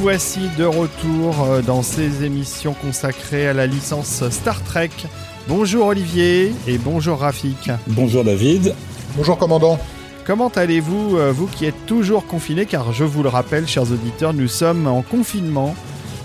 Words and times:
voici 0.00 0.40
de 0.56 0.64
retour 0.64 1.42
euh, 1.42 1.60
dans 1.60 1.82
ces 1.82 2.24
émissions 2.24 2.72
consacrées 2.72 3.46
à 3.46 3.52
la 3.52 3.66
licence 3.66 4.24
Star 4.30 4.64
Trek. 4.64 4.88
Bonjour 5.46 5.88
Olivier 5.88 6.54
et 6.66 6.78
bonjour 6.78 7.18
Rafik. 7.18 7.70
Bonjour 7.86 8.24
David. 8.24 8.74
Bonjour 9.14 9.36
commandant. 9.36 9.78
Comment 10.24 10.48
allez-vous, 10.48 11.18
euh, 11.18 11.32
vous 11.32 11.46
qui 11.46 11.66
êtes 11.66 11.84
toujours 11.84 12.26
confinés 12.26 12.64
Car 12.64 12.94
je 12.94 13.04
vous 13.04 13.22
le 13.22 13.28
rappelle, 13.28 13.68
chers 13.68 13.92
auditeurs, 13.92 14.32
nous 14.32 14.48
sommes 14.48 14.86
en 14.86 15.02
confinement 15.02 15.74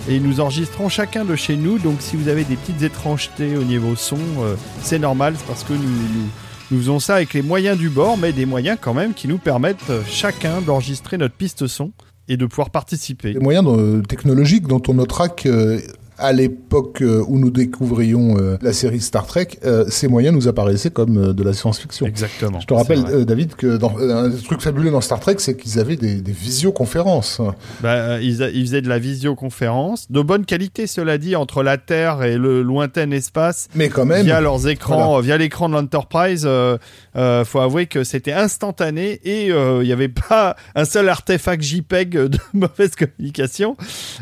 et 0.08 0.22
nous 0.22 0.40
enregistrons 0.40 0.88
chacun 0.88 1.26
de 1.26 1.36
chez 1.36 1.58
nous. 1.58 1.78
Donc 1.78 1.98
si 2.00 2.16
vous 2.16 2.30
avez 2.30 2.46
des 2.46 2.56
petites 2.56 2.82
étrangetés 2.82 3.58
au 3.58 3.64
niveau 3.64 3.98
son, 3.98 4.16
euh, 4.40 4.56
c'est 4.84 5.00
normal, 5.00 5.36
c'est 5.38 5.48
parce 5.48 5.66
que 5.66 5.74
nous, 5.74 5.80
nous, 5.80 6.30
nous, 6.72 6.80
faisons 6.80 7.00
ça 7.02 7.16
avec 7.16 7.34
les 7.34 7.42
moyens 7.42 7.78
du 7.78 7.90
bord, 7.90 8.18
mais 8.18 8.32
des 8.32 8.46
moyens 8.46 8.78
quand 8.80 8.94
même 8.94 9.14
qui 9.14 9.28
nous 9.28 9.38
permettent 9.38 9.92
chacun 10.08 10.62
d'enregistrer 10.62 11.18
notre 11.18 11.36
piste 11.36 11.68
son 11.68 11.92
et 12.28 12.38
de 12.38 12.46
pouvoir 12.46 12.70
participer. 12.70 13.34
Les 13.34 13.40
moyens 13.40 13.66
euh, 13.68 14.02
technologiques 14.02 14.68
dont 14.68 14.82
on 14.88 14.96
notera 14.96 15.30
que 15.30 15.82
à 16.18 16.34
l'époque 16.34 17.02
euh, 17.02 17.24
où 17.28 17.38
nous 17.38 17.50
découvrions 17.50 18.38
euh, 18.38 18.58
la 18.62 18.74
série 18.74 19.02
Star 19.02 19.26
Trek, 19.26 19.48
euh, 19.66 19.86
ces 19.90 20.08
moyens 20.08 20.36
nous 20.36 20.48
apparaissaient 20.48 20.90
comme 20.90 21.34
de 21.34 21.44
la 21.44 21.54
science-fiction. 21.54 22.06
Exactement. 22.06 22.60
Je 22.60 22.68
te 22.68 22.74
rappelle, 22.74 23.26
David, 23.26 23.56
que 23.56 23.78
dans, 23.78 23.98
un 23.98 24.30
truc 24.32 24.62
fabuleux 24.62 24.92
dans 24.92 25.02
Star 25.02 25.20
Trek, 25.20 25.36
c'est 25.40 25.58
qu'ils 25.58 25.80
avaient 25.80 25.98
des, 25.98 26.22
des 26.22 26.32
visioconférences. 26.32 27.42
Bah, 27.82 28.22
ils, 28.22 28.44
a- 28.44 28.50
ils 28.50 28.66
faisaient 28.66 28.82
de 28.82 28.90
la 28.90 29.00
visioconférence, 29.00 30.12
de 30.12 30.22
bonne 30.22 30.46
qualité, 30.46 30.88
cela 30.88 31.18
dit, 31.18 31.36
entre 31.36 31.64
la 31.64 31.78
Terre 31.78 32.24
et 32.24 32.38
le 32.38 32.62
lointain 32.62 33.12
espace, 33.12 33.68
Mais 33.76 33.90
quand 33.90 34.06
même, 34.06 34.26
via 34.26 34.42
leurs 34.42 34.68
écrans, 34.68 35.20
via 35.20 35.38
l'écran 35.38 35.70
de 35.70 35.74
l'Enterprise. 35.74 36.44
Euh, 36.46 36.78
euh, 37.16 37.46
faut 37.46 37.60
avouer 37.60 37.86
que 37.86 38.04
c'était 38.04 38.34
instantané 38.34 39.20
et 39.24 39.52
euh, 39.52 39.80
il 39.82 39.88
n'y 39.88 39.94
avait 39.94 40.10
pas 40.10 40.56
un 40.76 40.86
seul 40.86 41.08
artefact 41.08 41.64
JPEG 41.64 42.12
de 42.12 42.38
mauvaise 42.54 42.92
communication. 42.96 43.78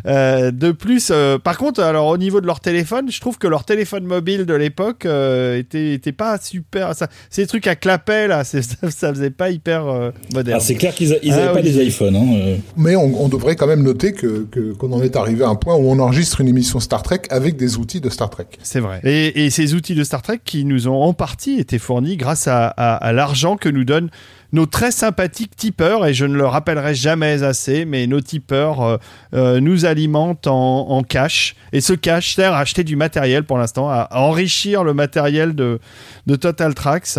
De 0.06 0.72
plus, 0.72 1.12
par 1.44 1.58
contre, 1.58 1.83
alors 1.90 2.08
au 2.08 2.18
niveau 2.18 2.42
de 2.42 2.46
leur 2.48 2.60
téléphone, 2.60 3.12
je 3.12 3.20
trouve 3.22 3.38
que 3.38 3.48
leur 3.48 3.64
téléphone 3.66 4.06
mobile 4.06 4.46
de 4.46 4.54
l'époque 4.54 5.06
euh, 5.06 5.58
était, 5.58 5.94
était 5.94 6.12
pas 6.12 6.38
super. 6.40 6.96
Ça, 6.96 7.08
ces 7.30 7.46
trucs 7.48 7.68
à 7.68 7.76
clapet 7.76 8.28
là, 8.28 8.44
ça, 8.44 8.60
ça 8.62 9.14
faisait 9.14 9.30
pas 9.30 9.50
hyper 9.50 9.86
euh, 9.88 10.12
moderne. 10.34 10.58
Ah, 10.62 10.64
c'est 10.64 10.76
clair 10.76 10.94
qu'ils 10.96 11.10
n'avaient 11.10 11.32
Ah, 11.32 11.48
pas 11.54 11.56
oui. 11.56 11.64
des 11.64 11.84
iPhones. 11.86 12.16
Hein, 12.16 12.28
euh. 12.34 12.56
mais 12.78 12.96
on, 12.96 13.24
on 13.24 13.30
devrait 13.30 13.56
quand 13.56 13.68
même 13.68 13.84
noter 13.84 14.14
que 14.14 14.46
que- 14.52 14.74
qu'on 14.74 14.92
en 14.94 15.02
est 15.02 15.16
arrivé 15.16 15.44
à 15.44 15.48
un 15.50 15.56
point 15.56 15.76
où 15.76 15.90
on 15.90 16.00
enregistre 16.00 16.42
une 16.42 16.48
émission 16.48 16.80
Star 16.80 17.04
Trek 17.04 17.22
avec 17.30 17.56
des 17.58 17.78
outils 17.78 18.02
de 18.02 18.10
Star 18.10 18.30
Trek. 18.30 18.48
C'est 18.62 18.80
vrai. 18.80 19.00
Et, 19.04 19.46
et 19.46 19.50
ces 19.50 19.74
outils 19.74 19.96
de 19.96 20.04
Star 20.04 20.22
Trek 20.22 20.40
qui 20.44 20.66
nous 20.66 20.88
ont 20.88 21.02
en 21.02 21.14
partie 21.14 21.60
été 21.60 21.80
fournis 21.80 22.18
grâce 22.18 22.48
à, 22.48 22.68
à- 22.68 22.96
à 22.96 23.12
l'argent 23.14 23.58
que 23.58 23.70
nous 23.70 23.84
donnent 23.84 24.10
nos 24.54 24.66
très 24.66 24.92
sympathiques 24.92 25.56
tipeurs, 25.58 26.06
et 26.06 26.14
je 26.14 26.24
ne 26.26 26.36
le 26.36 26.46
rappellerai 26.46 26.96
jamais 26.96 27.44
assez, 27.44 27.84
mais 27.86 28.08
nos 28.08 28.22
tipeurs 28.22 28.82
euh, 28.82 28.98
euh, 29.34 29.60
nous 29.60 29.86
alimentent 29.86 30.48
en, 30.48 30.90
en 30.90 31.04
cash. 31.04 31.56
Et 31.74 31.82
ce 31.82 31.92
cash 31.94 32.36
sert 32.36 32.54
à 32.54 32.60
acheter 32.60 32.84
du 32.86 32.96
matériel 32.96 33.44
pour 33.44 33.58
l'instant, 33.58 33.90
à, 33.90 34.08
à 34.10 34.20
enrichir 34.22 34.84
le 34.86 34.94
matériel 34.94 35.56
de, 35.56 35.80
de 36.28 36.36
Total 36.38 36.74
Tracks. 36.74 37.18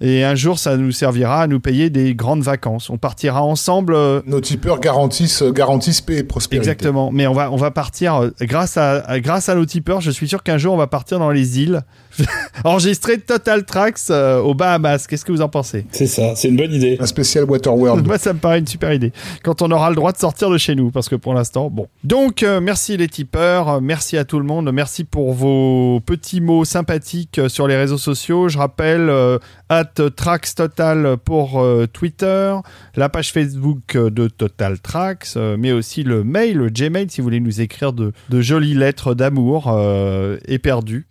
Et 0.00 0.22
un 0.24 0.36
jour, 0.36 0.58
ça 0.60 0.76
nous 0.76 0.92
servira 0.92 1.42
à 1.42 1.46
nous 1.48 1.58
payer 1.60 1.90
des 1.90 2.14
grandes 2.14 2.42
vacances. 2.42 2.88
On 2.88 2.96
partira 2.96 3.42
ensemble. 3.42 3.94
euh, 3.94 4.22
Nos 4.26 4.40
tipeurs 4.40 4.78
garantissent 4.78 5.42
garantissent 5.42 6.00
paix 6.00 6.18
et 6.18 6.22
prospérité. 6.22 6.70
Exactement. 6.70 7.10
Mais 7.12 7.26
on 7.26 7.32
va, 7.34 7.50
on 7.50 7.56
va 7.56 7.72
partir 7.72 8.30
grâce 8.40 8.76
à, 8.76 9.00
à- 9.00 9.18
grâce 9.18 9.48
à 9.48 9.56
nos 9.56 9.66
tipeurs. 9.66 10.00
Je 10.00 10.12
suis 10.12 10.28
sûr 10.28 10.44
qu'un 10.44 10.56
jour 10.58 10.72
on 10.74 10.76
va 10.76 10.86
partir 10.86 11.18
dans 11.18 11.32
les 11.32 11.58
îles, 11.60 11.80
enregistrer 12.64 13.18
Total 13.18 13.64
Tracks 13.64 13.98
euh, 14.10 14.40
aux 14.40 14.54
Bahamas. 14.54 15.06
Qu'est-ce 15.08 15.24
que 15.24 15.32
vous 15.32 15.42
en 15.42 15.48
pensez? 15.48 15.86
C'est 15.90 16.06
ça, 16.06 16.34
c'est 16.34 16.48
une 16.48 16.56
bonne 16.56 16.72
idée. 16.72 16.96
Un 17.00 17.06
spécial 17.06 17.44
Waterworld. 17.44 18.06
Moi, 18.06 18.18
ça 18.18 18.32
me 18.32 18.38
paraît 18.38 18.58
une 18.58 18.66
super 18.66 18.92
idée. 18.92 19.12
Quand 19.42 19.62
on 19.62 19.70
aura 19.70 19.90
le 19.90 19.96
droit 19.96 20.12
de 20.12 20.18
sortir 20.18 20.50
de 20.50 20.58
chez 20.58 20.74
nous, 20.74 20.90
parce 20.90 21.08
que 21.08 21.16
pour 21.16 21.34
l'instant, 21.34 21.70
bon. 21.70 21.88
Donc, 22.04 22.42
euh, 22.42 22.60
merci 22.60 22.96
les 22.96 23.08
tipeurs, 23.08 23.68
euh, 23.68 23.80
merci 23.80 24.16
à 24.16 24.24
tout 24.24 24.38
le 24.38 24.44
monde, 24.44 24.70
merci 24.72 25.04
pour 25.04 25.32
vos 25.32 26.00
petits 26.04 26.40
mots 26.40 26.64
sympathiques 26.64 27.40
sur 27.48 27.68
les 27.68 27.76
réseaux 27.76 27.98
sociaux. 27.98 28.48
Je 28.48 28.58
rappelle, 28.58 29.08
euh, 29.08 29.38
at 29.68 29.84
Trax 30.16 30.54
Total 30.54 31.16
pour 31.24 31.60
euh, 31.60 31.86
Twitter, 31.86 32.54
la 32.96 33.08
page 33.08 33.32
Facebook 33.32 33.96
de 33.96 34.28
Total 34.28 34.80
Trax, 34.80 35.34
euh, 35.36 35.56
mais 35.58 35.72
aussi 35.72 36.02
le 36.02 36.24
mail, 36.24 36.56
le 36.56 36.70
Gmail, 36.70 37.10
si 37.10 37.20
vous 37.20 37.24
voulez 37.24 37.40
nous 37.40 37.60
écrire 37.60 37.92
de, 37.92 38.12
de 38.30 38.40
jolies 38.40 38.74
lettres 38.74 39.14
d'amour 39.14 39.66
euh, 39.68 40.38
éperdues. 40.46 41.06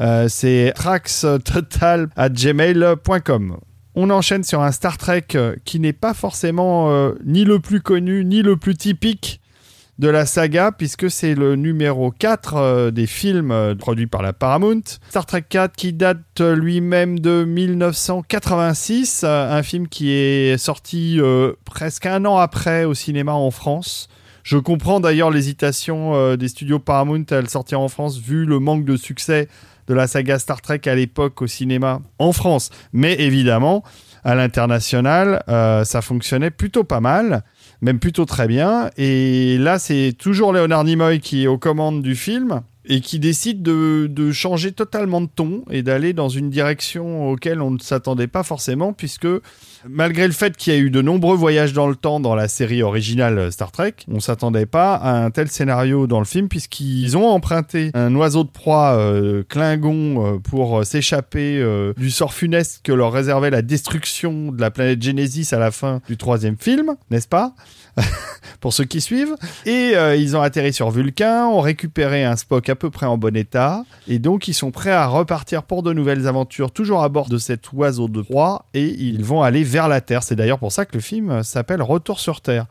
Euh, 0.00 0.28
c'est 0.28 0.72
traxtotal 0.74 2.08
at 2.16 2.30
gmail.com. 2.30 3.58
On 3.94 4.10
enchaîne 4.10 4.44
sur 4.44 4.62
un 4.62 4.72
Star 4.72 4.98
Trek 4.98 5.26
euh, 5.34 5.56
qui 5.64 5.80
n'est 5.80 5.92
pas 5.92 6.14
forcément 6.14 6.90
euh, 6.90 7.12
ni 7.24 7.44
le 7.44 7.58
plus 7.58 7.80
connu, 7.80 8.24
ni 8.24 8.42
le 8.42 8.56
plus 8.56 8.76
typique 8.76 9.40
de 9.98 10.08
la 10.08 10.24
saga, 10.24 10.72
puisque 10.72 11.10
c'est 11.10 11.34
le 11.34 11.56
numéro 11.56 12.10
4 12.10 12.54
euh, 12.56 12.90
des 12.90 13.06
films 13.06 13.74
produits 13.78 14.06
par 14.06 14.22
la 14.22 14.32
Paramount. 14.32 14.80
Star 15.10 15.26
Trek 15.26 15.44
4 15.46 15.76
qui 15.76 15.92
date 15.92 16.40
lui-même 16.40 17.18
de 17.18 17.44
1986, 17.44 19.22
euh, 19.24 19.52
un 19.52 19.62
film 19.62 19.88
qui 19.88 20.12
est 20.12 20.56
sorti 20.56 21.20
presque 21.64 22.06
un 22.06 22.24
an 22.24 22.38
après 22.38 22.84
au 22.84 22.94
cinéma 22.94 23.32
en 23.32 23.50
France. 23.50 24.08
Je 24.42 24.56
comprends 24.56 25.00
d'ailleurs 25.00 25.30
l'hésitation 25.30 26.34
des 26.36 26.48
studios 26.48 26.78
Paramount 26.78 27.24
à 27.30 27.42
le 27.42 27.46
sortir 27.46 27.80
en 27.80 27.88
France, 27.88 28.18
vu 28.18 28.46
le 28.46 28.58
manque 28.58 28.86
de 28.86 28.96
succès 28.96 29.48
de 29.90 29.94
la 29.96 30.06
saga 30.06 30.38
Star 30.38 30.62
Trek 30.62 30.82
à 30.86 30.94
l'époque 30.94 31.42
au 31.42 31.48
cinéma 31.48 32.00
en 32.20 32.30
France. 32.32 32.70
Mais 32.92 33.14
évidemment, 33.18 33.82
à 34.22 34.36
l'international, 34.36 35.42
euh, 35.48 35.82
ça 35.82 36.00
fonctionnait 36.00 36.52
plutôt 36.52 36.84
pas 36.84 37.00
mal, 37.00 37.42
même 37.82 37.98
plutôt 37.98 38.24
très 38.24 38.46
bien. 38.46 38.90
Et 38.96 39.58
là, 39.58 39.80
c'est 39.80 40.14
toujours 40.16 40.52
Leonard 40.52 40.84
Nimoy 40.84 41.18
qui 41.18 41.42
est 41.42 41.46
aux 41.48 41.58
commandes 41.58 42.02
du 42.02 42.14
film 42.14 42.62
et 42.90 43.00
qui 43.00 43.20
décide 43.20 43.62
de, 43.62 44.32
changer 44.32 44.72
totalement 44.72 45.20
de 45.20 45.28
ton 45.28 45.64
et 45.70 45.82
d'aller 45.82 46.12
dans 46.12 46.28
une 46.28 46.50
direction 46.50 47.30
auquel 47.30 47.62
on 47.62 47.70
ne 47.70 47.78
s'attendait 47.78 48.26
pas 48.26 48.42
forcément, 48.42 48.92
puisque 48.92 49.28
malgré 49.88 50.26
le 50.26 50.32
fait 50.32 50.56
qu'il 50.56 50.72
y 50.72 50.76
a 50.76 50.78
eu 50.78 50.90
de 50.90 51.00
nombreux 51.00 51.36
voyages 51.36 51.72
dans 51.72 51.86
le 51.86 51.94
temps 51.94 52.18
dans 52.18 52.34
la 52.34 52.48
série 52.48 52.82
originale 52.82 53.52
Star 53.52 53.70
Trek, 53.70 53.94
on 54.08 54.18
s'attendait 54.18 54.66
pas 54.66 54.94
à 54.94 55.24
un 55.24 55.30
tel 55.30 55.48
scénario 55.48 56.08
dans 56.08 56.18
le 56.18 56.24
film, 56.24 56.48
puisqu'ils 56.48 57.16
ont 57.16 57.28
emprunté 57.28 57.90
un 57.94 58.12
oiseau 58.16 58.42
de 58.42 58.50
proie 58.50 58.96
euh, 58.96 59.44
Klingon 59.48 60.34
euh, 60.34 60.38
pour 60.38 60.80
euh, 60.80 60.84
s'échapper 60.84 61.64
du 61.96 62.10
sort 62.10 62.34
funeste 62.34 62.80
que 62.82 62.92
leur 62.92 63.12
réservait 63.12 63.50
la 63.50 63.62
destruction 63.62 64.50
de 64.50 64.60
la 64.60 64.72
planète 64.72 65.00
Genesis 65.00 65.52
à 65.52 65.58
la 65.58 65.70
fin 65.70 66.00
du 66.08 66.16
troisième 66.16 66.56
film, 66.56 66.96
n'est-ce 67.10 67.28
pas? 67.28 67.54
pour 68.60 68.72
ceux 68.72 68.84
qui 68.84 69.00
suivent. 69.00 69.34
Et 69.66 69.92
euh, 69.94 70.16
ils 70.16 70.36
ont 70.36 70.42
atterri 70.42 70.72
sur 70.72 70.90
Vulcain, 70.90 71.46
ont 71.46 71.60
récupéré 71.60 72.24
un 72.24 72.36
Spock 72.36 72.68
à 72.68 72.76
peu 72.76 72.90
près 72.90 73.06
en 73.06 73.18
bon 73.18 73.36
état, 73.36 73.84
et 74.08 74.18
donc 74.18 74.48
ils 74.48 74.54
sont 74.54 74.70
prêts 74.70 74.90
à 74.90 75.06
repartir 75.06 75.62
pour 75.62 75.82
de 75.82 75.92
nouvelles 75.92 76.26
aventures, 76.26 76.70
toujours 76.70 77.02
à 77.02 77.08
bord 77.08 77.28
de 77.28 77.38
cet 77.38 77.72
oiseau 77.72 78.08
de 78.08 78.22
proie, 78.22 78.66
et 78.74 78.86
ils 78.86 79.24
vont 79.24 79.42
aller 79.42 79.64
vers 79.64 79.88
la 79.88 80.00
Terre. 80.00 80.22
C'est 80.22 80.36
d'ailleurs 80.36 80.58
pour 80.58 80.72
ça 80.72 80.84
que 80.84 80.94
le 80.94 81.00
film 81.00 81.42
s'appelle 81.42 81.82
Retour 81.82 82.20
sur 82.20 82.40
Terre. 82.40 82.66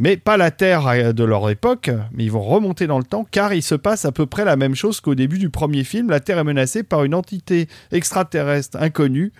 Mais 0.00 0.16
pas 0.16 0.36
la 0.36 0.50
Terre 0.50 0.86
euh, 0.88 1.12
de 1.12 1.24
leur 1.24 1.48
époque, 1.50 1.90
mais 2.12 2.24
ils 2.24 2.32
vont 2.32 2.42
remonter 2.42 2.86
dans 2.86 2.98
le 2.98 3.04
temps, 3.04 3.26
car 3.30 3.54
il 3.54 3.62
se 3.62 3.74
passe 3.74 4.04
à 4.04 4.12
peu 4.12 4.26
près 4.26 4.44
la 4.44 4.56
même 4.56 4.74
chose 4.74 5.00
qu'au 5.00 5.14
début 5.14 5.38
du 5.38 5.50
premier 5.50 5.84
film. 5.84 6.10
La 6.10 6.20
Terre 6.20 6.38
est 6.38 6.44
menacée 6.44 6.82
par 6.82 7.04
une 7.04 7.14
entité 7.14 7.68
extraterrestre 7.92 8.78
inconnue, 8.80 9.32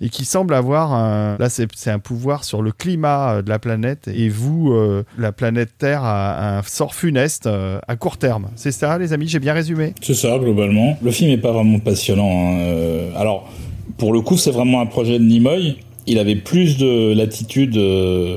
et 0.00 0.08
qui 0.08 0.24
semble 0.24 0.54
avoir 0.54 0.92
un... 0.92 1.36
Là, 1.38 1.48
c'est 1.50 1.90
un 1.90 1.98
pouvoir 1.98 2.44
sur 2.44 2.62
le 2.62 2.72
climat 2.72 3.34
euh, 3.34 3.42
de 3.42 3.48
la 3.50 3.58
planète, 3.58 4.08
et 4.12 4.28
vous, 4.28 4.72
euh, 4.72 5.04
la 5.18 5.32
planète 5.32 5.70
Terre, 5.78 6.04
a 6.04 6.58
un 6.58 6.62
sort 6.62 6.94
funeste 6.94 7.46
euh, 7.46 7.78
à 7.86 7.96
court 7.96 8.16
terme. 8.16 8.48
C'est 8.56 8.72
ça, 8.72 8.98
les 8.98 9.12
amis 9.12 9.28
J'ai 9.28 9.38
bien 9.40 9.52
résumé? 9.52 9.94
C'est 10.00 10.14
ça, 10.14 10.38
globalement. 10.38 10.96
Le 11.02 11.10
film 11.10 11.30
est 11.30 11.38
pas 11.38 11.52
vraiment 11.52 11.78
passionnant. 11.78 12.54
hein, 12.54 13.12
Alors, 13.16 13.50
pour 13.98 14.12
le 14.12 14.20
coup, 14.20 14.36
c'est 14.36 14.50
vraiment 14.50 14.80
un 14.80 14.86
projet 14.86 15.18
de 15.18 15.24
Nimoy. 15.24 15.76
Il 16.06 16.18
avait 16.18 16.36
plus 16.36 16.78
de 16.78 17.12
latitude 17.12 17.78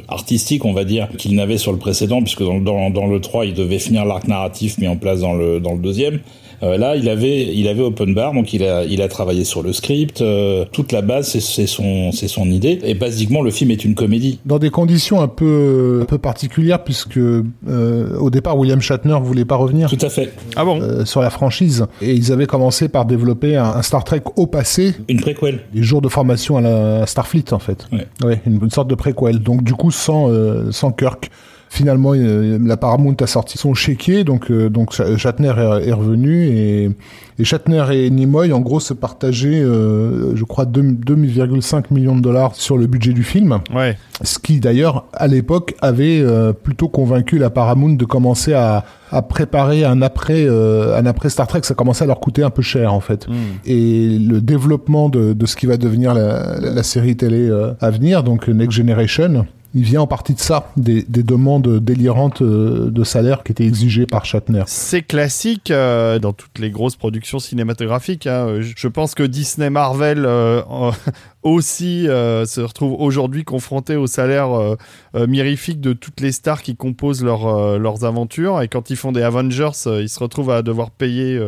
artistique, 0.10 0.66
on 0.66 0.74
va 0.74 0.84
dire, 0.84 1.08
qu'il 1.18 1.34
n'avait 1.36 1.58
sur 1.58 1.72
le 1.72 1.78
précédent, 1.78 2.22
puisque 2.22 2.44
dans, 2.44 2.60
dans, 2.60 2.90
dans 2.90 3.08
le 3.08 3.22
3, 3.22 3.46
il 3.46 3.54
devait 3.54 3.80
finir 3.80 4.04
l'arc 4.06 4.28
narratif 4.28 4.78
mis 4.78 4.88
en 4.88 4.98
place 4.98 5.22
dans 5.22 5.34
le, 5.34 5.60
dans 5.60 5.74
le 5.74 5.80
deuxième. 5.80 6.20
Euh, 6.64 6.78
là, 6.78 6.96
il 6.96 7.10
avait, 7.10 7.54
il 7.54 7.68
avait 7.68 7.82
open 7.84 8.14
bar, 8.14 8.34
donc 8.34 8.54
il 8.54 8.64
a, 8.64 8.86
il 8.86 9.02
a 9.02 9.08
travaillé 9.10 9.44
sur 9.44 9.62
le 9.62 9.74
script. 9.74 10.22
euh, 10.22 10.64
toute 10.72 10.92
la 10.92 11.02
base, 11.02 11.28
c'est- 11.28 11.40
c'est 11.42 11.68
son, 11.68 12.12
c'est 12.14 12.28
son 12.30 12.50
idée. 12.50 12.80
Et 12.86 12.94
basiquement, 12.94 13.42
le 13.42 13.52
film 13.52 13.70
est 13.72 13.84
une 13.84 13.96
comédie. 13.96 14.40
Dans 14.46 14.60
des 14.60 14.70
conditions 14.70 15.22
un 15.22 15.28
peu 15.28 16.00
un 16.02 16.06
peu 16.06 16.18
particulières 16.18 16.84
puisque 16.84 17.18
euh, 17.18 18.18
au 18.20 18.30
départ 18.30 18.58
William 18.58 18.80
Shatner 18.82 19.18
voulait 19.22 19.46
pas 19.46 19.56
revenir 19.58 19.90
Tout 19.90 19.98
à 20.06 20.10
fait. 20.10 20.32
Ah 20.56 20.64
bon? 20.66 20.82
euh, 20.82 21.06
sur 21.06 21.22
la 21.22 21.30
franchise 21.30 21.86
et 22.02 22.14
ils 22.14 22.32
avaient 22.32 22.46
commencé 22.46 22.88
par 22.88 23.06
développer 23.06 23.58
un, 23.58 23.66
un 23.66 23.82
Star 23.82 24.04
Trek 24.04 24.22
au 24.38 24.48
passé, 24.48 24.94
Une 25.10 25.20
préquelle. 25.20 25.60
des 25.74 25.84
jours 25.84 26.02
de 26.02 26.08
formation 26.10 26.58
à 26.58 26.62
la 26.62 27.02
à 27.04 27.06
Starfleet 27.06 27.52
en 27.54 27.60
fait. 27.60 27.88
Ouais. 27.92 28.08
Ouais, 28.24 28.42
une, 28.46 28.60
une 28.62 28.70
sorte 28.70 28.90
de 28.90 28.96
préquel. 28.96 29.40
Donc 29.40 29.64
du 29.64 29.74
coup 29.74 29.92
sans 29.92 30.30
euh, 30.30 30.72
sans 30.72 30.92
Kirk. 30.92 31.30
Finalement, 31.74 32.14
euh, 32.14 32.60
la 32.62 32.78
Paramount 32.78 33.16
a 33.20 33.26
sorti 33.26 33.58
son 33.58 33.74
chéquier, 33.74 34.24
donc 34.24 34.52
euh, 34.52 34.70
donc 34.70 34.94
Shatner 35.18 35.54
est, 35.84 35.92
revenu 35.92 36.46
et, 36.46 36.92
et 37.40 37.44
Shatner 37.44 37.84
et 37.94 38.12
Nimoy 38.12 38.54
en 38.54 38.60
gros 38.60 38.80
se 38.80 38.94
partageaient, 38.94 39.64
euh, 39.64 40.36
je 40.36 40.44
crois, 40.44 40.66
2,5 40.66 41.86
millions 41.90 42.16
de 42.16 42.22
dollars 42.22 42.54
sur 42.54 42.78
le 42.78 42.86
budget 42.86 43.12
du 43.14 43.24
film. 43.24 43.58
Ouais. 43.74 43.98
Ce 44.22 44.38
qui 44.38 44.60
d'ailleurs 44.60 45.08
à 45.14 45.26
l'époque 45.26 45.74
avait 45.82 46.20
euh, 46.22 46.54
plutôt 46.54 46.90
convaincu 46.90 47.40
la 47.40 47.50
Paramount 47.50 47.94
de 47.96 48.06
commencer 48.06 48.54
à, 48.54 48.86
à 49.10 49.24
préparer 49.24 49.84
un 49.84 50.04
après 50.04 50.46
euh, 50.46 50.96
un 50.96 51.08
après 51.08 51.30
Star 51.30 51.48
Trek. 51.48 51.62
Ça 51.64 51.74
commençait 51.74 52.04
à 52.04 52.08
leur 52.08 52.20
coûter 52.20 52.44
un 52.44 52.52
peu 52.52 52.62
cher 52.62 52.94
en 52.94 53.00
fait. 53.00 53.28
Hmm. 53.28 53.34
Et 53.66 54.20
le 54.20 54.42
développement 54.42 55.10
de, 55.10 55.34
de 55.34 55.46
ce 55.48 55.56
qui 55.56 55.66
va 55.66 55.78
devenir 55.78 56.14
la, 56.14 56.60
la, 56.60 56.70
la 56.70 56.84
série 56.84 57.18
télé 57.18 57.50
euh, 57.50 57.72
à 57.82 57.90
venir, 57.90 58.22
donc 58.22 58.48
Next 58.48 58.78
Generation 58.78 59.48
il 59.74 59.84
vient 59.84 60.02
en 60.02 60.08
partie 60.08 60.34
de 60.34 60.40
ça, 60.40 60.72
des, 60.78 61.04
des 61.04 61.24
demandes 61.24 61.80
délirantes 61.80 62.42
euh, 62.42 62.90
de 62.92 63.04
salaire 63.04 63.44
qui 63.44 63.52
étaient 63.52 63.66
exigées 63.66 64.06
par 64.06 64.26
Shatner. 64.26 64.64
C'est 64.68 65.02
classique 65.02 65.72
euh, 65.72 66.20
dans 66.20 66.34
toutes 66.34 66.60
les 66.60 66.70
grosses 66.70 66.96
productions 66.96 67.40
cinématographiques. 67.40 68.28
Hein. 68.28 68.60
Je 68.62 68.88
pense 68.88 69.16
que 69.16 69.24
Disney 69.24 69.70
Marvel 69.70 70.26
euh, 70.26 70.62
aussi 71.44 72.08
euh, 72.08 72.46
se 72.46 72.62
retrouve 72.62 72.94
aujourd'hui 73.00 73.44
confronté 73.44 73.96
au 73.96 74.08
salaire 74.08 74.52
euh, 74.52 74.76
euh, 75.16 75.28
mirifique 75.28 75.82
de 75.82 75.94
toutes 75.94 76.22
les 76.22 76.32
stars 76.32 76.62
qui 76.62 76.76
composent 76.76 77.24
leur, 77.24 77.78
leurs 77.78 78.06
aventures. 78.06 78.62
Et 78.62 78.68
quand 78.68 78.90
ils 78.90 78.96
font 78.96 79.12
des 79.12 79.22
Avengers, 79.22 79.72
ils 79.86 80.10
se 80.10 80.20
retrouvent 80.20 80.52
à 80.52 80.62
devoir 80.62 80.92
payer 80.92 81.40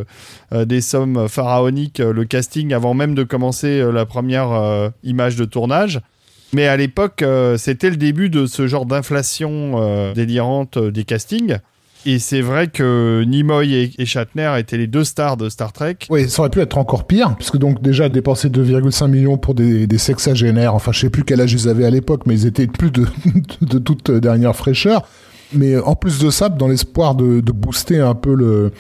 des 0.51 0.81
sommes 0.81 1.27
pharaoniques 1.27 2.00
le 2.00 2.25
casting 2.25 2.74
avant 2.74 2.94
même 2.94 3.16
de 3.16 3.24
commencer 3.24 3.83
la 3.92 4.06
première 4.06 4.92
image 5.04 5.36
de 5.36 5.45
tournage. 5.45 6.01
Mais 6.56 6.68
à 6.68 6.78
l'époque, 6.78 7.22
euh, 7.22 7.57
c'était 7.57 7.90
le 7.90 7.98
début 7.98 8.30
de 8.30 8.46
ce 8.46 8.66
genre 8.66 8.86
d'inflation 8.86 9.74
euh, 9.75 10.13
délirante 10.13 10.78
euh, 10.78 10.90
des 10.90 11.04
castings. 11.04 11.57
Et 12.06 12.18
c'est 12.18 12.40
vrai 12.40 12.68
que 12.68 13.25
Nimoy 13.28 13.74
et, 13.74 13.92
et, 13.98 14.06
Shatner 14.06 14.54
étaient 14.57 14.78
les 14.78 14.88
deux 14.88 15.04
stars 15.04 15.36
de 15.36 15.50
Star 15.50 15.74
Trek. 15.74 15.98
Oui, 16.10 16.30
ça 16.30 16.44
aurait 16.44 16.50
pu 16.50 16.62
être 16.62 16.78
encore 16.78 17.07
pire, 17.07 17.36
puisque 17.36 17.57
donc 17.57 17.81
déjà 17.81 18.07
dépenser 18.07 18.48
2,5 18.48 19.10
millions 19.10 19.38
pour 19.38 19.54
des, 19.54 19.86
des 19.86 19.98
sexagénaires, 19.98 20.74
enfin 20.74 20.94
je 20.94 21.02
sais 21.02 21.10
plus 21.10 21.25
quel 21.25 21.42
âge 21.42 21.52
ils 21.52 21.68
avaient 21.68 21.86
à 21.86 21.90
l'époque, 21.90 22.22
mais 22.25 22.36
ils 22.36 22.46
étaient 22.46 22.68
plus 22.68 22.92
de, 22.92 23.06
toute 23.80 24.12
dernière 24.12 24.56
fraîcheur. 24.56 25.06
Mais 25.51 25.78
en 25.78 25.96
plus 25.96 26.19
de 26.19 26.30
ça, 26.30 26.48
dans 26.48 26.69
l'espoir 26.69 27.16
de, 27.16 27.42
booster 27.51 28.00
un 28.00 28.16
peu 28.16 28.34
le, 28.34 28.72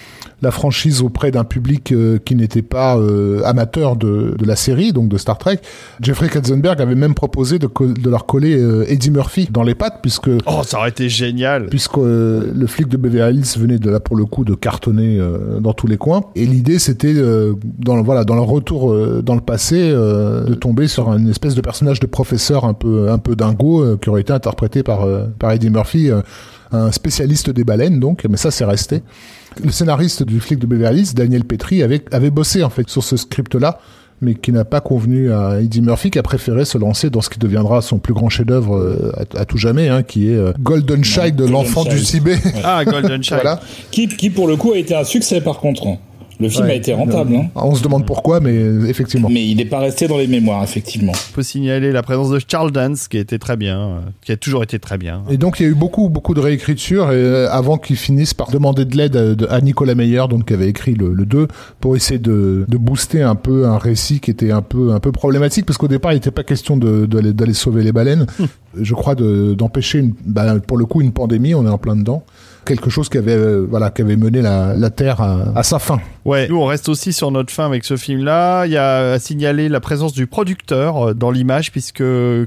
la 0.45 0.51
franchise 0.51 1.01
auprès 1.01 1.31
d'un 1.31 1.43
public 1.43 1.91
euh, 1.91 2.19
qui 2.23 2.35
n'était 2.35 2.61
pas 2.61 2.97
euh, 2.97 3.41
amateur 3.45 3.95
de, 3.95 4.35
de, 4.37 4.45
la 4.45 4.55
série, 4.55 4.93
donc 4.93 5.09
de 5.09 5.17
Star 5.17 5.39
Trek, 5.39 5.59
Jeffrey 5.99 6.29
Katzenberg 6.29 6.79
avait 6.79 6.95
même 6.95 7.15
proposé 7.15 7.57
de, 7.57 7.67
de 7.67 8.09
leur 8.09 8.27
coller 8.27 8.55
euh, 8.55 8.85
Eddie 8.87 9.09
Murphy 9.09 9.49
dans 9.51 9.63
les 9.63 9.73
pattes, 9.73 9.99
puisque... 10.03 10.29
Oh, 10.45 10.61
ça 10.63 10.77
aurait 10.77 10.89
été 10.89 11.09
génial 11.09 11.65
Puisque 11.67 11.97
le 11.97 12.67
flic 12.67 12.87
de 12.87 12.97
Beverly 12.97 13.39
Hills 13.39 13.59
venait 13.59 13.79
de 13.79 13.89
là, 13.89 13.99
pour 13.99 14.15
le 14.15 14.25
coup, 14.25 14.45
de 14.45 14.53
cartonner 14.53 15.19
dans 15.59 15.73
tous 15.73 15.87
les 15.87 15.97
coins. 15.97 16.25
Et 16.35 16.45
l'idée, 16.45 16.77
c'était, 16.77 17.15
dans, 17.79 18.01
voilà, 18.03 18.23
dans 18.23 18.35
leur 18.35 18.45
retour 18.45 18.95
dans 19.23 19.35
le 19.35 19.41
passé, 19.41 19.89
de 19.89 20.53
tomber 20.53 20.87
sur 20.87 21.11
une 21.11 21.29
espèce 21.29 21.55
de 21.55 21.61
personnage 21.61 21.99
de 21.99 22.05
professeur 22.05 22.65
un 22.65 22.73
peu, 22.73 23.09
un 23.09 23.17
peu 23.17 23.35
dingo, 23.35 23.97
qui 23.97 24.09
aurait 24.09 24.21
été 24.21 24.33
interprété 24.33 24.83
par, 24.83 25.07
par 25.39 25.51
Eddie 25.51 25.71
Murphy 25.71 26.11
un 26.75 26.91
spécialiste 26.91 27.49
des 27.49 27.63
baleines, 27.63 27.99
donc, 27.99 28.25
mais 28.29 28.37
ça, 28.37 28.51
c'est 28.51 28.65
resté. 28.65 29.01
Le 29.63 29.71
scénariste 29.71 30.23
du 30.23 30.39
flic 30.39 30.59
de 30.59 30.67
Beverly 30.67 31.01
Hills, 31.01 31.13
Daniel 31.13 31.45
Petrie, 31.45 31.83
avait, 31.83 32.03
avait 32.11 32.29
bossé, 32.29 32.63
en 32.63 32.69
fait, 32.69 32.89
sur 32.89 33.03
ce 33.03 33.17
script-là, 33.17 33.79
mais 34.21 34.35
qui 34.35 34.51
n'a 34.51 34.65
pas 34.65 34.81
convenu 34.81 35.31
à 35.31 35.61
Eddie 35.61 35.81
Murphy, 35.81 36.11
qui 36.11 36.19
a 36.19 36.23
préféré 36.23 36.65
se 36.65 36.77
lancer 36.77 37.09
dans 37.09 37.21
ce 37.21 37.29
qui 37.29 37.39
deviendra 37.39 37.81
son 37.81 37.99
plus 37.99 38.13
grand 38.13 38.29
chef-d'œuvre 38.29 38.75
euh, 38.77 39.11
à, 39.15 39.41
à, 39.41 39.45
tout 39.45 39.57
jamais, 39.57 39.89
hein, 39.89 40.03
qui 40.03 40.29
est 40.29 40.35
euh, 40.35 40.53
Golden 40.59 41.03
Child 41.03 41.35
de 41.35 41.45
l'enfant 41.45 41.83
du 41.83 42.01
Tibet. 42.01 42.37
Ah, 42.63 42.83
Golden 42.85 43.23
Child. 43.23 43.39
voilà. 43.41 43.59
Qui, 43.91 44.07
qui, 44.07 44.29
pour 44.29 44.47
le 44.47 44.55
coup, 44.55 44.73
a 44.73 44.77
été 44.77 44.95
un 44.95 45.03
succès, 45.03 45.41
par 45.41 45.59
contre. 45.59 45.97
Le 46.39 46.49
film 46.49 46.65
Ouais. 46.65 46.71
a 46.71 46.75
été 46.75 46.93
rentable. 46.93 47.35
Hein. 47.35 47.47
On 47.55 47.75
se 47.75 47.83
demande 47.83 48.05
pourquoi, 48.05 48.39
mais 48.39 48.55
effectivement. 48.87 49.29
Mais 49.31 49.45
il 49.45 49.55
n'est 49.55 49.65
pas 49.65 49.79
resté 49.79 50.07
dans 50.07 50.17
les 50.17 50.27
mémoires, 50.27 50.63
effectivement. 50.63 51.13
On 51.31 51.33
peut 51.35 51.43
signaler 51.43 51.91
la 51.91 52.03
présence 52.03 52.29
de 52.29 52.39
Charles 52.45 52.71
Dance, 52.71 53.07
qui 53.07 53.17
était 53.17 53.39
très 53.39 53.55
bien, 53.57 53.79
euh, 53.79 53.99
qui 54.21 54.31
a 54.31 54.37
toujours 54.37 54.63
été 54.63 54.79
très 54.79 54.97
bien. 54.97 55.23
Et 55.29 55.37
donc 55.37 55.59
il 55.59 55.63
y 55.63 55.65
a 55.65 55.69
eu 55.69 55.75
beaucoup 55.75 56.09
beaucoup 56.09 56.33
de 56.33 56.39
réécriture 56.39 57.07
euh, 57.11 57.47
avant 57.51 57.77
qu'ils 57.77 57.95
finissent 57.95 58.33
par 58.33 58.51
demander 58.51 58.85
de 58.85 58.97
l'aide 58.97 59.45
à, 59.49 59.53
à, 59.55 59.61
Nicolas 59.61 59.95
Meyer, 59.95 60.23
donc 60.29 60.45
qui 60.45 60.53
avait 60.53 60.67
écrit 60.69 60.93
le, 60.95 61.13
le 61.13 61.25
2, 61.25 61.47
pour 61.79 61.95
essayer 61.95 62.19
de, 62.19 62.65
de, 62.67 62.77
booster 62.77 63.21
un 63.21 63.35
peu 63.35 63.65
un 63.65 63.77
récit 63.77 64.19
qui 64.19 64.31
était 64.31 64.51
un 64.51 64.61
peu 64.61 64.93
un 64.93 64.99
peu 64.99 65.11
problématique 65.11 65.65
parce 65.65 65.77
qu'au 65.77 65.87
départ 65.87 66.11
il 66.11 66.15
n'était 66.15 66.31
pas 66.31 66.43
question 66.43 66.77
de 66.77 67.05
d'aller 67.05 67.53
sauver 67.53 67.83
les 67.83 67.91
baleines. 67.91 68.25
Je 68.79 68.93
crois 68.93 69.15
d'empêcher 69.15 70.01
de, 70.01 70.11
bah, 70.25 70.59
pour 70.59 70.77
le 70.77 70.85
coup 70.85 71.01
une 71.01 71.13
pandémie, 71.13 71.55
on 71.55 71.65
est 71.65 71.69
en 71.69 71.77
plein 71.77 71.95
dedans 71.95 72.23
quelque 72.65 72.89
chose 72.89 73.09
qui 73.09 73.17
avait 73.17 73.35
euh, 73.35 73.65
voilà 73.69 73.89
qui 73.91 74.01
avait 74.01 74.17
mené 74.17 74.41
la, 74.41 74.73
la 74.75 74.89
terre 74.89 75.21
à, 75.21 75.51
à, 75.55 75.63
sa 75.63 75.79
fin. 75.79 75.99
Ouais, 76.25 76.47
nous 76.47 76.57
on 76.57 76.65
reste 76.65 76.89
aussi 76.89 77.13
sur 77.13 77.31
notre 77.31 77.53
fin 77.53 77.65
avec 77.65 77.85
ce 77.85 77.95
film-là. 77.95 78.65
Il 78.65 78.71
y 78.71 78.77
a 78.77 79.13
à 79.13 79.19
signaler 79.19 79.69
la 79.69 79.79
présence 79.79 80.13
du 80.13 80.27
producteur 80.27 81.09
euh, 81.09 81.13
dans 81.13 81.31
l'image 81.31 81.71
puisque 81.71 82.03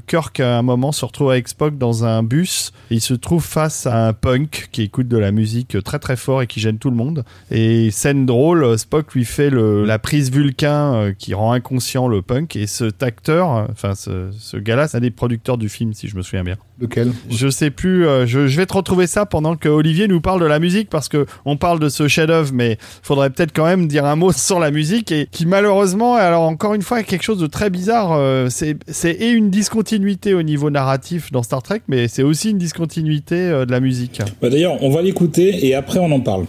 Kirk 0.07 0.41
à 0.41 0.59
un 0.59 0.63
moment 0.63 0.93
se 0.93 1.05
retrouve 1.05 1.31
avec 1.31 1.49
Spock 1.49 1.79
dans 1.79 2.05
un 2.05 2.23
bus. 2.23 2.73
Et 2.91 2.97
il 2.97 3.01
se 3.01 3.15
trouve 3.15 3.45
face 3.45 3.87
à 3.87 4.09
un 4.09 4.13
punk 4.13 4.69
qui 4.73 4.83
écoute 4.83 5.09
de 5.09 5.19
la 5.19 5.31
musique 5.31 5.83
très 5.85 5.99
très 5.99 6.17
fort 6.17 6.43
et 6.43 6.47
qui 6.47 6.61
gêne 6.61 6.79
tout 6.79 6.91
le 6.91 6.97
monde. 6.97 7.25
Et 7.51 7.91
scène 7.91 8.27
drôle, 8.27 8.79
Spock 8.79 9.15
lui 9.15 9.25
fait 9.25 9.51
le, 9.51 9.85
la 9.85 9.99
prise 9.99 10.31
Vulcain 10.31 10.95
euh, 10.95 11.13
qui 11.17 11.35
rend 11.35 11.53
inconscient 11.53 12.09
le 12.09 12.23
punk 12.23 12.57
et 12.57 12.67
cet 12.67 13.03
acteur, 13.03 13.67
enfin 13.71 13.95
ce, 13.95 14.31
ce 14.39 14.57
gars-là, 14.57 14.89
c'est 14.89 14.97
un 14.97 15.01
des 15.01 15.11
producteurs 15.11 15.59
du 15.59 15.69
film 15.69 15.93
si 15.93 16.09
je 16.09 16.17
me 16.17 16.23
souviens 16.23 16.45
bien. 16.45 16.57
Lequel 16.81 17.13
Je 17.29 17.49
sais 17.49 17.71
plus. 17.71 18.07
Euh, 18.07 18.25
je, 18.27 18.47
je, 18.47 18.57
vais 18.57 18.67
te 18.67 18.73
retrouver 18.73 19.09
ça 19.09 19.27
pendant 19.27 19.57
que 19.57 19.69
Olivier 19.69 20.07
nous 20.07 20.21
parle 20.21 20.41
de 20.41 20.47
la 20.47 20.61
musique 20.61 20.89
parce 20.89 21.09
que 21.09 21.27
on 21.45 21.57
parle 21.57 21.81
de 21.81 21.89
ce 21.89 22.07
chef-d'œuvre, 22.07 22.53
mais 22.55 22.79
faudrait 23.03 23.31
peut-être 23.31 23.53
quand 23.53 23.65
même 23.65 23.89
dire 23.89 24.05
un 24.05 24.15
mot 24.15 24.31
sur 24.37 24.61
la 24.61 24.71
musique 24.71 25.11
et 25.11 25.27
qui 25.31 25.45
malheureusement, 25.45 26.15
alors 26.15 26.43
encore 26.43 26.75
une 26.75 26.83
fois, 26.83 27.01
est 27.01 27.05
quelque 27.05 27.25
chose 27.25 27.41
de 27.41 27.49
très 27.49 27.69
bizarre. 27.69 28.13
Euh, 28.13 28.49
c'est 28.49 29.11
et 29.11 29.31
une 29.31 29.51
discontinuité 29.51 30.35
au 30.35 30.43
niveau 30.43 30.71
narratif 30.71 31.33
dans 31.33 31.43
Star 31.43 31.63
Trek, 31.63 31.83
mais 31.89 32.07
c'est 32.07 32.23
aussi 32.23 32.51
une 32.51 32.59
discontinuité 32.59 33.37
euh, 33.37 33.67
de 33.67 33.73
la 33.73 33.81
musique. 33.81 34.23
Bah 34.41 34.49
D'ailleurs, 34.49 34.83
on 34.83 34.91
va 34.91 35.03
l'écouter 35.03 35.67
et 35.67 35.75
après 35.75 35.99
on 35.99 36.13
en 36.13 36.21
parle. 36.21 36.45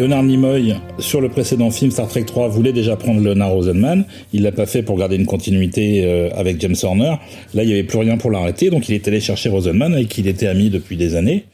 Leonard 0.00 0.22
Nimoy, 0.22 0.76
sur 0.98 1.20
le 1.20 1.28
précédent 1.28 1.70
film 1.70 1.90
Star 1.90 2.08
Trek 2.08 2.24
3, 2.24 2.48
voulait 2.48 2.72
déjà 2.72 2.96
prendre 2.96 3.20
Leonard 3.20 3.50
Rosenman. 3.50 4.06
Il 4.32 4.44
l'a 4.44 4.50
pas 4.50 4.64
fait 4.64 4.82
pour 4.82 4.96
garder 4.96 5.16
une 5.16 5.26
continuité 5.26 6.02
euh, 6.06 6.30
avec 6.34 6.58
James 6.58 6.74
Horner. 6.82 7.16
Là, 7.52 7.64
il 7.64 7.66
n'y 7.66 7.74
avait 7.74 7.84
plus 7.84 7.98
rien 7.98 8.16
pour 8.16 8.30
l'arrêter, 8.30 8.70
donc 8.70 8.88
il 8.88 8.94
est 8.94 9.06
allé 9.06 9.20
chercher 9.20 9.50
Rosenman, 9.50 9.92
avec 9.92 10.08
qui 10.08 10.22
il 10.22 10.28
était 10.28 10.46
ami 10.46 10.70
depuis 10.70 10.96
des 10.96 11.16
années. 11.16 11.44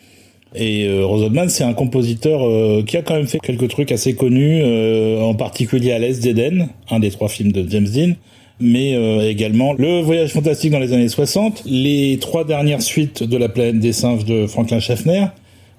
Et 0.55 0.87
euh, 0.87 1.05
Rosenman, 1.05 1.49
c'est 1.49 1.65
un 1.65 1.75
compositeur 1.75 2.47
euh, 2.47 2.85
qui 2.87 2.97
a 2.97 3.03
quand 3.03 3.17
même 3.17 3.27
fait 3.27 3.41
quelques 3.41 3.67
trucs 3.67 3.91
assez 3.91 4.15
connus, 4.15 4.61
euh, 4.63 5.21
en 5.23 5.35
particulier 5.35 5.91
à 5.91 5.99
l'Est 5.99 6.23
d'Eden, 6.23 6.69
un 6.89 7.01
des 7.01 7.11
trois 7.11 7.29
films 7.29 7.51
de 7.51 7.69
James 7.69 7.89
Dean 7.89 8.13
mais 8.59 8.95
également 9.29 9.75
Le 9.75 10.01
Voyage 10.01 10.33
fantastique 10.33 10.71
dans 10.71 10.79
les 10.79 10.95
années 10.95 11.11
60, 11.11 11.65
les 11.67 12.17
trois 12.23 12.43
dernières 12.43 12.81
suites 12.81 13.23
de 13.23 13.37
La 13.37 13.51
planète 13.51 13.81
des 13.81 13.93
singes 13.93 14.25
de 14.25 14.47
Franklin 14.47 14.81
Schaffner, 14.81 15.27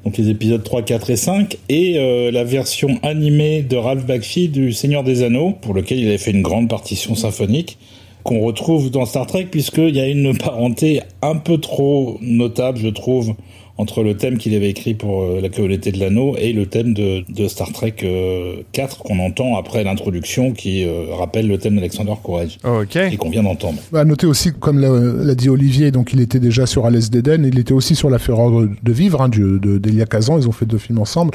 donc 0.06 0.18
les 0.18 0.30
épisodes 0.30 0.64
3, 0.64 0.84
4 0.84 1.10
et 1.10 1.16
5, 1.16 1.58
et 1.70 2.32
la 2.32 2.44
version 2.44 2.98
animée 3.04 3.62
de 3.62 3.76
Ralph 3.76 4.06
Bakshi 4.06 4.48
du 4.48 4.72
Seigneur 4.72 5.04
des 5.04 5.24
Anneaux, 5.24 5.52
pour 5.62 5.74
lequel 5.74 6.00
il 6.00 6.08
avait 6.08 6.18
fait 6.18 6.32
une 6.32 6.44
grande 6.44 6.70
partition 6.70 7.14
symphonique 7.16 7.78
qu'on 8.24 8.42
retrouve 8.42 8.92
dans 8.92 9.06
Star 9.06 9.26
Trek 9.26 9.48
puisqu'il 9.50 9.96
y 9.96 10.02
a 10.02 10.08
une 10.08 10.38
parenté 10.38 11.02
un 11.22 11.36
peu 11.36 11.60
trop 11.60 12.18
notable, 12.22 12.78
je 12.78 12.90
trouve, 12.90 13.36
entre 13.78 14.04
le 14.04 14.16
thème 14.18 14.38
qu'il 14.38 14.56
avait 14.56 14.70
écrit 14.70 14.94
pour 14.94 15.22
euh, 15.22 15.40
la 15.42 15.50
communauté 15.50 15.92
de 15.92 16.00
l'anneau 16.00 16.36
et 16.38 16.52
le 16.52 16.66
thème 16.66 16.94
de, 16.94 17.24
de 17.30 17.48
Star 17.48 17.72
Trek 17.72 17.92
4 17.92 18.06
euh, 18.06 19.04
qu'on 19.04 19.20
entend 19.20 19.56
après 19.56 19.84
l'introduction 19.84 20.52
qui 20.52 20.84
euh, 20.84 21.14
rappelle 21.14 21.48
le 21.48 21.58
thème 21.58 21.76
d'Alexander 21.76 22.14
Courage 22.22 22.58
et 22.96 23.18
qu'on 23.18 23.30
vient 23.30 23.44
d'entendre. 23.44 23.78
À 23.94 24.04
noter 24.04 24.26
aussi, 24.26 24.52
comme 24.52 24.80
l'a 24.80 25.36
dit 25.36 25.50
Olivier, 25.50 25.92
donc 25.92 26.14
il 26.14 26.22
était 26.22 26.40
déjà 26.40 26.66
sur 26.66 26.86
Alès 26.86 27.10
d'Eden, 27.10 27.46
il 27.46 27.60
était 27.60 27.74
aussi 27.74 27.96
sur 27.96 28.10
La 28.10 28.20
Fureur 28.20 28.52
de 28.52 28.92
vivre 28.92 29.22
hein, 29.22 29.30
d'Elia 29.30 30.06
Kazan, 30.06 30.40
ils 30.40 30.48
ont 30.48 30.52
fait 30.52 30.66
deux 30.66 30.78
films 30.78 31.00
ensemble. 31.00 31.32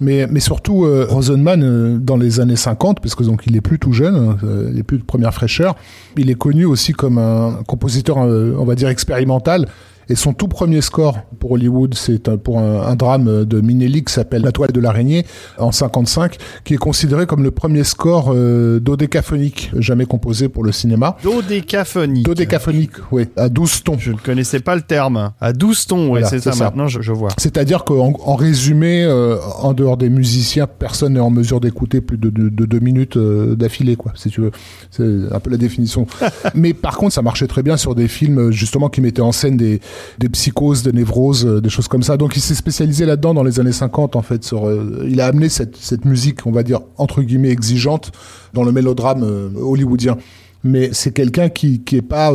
Mais, 0.00 0.28
mais 0.28 0.38
surtout, 0.38 0.86
Rosenman, 1.08 1.98
dans 1.98 2.16
les 2.16 2.38
années 2.38 2.54
50, 2.54 3.00
parce 3.00 3.16
que 3.16 3.24
donc 3.24 3.42
il 3.46 3.56
est 3.56 3.60
plus 3.60 3.80
tout 3.80 3.92
jeune, 3.92 4.14
hein, 4.14 4.36
il 4.72 4.78
est 4.78 4.84
plus 4.84 4.98
de 4.98 5.02
première 5.02 5.34
fraîcheur, 5.34 5.74
il 6.16 6.30
est 6.30 6.36
connu 6.36 6.64
aussi 6.64 6.92
comme 6.92 7.18
un 7.18 7.64
compositeur, 7.66 8.18
on 8.18 8.64
va 8.64 8.74
dire, 8.76 8.88
expérimental. 8.88 9.66
Et 10.10 10.14
son 10.14 10.32
tout 10.32 10.48
premier 10.48 10.80
score 10.80 11.18
pour 11.38 11.52
Hollywood, 11.52 11.94
c'est 11.94 12.36
pour 12.38 12.58
un, 12.58 12.96
drame 12.96 13.44
de 13.44 13.60
Minelli 13.60 14.04
qui 14.04 14.12
s'appelle 14.12 14.42
La 14.42 14.52
toile 14.52 14.72
de 14.72 14.80
l'araignée 14.80 15.26
en 15.58 15.70
55, 15.70 16.36
qui 16.64 16.74
est 16.74 16.78
considéré 16.78 17.26
comme 17.26 17.42
le 17.42 17.50
premier 17.50 17.84
score 17.84 18.32
euh, 18.34 18.80
dodécaphonique 18.80 19.70
jamais 19.76 20.06
composé 20.06 20.48
pour 20.48 20.64
le 20.64 20.72
cinéma. 20.72 21.16
Dodécaphonique. 21.22 22.24
Dodécaphonique, 22.24 22.92
oui, 23.12 23.26
à 23.36 23.48
12 23.48 23.84
tons. 23.84 23.98
Je 23.98 24.12
ne 24.12 24.16
connaissais 24.16 24.60
pas 24.60 24.74
le 24.76 24.82
terme. 24.82 25.32
À 25.40 25.52
12 25.52 25.86
tons, 25.86 26.12
oui, 26.12 26.20
c'est 26.24 26.40
ça, 26.40 26.52
Maintenant, 26.54 26.88
je, 26.88 27.12
vois. 27.12 27.30
C'est-à-dire 27.36 27.84
qu'en 27.84 28.12
en 28.24 28.34
résumé, 28.34 29.04
euh, 29.04 29.38
en 29.60 29.74
dehors 29.74 29.96
des 29.96 30.08
musiciens, 30.08 30.66
personne 30.66 31.14
n'est 31.14 31.20
en 31.20 31.30
mesure 31.30 31.60
d'écouter 31.60 32.00
plus 32.00 32.16
de, 32.18 32.30
deux 32.30 32.80
minutes 32.80 33.16
euh, 33.16 33.54
d'affilée, 33.54 33.96
quoi, 33.96 34.12
si 34.14 34.30
tu 34.30 34.40
veux. 34.40 34.50
C'est 34.90 35.04
un 35.30 35.40
peu 35.40 35.50
la 35.50 35.56
définition. 35.56 36.06
Mais 36.54 36.72
par 36.72 36.96
contre, 36.96 37.12
ça 37.12 37.22
marchait 37.22 37.46
très 37.46 37.62
bien 37.62 37.76
sur 37.76 37.94
des 37.94 38.08
films 38.08 38.50
justement 38.50 38.88
qui 38.88 39.00
mettaient 39.00 39.22
en 39.22 39.32
scène 39.32 39.56
des 39.56 39.80
des 40.18 40.28
psychoses, 40.28 40.82
des 40.82 40.92
névroses, 40.92 41.46
euh, 41.46 41.60
des 41.60 41.68
choses 41.68 41.88
comme 41.88 42.02
ça. 42.02 42.16
Donc 42.16 42.36
il 42.36 42.40
s'est 42.40 42.54
spécialisé 42.54 43.06
là-dedans 43.06 43.34
dans 43.34 43.42
les 43.44 43.60
années 43.60 43.72
50 43.72 44.16
en 44.16 44.22
fait. 44.22 44.44
Sur, 44.44 44.66
euh, 44.66 45.06
il 45.08 45.20
a 45.20 45.26
amené 45.26 45.48
cette, 45.48 45.76
cette 45.76 46.04
musique, 46.04 46.46
on 46.46 46.52
va 46.52 46.62
dire 46.62 46.80
entre 46.96 47.22
guillemets 47.22 47.50
exigeante, 47.50 48.12
dans 48.54 48.64
le 48.64 48.72
mélodrame 48.72 49.22
euh, 49.22 49.50
hollywoodien 49.56 50.16
mais 50.64 50.90
c'est 50.92 51.12
quelqu'un 51.12 51.48
qui 51.50 51.84
qui 51.84 51.94
est 51.94 52.02
pas 52.02 52.32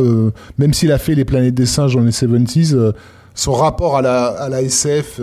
même 0.56 0.72
s'il 0.72 0.90
a 0.92 0.96
fait 0.96 1.14
les 1.14 1.26
planètes 1.26 1.54
des 1.54 1.66
singes 1.66 1.94
dans 1.94 2.00
les 2.00 2.10
70s 2.10 2.94
son 3.34 3.52
rapport 3.52 3.98
à 3.98 4.02
la 4.02 4.28
à 4.28 4.48
la 4.48 4.62
SF 4.62 5.20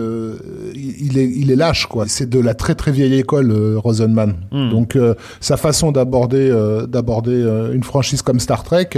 il, 0.72 1.18
est 1.18 1.28
il 1.28 1.50
est 1.50 1.56
lâche 1.56 1.86
quoi 1.86 2.06
c'est 2.06 2.30
de 2.30 2.38
la 2.38 2.54
très 2.54 2.76
très 2.76 2.92
vieille 2.92 3.18
école 3.18 3.52
Rosenman 3.76 4.34
hmm. 4.52 4.70
donc 4.70 4.96
sa 5.40 5.56
façon 5.56 5.90
d'aborder 5.90 6.48
d'aborder 6.88 7.42
une 7.74 7.82
franchise 7.82 8.22
comme 8.22 8.38
Star 8.38 8.62
Trek 8.62 8.90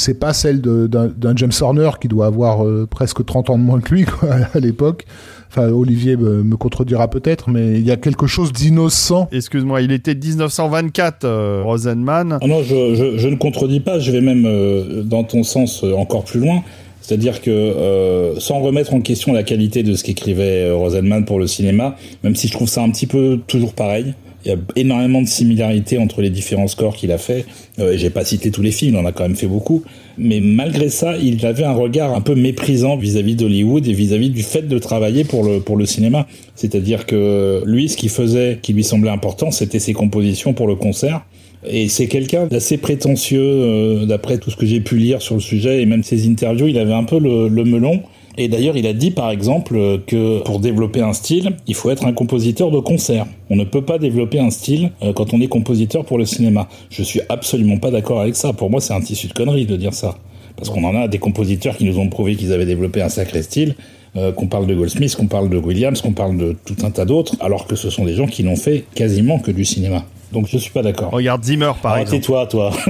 c'est 0.00 0.18
pas 0.18 0.32
celle 0.32 0.60
d'un 0.60 1.36
James 1.36 1.52
Horner 1.60 1.90
qui 2.00 2.08
doit 2.08 2.26
avoir 2.26 2.64
euh, 2.64 2.86
presque 2.90 3.24
30 3.24 3.50
ans 3.50 3.58
de 3.58 3.62
moins 3.62 3.80
que 3.80 3.94
lui 3.94 4.04
quoi, 4.04 4.30
à 4.54 4.58
l'époque. 4.58 5.04
Enfin, 5.48 5.68
Olivier 5.68 6.16
me, 6.16 6.56
contredira 6.56 7.08
peut-être, 7.08 7.50
mais 7.50 7.78
il 7.78 7.84
y 7.84 7.90
a 7.90 7.96
quelque 7.96 8.28
chose 8.28 8.52
d'innocent. 8.52 9.28
Excuse-moi, 9.32 9.82
il 9.82 9.90
était 9.90 10.14
1924, 10.14 11.24
euh, 11.24 11.62
Rosenman. 11.64 12.38
Ah 12.40 12.46
non, 12.46 12.62
je, 12.62 13.16
je, 13.16 13.28
ne 13.28 13.34
contredis 13.34 13.80
pas, 13.80 13.98
je 13.98 14.12
vais 14.12 14.20
même 14.20 14.44
euh, 14.46 15.02
dans 15.02 15.24
ton 15.24 15.42
sens 15.42 15.82
encore 15.82 16.24
plus 16.24 16.38
loin. 16.38 16.62
C'est-à-dire 17.00 17.40
que 17.40 18.34
sans 18.38 18.60
remettre 18.60 18.94
en 18.94 19.00
question 19.00 19.32
la 19.32 19.42
qualité 19.42 19.82
de 19.82 19.94
ce 19.94 20.04
qu'écrivait 20.04 20.70
Rosenman 20.70 21.24
pour 21.24 21.40
le 21.40 21.48
cinéma, 21.48 21.96
même 22.22 22.36
si 22.36 22.46
je 22.46 22.52
trouve 22.52 22.68
ça 22.68 22.82
un 22.82 22.90
petit 22.90 23.08
peu 23.08 23.40
toujours 23.48 23.72
pareil, 23.72 24.14
il 24.44 24.50
y 24.50 24.54
a 24.54 24.56
énormément 24.76 25.22
de 25.22 25.28
similarités 25.28 25.98
entre 25.98 26.22
les 26.22 26.30
différents 26.30 26.68
scores 26.68 26.96
qu'il 26.96 27.12
a 27.12 27.18
fait. 27.18 27.44
Euh, 27.78 27.96
J'ai 27.96 28.10
pas 28.10 28.24
cité 28.24 28.50
tous 28.50 28.62
les 28.62 28.70
films, 28.70 28.94
il 28.94 28.98
en 28.98 29.06
a 29.06 29.12
quand 29.12 29.24
même 29.24 29.36
fait 29.36 29.46
beaucoup. 29.46 29.82
Mais 30.18 30.40
malgré 30.40 30.88
ça, 30.88 31.16
il 31.16 31.44
avait 31.46 31.64
un 31.64 31.72
regard 31.72 32.14
un 32.14 32.20
peu 32.20 32.34
méprisant 32.34 32.96
vis-à-vis 32.96 33.36
d'Hollywood 33.36 33.86
et 33.86 33.92
vis-à-vis 33.92 34.30
du 34.30 34.42
fait 34.42 34.62
de 34.62 34.78
travailler 34.78 35.24
pour 35.24 35.44
le 35.44 35.60
pour 35.60 35.76
le 35.76 35.86
cinéma. 35.86 36.26
C'est-à-dire 36.54 37.06
que 37.06 37.62
lui, 37.64 37.88
ce 37.88 37.96
qu'il 37.96 38.10
faisait, 38.10 38.58
qui 38.60 38.72
lui 38.72 38.84
semblait 38.84 39.10
important, 39.10 39.50
c'était 39.50 39.78
ses 39.78 39.92
compositions 39.92 40.52
pour 40.52 40.66
le 40.66 40.74
concert. 40.74 41.22
Et 41.68 41.88
c'est 41.88 42.06
quelqu'un 42.06 42.46
d'assez 42.46 42.78
prétentieux, 42.78 43.40
euh, 43.42 44.06
d'après 44.06 44.38
tout 44.38 44.50
ce 44.50 44.56
que 44.56 44.64
j'ai 44.64 44.80
pu 44.80 44.96
lire 44.96 45.20
sur 45.20 45.34
le 45.34 45.42
sujet 45.42 45.82
et 45.82 45.86
même 45.86 46.02
ses 46.02 46.26
interviews, 46.26 46.68
il 46.68 46.78
avait 46.78 46.94
un 46.94 47.04
peu 47.04 47.18
le, 47.18 47.48
le 47.48 47.64
melon. 47.64 48.02
Et 48.38 48.48
d'ailleurs, 48.48 48.76
il 48.76 48.86
a 48.86 48.92
dit 48.92 49.10
par 49.10 49.30
exemple 49.30 50.00
que 50.06 50.42
pour 50.44 50.60
développer 50.60 51.00
un 51.00 51.12
style, 51.12 51.56
il 51.66 51.74
faut 51.74 51.90
être 51.90 52.06
un 52.06 52.12
compositeur 52.12 52.70
de 52.70 52.78
concert. 52.78 53.26
On 53.50 53.56
ne 53.56 53.64
peut 53.64 53.82
pas 53.82 53.98
développer 53.98 54.38
un 54.38 54.50
style 54.50 54.92
euh, 55.02 55.12
quand 55.12 55.34
on 55.34 55.40
est 55.40 55.48
compositeur 55.48 56.04
pour 56.04 56.18
le 56.18 56.24
cinéma. 56.24 56.68
Je 56.90 57.02
suis 57.02 57.20
absolument 57.28 57.78
pas 57.78 57.90
d'accord 57.90 58.20
avec 58.20 58.36
ça. 58.36 58.52
Pour 58.52 58.70
moi, 58.70 58.80
c'est 58.80 58.94
un 58.94 59.00
tissu 59.00 59.26
de 59.26 59.32
conneries 59.32 59.66
de 59.66 59.76
dire 59.76 59.94
ça. 59.94 60.16
Parce 60.56 60.70
qu'on 60.70 60.84
en 60.84 60.94
a 60.94 61.08
des 61.08 61.18
compositeurs 61.18 61.76
qui 61.76 61.84
nous 61.84 61.98
ont 61.98 62.08
prouvé 62.08 62.36
qu'ils 62.36 62.52
avaient 62.52 62.66
développé 62.66 63.02
un 63.02 63.08
sacré 63.08 63.42
style. 63.42 63.74
Euh, 64.16 64.32
qu'on 64.32 64.48
parle 64.48 64.66
de 64.66 64.74
Goldsmith, 64.74 65.14
qu'on 65.14 65.28
parle 65.28 65.48
de 65.48 65.56
Williams, 65.56 66.00
qu'on 66.00 66.10
parle 66.12 66.36
de 66.36 66.56
tout 66.64 66.74
un 66.82 66.90
tas 66.90 67.04
d'autres, 67.04 67.36
alors 67.38 67.68
que 67.68 67.76
ce 67.76 67.90
sont 67.90 68.04
des 68.04 68.14
gens 68.14 68.26
qui 68.26 68.42
n'ont 68.42 68.56
fait 68.56 68.84
quasiment 68.96 69.38
que 69.38 69.52
du 69.52 69.64
cinéma. 69.64 70.04
Donc 70.32 70.48
je 70.48 70.58
suis 70.58 70.72
pas 70.72 70.82
d'accord. 70.82 71.12
Regarde 71.12 71.44
Zimmer 71.44 71.70
par 71.80 71.96
exemple. 71.96 72.24
toi 72.24 72.46
toi. 72.46 72.72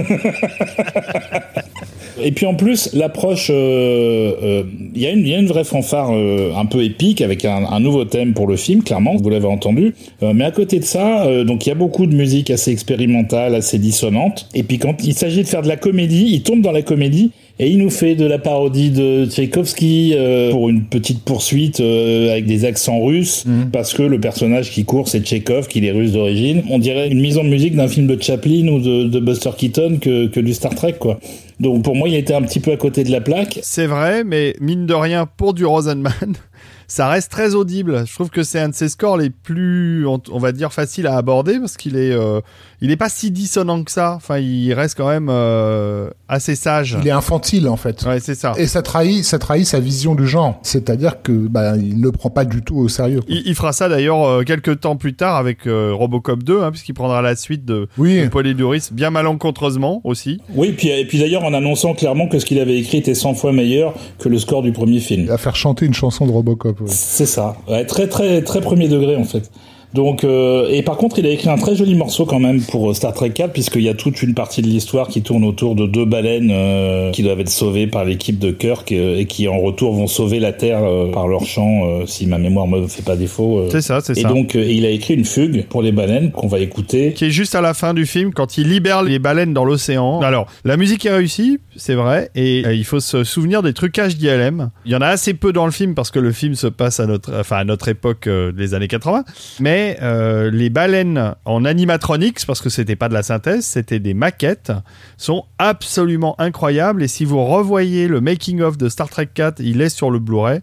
Et 2.22 2.32
puis 2.32 2.46
en 2.46 2.54
plus, 2.54 2.90
l'approche, 2.94 3.48
il 3.48 3.54
euh, 3.54 4.32
euh, 4.42 4.62
y, 4.94 5.06
a 5.06 5.10
une 5.10 5.46
vraie 5.46 5.64
fanfare 5.64 6.10
euh, 6.12 6.52
un 6.54 6.66
peu 6.66 6.84
épique 6.84 7.20
avec 7.20 7.44
un, 7.44 7.80
nouveau 7.80 8.04
thème 8.04 8.34
pour 8.34 8.46
le 8.46 8.56
film, 8.56 8.82
clairement, 8.82 9.16
vous 9.16 9.30
l'avez 9.30 9.46
entendu. 9.46 9.94
mais 10.22 10.44
à 10.44 10.50
côté 10.50 10.78
de 10.78 10.84
ça, 10.84 11.26
donc 11.44 11.66
il 11.66 11.70
y 11.70 11.72
a 11.72 11.74
beaucoup 11.74 12.06
de 12.06 12.14
musique 12.14 12.50
assez 12.50 12.70
expérimentale, 12.70 13.54
assez 13.54 13.78
dissonante. 13.78 14.48
Et 14.54 14.62
puis 14.62 14.78
quand 14.78 15.02
il 15.04 15.14
s'agit 15.14 15.42
de 15.42 15.48
faire 15.48 15.62
de 15.62 15.68
la 15.68 15.76
comédie, 15.76 16.26
il 16.32 16.42
tombe 16.42 16.60
dans 16.60 16.72
la 16.72 16.82
comédie 16.82 17.30
et 17.62 17.68
il 17.68 17.76
nous 17.76 17.90
fait 17.90 18.14
de 18.14 18.24
la 18.24 18.38
parodie 18.38 18.88
de 18.88 19.26
Tchaïkovski 19.26 20.14
euh, 20.14 20.50
pour 20.50 20.70
une 20.70 20.84
petite 20.84 21.22
poursuite 21.22 21.80
euh, 21.80 22.32
avec 22.32 22.46
des 22.46 22.64
accents 22.64 23.04
russes, 23.04 23.44
mhm. 23.44 23.70
parce 23.70 23.92
que 23.92 24.02
le 24.02 24.18
personnage 24.18 24.70
qui 24.70 24.86
court, 24.86 25.08
c'est 25.08 25.20
Tchekhov, 25.20 25.68
qui 25.68 25.86
est 25.86 25.92
russe 25.92 26.12
d'origine. 26.12 26.62
On 26.70 26.78
dirait 26.78 27.10
une 27.10 27.20
mise 27.20 27.36
en 27.36 27.44
musique 27.44 27.76
d'un 27.76 27.86
film 27.86 28.06
de 28.06 28.20
Chaplin 28.20 28.66
ou 28.68 28.80
de, 28.80 29.04
de 29.04 29.20
Buster 29.20 29.50
Keaton 29.54 29.98
que, 30.00 30.28
que 30.28 30.40
du 30.40 30.54
Star 30.54 30.74
Trek, 30.74 30.94
quoi. 30.98 31.20
Donc 31.60 31.84
pour 31.84 31.94
moi, 31.94 32.08
il 32.08 32.14
était 32.14 32.32
un 32.32 32.40
petit 32.40 32.60
peu 32.60 32.72
à 32.72 32.78
côté 32.78 33.04
de 33.04 33.12
la 33.12 33.20
plaque. 33.20 33.60
C'est 33.62 33.86
vrai, 33.86 34.24
mais 34.24 34.56
mine 34.58 34.86
de 34.86 34.94
rien, 34.94 35.26
pour 35.26 35.52
du 35.52 35.66
Rosenman, 35.66 36.12
ça 36.88 37.08
reste 37.10 37.30
très 37.30 37.54
audible. 37.54 38.04
Je 38.06 38.14
trouve 38.14 38.30
que 38.30 38.42
c'est 38.42 38.58
un 38.58 38.70
de 38.70 38.74
ses 38.74 38.88
scores 38.88 39.18
les 39.18 39.28
plus, 39.28 40.06
on, 40.06 40.38
va 40.38 40.52
dire, 40.52 40.72
faciles 40.72 41.06
à 41.06 41.18
aborder 41.18 41.58
parce 41.58 41.76
qu'il 41.76 41.96
est, 41.96 42.12
euh, 42.12 42.40
il 42.82 42.90
est 42.90 42.96
pas 42.96 43.08
si 43.08 43.30
dissonant 43.30 43.82
que 43.82 43.90
ça. 43.90 44.14
Enfin, 44.16 44.38
il 44.38 44.72
reste 44.72 44.96
quand 44.96 45.08
même 45.08 45.28
euh, 45.30 46.10
assez 46.28 46.54
sage. 46.54 46.96
Il 47.00 47.06
est 47.06 47.12
infantile 47.12 47.68
en 47.68 47.76
fait. 47.76 48.04
Ouais, 48.06 48.20
c'est 48.20 48.34
ça. 48.34 48.54
Et 48.56 48.66
ça 48.66 48.82
trahit, 48.82 49.24
ça 49.24 49.38
trahit 49.38 49.66
sa 49.66 49.80
vision 49.80 50.14
du 50.14 50.26
genre. 50.26 50.58
C'est-à-dire 50.62 51.22
que 51.22 51.32
bah, 51.32 51.76
il 51.76 52.00
le 52.00 52.10
prend 52.12 52.30
pas 52.30 52.44
du 52.44 52.62
tout 52.62 52.76
au 52.76 52.88
sérieux. 52.88 53.20
Il, 53.28 53.54
fera 53.54 53.72
ça 53.72 53.88
d'ailleurs 53.88 54.24
euh, 54.24 54.42
quelques 54.44 54.80
temps 54.80 54.96
plus 54.96 55.14
tard 55.14 55.36
avec 55.36 55.66
euh, 55.66 55.92
Robocop 55.92 56.42
2, 56.42 56.62
hein, 56.62 56.70
puisqu'il 56.70 56.94
prendra 56.94 57.20
la 57.20 57.36
suite 57.36 57.64
de, 57.64 57.88
oui. 57.98 58.28
Polydoris, 58.28 58.92
bien 58.92 59.10
malencontreusement 59.10 60.00
aussi. 60.04 60.40
Oui, 60.54 60.72
puis 60.72 60.88
et 60.88 61.04
puis 61.04 61.18
d'ailleurs 61.18 61.44
en 61.44 61.52
annonçant 61.52 61.94
clairement 61.94 62.28
que 62.28 62.38
ce 62.38 62.46
qu'il 62.46 62.58
avait 62.58 62.78
écrit 62.78 62.98
était 62.98 63.14
100 63.14 63.34
fois 63.34 63.52
meilleur 63.52 63.94
que 64.18 64.28
le 64.28 64.38
score 64.38 64.62
du 64.62 64.72
premier 64.72 65.00
film. 65.00 65.30
À 65.30 65.36
faire 65.36 65.56
chanter 65.56 65.84
une 65.84 65.94
chanson 65.94 66.26
de 66.26 66.32
Robocop. 66.32 66.80
C'est 66.86 67.26
ça. 67.26 67.56
Ouais, 67.68 67.84
très 67.84 68.08
très 68.08 68.42
très 68.42 68.60
premier 68.60 68.88
degré 68.88 69.16
en 69.16 69.24
fait. 69.24 69.50
Donc, 69.94 70.22
euh, 70.22 70.68
et 70.70 70.82
par 70.82 70.96
contre, 70.96 71.18
il 71.18 71.26
a 71.26 71.30
écrit 71.30 71.48
un 71.48 71.56
très 71.56 71.74
joli 71.74 71.94
morceau 71.94 72.24
quand 72.24 72.38
même 72.38 72.60
pour 72.62 72.90
euh, 72.90 72.94
Star 72.94 73.12
Trek 73.12 73.30
4, 73.30 73.52
puisqu'il 73.52 73.82
y 73.82 73.88
a 73.88 73.94
toute 73.94 74.22
une 74.22 74.34
partie 74.34 74.62
de 74.62 74.68
l'histoire 74.68 75.08
qui 75.08 75.22
tourne 75.22 75.44
autour 75.44 75.74
de 75.74 75.86
deux 75.86 76.04
baleines 76.04 76.50
euh, 76.52 77.10
qui 77.10 77.22
doivent 77.22 77.40
être 77.40 77.50
sauvées 77.50 77.86
par 77.86 78.04
l'équipe 78.04 78.38
de 78.38 78.50
Kirk 78.52 78.92
et 78.92 79.26
qui 79.26 79.48
en 79.48 79.58
retour 79.58 79.94
vont 79.94 80.06
sauver 80.06 80.38
la 80.38 80.52
Terre 80.52 80.82
par 81.12 81.28
leur 81.28 81.44
chant, 81.44 82.06
si 82.06 82.26
ma 82.26 82.38
mémoire 82.38 82.66
me 82.66 82.86
fait 82.86 83.02
pas 83.02 83.16
défaut. 83.16 83.66
c'est 83.70 83.80
ça, 83.80 84.00
c'est 84.00 84.14
ça. 84.14 84.20
Et 84.20 84.32
donc, 84.32 84.54
il 84.54 84.84
a 84.84 84.90
écrit 84.90 85.14
une 85.14 85.24
fugue 85.24 85.64
pour 85.66 85.82
les 85.82 85.92
baleines 85.92 86.30
qu'on 86.30 86.46
va 86.46 86.58
écouter. 86.60 87.12
Qui 87.12 87.26
est 87.26 87.30
juste 87.30 87.54
à 87.54 87.60
la 87.60 87.74
fin 87.74 87.94
du 87.94 88.06
film, 88.06 88.32
quand 88.32 88.58
il 88.58 88.68
libère 88.68 89.02
les 89.02 89.18
baleines 89.18 89.52
dans 89.52 89.64
l'océan. 89.64 90.20
Alors, 90.20 90.46
la 90.64 90.76
musique 90.76 91.06
est 91.06 91.12
réussie, 91.12 91.58
c'est 91.76 91.94
vrai, 91.94 92.30
et 92.34 92.60
il 92.60 92.84
faut 92.84 93.00
se 93.00 93.24
souvenir 93.24 93.62
des 93.62 93.72
trucages 93.72 94.16
d'ILM. 94.16 94.70
Il 94.84 94.92
y 94.92 94.96
en 94.96 95.00
a 95.00 95.08
assez 95.08 95.34
peu 95.34 95.52
dans 95.52 95.66
le 95.66 95.72
film 95.72 95.94
parce 95.94 96.10
que 96.10 96.18
le 96.18 96.32
film 96.32 96.54
se 96.54 96.66
passe 96.66 97.00
à 97.00 97.06
notre, 97.06 97.32
enfin, 97.38 97.56
à 97.56 97.64
notre 97.64 97.88
époque 97.88 98.28
des 98.28 98.74
années 98.74 98.88
80, 98.88 99.24
mais 99.60 99.79
mais 99.80 99.96
euh, 100.02 100.50
les 100.50 100.68
baleines 100.68 101.34
en 101.46 101.64
animatronics, 101.64 102.44
parce 102.46 102.60
que 102.60 102.68
c'était 102.68 102.96
pas 102.96 103.08
de 103.08 103.14
la 103.14 103.22
synthèse, 103.22 103.64
c'était 103.64 103.98
des 103.98 104.12
maquettes, 104.12 104.72
sont 105.16 105.44
absolument 105.58 106.38
incroyables. 106.38 107.02
Et 107.02 107.08
si 107.08 107.24
vous 107.24 107.42
revoyez 107.44 108.06
le 108.06 108.20
making 108.20 108.60
of 108.60 108.76
de 108.76 108.90
Star 108.90 109.08
Trek 109.08 109.28
4, 109.32 109.60
il 109.60 109.80
est 109.80 109.88
sur 109.88 110.10
le 110.10 110.18
Blu-ray. 110.18 110.60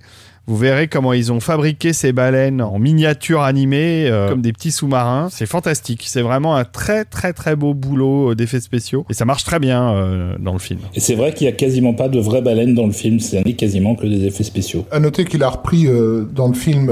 Vous 0.49 0.55
verrez 0.55 0.87
comment 0.87 1.11
ils 1.11 1.33
ont 1.33 1.41
fabriqué 1.41 1.91
ces 1.91 2.13
baleines 2.13 2.61
en 2.61 2.79
miniature 2.79 3.41
animée, 3.41 4.07
euh, 4.09 4.29
comme 4.29 4.41
des 4.41 4.53
petits 4.53 4.71
sous-marins. 4.71 5.27
C'est 5.29 5.45
fantastique. 5.45 6.05
C'est 6.07 6.21
vraiment 6.21 6.55
un 6.55 6.63
très 6.63 7.03
très 7.03 7.33
très 7.33 7.57
beau 7.57 7.73
boulot 7.73 8.31
euh, 8.31 8.35
d'effets 8.35 8.61
spéciaux. 8.61 9.05
Et 9.09 9.13
ça 9.13 9.25
marche 9.25 9.43
très 9.43 9.59
bien 9.59 9.91
euh, 9.91 10.35
dans 10.39 10.53
le 10.53 10.59
film. 10.59 10.79
Et 10.95 11.01
c'est 11.01 11.15
vrai 11.15 11.33
qu'il 11.33 11.45
y 11.45 11.49
a 11.49 11.51
quasiment 11.51 11.93
pas 11.93 12.07
de 12.07 12.17
vraies 12.21 12.41
baleines 12.41 12.75
dans 12.75 12.85
le 12.85 12.93
film. 12.93 13.19
C'est 13.19 13.43
quasiment 13.55 13.95
que 13.95 14.07
des 14.07 14.23
effets 14.25 14.45
spéciaux. 14.45 14.85
À 14.89 15.01
noter 15.01 15.25
qu'il 15.25 15.43
a 15.43 15.49
repris 15.49 15.85
dans 16.33 16.47
le 16.47 16.53
film 16.53 16.89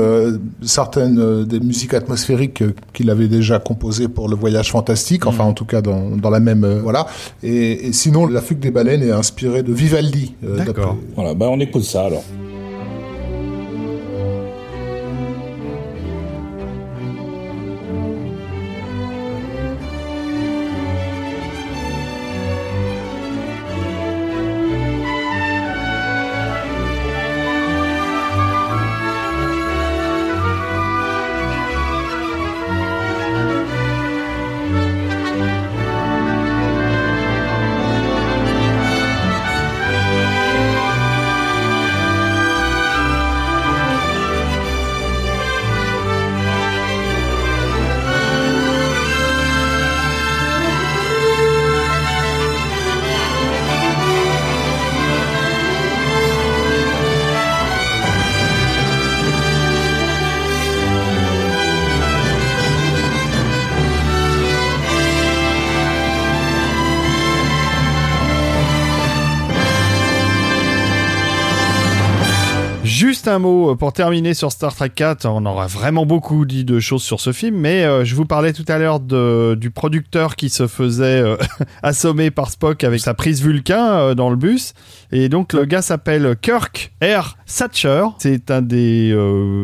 certaines 0.61 1.45
des 1.45 1.61
musiques 1.61 1.93
atmosphériques 1.93 2.63
qu'il 2.91 3.09
avait 3.09 3.29
déjà 3.29 3.59
composées 3.59 4.09
pour 4.09 4.27
le 4.27 4.35
voyage 4.35 4.71
fantastique. 4.71 5.25
Enfin, 5.25 5.45
en 5.45 5.53
tout 5.53 5.65
cas, 5.65 5.81
dans, 5.81 6.17
dans 6.17 6.29
la 6.29 6.41
même 6.41 6.65
voilà. 6.83 7.07
Et, 7.41 7.87
et, 7.87 7.93
sinon, 7.93 8.27
la 8.27 8.41
fugue 8.41 8.59
des 8.59 8.71
baleines 8.71 9.03
est 9.03 9.11
inspirée 9.11 9.63
de 9.63 9.71
Vivaldi. 9.71 10.35
D'accord. 10.41 10.97
Voilà. 11.15 11.33
Bah, 11.33 11.47
on 11.49 11.59
écoute 11.61 11.83
ça 11.83 12.05
alors. 12.05 12.23
Pour 73.77 73.93
terminer 73.93 74.33
sur 74.33 74.51
Star 74.51 74.75
Trek 74.75 74.89
4. 74.89 75.25
On 75.25 75.45
aura 75.45 75.67
vraiment 75.67 76.05
beaucoup 76.05 76.45
dit 76.45 76.63
de 76.63 76.79
choses 76.79 77.03
sur 77.03 77.19
ce 77.19 77.31
film, 77.31 77.57
mais 77.57 77.83
euh, 77.83 78.05
je 78.05 78.15
vous 78.15 78.25
parlais 78.25 78.53
tout 78.53 78.65
à 78.67 78.77
l'heure 78.77 78.99
du 78.99 79.71
producteur 79.71 80.35
qui 80.35 80.49
se 80.49 80.67
faisait 80.67 81.21
euh, 81.21 81.37
assommer 81.83 82.31
par 82.31 82.49
Spock 82.49 82.83
avec 82.83 82.99
sa 82.99 83.13
prise 83.13 83.41
Vulcain 83.41 84.15
dans 84.15 84.29
le 84.29 84.35
bus. 84.35 84.73
Et 85.11 85.29
donc 85.29 85.53
le 85.53 85.65
gars 85.65 85.81
s'appelle 85.81 86.35
Kirk 86.41 86.93
R. 87.01 87.37
Satcher. 87.45 88.05
C'est 88.17 88.51
un 88.51 88.61
des 88.61 89.15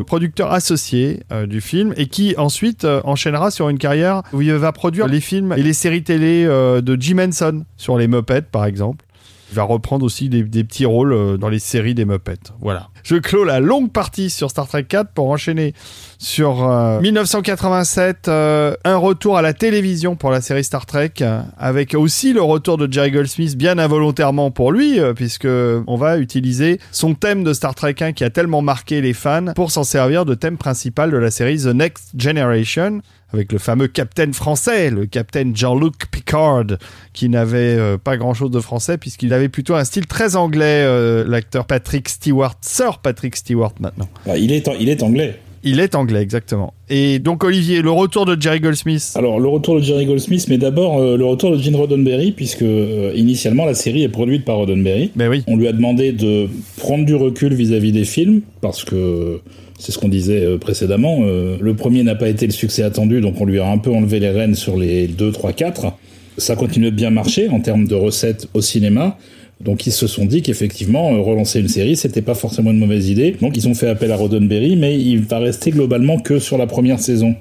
producteurs 0.08 0.52
associés 0.52 1.24
du 1.48 1.62
film 1.62 1.94
et 1.98 2.08
qui 2.08 2.36
ensuite 2.38 2.86
enchaînera 3.04 3.52
sur 3.52 3.70
une 3.70 3.78
carrière 3.78 4.24
où 4.34 4.42
il 4.42 4.54
va 4.54 4.72
produire 4.72 5.08
les 5.08 5.20
films 5.22 5.54
et 5.58 5.64
les 5.64 5.74
séries 5.74 6.04
télé 6.04 6.46
de 6.46 6.98
Jim 7.00 7.18
Henson 7.20 7.64
sur 7.78 7.98
les 7.98 8.08
Muppets 8.08 8.42
par 8.42 8.66
exemple. 8.66 9.06
Il 9.52 9.56
va 9.56 9.64
reprendre 9.64 10.06
aussi 10.06 10.30
des, 10.30 10.64
petits 10.64 10.86
rôles 10.86 11.12
euh, 11.12 11.38
dans 11.38 11.50
les 11.50 11.60
séries 11.60 11.94
des 11.94 12.06
Muppets. 12.06 12.54
Voilà. 12.62 12.88
Je 13.04 13.18
clôt 13.18 13.44
la 13.44 13.60
longue 13.60 13.92
partie 13.92 14.30
sur 14.30 14.50
Star 14.50 14.66
Trek 14.68 14.86
4 14.86 15.12
pour 15.12 15.30
enchaîner 15.30 15.74
sur 16.20 16.68
1987, 17.02 18.28
euh, 18.28 18.32
euh, 18.32 18.76
un 18.86 18.96
retour 18.96 19.38
à 19.38 19.42
la 19.42 19.54
télévision 19.54 20.16
pour 20.16 20.32
la 20.32 20.40
série 20.40 20.64
Star 20.64 20.86
Trek, 20.86 21.14
avec 21.58 21.96
aussi 21.96 22.32
le 22.32 22.42
retour 22.42 22.78
de 22.78 22.92
Jerry 22.92 23.12
Goldsmith, 23.12 23.58
bien 23.58 23.78
involontairement 23.78 24.52
pour 24.52 24.72
lui, 24.72 25.00
puisque 25.16 25.48
on 25.48 25.96
va 25.98 26.18
utiliser 26.18 26.80
son 26.92 27.16
thème 27.16 27.44
de 27.44 27.54
Star 27.54 27.76
Trek 27.76 27.96
1 28.00 28.14
qui 28.14 28.24
a 28.24 28.30
tellement 28.30 28.62
marqué 28.62 29.02
les 29.02 29.14
fans 29.14 29.54
pour 29.56 29.72
s'en 29.72 29.84
servir 29.84 30.26
de 30.26 30.36
thème 30.36 30.58
principal 30.58 31.12
de 31.12 31.18
la 31.18 31.32
série 31.32 31.58
The 31.58 31.74
Next 31.74 32.12
Generation 32.18 33.02
avec 33.34 33.52
le 33.52 33.58
fameux 33.58 33.88
capitaine 33.88 34.34
français, 34.34 34.90
le 34.90 35.06
capitaine 35.06 35.56
Jean-Luc 35.56 36.10
Picard, 36.12 36.66
qui 37.14 37.30
n'avait 37.30 37.78
euh, 37.78 37.98
pas 37.98 38.18
grand-chose 38.18 38.52
de 38.52 38.60
français 38.60 38.98
puisqu'il 38.98 39.34
avait 39.34 39.50
plutôt 39.50 39.76
un 39.76 39.84
style 39.84 40.08
très 40.08 40.36
anglais, 40.36 40.84
euh, 40.86 41.24
l'acteur 41.28 41.66
Patrick 41.66 42.10
Stewart, 42.10 42.56
Sir 42.62 43.00
Patrick 43.00 43.36
Stewart 43.36 43.74
maintenant. 43.80 44.10
Ah, 44.28 44.38
il, 44.38 44.52
est, 44.52 44.70
il 44.80 44.90
est 44.90 45.04
anglais. 45.04 45.40
Il 45.64 45.80
est 45.80 45.94
anglais, 45.94 46.22
exactement. 46.22 46.74
Et 46.90 47.20
donc, 47.20 47.44
Olivier, 47.44 47.84
le 47.84 47.92
retour 47.92 48.26
de 48.26 48.40
Jerry 48.40 48.60
Goldsmith 48.60 49.14
Alors, 49.16 49.40
le 49.40 49.48
retour 49.48 49.76
de 49.76 49.82
Jerry 49.82 50.08
Goldsmith, 50.08 50.48
mais 50.50 50.58
d'abord 50.58 50.98
euh, 50.98 51.18
le 51.18 51.26
retour 51.26 51.52
de 51.52 51.62
Gene 51.62 51.76
Roddenberry, 51.76 52.32
puisque 52.32 52.66
initialement 53.14 53.66
la 53.66 53.76
série 53.76 54.02
est 54.02 54.10
produite 54.10 54.44
par 54.44 54.58
Roddenberry. 54.58 55.12
Mais 55.16 55.26
ben 55.26 55.30
oui. 55.30 55.44
On 55.46 55.56
lui 55.58 55.68
a 55.68 55.72
demandé 55.72 56.14
de 56.14 56.48
prendre 56.78 57.06
du 57.06 57.14
recul 57.14 57.54
vis-à-vis 57.54 57.90
-vis 57.90 57.94
des 57.94 58.06
films, 58.06 58.42
parce 58.62 58.84
que 58.84 59.40
c'est 59.82 59.92
ce 59.92 59.98
qu'on 59.98 60.10
disait 60.10 60.46
euh, 60.46 60.58
précédemment. 60.60 61.22
Euh, 61.24 61.58
le 61.60 61.74
premier 61.74 62.04
n'a 62.04 62.14
pas 62.14 62.30
été 62.30 62.46
le 62.46 62.52
succès 62.52 62.84
attendu, 62.84 63.20
donc 63.20 63.42
on 63.42 63.46
lui 63.46 63.60
a 63.60 63.68
un 63.68 63.80
peu 63.80 63.90
enlevé 63.90 64.20
les 64.20 64.30
rênes 64.30 64.54
sur 64.54 64.78
les 64.78 65.08
2, 65.08 65.32
3, 65.32 65.54
4. 65.54 65.94
Ça 66.38 66.56
continue 66.56 66.92
de 66.92 66.96
bien 66.96 67.10
marcher 67.10 67.50
en 67.50 67.60
termes 67.60 67.88
de 67.88 67.96
recettes 67.96 68.48
au 68.54 68.62
cinéma. 68.62 69.18
Donc 69.60 69.88
ils 69.88 69.92
se 69.92 70.06
sont 70.06 70.26
dit 70.26 70.44
qu'effectivement, 70.44 71.14
euh, 71.14 71.20
relancer 71.20 71.60
une 71.60 71.68
série, 71.68 71.96
c'était 71.96 72.22
pas 72.22 72.36
forcément 72.36 72.70
une 72.70 72.78
mauvaise 72.78 73.10
idée. 73.10 73.36
Donc 73.42 73.58
ils 73.58 73.68
ont 73.68 73.74
fait 73.74 73.88
appel 73.88 74.12
à 74.12 74.18
Roddenberry, 74.18 74.76
mais 74.76 75.00
il 75.00 75.22
va 75.22 75.40
rester 75.40 75.72
globalement 75.72 76.20
que 76.20 76.38
sur 76.38 76.60
la 76.60 76.68
première 76.68 77.00
saison. 77.00 77.36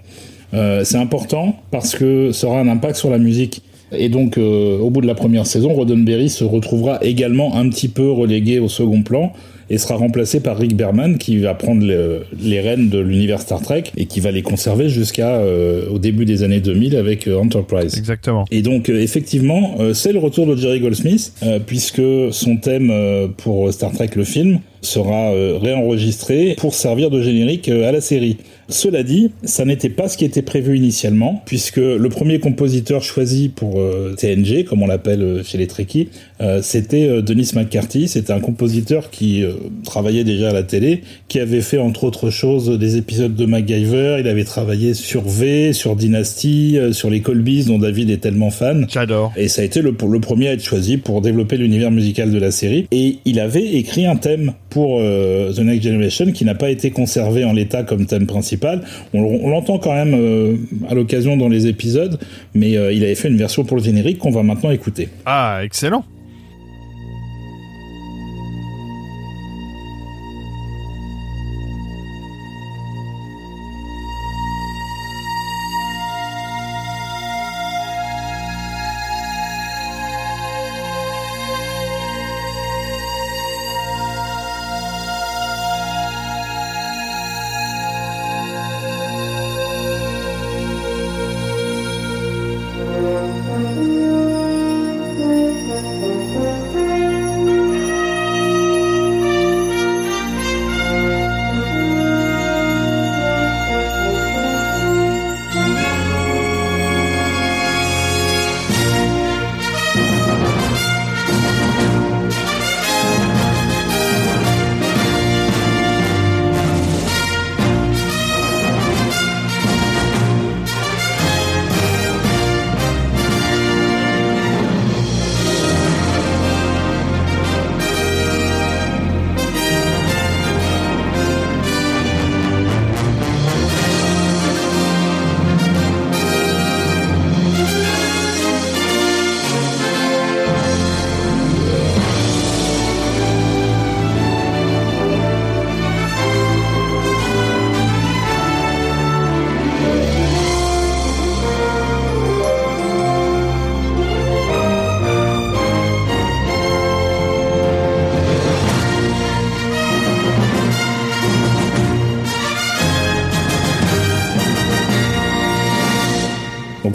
c'est 0.52 0.96
important 0.96 1.56
parce 1.70 1.94
que 1.94 2.32
ça 2.32 2.46
aura 2.46 2.60
un 2.60 2.68
impact 2.68 2.96
sur 2.96 3.10
la 3.10 3.18
musique. 3.18 3.62
Et 3.92 4.08
donc, 4.08 4.38
au 4.38 4.90
bout 4.90 5.00
de 5.00 5.06
la 5.06 5.14
première 5.14 5.46
saison, 5.46 5.72
Roddenberry 5.74 6.28
se 6.28 6.44
retrouvera 6.44 6.98
également 7.02 7.56
un 7.56 7.68
petit 7.68 7.88
peu 7.88 8.10
relégué 8.10 8.58
au 8.58 8.68
second 8.68 9.02
plan 9.02 9.32
et 9.70 9.78
sera 9.78 9.94
remplacé 9.94 10.40
par 10.40 10.58
Rick 10.58 10.76
Berman 10.76 11.16
qui 11.16 11.38
va 11.38 11.54
prendre 11.54 11.86
les, 11.86 12.60
rênes 12.60 12.88
de 12.88 12.98
l'univers 12.98 13.40
Star 13.40 13.62
Trek 13.62 13.84
et 13.96 14.06
qui 14.06 14.20
va 14.20 14.32
les 14.32 14.42
conserver 14.42 14.88
jusqu'à 14.88 15.36
euh, 15.36 15.88
au 15.88 15.98
début 15.98 16.24
des 16.24 16.42
années 16.42 16.60
2000 16.60 16.96
avec 16.96 17.28
euh, 17.28 17.38
Enterprise. 17.38 17.96
Exactement. 17.96 18.44
Et 18.50 18.62
donc 18.62 18.88
euh, 18.88 19.00
effectivement, 19.00 19.78
c'est 19.94 20.12
le 20.12 20.18
retour 20.18 20.46
de 20.46 20.56
Jerry 20.56 20.80
Goldsmith 20.80 21.32
puisque 21.66 22.02
son 22.32 22.56
thème 22.56 22.92
pour 23.36 23.72
Star 23.72 23.92
Trek 23.92 24.10
le 24.16 24.24
film 24.24 24.60
sera 24.82 25.32
réenregistré 25.58 26.54
pour 26.58 26.74
servir 26.74 27.10
de 27.10 27.22
générique 27.22 27.68
à 27.68 27.92
la 27.92 28.00
série. 28.00 28.38
Cela 28.70 29.02
dit, 29.02 29.32
ça 29.42 29.64
n'était 29.64 29.88
pas 29.88 30.08
ce 30.08 30.16
qui 30.16 30.24
était 30.24 30.42
prévu 30.42 30.76
initialement, 30.76 31.42
puisque 31.44 31.76
le 31.76 32.08
premier 32.08 32.38
compositeur 32.38 33.02
choisi 33.02 33.48
pour 33.48 33.80
euh, 33.80 34.14
TNG, 34.16 34.64
comme 34.64 34.82
on 34.82 34.86
l'appelle 34.86 35.22
euh, 35.22 35.42
chez 35.42 35.58
les 35.58 35.66
Trekkies, 35.66 36.08
euh, 36.40 36.60
c'était 36.62 37.20
Denis 37.20 37.50
McCarthy. 37.54 38.06
C'était 38.06 38.32
un 38.32 38.38
compositeur 38.38 39.10
qui 39.10 39.44
travaillait 39.84 40.24
déjà 40.24 40.50
à 40.50 40.52
la 40.52 40.62
télé, 40.62 41.02
qui 41.28 41.40
avait 41.40 41.60
fait 41.60 41.78
entre 41.78 42.04
autres 42.04 42.30
choses 42.30 42.78
des 42.78 42.96
épisodes 42.96 43.34
de 43.34 43.44
MacGyver. 43.44 44.18
Il 44.20 44.28
avait 44.28 44.44
travaillé 44.44 44.94
sur 44.94 45.22
V, 45.22 45.72
sur 45.72 45.96
Dynasty, 45.96 46.78
sur 46.92 47.10
les 47.10 47.20
Colbys, 47.20 47.64
dont 47.64 47.78
David 47.78 48.10
est 48.10 48.18
tellement 48.18 48.50
fan. 48.50 48.86
J'adore. 48.88 49.32
Et 49.36 49.48
ça 49.48 49.62
a 49.62 49.64
été 49.64 49.82
le, 49.82 49.94
le 50.08 50.20
premier 50.20 50.48
à 50.48 50.52
être 50.52 50.64
choisi 50.64 50.96
pour 50.96 51.20
développer 51.20 51.56
l'univers 51.56 51.90
musical 51.90 52.30
de 52.30 52.38
la 52.38 52.50
série. 52.50 52.86
Et 52.92 53.18
il 53.24 53.40
avait 53.40 53.66
écrit 53.66 54.06
un 54.06 54.16
thème 54.16 54.52
pour 54.70 55.00
The 55.00 55.58
Next 55.58 55.82
Generation 55.82 56.32
qui 56.32 56.44
n'a 56.44 56.54
pas 56.54 56.70
été 56.70 56.90
conservé 56.90 57.44
en 57.44 57.52
l'état 57.52 57.82
comme 57.82 58.06
thème 58.06 58.26
principal 58.26 58.82
on, 59.14 59.48
l'entend 59.48 59.78
quand 59.78 59.92
même 59.92 60.14
euh, 60.14 60.56
à 60.88 60.94
l'occasion 60.94 61.36
dans 61.36 61.48
les 61.48 61.66
épisodes, 61.66 62.18
mais 62.54 62.76
euh, 62.76 62.92
il 62.92 63.04
avait 63.04 63.14
fait 63.14 63.28
une 63.28 63.36
version 63.36 63.64
pour 63.64 63.76
le 63.76 63.82
générique 63.82 64.18
qu'on 64.18 64.30
va 64.30 64.42
maintenant 64.42 64.70
écouter. 64.70 65.08
Ah, 65.26 65.60
excellent 65.62 66.04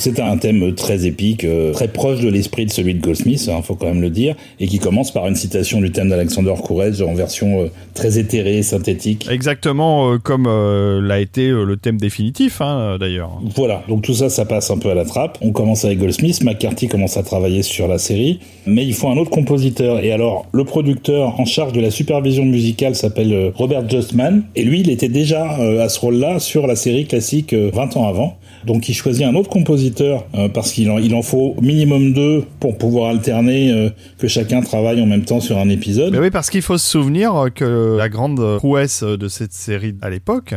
C'était 0.05 0.21
un 0.21 0.37
thème 0.37 0.75
très 0.75 1.07
épique, 1.07 1.43
euh, 1.45 1.71
très 1.71 1.87
proche 1.87 2.19
de 2.19 2.29
l'esprit 2.29 2.67
de 2.67 2.71
celui 2.71 2.93
de 2.93 3.01
Goldsmith, 3.01 3.49
hein, 3.51 3.63
faut 3.63 3.73
quand 3.73 3.87
même 3.87 4.03
le 4.03 4.11
dire, 4.11 4.35
et 4.59 4.67
qui 4.67 4.77
commence 4.77 5.11
par 5.11 5.25
une 5.25 5.33
citation 5.33 5.81
du 5.81 5.91
thème 5.91 6.09
d'Alexander 6.09 6.53
Courage 6.63 7.01
en 7.01 7.15
version 7.15 7.63
euh, 7.63 7.71
très 7.95 8.19
éthérée, 8.19 8.61
synthétique. 8.61 9.27
Exactement 9.31 10.11
euh, 10.11 10.19
comme 10.19 10.45
l'a 10.45 11.19
été 11.19 11.47
le 11.47 11.75
thème 11.75 11.97
définitif, 11.97 12.61
hein, 12.61 12.97
d'ailleurs. 12.99 13.31
Voilà, 13.55 13.81
donc 13.87 14.03
tout 14.03 14.13
ça, 14.13 14.29
ça 14.29 14.45
passe 14.45 14.69
un 14.69 14.77
peu 14.77 14.91
à 14.91 14.93
la 14.93 15.05
trappe. 15.05 15.39
On 15.41 15.51
commence 15.51 15.85
avec 15.85 15.97
Goldsmith, 15.97 16.43
McCarthy 16.43 16.87
commence 16.87 17.17
à 17.17 17.23
travailler 17.23 17.63
sur 17.63 17.87
la 17.87 17.97
série, 17.97 18.41
mais 18.67 18.85
il 18.85 18.93
faut 18.93 19.07
un 19.07 19.17
autre 19.17 19.31
compositeur. 19.31 20.03
Et 20.03 20.11
alors, 20.11 20.45
le 20.51 20.65
producteur 20.65 21.39
en 21.39 21.45
charge 21.45 21.73
de 21.73 21.81
la 21.81 21.89
supervision 21.89 22.45
musicale 22.45 22.93
s'appelle 22.93 23.51
Robert 23.55 23.89
Justman, 23.89 24.43
et 24.55 24.65
lui, 24.65 24.81
il 24.81 24.91
était 24.91 25.09
déjà 25.09 25.55
à 25.55 25.89
ce 25.89 25.99
rôle-là 25.99 26.39
sur 26.39 26.67
la 26.67 26.75
série 26.75 27.07
classique 27.07 27.55
20 27.55 27.97
ans 27.97 28.07
avant. 28.07 28.37
Donc 28.65 28.89
il 28.89 28.93
choisit 28.93 29.25
un 29.25 29.35
autre 29.35 29.49
compositeur 29.49 29.94
euh, 30.01 30.49
parce 30.49 30.71
qu'il 30.71 30.89
en, 30.89 31.21
faut 31.21 31.55
minimum 31.61 32.13
deux 32.13 32.43
pour 32.59 32.77
pouvoir 32.77 33.09
alterner 33.09 33.71
euh, 33.71 33.89
que 34.17 34.27
chacun 34.27 34.61
travaille 34.61 35.01
en 35.01 35.05
même 35.05 35.25
temps 35.25 35.39
sur 35.39 35.57
un 35.57 35.69
épisode. 35.69 36.15
Oui, 36.15 36.29
parce 36.29 36.49
qu'il 36.49 36.61
faut 36.61 36.77
se 36.77 36.89
souvenir 36.89 37.47
que 37.53 37.97
la 37.97 38.09
grande 38.09 38.57
prouesse 38.57 39.03
de 39.03 39.27
cette 39.27 39.53
série 39.53 39.95
à 40.01 40.09
l'époque, 40.09 40.55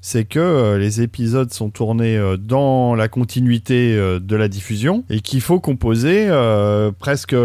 c'est 0.00 0.24
que 0.24 0.40
euh, 0.40 0.78
les 0.78 1.02
épisodes 1.02 1.52
sont 1.52 1.70
tournés 1.70 2.18
dans 2.38 2.94
la 2.94 3.08
continuité 3.08 3.94
de 3.96 4.36
la 4.36 4.48
diffusion 4.48 5.04
et 5.10 5.20
qu'il 5.20 5.40
faut 5.40 5.60
composer 5.60 6.28
presque 6.98 7.36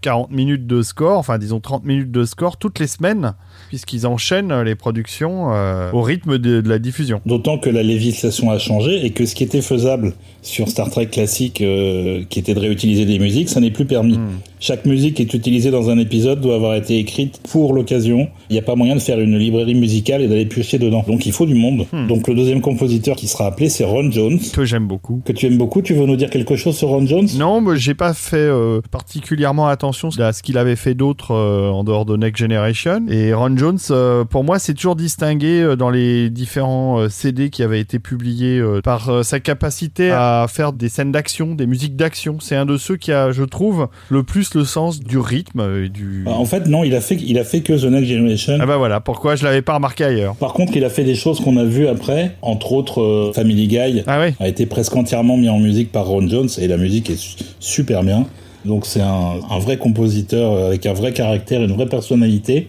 40 0.00 0.30
minutes 0.30 0.66
de 0.66 0.82
score, 0.82 1.18
enfin 1.18 1.38
disons 1.38 1.60
30 1.60 1.84
minutes 1.84 2.10
de 2.10 2.24
score 2.24 2.56
toutes 2.56 2.78
les 2.78 2.86
semaines 2.86 3.34
puisqu'ils 3.70 4.04
enchaînent 4.04 4.62
les 4.62 4.74
productions 4.74 5.54
euh, 5.54 5.92
au 5.92 6.02
rythme 6.02 6.38
de, 6.38 6.60
la 6.68 6.80
diffusion. 6.80 7.20
D'autant 7.24 7.56
que 7.56 7.70
la 7.70 7.84
législation 7.84 8.50
a 8.50 8.58
changé 8.58 9.06
et 9.06 9.10
que 9.10 9.26
ce 9.26 9.36
qui 9.36 9.44
était 9.44 9.62
faisable 9.62 10.14
sur 10.42 10.68
Star 10.68 10.90
Trek 10.90 11.06
classique, 11.06 11.60
euh, 11.60 12.24
qui 12.28 12.40
était 12.40 12.54
de 12.54 12.58
réutiliser 12.58 13.04
des 13.04 13.20
musiques, 13.20 13.48
ça 13.48 13.60
n'est 13.60 13.70
plus 13.70 13.84
permis. 13.84 14.18
Hmm. 14.18 14.40
Chaque 14.62 14.84
musique 14.84 15.14
qui 15.14 15.22
est 15.22 15.32
utilisée 15.32 15.70
dans 15.70 15.88
un 15.88 15.96
épisode 15.96 16.42
doit 16.42 16.56
avoir 16.56 16.74
été 16.74 16.98
écrite 16.98 17.40
pour 17.50 17.72
l'occasion. 17.72 18.28
Il 18.50 18.52
n'y 18.52 18.58
a 18.58 18.62
pas 18.62 18.74
moyen 18.74 18.94
de 18.94 19.00
faire 19.00 19.18
une 19.18 19.38
librairie 19.38 19.74
musicale 19.74 20.20
et 20.20 20.28
d'aller 20.28 20.44
piocher 20.44 20.78
dedans. 20.78 21.02
Donc 21.08 21.24
il 21.24 21.32
faut 21.32 21.46
du 21.46 21.54
monde. 21.54 21.86
Hmm. 21.94 22.06
Donc 22.06 22.28
le 22.28 22.34
deuxième 22.34 22.60
compositeur 22.60 23.16
qui 23.16 23.26
sera 23.26 23.46
appelé, 23.46 23.70
c'est 23.70 23.84
Ron 23.84 24.10
Jones. 24.10 24.38
Que 24.52 24.66
j'aime 24.66 24.86
beaucoup. 24.86 25.22
Que 25.24 25.32
tu 25.32 25.46
aimes 25.46 25.56
beaucoup. 25.56 25.80
Tu 25.80 25.94
veux 25.94 26.04
nous 26.04 26.16
dire 26.16 26.28
quelque 26.28 26.56
chose 26.56 26.76
sur 26.76 26.88
Ron 26.88 27.06
Jones? 27.06 27.26
Non, 27.38 27.62
mais 27.62 27.78
j'ai 27.78 27.94
pas 27.94 28.12
fait 28.12 28.36
euh, 28.36 28.82
particulièrement 28.90 29.66
attention 29.66 30.10
à 30.18 30.34
ce 30.34 30.42
qu'il 30.42 30.58
avait 30.58 30.76
fait 30.76 30.92
d'autre 30.92 31.30
euh, 31.30 31.70
en 31.70 31.82
dehors 31.82 32.04
de 32.04 32.18
Next 32.18 32.38
Generation. 32.38 33.06
Et 33.08 33.32
Ron 33.32 33.56
Jones, 33.56 33.78
euh, 33.90 34.26
pour 34.26 34.44
moi, 34.44 34.58
c'est 34.58 34.74
toujours 34.74 34.94
distingué 34.94 35.74
dans 35.78 35.88
les 35.88 36.28
différents 36.28 37.08
CD 37.08 37.48
qui 37.48 37.62
avaient 37.62 37.80
été 37.80 37.98
publiés 37.98 38.62
par 38.84 39.24
sa 39.24 39.40
capacité 39.40 40.10
à 40.10 40.44
faire 40.50 40.74
des 40.74 40.90
scènes 40.90 41.12
d'action, 41.12 41.54
des 41.54 41.66
musiques 41.66 41.96
d'action. 41.96 42.36
C'est 42.40 42.56
un 42.56 42.66
de 42.66 42.76
ceux 42.76 42.98
qui 42.98 43.10
a, 43.10 43.32
je 43.32 43.44
trouve, 43.44 43.88
le 44.10 44.22
plus 44.22 44.49
le 44.54 44.64
sens 44.64 45.00
du 45.00 45.18
rythme 45.18 45.84
et 45.84 45.88
du. 45.88 46.22
Bah, 46.24 46.32
en 46.32 46.44
fait, 46.44 46.66
non, 46.66 46.84
il 46.84 46.94
a 46.94 47.00
fait, 47.00 47.16
il 47.16 47.38
a 47.38 47.44
fait 47.44 47.60
que 47.60 47.72
The 47.72 47.90
Next 47.90 48.10
Generation. 48.10 48.58
Ah 48.60 48.66
bah 48.66 48.76
voilà, 48.76 49.00
pourquoi 49.00 49.36
je 49.36 49.44
l'avais 49.44 49.62
pas 49.62 49.74
remarqué 49.74 50.04
ailleurs. 50.04 50.34
Par 50.36 50.52
contre, 50.52 50.76
il 50.76 50.84
a 50.84 50.90
fait 50.90 51.04
des 51.04 51.14
choses 51.14 51.40
qu'on 51.40 51.56
a 51.56 51.64
vues 51.64 51.86
après, 51.86 52.36
entre 52.42 52.72
autres 52.72 53.00
euh, 53.00 53.32
Family 53.32 53.68
Guy 53.68 54.02
ah 54.06 54.20
a 54.38 54.48
été 54.48 54.66
presque 54.66 54.94
entièrement 54.96 55.36
mis 55.36 55.48
en 55.48 55.58
musique 55.58 55.92
par 55.92 56.06
Ron 56.06 56.28
Jones 56.28 56.48
et 56.58 56.66
la 56.66 56.76
musique 56.76 57.10
est 57.10 57.38
super 57.58 58.02
bien. 58.02 58.26
Donc 58.64 58.86
c'est 58.86 59.00
un, 59.00 59.36
un, 59.50 59.58
vrai 59.58 59.78
compositeur 59.78 60.52
euh, 60.52 60.66
avec 60.68 60.86
un 60.86 60.92
vrai 60.92 61.12
caractère, 61.12 61.62
une 61.62 61.72
vraie 61.72 61.88
personnalité. 61.88 62.68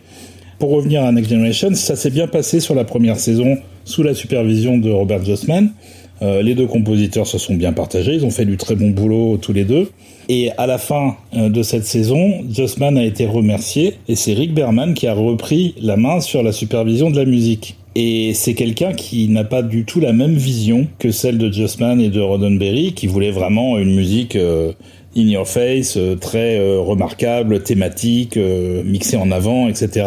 Pour 0.60 0.72
revenir 0.72 1.04
à 1.04 1.12
Next 1.12 1.30
Generation, 1.30 1.74
ça 1.74 1.96
s'est 1.96 2.12
bien 2.12 2.28
passé 2.28 2.60
sur 2.60 2.76
la 2.76 2.84
première 2.84 3.17
saison 3.17 3.58
sous 3.84 4.04
la 4.04 4.13
supervision 4.13 4.78
de 4.78 4.91
Robert 4.91 5.26
Jossman. 5.26 5.72
Euh, 6.21 6.43
les 6.43 6.53
deux 6.53 6.67
compositeurs 6.67 7.25
se 7.25 7.38
sont 7.38 7.55
bien 7.55 7.73
partagés, 7.73 8.13
ils 8.13 8.25
ont 8.25 8.29
fait 8.31 8.45
du 8.45 8.57
très 8.57 8.75
bon 8.75 8.91
boulot 8.91 9.38
tous 9.38 9.53
les 9.53 9.65
deux. 9.65 9.89
Et 10.29 10.51
à 10.57 10.67
la 10.67 10.77
fin 10.77 11.15
euh, 11.36 11.49
de 11.49 11.63
cette 11.63 11.86
saison, 11.86 12.43
Jossman 12.49 12.97
a 12.97 13.03
été 13.03 13.25
remercié 13.25 13.95
et 14.07 14.15
c'est 14.15 14.34
Rick 14.34 14.53
Berman 14.53 14.93
qui 14.93 15.07
a 15.07 15.13
repris 15.13 15.73
la 15.81 15.97
main 15.97 16.21
sur 16.21 16.43
la 16.43 16.51
supervision 16.51 17.10
de 17.10 17.17
la 17.17 17.25
musique. 17.25 17.75
Et 17.95 18.34
c'est 18.36 18.53
quelqu'un 18.53 18.93
qui 18.93 19.27
n'a 19.29 19.43
pas 19.43 19.63
du 19.63 19.84
tout 19.84 19.99
la 19.99 20.13
même 20.13 20.36
vision 20.36 20.88
que 20.99 21.12
celle 21.12 21.38
de 21.38 21.51
Jossman 21.51 21.99
et 21.99 22.10
de 22.10 22.21
Roddenberry, 22.21 22.93
qui 22.93 23.07
voulait 23.07 23.31
vraiment 23.31 23.77
une 23.79 23.93
musique 23.93 24.36
euh, 24.36 24.71
in 25.17 25.27
your 25.27 25.47
face, 25.47 25.97
très 26.21 26.57
remarquable, 26.77 27.63
thématique, 27.63 28.39
mixée 28.86 29.17
en 29.17 29.29
avant, 29.29 29.67
etc. 29.67 30.05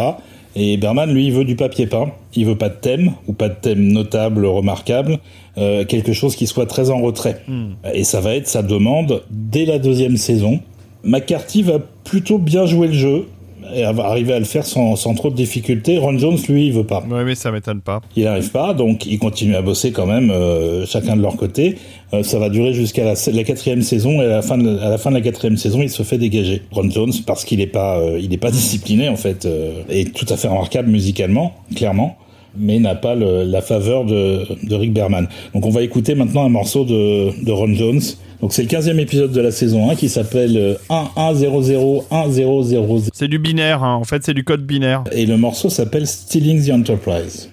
Et 0.57 0.77
Berman, 0.77 1.13
lui, 1.13 1.31
veut 1.31 1.45
du 1.45 1.57
papier 1.57 1.87
peint. 1.87 2.13
Il 2.35 2.47
veut 2.47 2.57
pas 2.57 2.69
de 2.69 2.77
thème 2.77 3.13
ou 3.27 3.33
pas 3.33 3.49
de 3.49 3.55
thème 3.55 3.93
notable, 3.93 4.47
remarquable, 4.47 5.19
euh, 5.59 5.85
quelque 5.85 6.13
chose 6.13 6.37
qui 6.37 6.47
soit 6.47 6.67
très 6.67 6.91
en 6.91 7.01
retrait. 7.01 7.43
Hmm. 7.49 7.73
Et 7.93 8.05
ça 8.05 8.21
va 8.21 8.35
être 8.35 8.49
sa 8.49 8.63
demande 8.63 9.23
dès 9.31 9.65
la 9.65 9.79
deuxième 9.79 10.17
saison. 10.17 10.61
McCarthy 11.05 11.63
va 11.63 11.79
plutôt 12.05 12.39
bien 12.39 12.67
jouer 12.67 12.89
le 12.89 12.95
jeu 12.95 13.27
et 13.73 13.83
va 13.83 14.05
arriver 14.07 14.33
à 14.33 14.39
le 14.39 14.45
faire 14.45 14.67
sans, 14.67 14.97
sans, 14.97 15.15
trop 15.15 15.31
de 15.31 15.37
difficultés. 15.37 15.99
Ron 15.99 16.19
Jones, 16.19 16.39
lui, 16.49 16.67
il 16.67 16.73
veut 16.73 16.85
pas. 16.85 17.03
Oui, 17.09 17.25
mais 17.25 17.35
ça 17.35 17.51
m'étonne 17.51 17.81
pas. 17.81 18.01
Il 18.17 18.25
n'arrive 18.25 18.51
pas, 18.51 18.75
donc 18.75 19.07
il 19.07 19.19
continue 19.19 19.55
à 19.57 19.63
bosser 19.63 19.93
quand 19.93 20.07
même, 20.07 20.31
euh, 20.31 20.85
chacun 20.87 21.17
de 21.17 21.23
leur 21.23 21.37
côté. 21.37 21.77
Euh, 22.13 22.23
ça 22.23 22.39
va 22.39 22.49
durer 22.49 22.73
jusqu'à 22.73 23.05
la, 23.05 23.15
la, 23.33 23.45
quatrième 23.45 23.83
saison 23.83 24.21
et 24.21 24.27
à 24.27 24.29
la 24.29 24.43
fin 24.43 24.59
de, 24.59 24.79
à 24.79 24.91
la 24.91 24.99
fin 24.99 25.11
de 25.11 25.17
la 25.17 25.23
quatrième 25.23 25.57
saison, 25.57 25.81
il 25.83 25.91
se 25.91 26.03
fait 26.03 26.19
dégager. 26.19 26.63
Ron 26.73 26.91
Jones, 26.91 27.13
parce 27.27 27.45
qu'il 27.45 27.59
n'est 27.59 27.67
pas, 27.67 27.99
euh, 27.99 28.19
il 28.21 28.33
est 28.33 28.39
pas 28.39 28.51
discipliné 28.53 29.09
en 29.09 29.17
fait, 29.17 29.49
et 29.89 30.05
tout 30.07 30.27
à 30.29 30.37
fait 30.37 30.49
remarquable 30.49 30.91
musicalement, 30.91 31.55
clairement 31.75 32.17
mais 32.57 32.79
n'a 32.79 32.95
pas 32.95 33.15
le, 33.15 33.45
la 33.45 33.61
faveur 33.61 34.05
de, 34.05 34.43
de, 34.67 34.75
Rick 34.75 34.93
Berman. 34.93 35.29
Donc 35.55 35.67
on 35.67 35.71
va 35.71 35.83
écouter 35.83 36.15
maintenant 36.15 36.45
un 36.45 36.49
morceau 36.49 36.85
de, 36.85 37.45
de 37.45 37.53
Ron 37.53 37.75
Jones 37.75 38.01
donc 38.45 38.53
c'est 38.53 38.63
le 38.63 38.69
15e 38.69 38.99
épisode 38.99 39.33
de 39.33 39.41
la 39.41 39.51
saison 39.51 39.89
1 39.89 39.95
qui 39.95 40.11
s'appelle 40.11 40.77
11001000. 40.91 43.09
C'est 43.15 43.29
du 43.29 43.39
binaire, 43.39 43.83
hein. 43.83 43.95
en 43.95 44.05
fait 44.05 44.23
c'est 44.23 44.35
du 44.35 44.45
code 44.45 44.67
binaire. 44.67 45.03
Et 45.13 45.25
le 45.25 45.39
morceau 45.39 45.71
s'appelle 45.71 46.07
Stealing 46.07 46.63
the 46.63 46.71
Enterprise. 46.71 47.49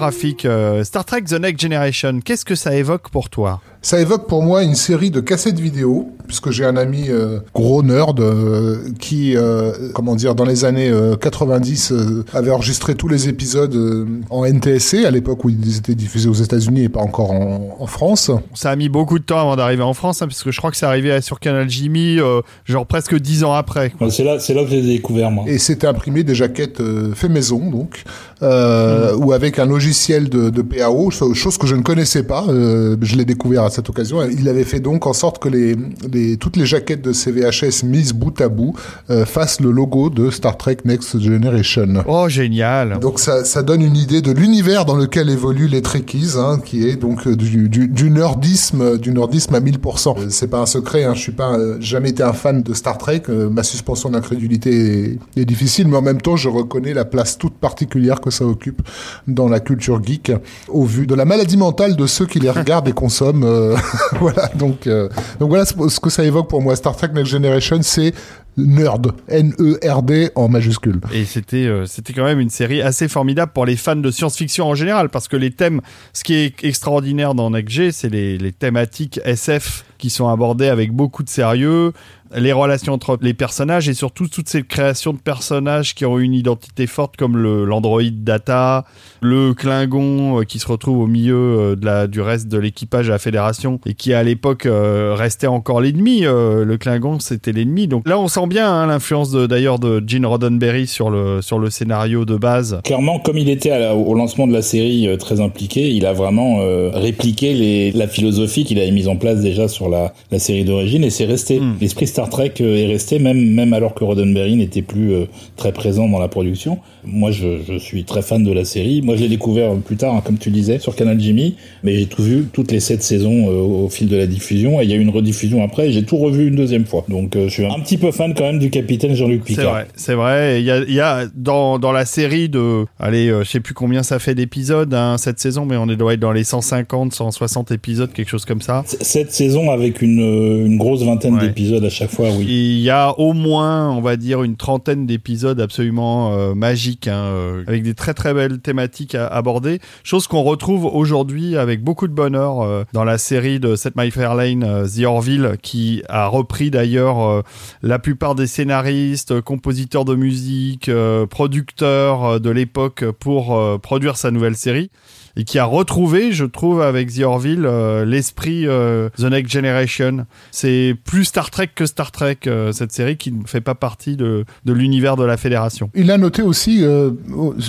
Rafik, 0.00 0.44
euh, 0.44 0.82
Star 0.84 1.04
Trek 1.04 1.22
The 1.22 1.34
Next 1.34 1.60
Generation, 1.60 2.20
qu'est-ce 2.24 2.44
que 2.44 2.54
ça 2.54 2.74
évoque 2.74 3.10
pour 3.10 3.30
toi? 3.30 3.60
Ça 3.82 3.98
évoque 3.98 4.26
pour 4.26 4.42
moi 4.42 4.62
une 4.62 4.74
série 4.74 5.10
de 5.10 5.20
cassettes 5.20 5.58
vidéo, 5.58 6.10
puisque 6.26 6.50
j'ai 6.50 6.66
un 6.66 6.76
ami 6.76 7.06
euh, 7.08 7.40
gros 7.54 7.82
nerd 7.82 8.20
euh, 8.20 8.76
qui, 8.98 9.34
euh, 9.36 9.72
comment 9.94 10.14
dire, 10.16 10.34
dans 10.34 10.44
les 10.44 10.66
années 10.66 10.92
90 11.18 11.94
avait 12.34 12.50
enregistré 12.50 12.94
tous 12.94 13.08
les 13.08 13.28
épisodes 13.28 14.06
en 14.28 14.44
NTSC 14.44 15.06
à 15.06 15.10
l'époque 15.10 15.44
où 15.44 15.48
ils 15.48 15.78
étaient 15.78 15.94
diffusés 15.94 16.28
aux 16.28 16.34
États-Unis 16.34 16.84
et 16.84 16.88
pas 16.90 17.00
encore 17.00 17.30
en, 17.30 17.86
France. 17.86 18.30
Ça 18.54 18.70
a 18.70 18.76
mis 18.76 18.88
beaucoup 18.88 19.18
de 19.18 19.24
temps 19.24 19.40
avant 19.40 19.56
d'arriver 19.56 19.82
en 19.82 19.94
France, 19.94 20.22
hein, 20.22 20.26
puisque 20.26 20.50
je 20.50 20.58
crois 20.58 20.70
que 20.70 20.76
c'est 20.76 20.86
arrivé 20.86 21.20
sur 21.22 21.40
Canal 21.40 21.68
Jimmy, 21.68 22.18
genre 22.66 22.86
presque 22.86 23.18
dix 23.18 23.42
ans 23.42 23.54
après. 23.54 23.92
C'est 24.10 24.22
là, 24.22 24.38
c'est 24.38 24.54
là 24.54 24.62
que 24.62 24.70
j'ai 24.70 24.82
découvert 24.82 25.30
moi. 25.30 25.44
Et 25.48 25.58
c'était 25.58 25.86
imprimé 25.86 26.22
des 26.22 26.34
jaquettes 26.34 26.82
fait 27.14 27.28
maison, 27.28 27.70
donc, 27.70 28.04
mmh. 28.40 29.24
ou 29.24 29.32
avec 29.32 29.58
un 29.58 29.66
logiciel 29.66 30.28
de, 30.28 30.50
de, 30.50 30.62
PAO, 30.62 31.10
chose 31.10 31.58
que 31.58 31.66
je 31.66 31.74
ne 31.74 31.82
connaissais 31.82 32.22
pas. 32.22 32.44
je 32.48 33.16
l'ai 33.16 33.24
découvert 33.24 33.70
cette 33.70 33.88
occasion. 33.88 34.22
Il 34.22 34.48
avait 34.48 34.64
fait 34.64 34.80
donc 34.80 35.06
en 35.06 35.12
sorte 35.12 35.38
que 35.38 35.48
les, 35.48 35.76
les 36.12 36.36
toutes 36.36 36.56
les 36.56 36.66
jaquettes 36.66 37.02
de 37.02 37.12
CVHS 37.12 37.84
mises 37.84 38.12
bout 38.12 38.40
à 38.40 38.48
bout 38.48 38.74
euh, 39.10 39.24
fassent 39.24 39.60
le 39.60 39.70
logo 39.70 40.10
de 40.10 40.30
Star 40.30 40.56
Trek 40.56 40.78
Next 40.84 41.18
Generation. 41.20 42.04
Oh, 42.06 42.28
génial 42.28 42.98
Donc 43.00 43.20
ça, 43.20 43.44
ça 43.44 43.62
donne 43.62 43.82
une 43.82 43.96
idée 43.96 44.22
de 44.22 44.32
l'univers 44.32 44.84
dans 44.84 44.96
lequel 44.96 45.30
évoluent 45.30 45.68
les 45.68 45.82
Trekkies, 45.82 46.32
hein, 46.36 46.60
qui 46.64 46.88
est 46.88 46.96
donc 46.96 47.26
euh, 47.26 47.36
du, 47.36 47.68
du, 47.68 47.88
du, 47.88 48.10
nerdisme, 48.10 48.98
du 48.98 49.12
nerdisme 49.12 49.54
à 49.54 49.60
1000%. 49.60 50.18
Euh, 50.18 50.26
c'est 50.30 50.48
pas 50.48 50.58
un 50.58 50.66
secret, 50.66 51.04
hein, 51.04 51.14
je 51.14 51.20
suis 51.20 51.32
pas 51.32 51.56
jamais 51.80 52.10
été 52.10 52.22
un 52.22 52.32
fan 52.32 52.62
de 52.62 52.74
Star 52.74 52.98
Trek. 52.98 53.22
ma 53.28 53.62
suspension 53.62 54.10
d'incrédulité 54.10 55.18
est, 55.36 55.40
est, 55.40 55.44
difficile, 55.44 55.88
mais 55.88 55.96
en 55.96 56.02
même 56.02 56.20
temps, 56.20 56.36
je 56.36 56.48
reconnais 56.48 56.94
la 56.94 57.04
place 57.04 57.38
toute 57.38 57.54
particulière 57.54 58.20
que 58.20 58.29
ça 58.30 58.44
occupe 58.44 58.82
dans 59.26 59.48
la 59.48 59.60
culture 59.60 60.02
geek, 60.04 60.32
au 60.68 60.84
vu 60.84 61.06
de 61.06 61.14
la 61.14 61.24
maladie 61.24 61.56
mentale 61.56 61.96
de 61.96 62.06
ceux 62.06 62.26
qui 62.26 62.38
les 62.40 62.50
regardent 62.60 62.88
et 62.88 62.92
consomment 62.92 63.44
voilà, 64.20 64.48
donc, 64.54 64.86
euh, 64.86 65.08
donc 65.38 65.50
voilà 65.50 65.64
ce 65.64 66.00
que 66.00 66.10
ça 66.10 66.24
évoque 66.24 66.48
pour 66.48 66.62
moi. 66.62 66.76
Star 66.76 66.96
Trek 66.96 67.08
Next 67.14 67.30
Generation, 67.32 67.78
c'est 67.82 68.12
nerd, 68.56 69.12
N-E-R-D 69.28 70.30
en 70.34 70.48
majuscule. 70.48 71.00
Et 71.12 71.24
c'était 71.24 71.66
euh, 71.66 71.86
c'était 71.86 72.12
quand 72.12 72.24
même 72.24 72.40
une 72.40 72.50
série 72.50 72.82
assez 72.82 73.08
formidable 73.08 73.52
pour 73.52 73.64
les 73.64 73.76
fans 73.76 73.96
de 73.96 74.10
science-fiction 74.10 74.66
en 74.66 74.74
général, 74.74 75.08
parce 75.08 75.28
que 75.28 75.36
les 75.36 75.50
thèmes, 75.50 75.80
ce 76.12 76.24
qui 76.24 76.34
est 76.34 76.64
extraordinaire 76.64 77.34
dans 77.34 77.50
NextG, 77.50 77.90
c'est 77.92 78.08
les, 78.08 78.38
les 78.38 78.52
thématiques 78.52 79.20
SF 79.24 79.84
qui 80.00 80.10
sont 80.10 80.28
abordées 80.28 80.68
avec 80.68 80.92
beaucoup 80.92 81.22
de 81.22 81.28
sérieux, 81.28 81.92
les 82.36 82.52
relations 82.52 82.92
entre 82.92 83.18
les 83.20 83.34
personnages 83.34 83.88
et 83.88 83.94
surtout 83.94 84.28
toutes 84.28 84.48
ces 84.48 84.62
créations 84.62 85.12
de 85.12 85.18
personnages 85.18 85.94
qui 85.94 86.04
ont 86.04 86.18
une 86.18 86.34
identité 86.34 86.86
forte 86.86 87.16
comme 87.16 87.36
l'android 87.36 88.02
Data, 88.12 88.84
le 89.20 89.52
Klingon 89.52 90.40
euh, 90.40 90.44
qui 90.44 90.58
se 90.58 90.66
retrouve 90.66 90.98
au 90.98 91.06
milieu 91.06 91.36
euh, 91.36 91.76
de 91.76 91.84
la, 91.84 92.06
du 92.06 92.20
reste 92.20 92.48
de 92.48 92.58
l'équipage 92.58 93.08
à 93.08 93.12
la 93.12 93.18
Fédération 93.18 93.80
et 93.84 93.94
qui 93.94 94.14
à 94.14 94.22
l'époque 94.22 94.66
euh, 94.66 95.14
restait 95.16 95.46
encore 95.46 95.80
l'ennemi. 95.80 96.20
le 96.20 96.76
Klingon 96.76 97.18
c'était 97.18 97.52
l'ennemi. 97.52 97.88
Donc 97.88 98.08
là 98.08 98.18
on 98.18 98.28
sent 98.28 98.46
bien 98.46 98.70
hein, 98.70 98.86
l'influence 98.86 99.32
d'ailleurs 99.32 99.78
de, 99.78 100.02
Gene 100.06 100.26
Roddenberry 100.26 100.86
sur 100.86 101.10
le, 101.10 101.42
sur 101.42 101.58
le 101.58 101.68
scénario 101.70 102.24
de 102.24 102.36
base. 102.36 102.80
Clairement 102.84 103.18
comme 103.18 103.38
il 103.38 103.50
était 103.50 103.72
au 103.90 104.14
lancement 104.14 104.46
de 104.46 104.52
la 104.52 104.62
série 104.62 105.08
très 105.18 105.40
impliqué, 105.40 105.90
il 105.90 106.06
a 106.06 106.12
vraiment 106.12 106.58
répliqué 106.92 107.54
les, 107.54 107.92
la 107.92 108.08
philosophie 108.08 108.64
qu'il 108.64 108.78
avait 108.78 108.90
mise 108.90 109.08
en 109.08 109.16
place 109.16 109.40
déjà 109.40 109.68
sur 109.68 109.88
la, 109.90 110.14
la 110.30 110.38
série 110.38 110.64
d'origine 110.64 111.04
et 111.04 111.10
c'est 111.10 111.26
resté. 111.26 111.60
Hmm. 111.60 111.76
L'esprit 111.80 112.06
Star 112.06 112.30
Trek 112.30 112.54
est 112.58 112.86
resté 112.86 113.18
même, 113.18 113.50
même 113.50 113.72
alors 113.72 113.94
que 113.94 114.04
Roddenberry 114.04 114.56
n'était 114.56 114.82
plus 114.82 115.12
très 115.56 115.72
présent 115.72 116.08
dans 116.08 116.18
la 116.18 116.28
production. 116.28 116.78
Moi 117.04 117.30
je, 117.30 117.58
je 117.66 117.78
suis 117.78 118.04
très 118.04 118.22
fan 118.22 118.44
de 118.44 118.52
la 118.52 118.64
série 118.64 118.90
moi, 119.02 119.16
je 119.16 119.22
l'ai 119.22 119.28
découvert 119.28 119.74
plus 119.76 119.96
tard, 119.96 120.14
hein, 120.14 120.22
comme 120.24 120.38
tu 120.38 120.50
disais, 120.50 120.78
sur 120.78 120.94
Canal 120.94 121.20
Jimmy, 121.20 121.54
mais 121.84 121.96
j'ai 121.96 122.06
tout 122.06 122.22
vu, 122.22 122.46
toutes 122.52 122.72
les 122.72 122.80
sept 122.80 123.02
saisons 123.02 123.48
euh, 123.48 123.84
au 123.84 123.88
fil 123.88 124.08
de 124.08 124.16
la 124.16 124.26
diffusion, 124.26 124.80
et 124.80 124.84
il 124.84 124.90
y 124.90 124.92
a 124.92 124.96
eu 124.96 125.00
une 125.00 125.10
rediffusion 125.10 125.62
après, 125.62 125.88
et 125.88 125.92
j'ai 125.92 126.02
tout 126.02 126.16
revu 126.16 126.48
une 126.48 126.56
deuxième 126.56 126.86
fois. 126.86 127.04
Donc, 127.08 127.36
euh, 127.36 127.48
je 127.48 127.54
suis 127.54 127.64
un 127.64 127.80
petit 127.80 127.98
peu 127.98 128.10
fan 128.10 128.34
quand 128.34 128.44
même 128.44 128.58
du 128.58 128.70
capitaine 128.70 129.14
Jean-Luc 129.14 129.44
Picard. 129.44 129.64
C'est 129.64 129.70
vrai, 129.70 129.86
c'est 129.96 130.14
vrai. 130.14 130.60
Il 130.60 130.64
y 130.64 130.70
a, 130.70 130.82
y 130.84 131.00
a 131.00 131.26
dans, 131.34 131.78
dans 131.78 131.92
la 131.92 132.04
série 132.04 132.48
de, 132.48 132.84
allez, 132.98 133.28
euh, 133.28 133.44
je 133.44 133.50
sais 133.50 133.60
plus 133.60 133.74
combien 133.74 134.02
ça 134.02 134.18
fait 134.18 134.34
d'épisodes 134.34 134.92
hein, 134.94 135.16
cette 135.18 135.38
saison, 135.38 135.64
mais 135.64 135.76
on 135.76 135.88
est 135.88 135.96
doit 135.96 136.14
être 136.14 136.20
dans 136.20 136.32
les 136.32 136.44
150, 136.44 137.12
160 137.12 137.70
épisodes, 137.72 138.12
quelque 138.12 138.28
chose 138.28 138.44
comme 138.44 138.62
ça. 138.62 138.84
Cette 138.86 139.32
saison 139.32 139.70
avec 139.70 140.00
une, 140.02 140.20
une 140.66 140.78
grosse 140.78 141.02
vingtaine 141.02 141.38
d'épisodes 141.38 141.84
à 141.84 141.90
chaque 141.90 142.10
fois, 142.10 142.28
oui. 142.36 142.46
Il 142.48 142.80
y 142.80 142.90
a 142.90 143.18
au 143.18 143.34
moins, 143.34 143.90
on 143.90 144.00
va 144.00 144.16
dire, 144.16 144.42
une 144.42 144.56
trentaine 144.56 145.06
d'épisodes 145.06 145.60
absolument 145.60 146.54
magiques, 146.54 146.89
hein, 147.06 147.62
avec 147.66 147.82
des 147.82 147.94
très 147.94 148.14
très 148.14 148.34
belles 148.34 148.60
thématiques 148.60 149.14
à 149.14 149.26
aborder, 149.26 149.80
chose 150.02 150.26
qu'on 150.26 150.42
retrouve 150.42 150.84
aujourd'hui 150.84 151.56
avec 151.56 151.82
beaucoup 151.82 152.08
de 152.08 152.12
bonheur 152.12 152.60
euh, 152.60 152.84
dans 152.92 153.04
la 153.04 153.18
série 153.18 153.60
de 153.60 153.76
Seth 153.76 153.96
MacFarlane, 153.96 154.64
euh, 154.64 154.86
The 154.86 155.04
Orville, 155.04 155.56
qui 155.62 156.02
a 156.08 156.26
repris 156.26 156.70
d'ailleurs 156.70 157.20
euh, 157.20 157.42
la 157.82 157.98
plupart 157.98 158.34
des 158.34 158.46
scénaristes, 158.46 159.40
compositeurs 159.40 160.04
de 160.04 160.14
musique, 160.14 160.90
producteurs 161.30 162.40
de 162.40 162.50
l'époque 162.50 163.04
pour 163.18 163.80
produire 163.80 164.16
sa 164.16 164.30
nouvelle 164.30 164.56
série 164.56 164.90
et 165.36 165.44
qui 165.44 165.58
a 165.58 165.64
retrouvé, 165.64 166.32
je 166.32 166.44
trouve, 166.44 166.82
avec 166.82 167.14
The 167.14 167.20
Orville, 167.20 167.64
euh, 167.64 168.04
l'esprit 168.04 168.66
euh, 168.66 169.08
The 169.16 169.24
Next 169.24 169.52
Generation. 169.52 170.26
C'est 170.50 170.96
plus 171.04 171.24
Star 171.24 171.50
Trek 171.50 171.70
que 171.74 171.86
Star 171.86 172.10
Trek, 172.10 172.38
euh, 172.46 172.72
cette 172.72 172.92
série 172.92 173.16
qui 173.16 173.32
ne 173.32 173.46
fait 173.46 173.60
pas 173.60 173.74
partie 173.74 174.16
de, 174.16 174.44
de 174.64 174.72
l'univers 174.72 175.16
de 175.16 175.24
la 175.24 175.36
Fédération. 175.36 175.90
Il 175.94 176.10
a 176.10 176.18
noté 176.18 176.42
aussi, 176.42 176.84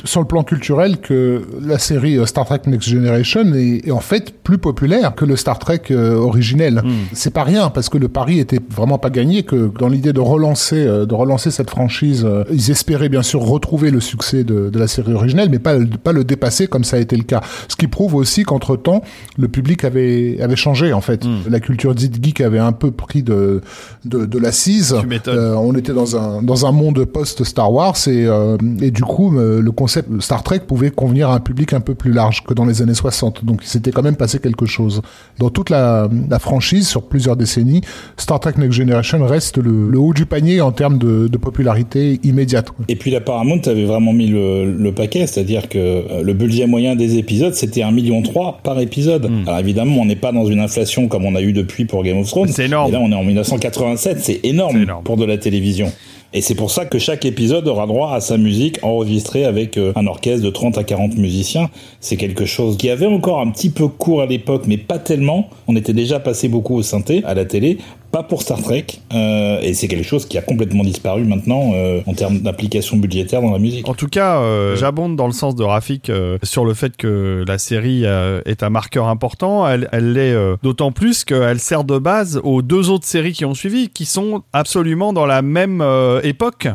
sur 0.06 0.22
le 0.22 0.28
plan 0.28 0.44
culturel, 0.44 1.00
que 1.00 1.42
la 1.62 1.80
série 1.80 2.26
Star 2.28 2.46
Trek 2.46 2.62
Next 2.68 2.90
Generation 2.90 3.54
est, 3.54 3.92
en 3.92 4.00
fait 4.00 4.42
plus 4.44 4.58
populaire 4.58 5.16
que 5.16 5.26
le 5.26 5.36
Star 5.36 5.60
Trek 5.60 5.92
originel. 5.92 6.82
Hmm. 6.84 6.92
C'est 7.14 7.34
pas 7.34 7.44
rien, 7.44 7.70
parce 7.70 7.90
que 7.90 7.98
le 7.98 8.08
pari 8.08 8.40
était 8.40 8.60
vraiment 8.70 8.98
pas 8.98 9.10
gagné, 9.10 9.44
que 9.44 9.72
dans 9.78 9.88
l'idée 9.88 10.14
de 10.14 10.20
relancer, 10.20 10.86
de 10.86 11.14
relancer 11.14 11.52
cette 11.52 11.70
franchise, 11.70 12.28
ils 12.52 12.72
espéraient 12.72 13.10
bien 13.10 13.24
sûr 13.24 13.42
retrouver 13.42 13.92
le 13.92 14.00
succès 14.00 14.44
de, 14.44 14.70
de 14.70 14.80
la 14.80 14.88
série 14.88 15.14
originelle, 15.14 15.50
mais 15.50 15.60
pas, 15.60 15.76
pas 16.04 16.12
le 16.12 16.24
dépasser 16.24 16.68
comme 16.68 16.84
ça 16.84 16.98
a 16.98 17.00
été 17.00 17.16
le 17.16 17.24
cas. 17.24 17.42
Ce 17.68 17.76
qui 17.76 17.88
prouve 17.88 18.16
aussi 18.16 18.44
qu'entre-temps, 18.44 19.02
le 19.38 19.48
public 19.48 19.84
avait, 19.84 20.40
avait 20.42 20.56
changé, 20.56 20.94
en 20.94 21.02
fait. 21.02 21.26
Hmm. 21.26 21.42
La 21.50 21.60
culture 21.60 21.96
dite 21.96 22.24
geek 22.24 22.42
avait 22.42 22.60
un 22.60 22.72
peu 22.72 22.92
pris 22.92 23.24
de, 23.24 23.62
de, 24.06 24.26
de 24.26 24.40
l'assise. 24.40 24.96
Euh, 25.28 25.54
on 25.56 25.76
était 25.76 25.94
dans 25.94 26.16
un, 26.16 26.42
dans 26.42 26.66
un 26.66 26.72
monde 26.72 27.04
post-Star 27.06 27.72
Wars 27.72 27.96
et, 28.08 28.26
euh, 28.26 28.58
et 28.82 28.92
du 28.92 29.04
coup, 29.04 29.38
euh, 29.38 29.62
le 29.62 29.72
concept 29.72 30.10
Star 30.22 30.44
Trek 30.44 30.62
pouvait 30.68 30.92
convenir 30.92 31.30
à 31.30 31.36
un 31.36 31.40
public 31.40 31.74
un 31.74 31.80
peu 31.80 31.96
plus 31.96 32.12
large 32.12 32.44
que 32.44 32.54
dans 32.54 32.66
les 32.66 32.82
années 32.82 32.94
60. 32.94 33.46
Donc, 33.46 33.62
il 33.64 33.68
s'était 33.68 33.92
quand 33.92 34.04
même 34.04 34.16
passé 34.16 34.40
quelque 34.40 34.66
chose. 34.66 35.02
Dans 35.40 35.50
toute 35.50 35.70
la, 35.70 36.10
la 36.30 36.40
franchise, 36.40 36.88
sur 36.88 37.04
plusieurs 37.04 37.36
décennies, 37.36 37.82
Star 38.18 38.40
Trek 38.40 38.54
Next 38.58 38.74
Generation 38.74 39.26
reste 39.26 39.58
le, 39.58 39.90
le 39.90 40.00
haut 40.00 40.14
du 40.14 40.26
panier 40.26 40.62
en 40.62 40.72
termes 40.72 40.98
de, 40.98 41.28
de 41.28 41.38
popularité 41.38 42.20
immédiate. 42.24 42.70
Et 42.88 42.96
puis, 42.96 43.12
la 43.12 43.22
Paramount 43.22 43.62
avait 43.66 43.86
vraiment 43.86 44.14
mis 44.14 44.28
le, 44.28 44.72
le 44.72 44.92
paquet, 44.94 45.28
c'est-à-dire 45.28 45.70
que 45.70 46.22
le 46.22 46.34
budget 46.34 46.68
moyen 46.68 46.96
des 46.96 47.18
épisodes 47.18 47.41
c'était 47.52 47.82
un 47.82 47.92
million 47.92 48.22
trois 48.22 48.60
par 48.64 48.80
épisode. 48.80 49.30
Hmm. 49.30 49.48
Alors 49.48 49.60
évidemment, 49.60 50.02
on 50.02 50.06
n'est 50.06 50.16
pas 50.16 50.32
dans 50.32 50.46
une 50.46 50.60
inflation 50.60 51.08
comme 51.08 51.26
on 51.26 51.36
a 51.36 51.42
eu 51.42 51.54
depuis 51.54 51.86
pour 51.86 52.04
Game 52.04 52.18
of 52.18 52.28
Thrones. 52.28 52.50
C'est 52.50 52.66
énorme. 52.66 52.90
Et 52.90 52.92
là, 52.92 53.00
on 53.02 53.12
est 53.12 53.16
en 53.16 53.24
1987, 53.24 54.20
c'est 54.20 54.40
énorme, 54.44 54.86
pour 55.04 55.18
de 55.18 55.26
la 55.26 55.38
télévision. 55.38 55.92
Et 56.34 56.40
c'est 56.40 56.56
pour 56.56 56.72
ça 56.72 56.86
que 56.86 56.98
chaque 56.98 57.26
épisode 57.26 57.68
aura 57.68 57.88
droit 57.88 58.14
à 58.14 58.22
sa 58.22 58.38
musique 58.38 58.80
enregistrée 58.84 59.44
avec 59.44 59.78
euh, 59.78 59.92
un 59.98 60.08
orchestre 60.08 60.46
de 60.46 60.50
30 60.50 60.78
à 60.78 60.86
40 60.86 61.18
musiciens. 61.18 61.70
C'est 62.00 62.16
quelque 62.16 62.46
chose 62.46 62.78
qui 62.78 62.90
avait 62.90 63.06
encore 63.06 63.42
un 63.42 63.52
petit 63.52 63.70
peu 63.70 63.90
court 63.90 64.22
à 64.22 64.28
l'époque, 64.28 64.64
mais 64.66 64.78
pas 64.78 64.98
tellement. 64.98 65.50
On 65.68 65.76
était 65.76 65.92
déjà 65.92 66.22
passé 66.22 66.48
beaucoup 66.48 66.76
au 66.76 66.84
synthé 66.84 67.22
à 67.26 67.34
la 67.34 67.44
télé 67.44 67.80
pas 68.12 68.24
pour 68.24 68.42
Star 68.42 68.62
Trek, 68.62 68.86
euh, 69.14 69.60
et 69.62 69.74
c'est 69.74 69.88
quelque 69.88 70.06
chose 70.06 70.26
qui 70.26 70.38
a 70.38 70.42
complètement 70.42 70.84
disparu 70.84 71.24
maintenant 71.24 71.72
euh, 71.74 72.02
en 72.06 72.14
termes 72.14 72.40
d'application 72.40 72.98
budgétaire 72.98 73.42
dans 73.42 73.52
la 73.52 73.60
musique. 73.60 73.88
En 73.88 73.94
tout 73.94 74.08
cas, 74.08 74.42
euh, 74.42 74.76
j'abonde 74.76 75.16
dans 75.16 75.28
le 75.28 75.34
sens 75.34 75.56
de 75.56 75.64
Rafik 75.64 76.12
sur 76.44 76.66
le 76.66 76.74
fait 76.74 76.98
que 76.98 77.44
la 77.48 77.58
série 77.58 78.04
est 78.04 78.64
un 78.64 78.70
marqueur 78.70 79.08
important. 79.08 79.68
Elle, 79.68 79.88
elle 79.92 80.14
l'est 80.14 80.36
d'autant 80.62 80.92
plus 80.92 81.24
qu'elle 81.24 81.60
sert 81.60 81.84
de 81.84 81.98
base 81.98 82.40
aux 82.44 82.62
deux 82.62 82.90
autres 82.90 83.06
séries 83.06 83.34
qui 83.34 83.46
ont 83.46 83.54
suivi, 83.54 83.90
qui 83.90 84.06
sont 84.06 84.44
absolument 84.54 85.14
dans 85.14 85.26
la 85.26 85.42
même 85.42 85.84
époque. 86.24 86.68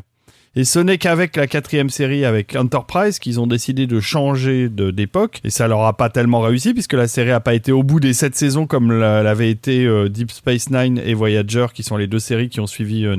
Et 0.59 0.65
ce 0.65 0.79
n'est 0.79 0.97
qu'avec 0.97 1.37
la 1.37 1.47
quatrième 1.47 1.91
série, 1.91 2.25
avec 2.25 2.57
Enterprise, 2.57 3.19
qu'ils 3.19 3.39
ont 3.41 3.47
décidé 3.47 3.87
de 3.87 4.01
changer 4.01 4.71
d'époque. 4.71 5.41
Et 5.45 5.51
ça 5.51 5.69
leur 5.69 5.83
a 5.83 5.95
pas 5.95 6.09
tellement 6.09 6.41
réussi, 6.41 6.73
puisque 6.73 6.95
la 6.95 7.09
série 7.09 7.31
a 7.31 7.41
pas 7.41 7.53
été 7.53 7.73
au 7.73 7.83
bout 7.83 8.01
des 8.01 8.15
sept 8.15 8.35
saisons 8.35 8.67
comme 8.67 8.91
l'avait 8.91 9.51
été 9.51 9.85
euh, 9.85 10.09
Deep 10.09 10.31
Space 10.31 10.71
Nine 10.71 10.99
et 11.05 11.13
Voyager, 11.13 11.67
qui 11.75 11.83
sont 11.83 11.99
les 11.99 12.07
deux 12.07 12.21
séries 12.21 12.49
qui 12.49 12.61
ont 12.61 12.67
suivi 12.67 13.05
euh, 13.05 13.17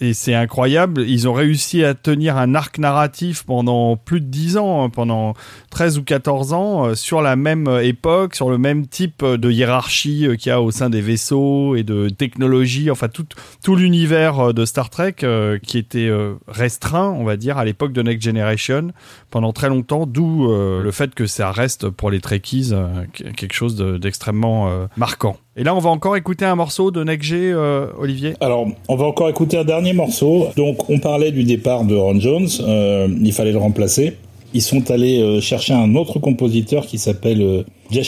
Et 0.00 0.12
c'est 0.12 0.34
incroyable. 0.34 1.04
Ils 1.06 1.28
ont 1.28 1.32
réussi 1.32 1.84
à 1.84 1.94
tenir 1.94 2.36
un 2.36 2.54
arc 2.54 2.78
narratif 2.78 3.44
pendant 3.44 3.96
plus 3.96 4.20
de 4.20 4.26
10 4.26 4.56
ans, 4.56 4.84
hein, 4.84 4.90
pendant 4.90 5.34
13 5.70 5.98
ou 5.98 6.02
14 6.02 6.52
ans, 6.52 6.86
euh, 6.86 6.94
sur 6.94 7.22
la 7.22 7.36
même 7.36 7.68
époque, 7.82 8.34
sur 8.34 8.50
le 8.50 8.58
même 8.58 8.86
type 8.86 9.24
de 9.24 9.50
hiérarchie 9.50 10.26
qu'il 10.38 10.50
y 10.50 10.52
a 10.52 10.60
au 10.60 10.70
sein 10.70 10.90
des 10.90 11.00
vaisseaux 11.00 11.76
et 11.76 11.82
de 11.82 12.08
technologie, 12.08 12.90
enfin 12.90 13.08
tout, 13.08 13.26
tout 13.62 13.76
l'univers 13.76 14.52
de 14.52 14.64
Star 14.64 14.90
Trek 14.90 15.16
qui 15.62 15.78
était 15.78 16.10
restreint, 16.48 17.10
on 17.10 17.24
va 17.24 17.36
dire, 17.36 17.58
à 17.58 17.64
l'époque 17.64 17.92
de 17.92 18.02
Next 18.02 18.22
Generation 18.22 18.88
pendant 19.30 19.52
très 19.52 19.68
longtemps, 19.68 20.06
d'où 20.06 20.48
le 20.48 20.90
fait 20.90 21.14
que 21.14 21.26
ça 21.26 21.50
reste 21.52 21.88
pour 21.88 22.10
les 22.10 22.20
Trekkies 22.20 22.72
quelque 23.12 23.54
chose 23.54 23.76
d'extrêmement 23.76 24.88
marquant. 24.96 25.38
Et 25.56 25.62
là, 25.62 25.72
on 25.72 25.78
va 25.78 25.90
encore 25.90 26.16
écouter 26.16 26.44
un 26.44 26.56
morceau 26.56 26.90
de 26.90 27.06
G, 27.20 27.36
euh, 27.36 27.86
Olivier 27.96 28.34
Alors, 28.40 28.66
on 28.88 28.96
va 28.96 29.06
encore 29.06 29.28
écouter 29.28 29.56
un 29.56 29.64
dernier 29.64 29.92
morceau. 29.92 30.48
Donc, 30.56 30.90
on 30.90 30.98
parlait 30.98 31.30
du 31.30 31.44
départ 31.44 31.84
de 31.84 31.94
Ron 31.94 32.18
Jones. 32.18 32.48
Euh, 32.60 33.06
il 33.22 33.32
fallait 33.32 33.52
le 33.52 33.58
remplacer. 33.58 34.16
Ils 34.52 34.62
sont 34.62 34.90
allés 34.90 35.20
euh, 35.20 35.40
chercher 35.40 35.72
un 35.72 35.94
autre 35.94 36.18
compositeur 36.18 36.86
qui 36.86 36.98
s'appelle 36.98 37.40
euh, 37.40 37.62
Jay 37.92 38.02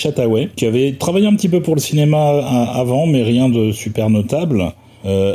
qui 0.57 0.67
avait 0.67 0.97
travaillé 0.99 1.29
un 1.29 1.37
petit 1.37 1.49
peu 1.49 1.63
pour 1.63 1.77
le 1.77 1.81
cinéma 1.81 2.19
avant, 2.75 3.07
mais 3.07 3.23
rien 3.23 3.49
de 3.49 3.71
super 3.71 4.11
notable. 4.11 4.73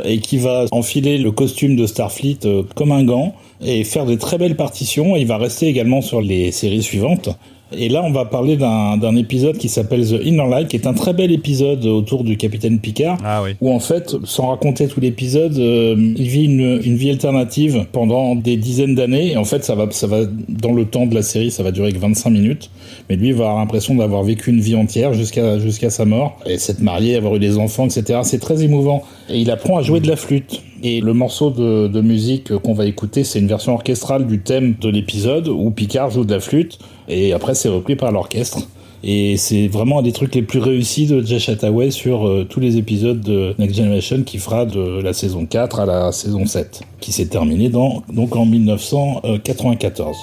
et 0.04 0.18
qui 0.18 0.36
va 0.36 0.66
enfiler 0.70 1.16
le 1.16 1.30
costume 1.30 1.76
de 1.76 1.86
Starfleet 1.86 2.40
comme 2.74 2.92
un 2.92 3.04
gant 3.04 3.34
et 3.64 3.84
faire 3.84 4.04
des 4.04 4.18
très 4.18 4.36
belles 4.36 4.56
partitions. 4.56 5.16
Il 5.16 5.26
va 5.26 5.38
rester 5.38 5.66
également 5.66 6.02
sur 6.02 6.20
les 6.20 6.52
séries 6.52 6.82
suivantes. 6.82 7.30
Et 7.76 7.88
là, 7.88 8.02
on 8.04 8.12
va 8.12 8.24
parler 8.24 8.56
d'un 8.56 9.16
épisode 9.16 9.56
qui 9.56 9.68
s'appelle 9.68 10.06
The 10.06 10.24
Inner 10.24 10.48
Light, 10.48 10.68
qui 10.68 10.76
est 10.76 10.86
un 10.86 10.94
très 10.94 11.12
bel 11.12 11.32
épisode 11.32 11.84
autour 11.86 12.24
du 12.24 12.36
capitaine 12.36 12.78
Picard, 12.78 13.18
ah 13.24 13.42
oui. 13.42 13.50
où 13.60 13.72
en 13.72 13.78
fait, 13.78 14.16
sans 14.24 14.48
raconter 14.48 14.88
tout 14.88 15.00
l'épisode, 15.00 15.56
euh, 15.58 15.94
il 16.16 16.28
vit 16.28 16.44
une, 16.44 16.80
une, 16.84 16.96
vie 16.96 17.10
alternative 17.10 17.86
pendant 17.92 18.34
des 18.34 18.56
dizaines 18.56 18.94
d'années. 18.94 19.32
Et 19.32 19.36
en 19.36 19.44
fait, 19.44 19.64
ça 19.64 19.74
va, 19.74 19.86
ça 19.90 20.06
va 20.06 20.20
dans 20.48 20.72
le 20.72 20.84
temps 20.84 21.06
de 21.06 21.14
la 21.14 21.22
série, 21.22 21.50
ça 21.50 21.62
va 21.62 21.70
durer 21.70 21.92
que 21.92 21.98
25 21.98 22.30
minutes. 22.30 22.70
Mais 23.08 23.16
lui, 23.16 23.28
il 23.28 23.34
va 23.34 23.44
avoir 23.44 23.58
l'impression 23.58 23.94
d'avoir 23.94 24.22
vécu 24.22 24.50
une 24.50 24.60
vie 24.60 24.76
entière 24.76 25.14
jusqu'à 25.14 25.58
jusqu'à 25.58 25.90
sa 25.90 26.04
mort, 26.04 26.38
et 26.46 26.58
s'être 26.58 26.80
marié, 26.80 27.16
avoir 27.16 27.36
eu 27.36 27.38
des 27.38 27.58
enfants, 27.58 27.86
etc. 27.86 28.20
C'est 28.22 28.40
très 28.40 28.62
émouvant. 28.62 29.02
Et 29.28 29.40
il 29.40 29.50
apprend 29.50 29.78
à 29.78 29.82
jouer 29.82 30.00
de 30.00 30.08
la 30.08 30.16
flûte. 30.16 30.62
Et 30.84 31.00
le 31.00 31.12
morceau 31.12 31.50
de, 31.50 31.86
de 31.86 32.00
musique 32.00 32.56
qu'on 32.56 32.74
va 32.74 32.86
écouter, 32.86 33.22
c'est 33.22 33.38
une 33.38 33.46
version 33.46 33.74
orchestrale 33.74 34.26
du 34.26 34.40
thème 34.40 34.74
de 34.80 34.88
l'épisode 34.88 35.46
où 35.46 35.70
Picard 35.70 36.10
joue 36.10 36.24
de 36.24 36.34
la 36.34 36.40
flûte 36.40 36.80
et 37.12 37.32
après 37.32 37.54
c'est 37.54 37.68
repris 37.68 37.96
par 37.96 38.12
l'orchestre. 38.12 38.58
Et 39.04 39.36
c'est 39.36 39.66
vraiment 39.66 39.98
un 39.98 40.02
des 40.02 40.12
trucs 40.12 40.34
les 40.34 40.42
plus 40.42 40.60
réussis 40.60 41.06
de 41.06 41.20
Jay 41.26 41.40
Chataway 41.40 41.90
sur 41.90 42.26
euh, 42.26 42.46
tous 42.48 42.60
les 42.60 42.76
épisodes 42.76 43.20
de 43.20 43.52
Next 43.58 43.76
Generation 43.76 44.22
qui 44.22 44.38
fera 44.38 44.64
de 44.64 45.02
la 45.02 45.12
saison 45.12 45.44
4 45.44 45.80
à 45.80 45.86
la 45.86 46.12
saison 46.12 46.46
7, 46.46 46.82
qui 47.00 47.10
s'est 47.10 47.26
terminée 47.26 47.68
donc 47.68 48.36
en 48.36 48.46
1994. 48.46 50.16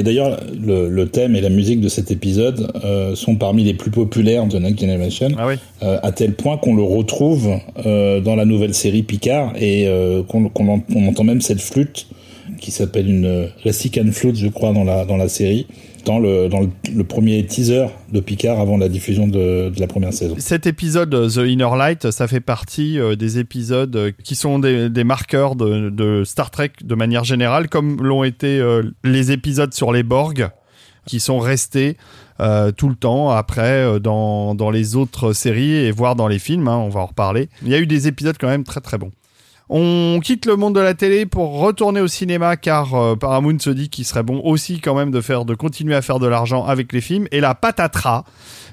Et 0.00 0.02
d'ailleurs, 0.02 0.40
le, 0.58 0.88
le, 0.88 1.08
thème 1.08 1.36
et 1.36 1.42
la 1.42 1.50
musique 1.50 1.82
de 1.82 1.90
cet 1.90 2.10
épisode 2.10 2.72
euh, 2.86 3.14
sont 3.14 3.36
parmi 3.36 3.64
les 3.64 3.74
plus 3.74 3.90
populaires 3.90 4.46
de 4.46 4.58
Next 4.58 4.80
Generation, 4.80 5.28
ah 5.36 5.46
oui. 5.46 5.56
euh, 5.82 5.98
à 6.02 6.10
tel 6.10 6.32
point 6.32 6.56
qu'on 6.56 6.74
le 6.74 6.82
retrouve 6.82 7.50
euh, 7.84 8.22
dans 8.22 8.34
la 8.34 8.46
nouvelle 8.46 8.72
série 8.72 9.02
Picard 9.02 9.52
et 9.60 9.86
qu'on 10.26 10.48
qu'on 10.48 10.82
on 10.96 11.06
entend 11.06 11.24
même 11.24 11.42
cette 11.42 11.60
flûte 11.60 12.06
qui 12.58 12.70
s'appelle 12.70 13.10
une 13.10 13.48
Ressican 13.62 14.06
Flute, 14.10 14.36
je 14.36 14.48
crois, 14.48 14.72
dans 14.72 14.84
la, 14.84 15.04
dans 15.04 15.18
la 15.18 15.28
série, 15.28 15.66
dans 16.04 16.18
le, 16.18 16.48
premier 17.08 17.44
teaser 17.46 17.86
de 18.12 18.20
Picard 18.20 18.60
avant 18.60 18.76
la 18.76 18.88
diffusion 18.88 19.26
de, 19.26 19.72
la 19.78 19.86
première 19.86 20.12
saison. 20.12 20.36
Cet 20.38 20.66
épisode, 20.66 21.10
The 21.10 21.38
Inner 21.38 21.76
Light, 21.76 22.10
ça 22.10 22.28
fait 22.28 22.40
partie 22.40 22.98
euh, 22.98 23.16
des 23.16 23.38
épisodes 23.38 23.94
euh, 23.96 24.12
qui 24.22 24.34
sont 24.34 24.58
des, 24.58 25.04
marqueurs 25.04 25.56
de, 25.56 26.22
Star 26.24 26.50
Trek 26.50 26.72
de 26.82 26.94
manière 26.94 27.24
générale, 27.24 27.68
comme 27.68 28.02
l'ont 28.02 28.24
été 28.24 28.58
euh, 28.58 28.82
les 29.04 29.32
épisodes 29.32 29.72
sur 29.74 29.92
les 29.92 30.02
Borg, 30.02 30.50
qui 31.06 31.20
sont 31.20 31.38
restés 31.38 31.96
euh, 32.40 32.72
tout 32.72 32.88
le 32.88 32.94
temps 32.94 33.30
après 33.30 33.84
euh, 33.84 33.98
dans, 33.98 34.54
dans 34.54 34.70
les 34.70 34.96
autres 34.96 35.34
séries 35.34 35.74
et 35.74 35.90
voire 35.90 36.16
dans 36.16 36.28
les 36.28 36.38
films, 36.38 36.68
hein, 36.68 36.76
on 36.76 36.88
va 36.88 37.00
en 37.00 37.06
reparler. 37.06 37.50
Il 37.62 37.68
y 37.68 37.74
a 37.74 37.78
eu 37.78 37.86
des 37.86 38.08
épisodes 38.08 38.36
quand 38.40 38.48
même 38.48 38.64
très 38.64 38.80
très 38.80 38.96
bons. 38.96 39.12
On 39.72 40.18
quitte 40.18 40.46
le 40.46 40.56
monde 40.56 40.74
de 40.74 40.80
la 40.80 40.94
télé 40.94 41.26
pour 41.26 41.60
retourner 41.60 42.00
au 42.00 42.08
cinéma 42.08 42.56
car 42.56 42.92
euh, 42.96 43.14
Paramount 43.14 43.60
se 43.60 43.70
dit 43.70 43.88
qu'il 43.88 44.04
serait 44.04 44.24
bon 44.24 44.40
aussi 44.42 44.80
quand 44.80 44.96
même 44.96 45.12
de 45.12 45.20
faire 45.20 45.44
de 45.44 45.54
continuer 45.54 45.94
à 45.94 46.02
faire 46.02 46.18
de 46.18 46.26
l'argent 46.26 46.66
avec 46.66 46.92
les 46.92 47.00
films. 47.00 47.28
Et 47.30 47.38
la 47.38 47.54
patatras 47.54 48.24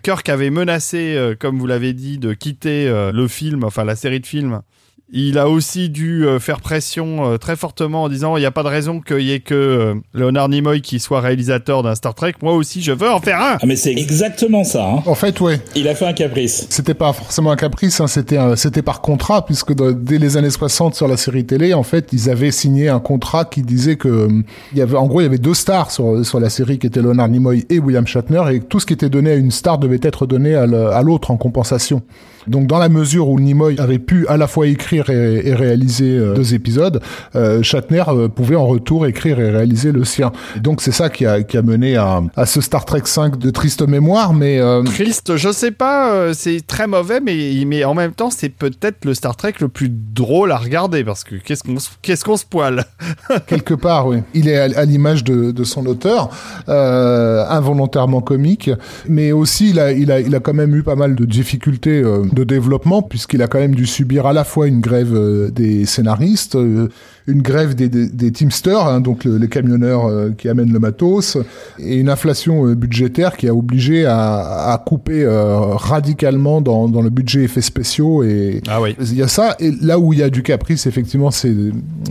Kirk 0.02 0.28
avait 0.28 0.50
menacé 0.50 1.16
euh, 1.16 1.36
comme 1.39 1.60
vous 1.60 1.68
l'avez 1.68 1.93
dit 1.93 2.18
de 2.18 2.34
quitter 2.34 2.88
euh, 2.88 3.12
le 3.12 3.28
film 3.28 3.64
enfin 3.64 3.84
la 3.84 3.95
série 3.95 4.20
de 4.20 4.26
films 4.26 4.64
il 5.10 5.38
a 5.38 5.47
aussi 5.47 5.89
dû 5.89 6.26
euh, 6.26 6.38
faire 6.38 6.60
pression 6.60 7.32
euh, 7.32 7.38
très 7.38 7.55
fortement 7.55 8.03
en 8.03 8.10
disant 8.10 8.36
il 8.36 8.41
n'y 8.41 8.45
a 8.45 8.51
pas 8.51 8.64
de 8.64 8.68
raison 8.68 8.99
qu'il 8.99 9.22
y 9.22 9.32
ait 9.32 9.39
que 9.39 9.55
euh, 9.55 9.93
Leonard 10.14 10.49
Nimoy 10.49 10.82
qui 10.82 10.99
soit 10.99 11.22
réalisateur 11.22 11.82
d'un 11.82 11.95
Star 11.95 12.14
Trek. 12.14 12.34
Moi 12.41 12.53
aussi, 12.53 12.82
je 12.82 12.91
veux 12.91 13.10
en 13.10 13.22
faire 13.22 13.39
un. 13.41 13.58
Ah 13.62 13.66
mais 13.66 13.78
c'est 13.78 13.93
exactement 13.93 14.66
ça. 14.66 14.86
Hein. 14.86 15.03
En 15.05 15.16
fait, 15.16 15.39
ouais. 15.39 15.62
Il 15.76 15.88
a 15.88 15.95
fait 15.95 16.05
un 16.05 16.14
caprice. 16.14 16.68
C'était 16.70 16.93
pas 16.93 17.14
forcément 17.14 17.51
un 17.51 17.55
caprice, 17.55 18.01
hein, 18.01 18.08
c'était 18.08 18.38
c'était 18.58 18.82
par 18.82 18.99
contrat 18.99 19.45
puisque 19.45 19.74
dès 19.74 20.18
les 20.18 20.36
années 20.36 20.49
60 20.49 20.95
sur 20.95 21.08
la 21.08 21.16
série 21.16 21.45
télé, 21.45 21.74
en 21.74 21.84
fait, 21.84 22.10
ils 22.12 22.30
avaient 22.30 22.51
signé 22.51 22.89
un 22.89 22.99
contrat 22.99 23.45
qui 23.45 23.62
disait 23.62 23.95
que 23.95 24.28
il 24.74 24.78
y 24.78 24.82
avait 24.82 24.97
en 24.97 25.08
gros 25.08 25.22
il 25.22 25.24
y 25.24 25.28
avait 25.28 25.38
deux 25.38 25.53
stars 25.53 25.89
sur 25.89 26.26
sur 26.26 26.41
la 26.41 26.49
série 26.49 26.80
qui 26.80 26.88
étaient 26.88 27.01
Leonard 27.01 27.30
Nimoy 27.30 27.66
et 27.70 27.80
William 27.80 28.05
Shatner 28.05 28.43
et 28.51 28.60
tout 28.60 28.82
ce 28.82 28.86
qui 28.86 28.93
était 28.93 29.10
donné 29.10 29.32
à 29.32 29.36
une 29.36 29.51
star 29.51 29.78
devait 29.78 29.99
être 30.01 30.26
donné 30.26 30.53
à 30.55 31.01
l'autre 31.01 31.32
en 31.32 31.38
compensation. 31.38 32.01
Donc 32.48 32.68
dans 32.68 32.80
la 32.80 32.89
mesure 32.89 33.30
où 33.30 33.39
Nimoy 33.39 33.80
avait 33.80 34.00
pu 34.00 34.28
à 34.28 34.38
la 34.38 34.48
fois 34.48 34.68
écrire 34.68 35.10
et, 35.10 35.48
et 35.48 35.54
réaliser 35.54 36.18
euh, 36.18 36.34
deux 36.34 36.54
épisodes, 36.54 37.02
euh, 37.36 37.62
Shatner 37.62 38.04
euh, 38.08 38.28
pouvait 38.28 38.56
en 38.56 38.66
retour 38.66 39.06
écrire 39.06 39.39
et 39.39 39.50
réaliser 39.50 39.91
le 39.91 40.06
sien. 40.06 40.32
Donc 40.62 40.82
c'est 40.82 40.91
ça 40.91 41.10
qui 41.10 41.26
a, 41.26 41.43
qui 41.43 41.58
a 41.58 41.62
mené 41.62 41.98
à, 41.98 42.22
à, 42.36 42.45
ce 42.45 42.62
Star 42.62 42.86
Trek 42.86 43.02
5 43.06 43.38
de 43.38 43.50
triste 43.50 43.88
mémoire, 43.88 44.34
mais 44.34 44.60
euh... 44.60 44.84
triste, 44.84 45.36
je 45.36 45.52
sais 45.52 45.72
pas, 45.72 46.34
c'est 46.34 46.66
très 46.66 46.88
mauvais, 46.88 47.20
mais 47.20 47.64
mais 47.66 47.84
en 47.84 47.93
même 47.93 48.14
temps 48.14 48.30
c'est 48.30 48.50
peut-être 48.50 49.06
le 49.06 49.14
Star 49.14 49.36
Trek 49.36 49.54
le 49.60 49.68
plus 49.68 49.89
drôle 49.89 50.52
à 50.52 50.58
regarder 50.58 51.04
parce 51.04 51.24
que 51.24 51.36
qu'est-ce 51.36 51.64
qu'on 51.64 51.76
qu'est-ce 52.02 52.24
qu'on 52.24 52.38
se 52.38 52.45
poile? 52.45 52.86
Quelque 53.48 53.74
part, 53.74 54.08
oui. 54.08 54.18
Il 54.34 54.48
est 54.48 54.58
à, 54.58 54.80
à 54.80 54.86
l'image 54.86 55.24
de, 55.24 55.52
de, 55.52 55.64
son 55.64 55.86
auteur, 55.86 56.30
involontairement 56.68 58.22
comique, 58.22 58.70
mais 59.08 59.32
aussi 59.32 59.72
il 59.72 59.80
a 59.80 59.91
il 59.91 60.12
a 60.12 60.20
il 60.20 60.34
a 60.36 60.39
quand 60.39 60.54
même 60.54 60.76
eu 60.76 60.84
pas 60.84 60.95
mal 60.95 61.16
de 61.16 61.26
difficultés 61.26 62.04
de 62.38 62.44
développement 62.44 63.02
puisqu'il 63.02 63.42
a 63.42 63.48
quand 63.48 63.60
même 63.60 63.76
dû 63.76 63.86
subir 63.86 64.26
à 64.26 64.34
la 64.34 64.44
fois 64.44 64.68
une 64.68 64.80
grève 64.80 65.14
euh, 65.14 65.50
des 65.50 65.86
scénaristes, 65.86 66.56
euh, 66.56 66.90
une 67.28 67.42
grève 67.42 67.76
des, 67.76 67.90
des, 67.90 68.08
des 68.08 68.32
teamsters, 68.32 68.88
hein, 68.88 69.02
donc 69.02 69.26
le, 69.26 69.38
les 69.38 69.48
camionneurs 69.48 70.06
euh, 70.06 70.30
qui 70.38 70.50
amènent 70.50 70.72
le 70.72 70.80
matos, 70.80 71.38
et 71.80 71.98
une 71.98 72.10
inflation 72.10 72.74
budgétaire 72.74 73.38
qui 73.38 73.48
a 73.48 73.54
obligé 73.54 74.06
à, 74.06 74.72
à 74.72 74.78
couper 74.78 75.26
radicalement 75.28 76.62
dans, 76.62 76.88
dans, 76.88 77.02
le 77.02 77.10
budget 77.10 77.44
effets 77.44 77.62
spéciaux. 77.62 78.24
Et 78.24 78.62
ah 78.68 78.82
oui. 78.82 78.96
il 79.00 79.16
y 79.16 79.22
a 79.22 79.28
ça. 79.28 79.56
Et 79.60 79.72
là 79.82 80.00
où 80.00 80.14
il 80.14 80.20
y 80.20 80.24
a 80.24 80.30
du 80.30 80.44
caprice, 80.44 80.88
effectivement, 80.88 81.32
c'est 81.32 81.54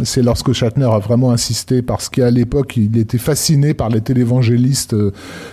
c'est 0.02 0.22
lorsque 0.22 0.52
Shatner 0.52 0.88
a 0.90 0.98
vraiment 0.98 1.30
insisté 1.30 1.82
parce 1.82 2.08
qu'à 2.08 2.30
l'époque 2.30 2.76
il 2.76 2.96
était 2.98 3.18
fasciné 3.18 3.74
par 3.74 3.88
les 3.88 4.00
télévangélistes, 4.00 4.94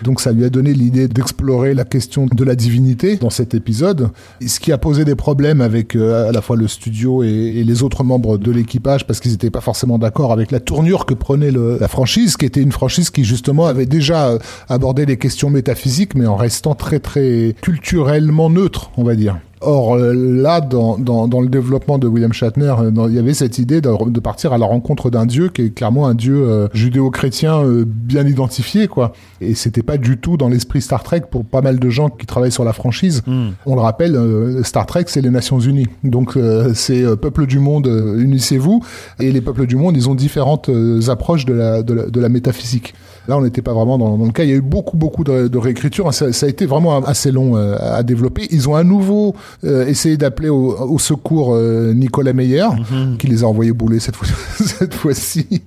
donc 0.03 0.21
ça 0.21 0.31
lui 0.31 0.43
a 0.43 0.49
donné 0.49 0.73
l'idée 0.73 1.07
d'explorer 1.07 1.73
la 1.73 1.85
question 1.85 2.25
de 2.25 2.43
la 2.43 2.55
divinité 2.55 3.17
dans 3.17 3.29
cet 3.29 3.53
épisode, 3.53 4.09
ce 4.45 4.59
qui 4.59 4.71
a 4.71 4.77
posé 4.77 5.05
des 5.05 5.15
problèmes 5.15 5.61
avec 5.61 5.95
euh, 5.95 6.29
à 6.29 6.31
la 6.31 6.41
fois 6.41 6.55
le 6.55 6.67
studio 6.67 7.23
et, 7.23 7.27
et 7.27 7.63
les 7.63 7.83
autres 7.83 8.03
membres 8.03 8.37
de 8.37 8.51
l'équipage 8.51 9.07
parce 9.07 9.19
qu'ils 9.19 9.31
n'étaient 9.31 9.49
pas 9.53 9.61
forcément 9.61 9.97
d'accord 9.97 10.33
avec 10.33 10.51
la 10.51 10.59
tournure 10.59 11.05
que 11.05 11.13
prenait 11.13 11.51
la 11.51 11.87
franchise, 11.87 12.35
qui 12.35 12.45
était 12.45 12.61
une 12.61 12.73
franchise 12.73 13.09
qui 13.09 13.23
justement 13.23 13.67
avait 13.67 13.85
déjà 13.85 14.27
euh, 14.27 14.39
abordé 14.67 15.05
les 15.05 15.17
questions 15.17 15.49
métaphysiques, 15.49 16.15
mais 16.15 16.25
en 16.25 16.35
restant 16.35 16.75
très 16.75 16.99
très 16.99 17.55
culturellement 17.61 18.49
neutre, 18.49 18.91
on 18.97 19.03
va 19.03 19.15
dire. 19.15 19.37
Or, 19.65 19.95
euh, 19.95 20.13
là, 20.13 20.61
dans, 20.61 20.97
dans, 20.97 21.27
dans, 21.27 21.41
le 21.41 21.47
développement 21.47 21.97
de 21.97 22.07
William 22.07 22.33
Shatner, 22.33 22.73
dans, 22.91 23.07
il 23.07 23.15
y 23.15 23.19
avait 23.19 23.33
cette 23.33 23.59
idée 23.59 23.81
de, 23.81 24.09
de, 24.09 24.19
partir 24.19 24.51
à 24.53 24.57
la 24.57 24.65
rencontre 24.65 25.09
d'un 25.09 25.25
dieu 25.25 25.49
qui 25.49 25.63
est 25.63 25.69
clairement 25.69 26.07
un 26.07 26.15
dieu 26.15 26.35
euh, 26.35 26.67
judéo-chrétien 26.73 27.63
euh, 27.63 27.85
bien 27.87 28.27
identifié, 28.27 28.87
quoi. 28.87 29.13
Et 29.41 29.55
c'était 29.55 29.83
pas 29.83 29.97
du 29.97 30.17
tout 30.17 30.35
dans 30.37 30.49
l'esprit 30.49 30.81
Star 30.81 31.03
Trek 31.03 31.23
pour 31.31 31.45
pas 31.45 31.61
mal 31.61 31.79
de 31.79 31.89
gens 31.89 32.09
qui 32.09 32.25
travaillent 32.25 32.51
sur 32.51 32.65
la 32.65 32.73
franchise. 32.73 33.21
Mm. 33.25 33.49
On 33.65 33.75
le 33.75 33.81
rappelle, 33.81 34.15
euh, 34.15 34.63
Star 34.63 34.85
Trek, 34.85 35.05
c'est 35.07 35.21
les 35.21 35.29
Nations 35.29 35.59
Unies. 35.59 35.87
Donc, 36.03 36.37
c'est 36.73 37.03
peuple 37.17 37.45
du 37.45 37.59
monde, 37.59 37.87
unissez-vous. 38.17 38.83
Et 39.19 39.31
les 39.31 39.41
peuples 39.41 39.65
du 39.65 39.75
monde, 39.75 39.95
ils 39.95 40.09
ont 40.09 40.15
différentes 40.15 40.69
approches 41.07 41.45
de 41.45 41.53
la, 41.53 41.83
de 41.83 41.93
la, 41.93 42.05
de 42.07 42.19
la 42.19 42.29
métaphysique. 42.29 42.93
Là, 43.27 43.37
on 43.37 43.41
n'était 43.41 43.61
pas 43.61 43.73
vraiment 43.73 43.97
dans, 43.97 44.17
dans, 44.17 44.25
le 44.25 44.31
cas. 44.31 44.43
Il 44.43 44.49
y 44.49 44.53
a 44.53 44.55
eu 44.55 44.61
beaucoup, 44.61 44.97
beaucoup 44.97 45.23
de, 45.23 45.47
de 45.47 45.57
réécriture. 45.57 46.13
Ça, 46.13 46.33
ça, 46.33 46.45
a 46.45 46.49
été 46.49 46.65
vraiment 46.65 47.03
assez 47.03 47.31
long 47.31 47.55
euh, 47.55 47.77
à 47.79 48.03
développer. 48.03 48.47
Ils 48.51 48.67
ont 48.67 48.75
à 48.75 48.83
nouveau 48.83 49.35
euh, 49.63 49.87
essayé 49.87 50.17
d'appeler 50.17 50.49
au, 50.49 50.75
au, 50.77 50.99
secours 50.99 51.53
euh, 51.55 51.93
Nicolas 51.93 52.33
Meyer, 52.33 52.67
mm 52.67 52.83
-hmm. 52.83 53.17
qui 53.17 53.27
les 53.27 53.43
a 53.43 53.47
envoyés 53.47 53.71
bouler 53.71 53.99
cette 53.99 54.15
fois 54.15 54.27
cette 54.59 54.93
fois-ci. 54.93 55.61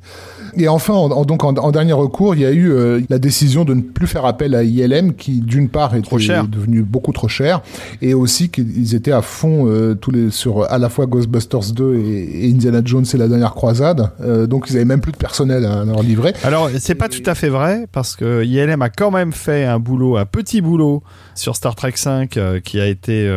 Et 0.56 0.68
enfin, 0.68 0.94
en, 0.94 1.24
donc 1.24 1.44
en, 1.44 1.54
en, 1.54 1.70
dernier 1.70 1.92
recours, 1.92 2.34
il 2.34 2.40
y 2.40 2.46
a 2.46 2.50
eu 2.50 2.70
euh, 2.70 3.00
la 3.10 3.18
décision 3.18 3.64
de 3.64 3.74
ne 3.74 3.82
plus 3.82 4.06
faire 4.06 4.24
appel 4.24 4.54
à 4.54 4.62
ILM, 4.62 5.14
qui 5.14 5.40
d'une 5.40 5.68
part 5.68 5.94
est 5.94 6.00
devenu 6.48 6.82
beaucoup 6.82 7.12
trop 7.12 7.28
cher, 7.28 7.60
et 8.00 8.14
aussi 8.14 8.48
qu'ils 8.48 8.94
étaient 8.94 9.12
à 9.12 9.22
fond 9.22 9.66
euh, 9.66 9.94
tous 9.94 10.10
les 10.10 10.30
sur 10.30 10.70
à 10.70 10.78
la 10.78 10.88
fois 10.88 11.06
Ghostbusters 11.06 11.72
2 11.72 11.96
et, 11.96 12.46
et 12.46 12.50
Indiana 12.50 12.80
Jones 12.84 13.04
et 13.12 13.16
la 13.16 13.28
dernière 13.28 13.54
croisade. 13.54 14.10
Euh, 14.22 14.46
donc 14.46 14.66
ils 14.70 14.76
avaient 14.76 14.86
même 14.86 15.00
plus 15.00 15.12
de 15.12 15.18
personnel 15.18 15.64
à 15.66 15.84
leur 15.84 16.02
livrer. 16.02 16.32
Alors 16.42 16.70
c'est 16.78 16.94
pas 16.94 17.08
tout 17.08 17.22
à 17.26 17.34
fait 17.34 17.50
vrai 17.50 17.86
parce 17.92 18.16
que 18.16 18.44
ILM 18.44 18.80
a 18.80 18.88
quand 18.88 19.10
même 19.10 19.32
fait 19.32 19.64
un 19.64 19.78
boulot, 19.78 20.16
un 20.16 20.26
petit 20.26 20.62
boulot 20.62 21.02
sur 21.34 21.54
Star 21.54 21.74
Trek 21.74 21.92
5 21.94 22.36
euh, 22.36 22.60
qui 22.60 22.80
a 22.80 22.86
été 22.86 23.30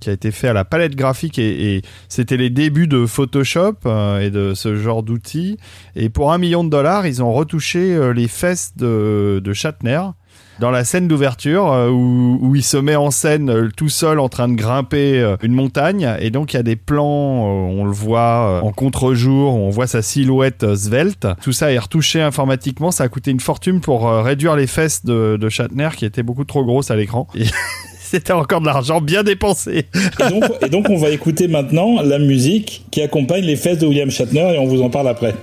qui 0.00 0.10
a 0.10 0.12
été 0.12 0.30
fait 0.30 0.48
à 0.48 0.52
la 0.52 0.64
palette 0.64 0.94
graphique 0.94 1.38
et, 1.38 1.76
et 1.76 1.82
c'était 2.08 2.36
les 2.36 2.50
débuts 2.50 2.86
de 2.86 3.06
Photoshop 3.06 3.74
et 4.20 4.30
de 4.30 4.52
ce 4.54 4.76
genre 4.76 5.02
d'outils 5.02 5.56
et 5.96 6.08
pour 6.08 6.32
un 6.32 6.38
million 6.38 6.51
de 6.52 6.68
dollars 6.68 7.06
ils 7.06 7.22
ont 7.22 7.32
retouché 7.32 7.94
euh, 7.94 8.12
les 8.12 8.28
fesses 8.28 8.72
de, 8.76 9.40
de 9.42 9.52
Shatner. 9.52 10.02
Dans 10.60 10.70
la 10.70 10.84
scène 10.84 11.08
d'ouverture 11.08 11.72
euh, 11.72 11.88
où, 11.88 12.38
où, 12.40 12.54
il 12.54 12.62
se 12.62 12.76
met 12.76 12.94
en 12.94 13.10
scène 13.10 13.50
euh, 13.50 13.68
tout 13.74 13.88
seul 13.88 14.20
en 14.20 14.28
train 14.28 14.48
de 14.48 14.54
grimper 14.54 15.36
une 15.42 15.54
montagne. 15.54 16.14
Et 16.20 16.30
donc 16.30 16.52
il 16.52 16.56
y 16.56 16.60
a 16.60 16.62
des 16.62 16.76
plans 16.76 17.06
on 17.06 17.84
le 17.84 17.90
voit 17.90 18.60
en 18.62 18.70
contre-jour 18.70 19.54
on 19.54 19.70
voit 19.70 19.86
sa 19.86 20.02
silhouette 20.02 20.74
svelte. 20.76 21.26
Tout 21.42 21.52
ça 21.52 21.72
est 21.72 21.78
retouché 21.78 22.20
informatiquement. 22.20 22.90
Ça 22.90 23.04
a 23.04 23.08
coûté 23.08 23.30
une 23.30 23.40
fortune 23.40 23.80
pour 23.80 24.10
réduire 24.10 24.54
les 24.54 24.66
fesses 24.66 25.04
de, 25.04 25.38
de 25.40 25.48
Shatner 25.48 25.88
qui 25.96 26.04
étaient 26.04 26.22
beaucoup 26.22 26.44
trop 26.44 26.64
grosses 26.64 26.90
à 26.90 26.96
l'écran. 26.96 27.26
C'était 27.98 28.34
encore 28.34 28.60
de 28.60 28.66
l'argent 28.66 29.00
bien 29.00 29.22
dépensé. 29.22 29.86
et, 30.20 30.30
donc, 30.30 30.44
et 30.60 30.68
donc 30.68 30.90
on 30.90 30.98
va 30.98 31.08
écouter 31.08 31.48
maintenant 31.48 32.02
la 32.02 32.18
musique 32.18 32.84
qui 32.90 33.00
accompagne 33.00 33.44
les 33.44 33.56
fesses 33.56 33.78
de 33.78 33.86
William 33.86 34.10
Shatner 34.10 34.54
et 34.54 34.58
on 34.58 34.66
vous 34.66 34.82
en 34.82 34.90
parle 34.90 35.08
après. 35.08 35.34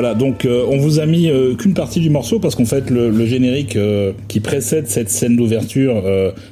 Voilà, 0.00 0.14
donc 0.14 0.44
euh, 0.44 0.64
on 0.70 0.76
vous 0.76 1.00
a 1.00 1.06
mis 1.06 1.28
euh, 1.28 1.56
qu'une 1.56 1.74
partie 1.74 1.98
du 1.98 2.08
morceau 2.08 2.38
parce 2.38 2.54
qu'en 2.54 2.64
fait 2.64 2.88
le, 2.88 3.10
le 3.10 3.26
générique 3.26 3.74
euh, 3.74 4.12
qui 4.28 4.38
précède 4.38 4.86
cette 4.86 5.10
scène 5.10 5.34
d'ouverture, 5.34 6.04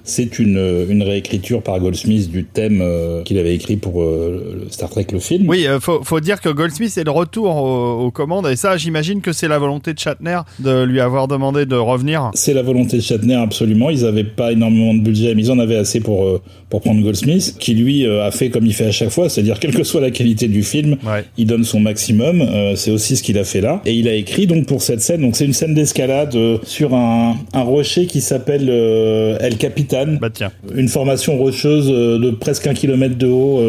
c'est 0.02 0.40
une, 0.40 0.58
une 0.90 1.04
réécriture 1.04 1.62
par 1.62 1.78
Goldsmith 1.78 2.28
du 2.28 2.42
thème 2.42 2.82
qu'il 3.24 3.38
avait 3.38 3.54
écrit 3.54 3.76
pour 3.76 4.04
Star 4.70 4.90
Trek 4.90 5.06
le 5.12 5.20
film. 5.20 5.48
Oui, 5.48 5.64
faut, 5.80 6.02
faut 6.02 6.18
dire 6.18 6.40
que 6.40 6.48
Goldsmith 6.48 6.98
est 6.98 7.04
de 7.04 7.10
retour 7.10 7.54
aux, 7.54 8.06
aux 8.06 8.10
commandes 8.10 8.48
et 8.48 8.56
ça, 8.56 8.76
j'imagine 8.76 9.20
que 9.20 9.32
c'est 9.32 9.46
la 9.46 9.60
volonté 9.60 9.94
de 9.94 9.98
Shatner 10.00 10.40
de 10.58 10.82
lui 10.82 10.98
avoir 10.98 11.28
demandé 11.28 11.66
de 11.66 11.76
revenir. 11.76 12.32
C'est 12.34 12.52
la 12.54 12.62
volonté 12.62 12.96
de 12.96 13.02
Shatner 13.02 13.34
absolument. 13.36 13.90
Ils 13.90 14.04
avaient 14.04 14.24
pas 14.24 14.50
énormément 14.50 14.92
de 14.92 15.00
budget, 15.00 15.36
mais 15.36 15.42
ils 15.42 15.50
en 15.52 15.60
avaient 15.60 15.76
assez 15.76 16.00
pour 16.00 16.40
pour 16.68 16.80
prendre 16.80 17.00
Goldsmith, 17.00 17.54
qui 17.60 17.74
lui 17.74 18.06
a 18.06 18.32
fait 18.32 18.50
comme 18.50 18.66
il 18.66 18.74
fait 18.74 18.86
à 18.86 18.90
chaque 18.90 19.10
fois, 19.10 19.28
c'est-à-dire 19.28 19.60
quelle 19.60 19.72
que 19.74 19.84
soit 19.84 20.00
la 20.00 20.10
qualité 20.10 20.48
du 20.48 20.64
film, 20.64 20.96
Ouais. 21.06 21.24
il 21.38 21.46
donne 21.46 21.62
son 21.62 21.78
maximum. 21.78 22.44
C'est 22.74 22.90
aussi 22.90 23.14
ce 23.16 23.22
qu'il 23.22 23.35
a 23.38 23.44
fait 23.44 23.60
là. 23.60 23.80
Et 23.84 23.94
il 23.94 24.08
a 24.08 24.14
écrit 24.14 24.46
donc 24.46 24.66
pour 24.66 24.82
cette 24.82 25.00
scène. 25.00 25.20
Donc 25.22 25.36
c'est 25.36 25.44
une 25.44 25.52
scène 25.52 25.74
d'escalade 25.74 26.34
euh, 26.34 26.58
sur 26.64 26.94
un, 26.94 27.36
un 27.52 27.62
rocher 27.62 28.06
qui 28.06 28.20
s'appelle 28.20 28.66
euh, 28.68 29.38
El 29.40 29.56
Capitan, 29.56 30.16
Bah 30.20 30.30
tiens. 30.30 30.50
une 30.74 30.88
formation 30.88 31.36
rocheuse 31.38 31.88
euh, 31.90 32.18
de 32.18 32.30
presque 32.30 32.66
un 32.66 32.74
kilomètre 32.74 33.16
de 33.16 33.26
haut 33.26 33.60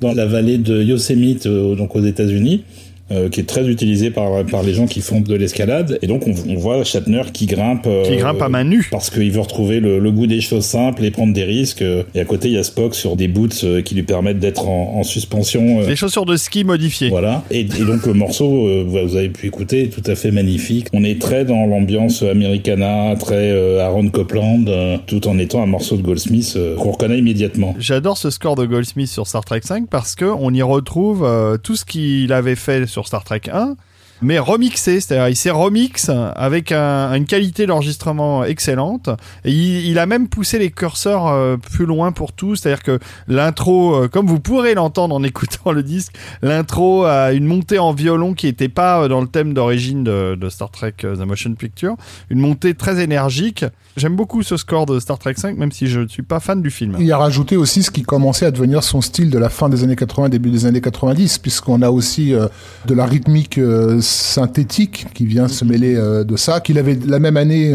dans 0.00 0.12
la 0.14 0.26
vallée 0.26 0.58
de 0.58 0.82
Yosemite, 0.82 1.46
donc 1.46 1.94
aux 1.94 2.02
États-Unis. 2.04 2.64
Euh, 3.12 3.28
qui 3.28 3.40
est 3.40 3.44
très 3.48 3.66
utilisée 3.68 4.10
par, 4.10 4.44
par 4.46 4.62
les 4.62 4.74
gens 4.74 4.86
qui 4.86 5.00
font 5.00 5.20
de 5.20 5.34
l'escalade. 5.34 5.98
Et 6.02 6.06
donc, 6.06 6.26
on, 6.26 6.34
on 6.48 6.54
voit 6.56 6.84
Shatner 6.84 7.22
qui 7.32 7.46
grimpe. 7.46 7.86
euh, 7.86 8.04
Qui 8.04 8.16
grimpe 8.16 8.40
à 8.42 8.48
main 8.48 8.64
nue. 8.64 8.88
Parce 8.90 9.10
qu'il 9.10 9.30
veut 9.30 9.40
retrouver 9.40 9.80
le, 9.80 9.98
le 9.98 10.10
goût 10.10 10.26
des 10.26 10.40
choses 10.40 10.64
simples 10.64 11.04
et 11.04 11.10
prendre 11.10 11.32
des 11.32 11.44
risques. 11.44 11.82
euh, 11.82 12.02
Et 12.14 12.20
à 12.20 12.24
côté, 12.24 12.48
il 12.48 12.54
y 12.54 12.58
a 12.58 12.62
Spock 12.62 12.94
sur 12.94 13.16
des 13.16 13.28
boots 13.28 13.64
euh, 13.64 13.82
qui 13.82 13.94
lui 13.94 14.02
permettent 14.02 14.38
d'être 14.38 14.68
en, 14.68 14.96
en 14.98 15.02
suspension. 15.02 15.84
Des 15.86 15.96
chaussures 15.96 16.26
de 16.26 16.36
ski 16.36 16.64
modifiées. 16.64 17.08
voilà. 17.10 17.42
Et, 17.50 17.60
et 17.60 17.84
donc 17.84 18.06
le 18.06 18.12
morceau, 18.14 18.66
euh, 18.68 18.84
vous 18.86 19.16
avez 19.16 19.28
pu 19.28 19.46
écouter, 19.46 19.84
est 19.84 19.88
tout 19.88 20.02
à 20.10 20.14
fait 20.14 20.30
magnifique. 20.30 20.86
On 20.92 21.04
est 21.04 21.20
très 21.20 21.44
dans 21.44 21.66
l'ambiance 21.66 22.22
americana, 22.22 23.14
très 23.18 23.50
euh, 23.50 23.80
Aaron 23.84 24.08
Copland, 24.08 24.64
tout 25.06 25.26
en 25.28 25.38
étant 25.38 25.62
un 25.62 25.66
morceau 25.66 25.96
de 25.96 26.02
Goldsmith 26.02 26.56
qu'on 26.78 26.90
reconnaît 26.92 27.18
immédiatement. 27.18 27.74
J'adore 27.78 28.18
ce 28.18 28.30
score 28.30 28.56
de 28.56 28.66
Goldsmith 28.66 29.08
sur 29.08 29.26
Star 29.26 29.44
Trek 29.44 29.60
5 29.62 29.88
parce 29.88 30.14
que 30.14 30.24
on 30.24 30.52
y 30.52 30.62
retrouve 30.62 31.24
euh, 31.24 31.56
tout 31.56 31.76
ce 31.76 31.84
qu'il 31.84 32.32
avait 32.32 32.54
fait 32.56 32.86
sur 32.86 32.99
Star 33.06 33.24
Trek 33.24 33.42
1 33.52 33.76
mais 34.22 34.38
remixé, 34.38 35.00
c'est-à-dire 35.00 35.28
il 35.28 35.36
s'est 35.36 35.50
remix 35.50 36.10
avec 36.10 36.72
un- 36.72 37.14
une 37.14 37.24
qualité 37.24 37.66
d'enregistrement 37.66 38.44
excellente. 38.44 39.08
Et 39.44 39.52
il, 39.52 39.98
a 39.98 40.06
même 40.06 40.28
poussé 40.28 40.58
les 40.58 40.70
curseurs 40.70 41.28
euh, 41.28 41.56
plus 41.56 41.86
loin 41.86 42.12
pour 42.12 42.32
tout, 42.32 42.54
c'est-à-dire 42.54 42.82
que 42.82 42.98
l'intro, 43.28 43.94
euh, 43.94 44.08
comme 44.08 44.26
vous 44.26 44.40
pourrez 44.40 44.74
l'entendre 44.74 45.14
en 45.14 45.22
écoutant 45.30 45.72
le 45.72 45.82
disque, 45.82 46.12
l'intro 46.42 47.04
a 47.04 47.32
une 47.32 47.46
montée 47.46 47.78
en 47.78 47.92
violon 47.92 48.34
qui 48.34 48.46
n'était 48.46 48.68
pas 48.68 49.02
euh, 49.02 49.08
dans 49.08 49.20
le 49.20 49.26
thème 49.26 49.54
d'origine 49.54 50.04
de, 50.04 50.36
Star 50.50 50.70
Trek 50.70 50.94
The 51.00 51.20
Motion 51.20 51.54
Picture, 51.54 51.96
une 52.28 52.40
montée 52.40 52.74
très 52.74 53.00
énergique. 53.00 53.64
J'aime 53.96 54.16
beaucoup 54.16 54.42
ce 54.42 54.56
score 54.56 54.86
de 54.86 55.00
Star 55.00 55.18
Trek 55.18 55.34
5 55.36 55.56
même 55.56 55.72
si 55.72 55.86
je 55.86 56.00
ne 56.00 56.08
suis 56.08 56.22
pas 56.22 56.40
fan 56.40 56.62
du 56.62 56.70
film. 56.70 56.96
Il 57.00 57.10
a 57.12 57.18
rajouté 57.18 57.56
aussi 57.56 57.82
ce 57.82 57.90
qui 57.90 58.02
commençait 58.02 58.46
à 58.46 58.50
devenir 58.50 58.82
son 58.82 59.00
style 59.00 59.30
de 59.30 59.38
la 59.38 59.48
fin 59.48 59.68
des 59.68 59.82
années 59.82 59.96
80, 59.96 60.28
début 60.28 60.50
des 60.50 60.66
années 60.66 60.80
90, 60.80 61.38
puisqu'on 61.38 61.82
a 61.82 61.90
aussi 61.90 62.34
euh, 62.34 62.46
de 62.86 62.94
la 62.94 63.04
rythmique 63.04 63.58
euh, 63.58 64.00
synthétique 64.00 65.06
qui 65.12 65.26
vient 65.26 65.48
se 65.48 65.64
mêler 65.64 65.96
euh, 65.96 66.24
de 66.24 66.36
ça, 66.36 66.60
qu'il 66.60 66.78
avait 66.78 66.98
la 67.06 67.18
même 67.18 67.36
année 67.36 67.74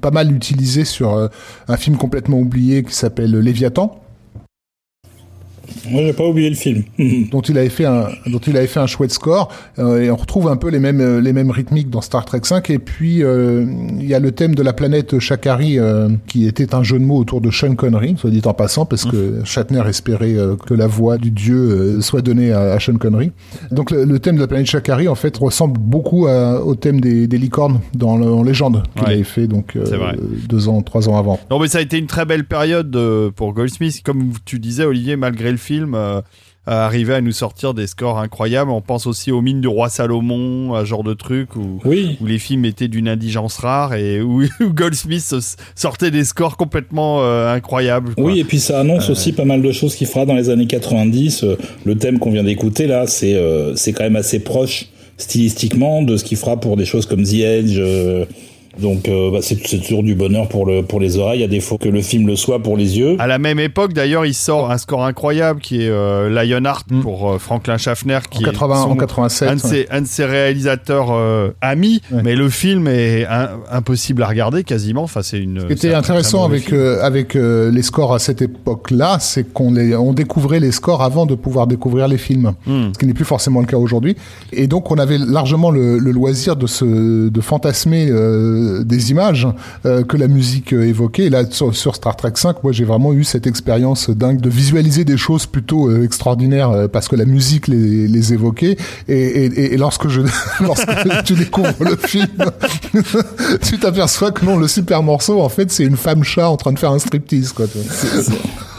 pas 0.00 0.10
mal 0.10 0.32
utilisé 0.32 0.84
sur 0.84 1.30
un 1.68 1.76
film 1.76 1.96
complètement 1.96 2.38
oublié 2.38 2.82
qui 2.82 2.94
s'appelle 2.94 3.32
Léviathan. 3.32 4.01
Moi, 5.90 6.02
j'ai 6.02 6.12
pas 6.12 6.26
oublié 6.26 6.48
le 6.48 6.54
film. 6.56 6.82
dont 7.30 7.40
il 7.40 7.58
avait 7.58 7.68
fait 7.68 7.84
un 7.84 8.08
dont 8.26 8.38
il 8.38 8.56
avait 8.56 8.66
fait 8.66 8.80
un 8.80 8.86
chouette 8.86 9.12
score. 9.12 9.48
Euh, 9.78 10.00
et 10.02 10.10
on 10.10 10.16
retrouve 10.16 10.48
un 10.48 10.56
peu 10.56 10.68
les 10.68 10.78
mêmes 10.78 11.00
euh, 11.00 11.20
les 11.20 11.32
mêmes 11.32 11.50
rythmiques 11.50 11.90
dans 11.90 12.00
Star 12.00 12.24
Trek 12.24 12.40
5 12.42 12.70
et 12.70 12.78
puis 12.78 13.22
euh, 13.22 13.64
il 13.98 14.06
y 14.06 14.14
a 14.14 14.18
le 14.20 14.32
thème 14.32 14.54
de 14.54 14.62
la 14.62 14.72
planète 14.72 15.18
Shakari 15.18 15.78
euh, 15.78 16.08
qui 16.26 16.46
était 16.46 16.74
un 16.74 16.82
jeu 16.82 16.98
de 16.98 17.04
mots 17.04 17.16
autour 17.18 17.40
de 17.40 17.50
Sean 17.50 17.74
Connery 17.74 18.14
soit 18.18 18.30
dit 18.30 18.42
en 18.44 18.54
passant 18.54 18.84
parce 18.86 19.04
que 19.04 19.40
Shatner 19.44 19.82
espérait 19.88 20.34
euh, 20.34 20.56
que 20.56 20.74
la 20.74 20.86
voix 20.86 21.18
du 21.18 21.30
dieu 21.30 21.56
euh, 21.56 22.00
soit 22.00 22.22
donnée 22.22 22.52
à, 22.52 22.72
à 22.72 22.80
Sean 22.80 22.96
Connery. 22.96 23.32
Donc 23.70 23.90
le, 23.90 24.04
le 24.04 24.18
thème 24.18 24.36
de 24.36 24.40
la 24.40 24.46
planète 24.46 24.66
Shakari 24.66 25.08
en 25.08 25.14
fait 25.14 25.36
ressemble 25.36 25.78
beaucoup 25.80 26.26
à- 26.26 26.62
au 26.64 26.74
thème 26.74 27.00
des, 27.00 27.26
des 27.26 27.38
licornes 27.38 27.80
dans, 27.94 28.16
le, 28.16 28.26
en 28.26 28.42
légende 28.42 28.82
qu'il 28.94 29.02
Ouais. 29.06 29.14
avait 29.14 29.24
fait 29.24 29.46
donc 29.46 29.76
euh, 29.76 29.84
deux 30.48 30.68
ans 30.68 30.82
trois 30.82 31.08
ans 31.08 31.16
avant. 31.18 31.40
Non, 31.50 31.58
mais 31.58 31.68
ça 31.68 31.78
a 31.78 31.80
été 31.80 31.98
une 31.98 32.06
très 32.06 32.24
belle 32.24 32.44
période 32.44 32.96
pour 33.36 33.52
Goldsmith. 33.54 34.02
Comme 34.04 34.30
tu 34.44 34.58
disais, 34.58 34.84
Olivier, 34.84 35.16
malgré 35.16 35.50
le 35.50 35.56
film, 35.56 35.71
euh, 35.80 36.20
a 36.64 36.84
arrivé 36.86 37.14
à 37.14 37.20
nous 37.20 37.32
sortir 37.32 37.74
des 37.74 37.88
scores 37.88 38.18
incroyables. 38.18 38.70
On 38.70 38.80
pense 38.80 39.06
aussi 39.08 39.32
aux 39.32 39.40
mines 39.42 39.60
du 39.60 39.66
roi 39.66 39.88
Salomon, 39.88 40.74
à 40.74 40.84
genre 40.84 41.02
de 41.02 41.12
truc 41.12 41.56
où, 41.56 41.80
Oui. 41.84 42.16
où 42.20 42.26
les 42.26 42.38
films 42.38 42.64
étaient 42.64 42.86
d'une 42.86 43.08
indigence 43.08 43.56
rare 43.58 43.94
et 43.94 44.20
où, 44.20 44.42
où 44.60 44.68
Goldsmith 44.72 45.34
sortait 45.74 46.10
des 46.12 46.24
scores 46.24 46.56
complètement 46.56 47.18
euh, 47.22 47.52
incroyables. 47.52 48.14
quoi. 48.14 48.24
Oui, 48.24 48.38
et 48.38 48.44
puis 48.44 48.60
ça 48.60 48.78
annonce 48.78 49.10
aussi 49.10 49.32
pas 49.32 49.44
mal 49.44 49.60
de 49.62 49.72
choses 49.72 49.96
qu'il 49.96 50.06
fera 50.06 50.24
dans 50.24 50.34
les 50.36 50.50
années 50.50 50.68
90. 50.68 51.42
Euh, 51.42 51.56
Le 51.84 51.96
thème 51.96 52.18
qu'on 52.20 52.30
vient 52.30 52.44
d'écouter 52.44 52.86
là, 52.86 53.06
c'est 53.08 53.34
euh, 53.34 53.74
c'est 53.74 53.92
quand 53.92 54.04
même 54.04 54.16
assez 54.16 54.38
proche 54.38 54.86
stylistiquement 55.18 56.02
de 56.02 56.16
ce 56.16 56.22
qu'il 56.24 56.36
fera 56.36 56.58
pour 56.60 56.76
des 56.76 56.84
choses 56.84 57.06
comme 57.06 57.24
The 57.24 57.34
Edge. 57.34 57.80
Donc 58.80 59.08
euh, 59.08 59.30
bah, 59.30 59.38
c'est 59.42 59.56
toujours 59.80 60.02
du 60.02 60.14
bonheur 60.14 60.48
pour 60.48 60.66
le 60.66 60.82
pour 60.82 61.00
les 61.00 61.18
oreilles. 61.18 61.38
Il 61.38 61.42
y 61.42 61.44
a 61.44 61.48
des 61.48 61.60
fois 61.60 61.78
que 61.78 61.88
le 61.88 62.00
film 62.02 62.26
le 62.26 62.36
soit 62.36 62.60
pour 62.62 62.76
les 62.76 62.98
yeux. 62.98 63.16
À 63.18 63.26
la 63.26 63.38
même 63.38 63.58
époque, 63.60 63.92
d'ailleurs, 63.92 64.26
il 64.26 64.34
sort 64.34 64.70
un 64.70 64.78
score 64.78 65.04
incroyable 65.04 65.60
qui 65.60 65.82
est 65.82 65.88
euh, 65.88 66.28
Lionheart 66.28 66.86
Mm. 66.90 67.00
pour 67.00 67.30
euh, 67.32 67.38
Franklin 67.38 67.76
Schaffner, 67.78 68.16
en, 68.16 68.20
qui 68.30 68.42
80, 68.44 68.74
est 68.74 68.82
son- 68.84 68.90
en 68.90 68.96
87 68.96 69.48
un 69.48 69.56
de, 69.56 69.60
ouais. 69.62 69.68
ses, 69.68 69.86
un 69.90 70.00
de 70.02 70.06
ses 70.06 70.24
réalisateurs 70.24 71.08
euh, 71.12 71.50
amis, 71.60 72.00
Ouais. 72.10 72.22
mais 72.24 72.34
le 72.34 72.48
film 72.48 72.88
est 72.88 73.24
un- 73.26 73.50
impossible 73.70 74.22
à 74.22 74.26
regarder 74.26 74.64
quasiment. 74.64 75.02
Enfin, 75.02 75.22
c'est 75.22 75.38
une. 75.38 75.60
Ce 75.60 75.66
qui 75.66 75.72
était 75.72 75.94
intéressant 75.94 76.44
avec 76.44 76.72
euh, 76.72 76.98
euh, 77.36 77.70
les 77.70 77.82
scores 77.82 78.14
à 78.14 78.18
cette 78.18 78.42
époque-là, 78.42 79.18
c'est 79.20 79.52
qu'on 79.52 79.72
les 79.72 79.94
on 79.96 80.12
découvrait 80.12 80.60
les 80.60 80.72
scores 80.72 81.02
avant 81.02 81.26
de 81.26 81.34
pouvoir 81.34 81.66
découvrir 81.66 82.08
les 82.08 82.18
films, 82.18 82.52
Hmm. 82.66 82.88
ce 82.92 82.98
qui 82.98 83.06
n'est 83.06 83.14
plus 83.14 83.24
forcément 83.24 83.60
le 83.60 83.66
cas 83.66 83.76
aujourd'hui. 83.76 84.16
Et 84.52 84.66
donc 84.66 84.90
on 84.90 84.96
avait 84.98 85.18
largement 85.18 85.70
le, 85.70 85.98
le 85.98 86.10
loisir 86.10 86.56
de 86.56 86.66
se 86.66 87.28
de 87.28 87.40
fantasmer 87.40 88.08
euh, 88.62 88.84
des 88.84 89.10
images 89.10 89.46
euh, 89.86 90.04
que 90.04 90.16
la 90.16 90.28
musique 90.28 90.72
euh, 90.72 90.86
évoquait. 90.86 91.28
Là 91.28 91.44
sur, 91.50 91.74
sur 91.74 91.94
Star 91.94 92.16
Trek 92.16 92.32
5, 92.34 92.62
moi 92.62 92.72
j'ai 92.72 92.84
vraiment 92.84 93.12
eu 93.12 93.24
cette 93.24 93.46
expérience 93.46 94.10
dingue 94.10 94.40
de 94.40 94.50
visualiser 94.50 95.04
des 95.04 95.16
choses 95.16 95.46
plutôt 95.46 95.88
euh, 95.88 96.04
extraordinaires 96.04 96.88
parce 96.92 97.08
que 97.08 97.16
la 97.16 97.24
musique 97.24 97.68
les, 97.68 98.08
les 98.08 98.32
évoquait. 98.32 98.76
Et, 99.08 99.14
et, 99.14 99.74
et 99.74 99.76
lorsque 99.76 100.08
je 100.08 100.22
lorsque 100.60 100.88
tu 101.24 101.34
découvres 101.34 101.84
le 101.84 101.96
film, 101.96 102.26
tu 103.62 103.78
t'aperçois 103.78 104.32
que 104.32 104.44
non, 104.44 104.56
le 104.56 104.68
super 104.68 105.02
morceau, 105.02 105.40
en 105.40 105.48
fait, 105.48 105.70
c'est 105.70 105.84
une 105.84 105.96
femme 105.96 106.24
chat 106.24 106.48
en 106.48 106.56
train 106.56 106.72
de 106.72 106.78
faire 106.78 106.92
un 106.92 106.98
striptease, 106.98 107.52
quoi. 107.52 107.66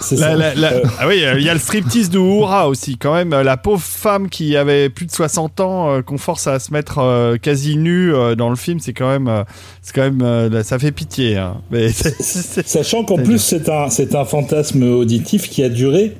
Tu 0.10 0.16
vois. 0.16 0.18
C'est 0.18 0.20
La- 0.20 0.32
ça. 0.32 0.36
la- 0.38 0.54
la- 0.56 0.74
Euh, 0.74 0.82
Ah 1.00 1.08
oui, 1.08 1.24
euh, 1.24 1.36
il 1.40 1.46
y 1.46 1.50
a 1.50 1.54
le 1.54 1.60
striptease 1.60 2.10
de 2.10 2.20
Uhura 2.20 2.68
aussi, 2.68 2.98
quand 2.98 3.14
même. 3.14 3.30
La 3.30 3.58
pauvre 3.58 3.82
femme 3.82 4.30
qui 4.30 4.56
avait 4.58 4.90
plus 4.90 5.06
de 5.06 5.12
60 5.12 5.60
ans, 5.60 5.92
euh, 5.92 6.02
qu'on 6.02 6.18
force 6.18 6.48
à 6.48 6.60
se 6.60 6.72
mettre 6.74 7.36
quasi 7.42 7.78
nue 7.78 8.12
dans 8.38 8.50
le 8.50 8.56
film, 8.56 8.80
c'est 8.80 8.94
quand 8.94 9.10
même, 9.10 9.44
c'est 9.82 9.94
quand 9.96 10.10
même, 10.12 10.64
ça 10.64 10.80
fait 10.80 10.92
pitié. 10.92 11.38
hein. 11.38 11.58
Mais 11.72 11.90
c'est- 11.92 12.22
c'est- 12.22 12.68
Sachant 12.68 13.04
qu'en 13.04 13.18
plus 13.18 13.40
c'est 13.40 13.70
un 13.70 13.90
c'est 13.90 14.16
un 14.16 14.26
fantasme 14.26 14.84
auditif 14.84 15.50
qui 15.50 15.64
a 15.64 15.70
duré 15.70 16.14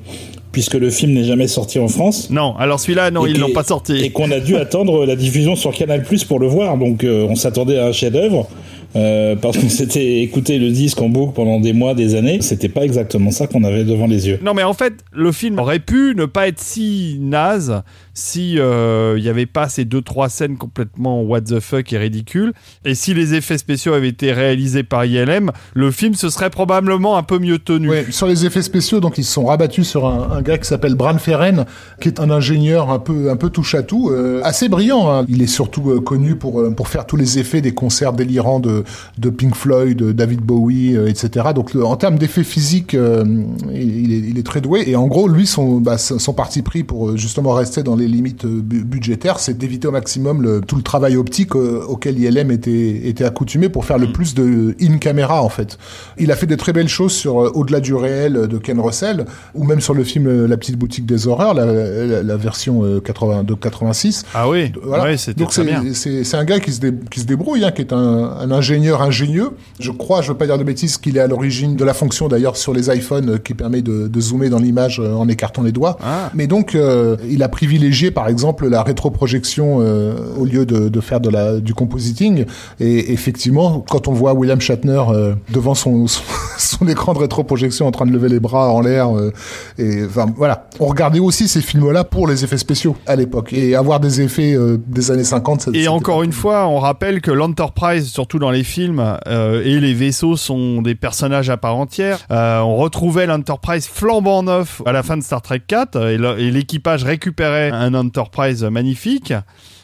puisque 0.52 0.74
le 0.74 0.88
film 0.90 1.12
n'est 1.14 1.24
jamais 1.24 1.48
sorti 1.48 1.80
en 1.80 1.88
France. 1.88 2.28
non, 2.30 2.54
alors 2.56 2.78
celui-là, 2.78 3.10
non, 3.10 3.26
Et 3.26 3.30
ils 3.30 3.34
qui- 3.34 3.40
l'ont 3.40 3.50
pas 3.52 3.64
sorti. 3.64 3.94
Et 4.04 4.10
qu'on 4.10 4.30
a 4.30 4.38
dû 4.38 4.56
attendre 4.56 5.04
la 5.04 5.16
diffusion 5.16 5.56
sur 5.56 5.72
Canal 5.72 6.04
Plus 6.04 6.22
pour 6.22 6.38
le 6.38 6.46
voir. 6.46 6.78
Donc 6.78 7.02
euh, 7.02 7.26
on 7.28 7.34
s'attendait 7.34 7.78
à 7.78 7.86
un 7.86 7.92
chef-d'œuvre. 7.92 8.48
Euh, 8.96 9.36
parce 9.36 9.58
qu'on 9.58 9.68
s'était 9.68 10.20
écouté 10.22 10.58
le 10.58 10.70
disque 10.70 11.00
en 11.00 11.08
boucle 11.08 11.34
pendant 11.34 11.60
des 11.60 11.72
mois, 11.72 11.94
des 11.94 12.14
années. 12.14 12.40
C'était 12.40 12.68
pas 12.68 12.82
exactement 12.82 13.30
ça 13.30 13.46
qu'on 13.46 13.64
avait 13.64 13.84
devant 13.84 14.06
les 14.06 14.28
yeux. 14.28 14.38
Non, 14.42 14.54
mais 14.54 14.62
en 14.62 14.74
fait, 14.74 14.94
le 15.12 15.32
film 15.32 15.58
aurait 15.58 15.80
pu 15.80 16.14
ne 16.16 16.26
pas 16.26 16.48
être 16.48 16.60
si 16.60 17.18
naze 17.20 17.82
si 18.14 18.58
euh, 18.58 19.14
il 19.18 19.22
n'y 19.22 19.28
avait 19.28 19.46
pas 19.46 19.68
ces 19.68 19.84
deux 19.84 20.02
trois 20.02 20.28
scènes 20.28 20.56
complètement 20.56 21.22
what 21.22 21.42
the 21.42 21.60
fuck 21.60 21.92
et 21.92 21.98
ridicules. 21.98 22.52
Et 22.84 22.94
si 22.94 23.14
les 23.14 23.34
effets 23.34 23.58
spéciaux 23.58 23.92
avaient 23.92 24.08
été 24.08 24.32
réalisés 24.32 24.82
par 24.82 25.04
ILM, 25.04 25.50
le 25.74 25.90
film 25.90 26.14
se 26.14 26.30
serait 26.30 26.50
probablement 26.50 27.16
un 27.16 27.22
peu 27.22 27.38
mieux 27.38 27.58
tenu. 27.58 27.90
Sur 28.10 28.26
les 28.26 28.46
effets 28.46 28.62
spéciaux, 28.62 29.00
donc 29.00 29.18
ils 29.18 29.24
se 29.24 29.32
sont 29.32 29.46
rabattus 29.46 29.86
sur 29.86 30.06
un, 30.06 30.40
gars 30.42 30.58
qui 30.58 30.66
s'appelle 30.66 30.94
Bran 30.94 31.18
Ferren, 31.18 31.64
qui 32.00 32.08
est 32.08 32.20
un 32.20 32.30
ingénieur 32.30 32.90
un 32.90 32.98
peu 32.98 33.30
un 33.30 33.36
peu 33.36 33.50
touche 33.50 33.74
à 33.74 33.82
tout, 33.82 34.10
euh, 34.10 34.40
assez 34.44 34.68
brillant. 34.68 35.10
hein. 35.10 35.24
Il 35.28 35.42
est 35.42 35.46
surtout 35.46 35.90
euh, 35.90 36.00
connu 36.00 36.36
pour 36.36 36.60
euh, 36.60 36.70
pour 36.70 36.88
faire 36.88 37.06
tous 37.06 37.16
les 37.16 37.38
effets 37.38 37.60
des 37.60 37.74
concerts 37.74 38.12
délirants 38.12 38.60
de 38.60 38.84
de 39.18 39.30
Pink 39.30 39.54
Floyd, 39.54 40.02
David 40.02 40.40
Bowie, 40.40 40.96
euh, 40.96 41.08
etc. 41.08 41.48
Donc 41.54 41.74
en 41.74 41.96
termes 41.96 42.18
d'effets 42.18 42.44
physiques, 42.44 42.94
euh, 42.94 43.24
il, 43.72 44.38
est, 44.38 44.42
très 44.42 44.60
doué. 44.60 44.84
Et 44.86 44.96
en 44.96 45.06
gros, 45.06 45.28
lui, 45.28 45.46
son 45.46 45.80
bah, 45.80 45.96
parti 46.36 46.62
pris 46.62 46.84
pour 46.84 47.10
euh, 47.10 47.16
justement 47.16 47.52
rester 47.52 47.82
dans 47.82 47.96
les 47.96 48.03
limites 48.06 48.44
euh, 48.44 48.60
bu- 48.62 48.84
budgétaires, 48.84 49.38
c'est 49.38 49.56
d'éviter 49.56 49.88
au 49.88 49.92
maximum 49.92 50.42
le, 50.42 50.60
tout 50.60 50.76
le 50.76 50.82
travail 50.82 51.16
optique 51.16 51.54
euh, 51.56 51.82
auquel 51.86 52.18
ILM 52.18 52.50
était, 52.50 53.02
était 53.08 53.24
accoutumé 53.24 53.68
pour 53.68 53.84
faire 53.84 53.98
le 53.98 54.12
plus 54.12 54.34
de 54.34 54.74
in-camera 54.80 55.42
en 55.42 55.48
fait. 55.48 55.78
Il 56.18 56.30
a 56.32 56.36
fait 56.36 56.46
des 56.46 56.56
très 56.56 56.72
belles 56.72 56.88
choses 56.88 57.12
sur 57.12 57.40
euh, 57.42 57.50
Au-delà 57.54 57.80
du 57.80 57.94
réel 57.94 58.46
de 58.48 58.58
Ken 58.58 58.78
Russell, 58.80 59.24
ou 59.54 59.64
même 59.64 59.80
sur 59.80 59.94
le 59.94 60.04
film 60.04 60.46
La 60.46 60.56
petite 60.56 60.76
boutique 60.76 61.06
des 61.06 61.26
horreurs, 61.26 61.54
la, 61.54 61.66
la, 61.66 62.22
la 62.22 62.36
version 62.36 62.84
euh, 62.84 63.00
80, 63.00 63.44
de 63.44 63.54
86. 63.54 64.24
Ah 64.34 64.48
oui, 64.48 64.72
Voilà. 64.82 65.04
ouais, 65.04 65.16
c'était 65.16 65.40
Donc 65.40 65.50
très 65.50 65.62
c'est 65.62 65.68
bien. 65.68 65.82
c'est 65.94 66.24
c'est 66.24 66.36
un 66.36 66.44
gars 66.44 66.60
qui 66.60 66.72
se, 66.72 66.80
dé- 66.80 66.92
qui 67.10 67.20
se 67.20 67.26
débrouille, 67.26 67.64
hein, 67.64 67.70
qui 67.70 67.82
est 67.82 67.92
un, 67.92 67.96
un 67.98 68.50
ingénieur 68.50 69.02
ingénieux. 69.02 69.50
Je 69.80 69.90
crois, 69.90 70.22
je 70.22 70.28
veux 70.32 70.36
pas 70.38 70.46
dire 70.46 70.58
de 70.58 70.64
bêtises, 70.64 70.96
qu'il 70.98 71.16
est 71.16 71.20
à 71.20 71.26
l'origine 71.26 71.76
de 71.76 71.84
la 71.84 71.94
fonction 71.94 72.28
d'ailleurs 72.28 72.56
sur 72.56 72.72
les 72.74 72.88
iPhones 72.94 73.38
qui 73.38 73.54
permet 73.54 73.82
de, 73.82 74.08
de 74.08 74.20
zoomer 74.20 74.48
dans 74.50 74.58
l'image 74.58 75.00
en 75.00 75.28
écartant 75.28 75.62
les 75.62 75.72
doigts. 75.72 75.96
Ah. 76.02 76.30
Mais 76.34 76.46
donc 76.46 76.74
euh, 76.74 77.16
il 77.30 77.42
a 77.42 77.48
privilégié 77.48 77.93
par 78.10 78.28
exemple 78.28 78.68
la 78.68 78.82
rétroprojection 78.82 79.78
euh, 79.80 80.14
au 80.38 80.44
lieu 80.44 80.66
de, 80.66 80.88
de 80.88 81.00
faire 81.00 81.20
de 81.20 81.30
la, 81.30 81.60
du 81.60 81.74
compositing. 81.74 82.44
Et 82.80 83.12
effectivement, 83.12 83.84
quand 83.88 84.08
on 84.08 84.12
voit 84.12 84.34
William 84.34 84.60
Shatner 84.60 85.02
euh, 85.10 85.34
devant 85.52 85.74
son, 85.74 86.06
son, 86.06 86.22
son 86.58 86.88
écran 86.88 87.14
de 87.14 87.18
rétroprojection 87.18 87.86
en 87.86 87.90
train 87.90 88.06
de 88.06 88.12
lever 88.12 88.28
les 88.28 88.40
bras 88.40 88.70
en 88.70 88.80
l'air, 88.80 89.16
euh, 89.16 89.32
et 89.78 90.04
enfin 90.04 90.26
voilà, 90.36 90.68
on 90.80 90.86
regardait 90.86 91.20
aussi 91.20 91.48
ces 91.48 91.60
films-là 91.60 92.04
pour 92.04 92.26
les 92.26 92.44
effets 92.44 92.58
spéciaux 92.58 92.96
à 93.06 93.16
l'époque 93.16 93.52
et 93.52 93.74
avoir 93.76 94.00
des 94.00 94.20
effets 94.20 94.54
euh, 94.54 94.78
des 94.86 95.10
années 95.10 95.24
50. 95.24 95.60
ça- 95.62 95.70
Et 95.74 95.88
encore 95.88 96.22
une 96.22 96.32
fois, 96.32 96.66
on 96.68 96.78
rappelle 96.78 97.20
que 97.20 97.30
l'Enterprise, 97.30 98.06
surtout 98.08 98.38
dans 98.38 98.50
les 98.50 98.64
films, 98.64 99.02
et 99.26 99.80
les 99.80 99.94
vaisseaux 99.94 100.36
sont 100.36 100.82
des 100.82 100.94
personnages 100.94 101.50
à 101.50 101.56
part 101.56 101.76
entière. 101.76 102.18
On 102.30 102.76
retrouvait 102.76 103.26
l'Enterprise 103.26 103.86
flambant 103.86 104.42
neuf 104.42 104.82
à 104.86 104.92
la 104.92 105.02
fin 105.02 105.16
de 105.16 105.22
Star 105.22 105.42
Trek 105.42 105.62
4, 105.66 105.96
et 106.08 106.16
le- 106.18 106.38
et 106.38 106.50
l'équipage 106.50 107.04
récupérait 107.04 107.70
un 107.84 107.94
Enterprise 107.94 108.64
magnifique. 108.64 109.32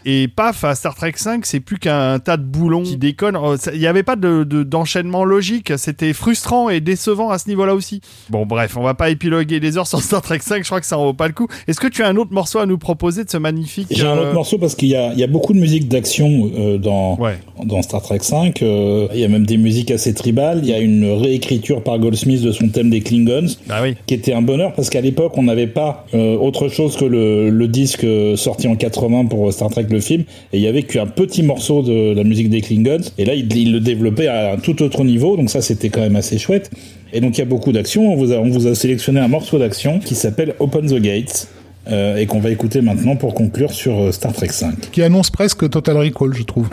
Et 0.05 0.29
paf, 0.29 0.65
à 0.65 0.75
Star 0.75 0.95
Trek 0.95 1.13
5, 1.17 1.45
c'est 1.47 1.61
plus 1.61 1.79
qu'un 1.79 2.19
tas 2.19 2.37
de 2.37 2.43
boulons 2.45 2.83
qui 2.83 2.97
déconnent. 2.97 3.39
Il 3.75 3.79
n'y 3.81 3.87
avait 3.87 4.03
pas 4.03 4.17
de, 4.17 4.45
de- 4.45 4.63
d'enchaînement 4.63 5.25
logique. 5.25 5.73
C'était 5.77 6.13
frustrant 6.13 6.69
et 6.71 6.81
décevant 6.81 7.31
à 7.31 7.39
ce 7.39 7.49
niveau-là 7.49 7.75
aussi. 7.75 8.01
Bon, 8.31 8.47
bref, 8.47 8.77
on 8.77 8.83
va 8.83 8.95
pas 8.95 9.11
épiloguer 9.11 9.61
des 9.61 9.77
heures 9.79 9.87
sur 9.87 10.01
Star 10.03 10.23
Trek 10.23 10.39
5. 10.41 10.63
Je 10.63 10.69
crois 10.69 10.81
que 10.81 10.87
ça 10.87 10.99
en 10.99 11.05
vaut 11.05 11.13
pas 11.13 11.27
le 11.27 11.35
coup. 11.35 11.49
Est-ce 11.69 11.81
que 11.81 11.89
tu 11.89 12.03
as 12.03 12.09
un 12.09 12.17
autre 12.17 12.33
morceau 12.33 12.59
à 12.59 12.67
nous 12.67 12.79
proposer 12.79 13.25
de 13.25 13.31
ce 13.31 13.37
magnifique 13.37 13.89
J'ai 13.91 14.07
un 14.07 14.17
euh, 14.17 14.23
autre 14.23 14.35
morceau 14.35 14.59
parce 14.59 14.75
qu'il 14.75 14.89
y 14.89 14.97
a, 14.97 15.13
il 15.13 15.19
y 15.19 15.25
a 15.25 15.27
beaucoup 15.27 15.53
de 15.53 15.59
musique 15.59 15.89
d'action 15.89 16.51
euh, 16.57 16.79
dans, 16.79 17.17
Ouais. 17.19 17.39
dans 17.65 17.83
Star 17.83 18.01
Trek 18.03 18.19
5. 18.23 18.63
euh, 18.63 19.09
il 19.13 19.21
y 19.21 19.25
a 19.25 19.29
même 19.29 19.47
des 19.47 19.57
musiques 19.59 19.91
assez 19.91 20.15
tribales. 20.15 20.61
Il 20.63 20.69
y 20.69 20.73
a 20.75 20.79
une 20.79 21.05
réécriture 21.13 21.83
par 21.83 21.99
Goldsmith 21.99 22.43
de 22.43 22.53
son 22.53 22.69
thème 22.69 22.91
des 22.91 23.01
Klingons. 23.01 23.47
Oui. 23.83 23.97
qui 24.07 24.15
était 24.15 24.33
un 24.33 24.43
bonheur 24.43 24.73
parce 24.75 24.91
qu'à 24.91 25.01
l'époque 25.01 25.33
on 25.37 25.43
n'avait 25.45 25.67
pas 25.67 26.05
autre 26.13 26.69
chose 26.69 26.97
que 26.97 27.05
le, 27.05 27.51
le 27.51 27.69
disque 27.69 28.07
sorti 28.37 28.67
en 28.69 28.77
80 28.77 29.27
pour 29.27 29.53
Star 29.53 29.71
Trek 29.71 29.85
le 29.93 30.01
film 30.01 30.25
et 30.53 30.59
il 30.59 30.63
y 30.63 30.67
avait 30.67 30.83
qu'un 30.83 31.07
petit 31.07 31.43
morceau 31.43 31.83
de 31.83 32.15
la 32.15 32.25
musique 32.25 32.51
des 32.51 32.61
Klingons 32.61 33.01
et 33.19 33.25
là 33.25 33.35
il, 33.35 33.73
le 33.73 33.81
développait 33.81 34.29
à 34.29 34.53
un 34.53 34.57
tout 34.57 34.83
autre 34.83 35.05
niveau 35.05 35.37
donc 35.37 35.51
ça 35.51 35.63
c'était 35.63 35.89
quand 35.89 36.01
même 36.01 36.17
assez 36.17 36.39
chouette 36.39 36.71
et 37.13 37.21
donc 37.21 37.37
il 37.37 37.41
y 37.41 37.43
a 37.43 37.47
beaucoup 37.47 37.73
d'actions 37.73 38.13
on 38.13 38.17
vous 38.17 38.33
a, 38.33 38.37
on 38.37 38.49
vous 38.49 38.67
a 38.67 38.75
sélectionné 38.75 39.21
un 39.21 39.29
morceau 39.29 39.59
d'action 39.59 39.99
qui 39.99 40.15
s'appelle 40.15 40.55
Open 40.59 40.87
the 40.87 41.01
Gates 41.01 41.49
euh, 41.89 42.17
et 42.17 42.27
qu'on 42.27 42.41
va 42.41 42.51
écouter 42.51 42.83
maintenant 42.83 43.17
pour 43.17 43.35
conclure 43.35 43.73
sur 43.73 43.99
euh, 43.99 44.13
Star 44.13 44.33
Trek 44.33 44.49
5 44.51 44.91
qui 44.93 45.03
annonce 45.03 45.31
presque 45.31 45.69
Total 45.71 45.97
Recall, 45.97 46.35
je 46.35 46.43
trouve. 46.43 46.69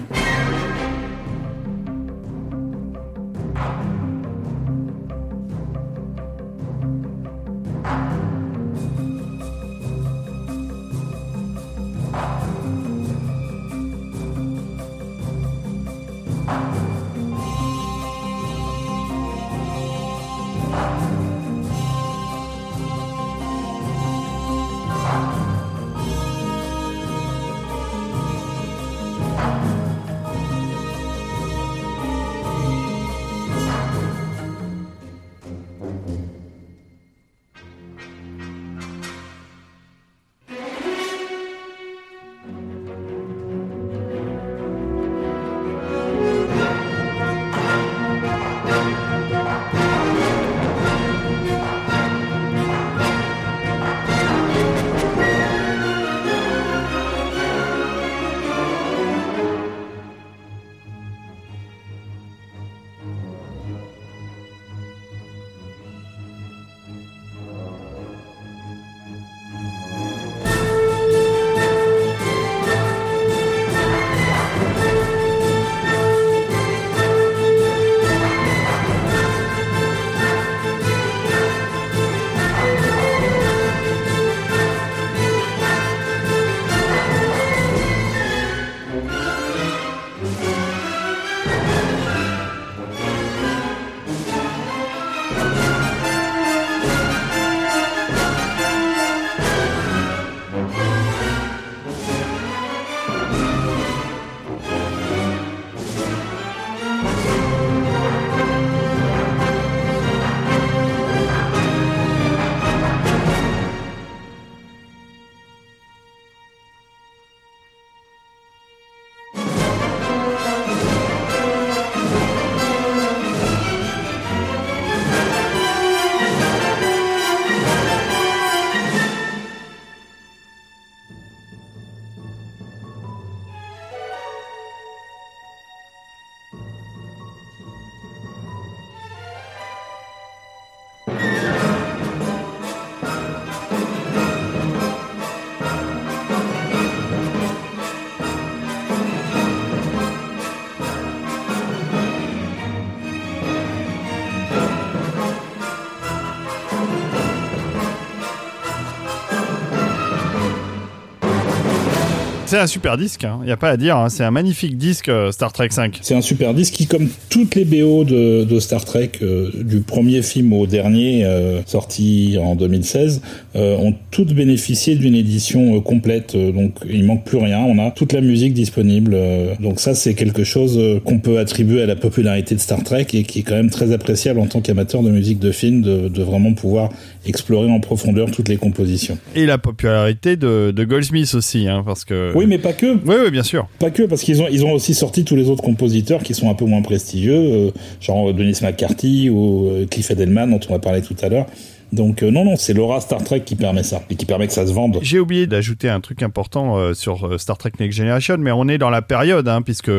C'est 162.47 162.57
un 162.57 162.67
super 162.67 162.95
disque, 162.95 163.23
il 163.23 163.25
hein. 163.25 163.41
n'y 163.43 163.51
a 163.51 163.57
pas 163.57 163.71
à 163.71 163.75
dire, 163.75 163.97
hein. 163.97 164.07
c'est 164.07 164.23
un 164.23 164.31
magnifique 164.31 164.77
disque 164.77 165.09
euh, 165.09 165.33
Star 165.33 165.51
Trek 165.51 165.67
5. 165.69 165.99
C'est 166.01 166.15
un 166.15 166.21
super 166.21 166.53
disque 166.53 166.75
qui, 166.75 166.87
comme 166.87 167.09
toutes 167.29 167.55
les 167.55 167.65
BO 167.65 168.05
de, 168.05 168.45
de 168.45 168.59
Star 168.61 168.85
Trek, 168.85 169.11
euh, 169.21 169.51
du 169.53 169.81
premier 169.81 170.21
film 170.21 170.53
au 170.53 170.65
dernier, 170.65 171.25
euh, 171.25 171.59
sorti 171.65 172.37
en 172.41 172.55
2016, 172.55 173.21
ont 173.55 173.93
toutes 174.11 174.33
bénéficié 174.33 174.95
d'une 174.95 175.15
édition 175.15 175.81
complète, 175.81 176.37
donc 176.37 176.75
il 176.87 177.03
manque 177.03 177.25
plus 177.25 177.39
rien, 177.39 177.59
on 177.59 177.79
a 177.79 177.89
toute 177.89 178.13
la 178.13 178.21
musique 178.21 178.53
disponible, 178.53 179.17
donc 179.59 179.79
ça 179.79 179.95
c'est 179.95 180.13
quelque 180.13 180.43
chose 180.43 180.79
qu'on 181.03 181.17
peut 181.17 181.39
attribuer 181.39 181.81
à 181.81 181.87
la 181.87 181.95
popularité 181.95 182.53
de 182.53 182.59
Star 182.59 182.83
Trek 182.83 183.07
et 183.13 183.23
qui 183.23 183.39
est 183.39 183.41
quand 183.41 183.55
même 183.55 183.71
très 183.71 183.93
appréciable 183.93 184.39
en 184.39 184.45
tant 184.45 184.61
qu'amateur 184.61 185.01
de 185.01 185.09
musique 185.09 185.39
de 185.39 185.51
film, 185.51 185.81
de, 185.81 186.07
de 186.07 186.21
vraiment 186.21 186.53
pouvoir 186.53 186.91
explorer 187.25 187.71
en 187.71 187.79
profondeur 187.79 188.29
toutes 188.29 188.47
les 188.47 188.57
compositions. 188.57 189.17
Et 189.35 189.47
la 189.47 189.57
popularité 189.57 190.35
de, 190.35 190.71
de 190.71 190.83
Goldsmith 190.83 191.33
aussi, 191.33 191.67
hein, 191.67 191.81
parce 191.83 192.05
que... 192.05 192.31
Oui, 192.37 192.45
mais 192.45 192.59
pas 192.59 192.73
que. 192.73 192.85
Oui, 192.85 193.15
oui, 193.23 193.31
bien 193.31 193.41
sûr. 193.41 193.67
Pas 193.79 193.89
que, 193.89 194.03
parce 194.03 194.21
qu'ils 194.21 194.43
ont, 194.43 194.47
ils 194.47 194.63
ont 194.63 194.71
aussi 194.71 194.93
sorti 194.93 195.25
tous 195.25 195.35
les 195.35 195.49
autres 195.49 195.63
compositeurs 195.63 196.21
qui 196.21 196.35
sont 196.35 196.51
un 196.51 196.53
peu 196.53 196.65
moins 196.65 196.83
prestigieux, 196.83 197.33
euh, 197.33 197.71
genre 197.99 198.31
Denis 198.31 198.59
McCarthy 198.61 199.31
ou 199.31 199.67
euh, 199.67 199.87
Cliff 199.87 200.11
Edelman, 200.11 200.51
dont 200.51 200.59
on 200.69 200.75
a 200.75 200.77
parlé 200.77 201.01
tout 201.01 201.15
à 201.23 201.29
l'heure. 201.29 201.47
Donc 201.93 202.21
euh, 202.21 202.29
non, 202.29 202.45
non, 202.45 202.55
c'est 202.55 202.75
l'aura 202.75 203.01
Star 203.01 203.23
Trek 203.23 203.39
qui 203.39 203.55
permet 203.55 203.81
ça 203.81 204.03
et 204.11 204.15
qui 204.15 204.27
permet 204.27 204.45
que 204.45 204.53
ça 204.53 204.67
se 204.67 204.71
vende. 204.71 204.99
J'ai 205.01 205.17
oublié 205.17 205.47
d'ajouter 205.47 205.89
un 205.89 205.99
truc 205.99 206.21
important 206.21 206.93
sur 206.93 207.41
Star 207.41 207.57
Trek 207.57 207.71
Next 207.79 207.97
Generation, 207.97 208.37
mais 208.37 208.51
on 208.51 208.67
est 208.67 208.77
dans 208.77 208.91
la 208.91 209.01
période, 209.01 209.47
hein, 209.47 209.63
puisque 209.63 209.91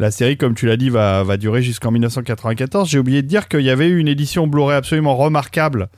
la 0.00 0.10
série, 0.10 0.36
comme 0.36 0.56
tu 0.56 0.66
l'as 0.66 0.76
dit, 0.76 0.90
va, 0.90 1.22
va 1.22 1.36
durer 1.36 1.62
jusqu'en 1.62 1.92
1994. 1.92 2.90
J'ai 2.90 2.98
oublié 2.98 3.22
de 3.22 3.28
dire 3.28 3.46
qu'il 3.46 3.60
y 3.60 3.70
avait 3.70 3.86
eu 3.86 3.98
une 3.98 4.08
édition 4.08 4.48
Blu-ray 4.48 4.76
absolument 4.76 5.14
remarquable 5.14 5.88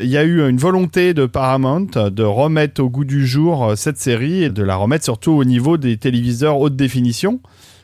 il 0.00 0.08
y 0.08 0.16
a 0.16 0.24
eu 0.24 0.48
une 0.48 0.58
volonté 0.58 1.14
de 1.14 1.26
Paramount 1.26 1.86
de 1.86 2.22
remettre 2.22 2.82
au 2.82 2.88
goût 2.88 3.04
du 3.04 3.26
jour 3.26 3.64
euh, 3.64 3.76
cette 3.76 3.98
série 3.98 4.44
et 4.44 4.50
de 4.50 4.62
la 4.62 4.76
remettre 4.76 5.04
surtout 5.04 5.32
au 5.32 5.44
niveau 5.44 5.76
des 5.76 5.96
téléviseurs 5.96 6.58
haute 6.58 6.76
définition. 6.76 7.40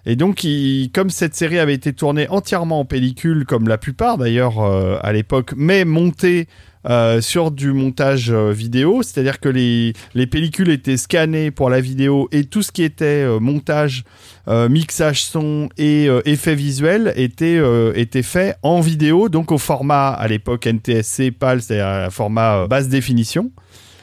Et 0.07 0.17
donc, 0.17 0.47
comme 0.93 1.09
cette 1.09 1.35
série 1.35 1.59
avait 1.59 1.75
été 1.75 1.95
tournée 1.95 2.29
entièrement 2.29 2.81
en 2.81 2.85
pellicule, 2.85 3.47
comme 3.47 3.69
la 3.69 3.79
plupart 3.79 4.19
d'ailleurs 4.19 4.61
euh, 4.61 4.99
à 5.03 5.13
l'époque, 5.15 5.55
mais 5.57 5.87
montée 5.87 6.47
euh, 6.87 7.23
sur 7.23 7.51
du 7.51 7.73
montage 7.73 8.31
vidéo, 8.31 9.03
c'est-à-dire 9.03 9.41
que 9.41 9.49
les, 9.49 9.95
les 10.15 10.27
pellicules 10.27 10.69
étaient 10.69 10.99
scannées 10.99 11.51
pour 11.51 11.71
la 11.71 11.81
vidéo 11.81 12.29
et 12.33 12.45
tout 12.45 12.61
ce 12.61 12.71
qui 12.71 12.83
était 12.83 13.27
montage 13.41 14.05
mixage 14.69 15.25
son 15.25 15.69
et 15.79 16.09
euh, 16.09 16.21
effets 16.25 16.55
visuels 16.55 17.13
étaient, 17.17 17.57
euh, 17.57 17.93
étaient 17.95 18.23
faits 18.23 18.59
en 18.63 18.81
vidéo, 18.81 19.29
donc 19.29 19.53
au 19.53 19.59
format 19.59 20.09
à 20.09 20.29
l'époque 20.29 20.67
NTSC 20.67 21.31
PAL, 21.31 21.63
c'est-à-dire 21.63 21.87
un 21.87 22.11
format 22.11 22.67
basse 22.67 22.89
définition. 22.89 23.51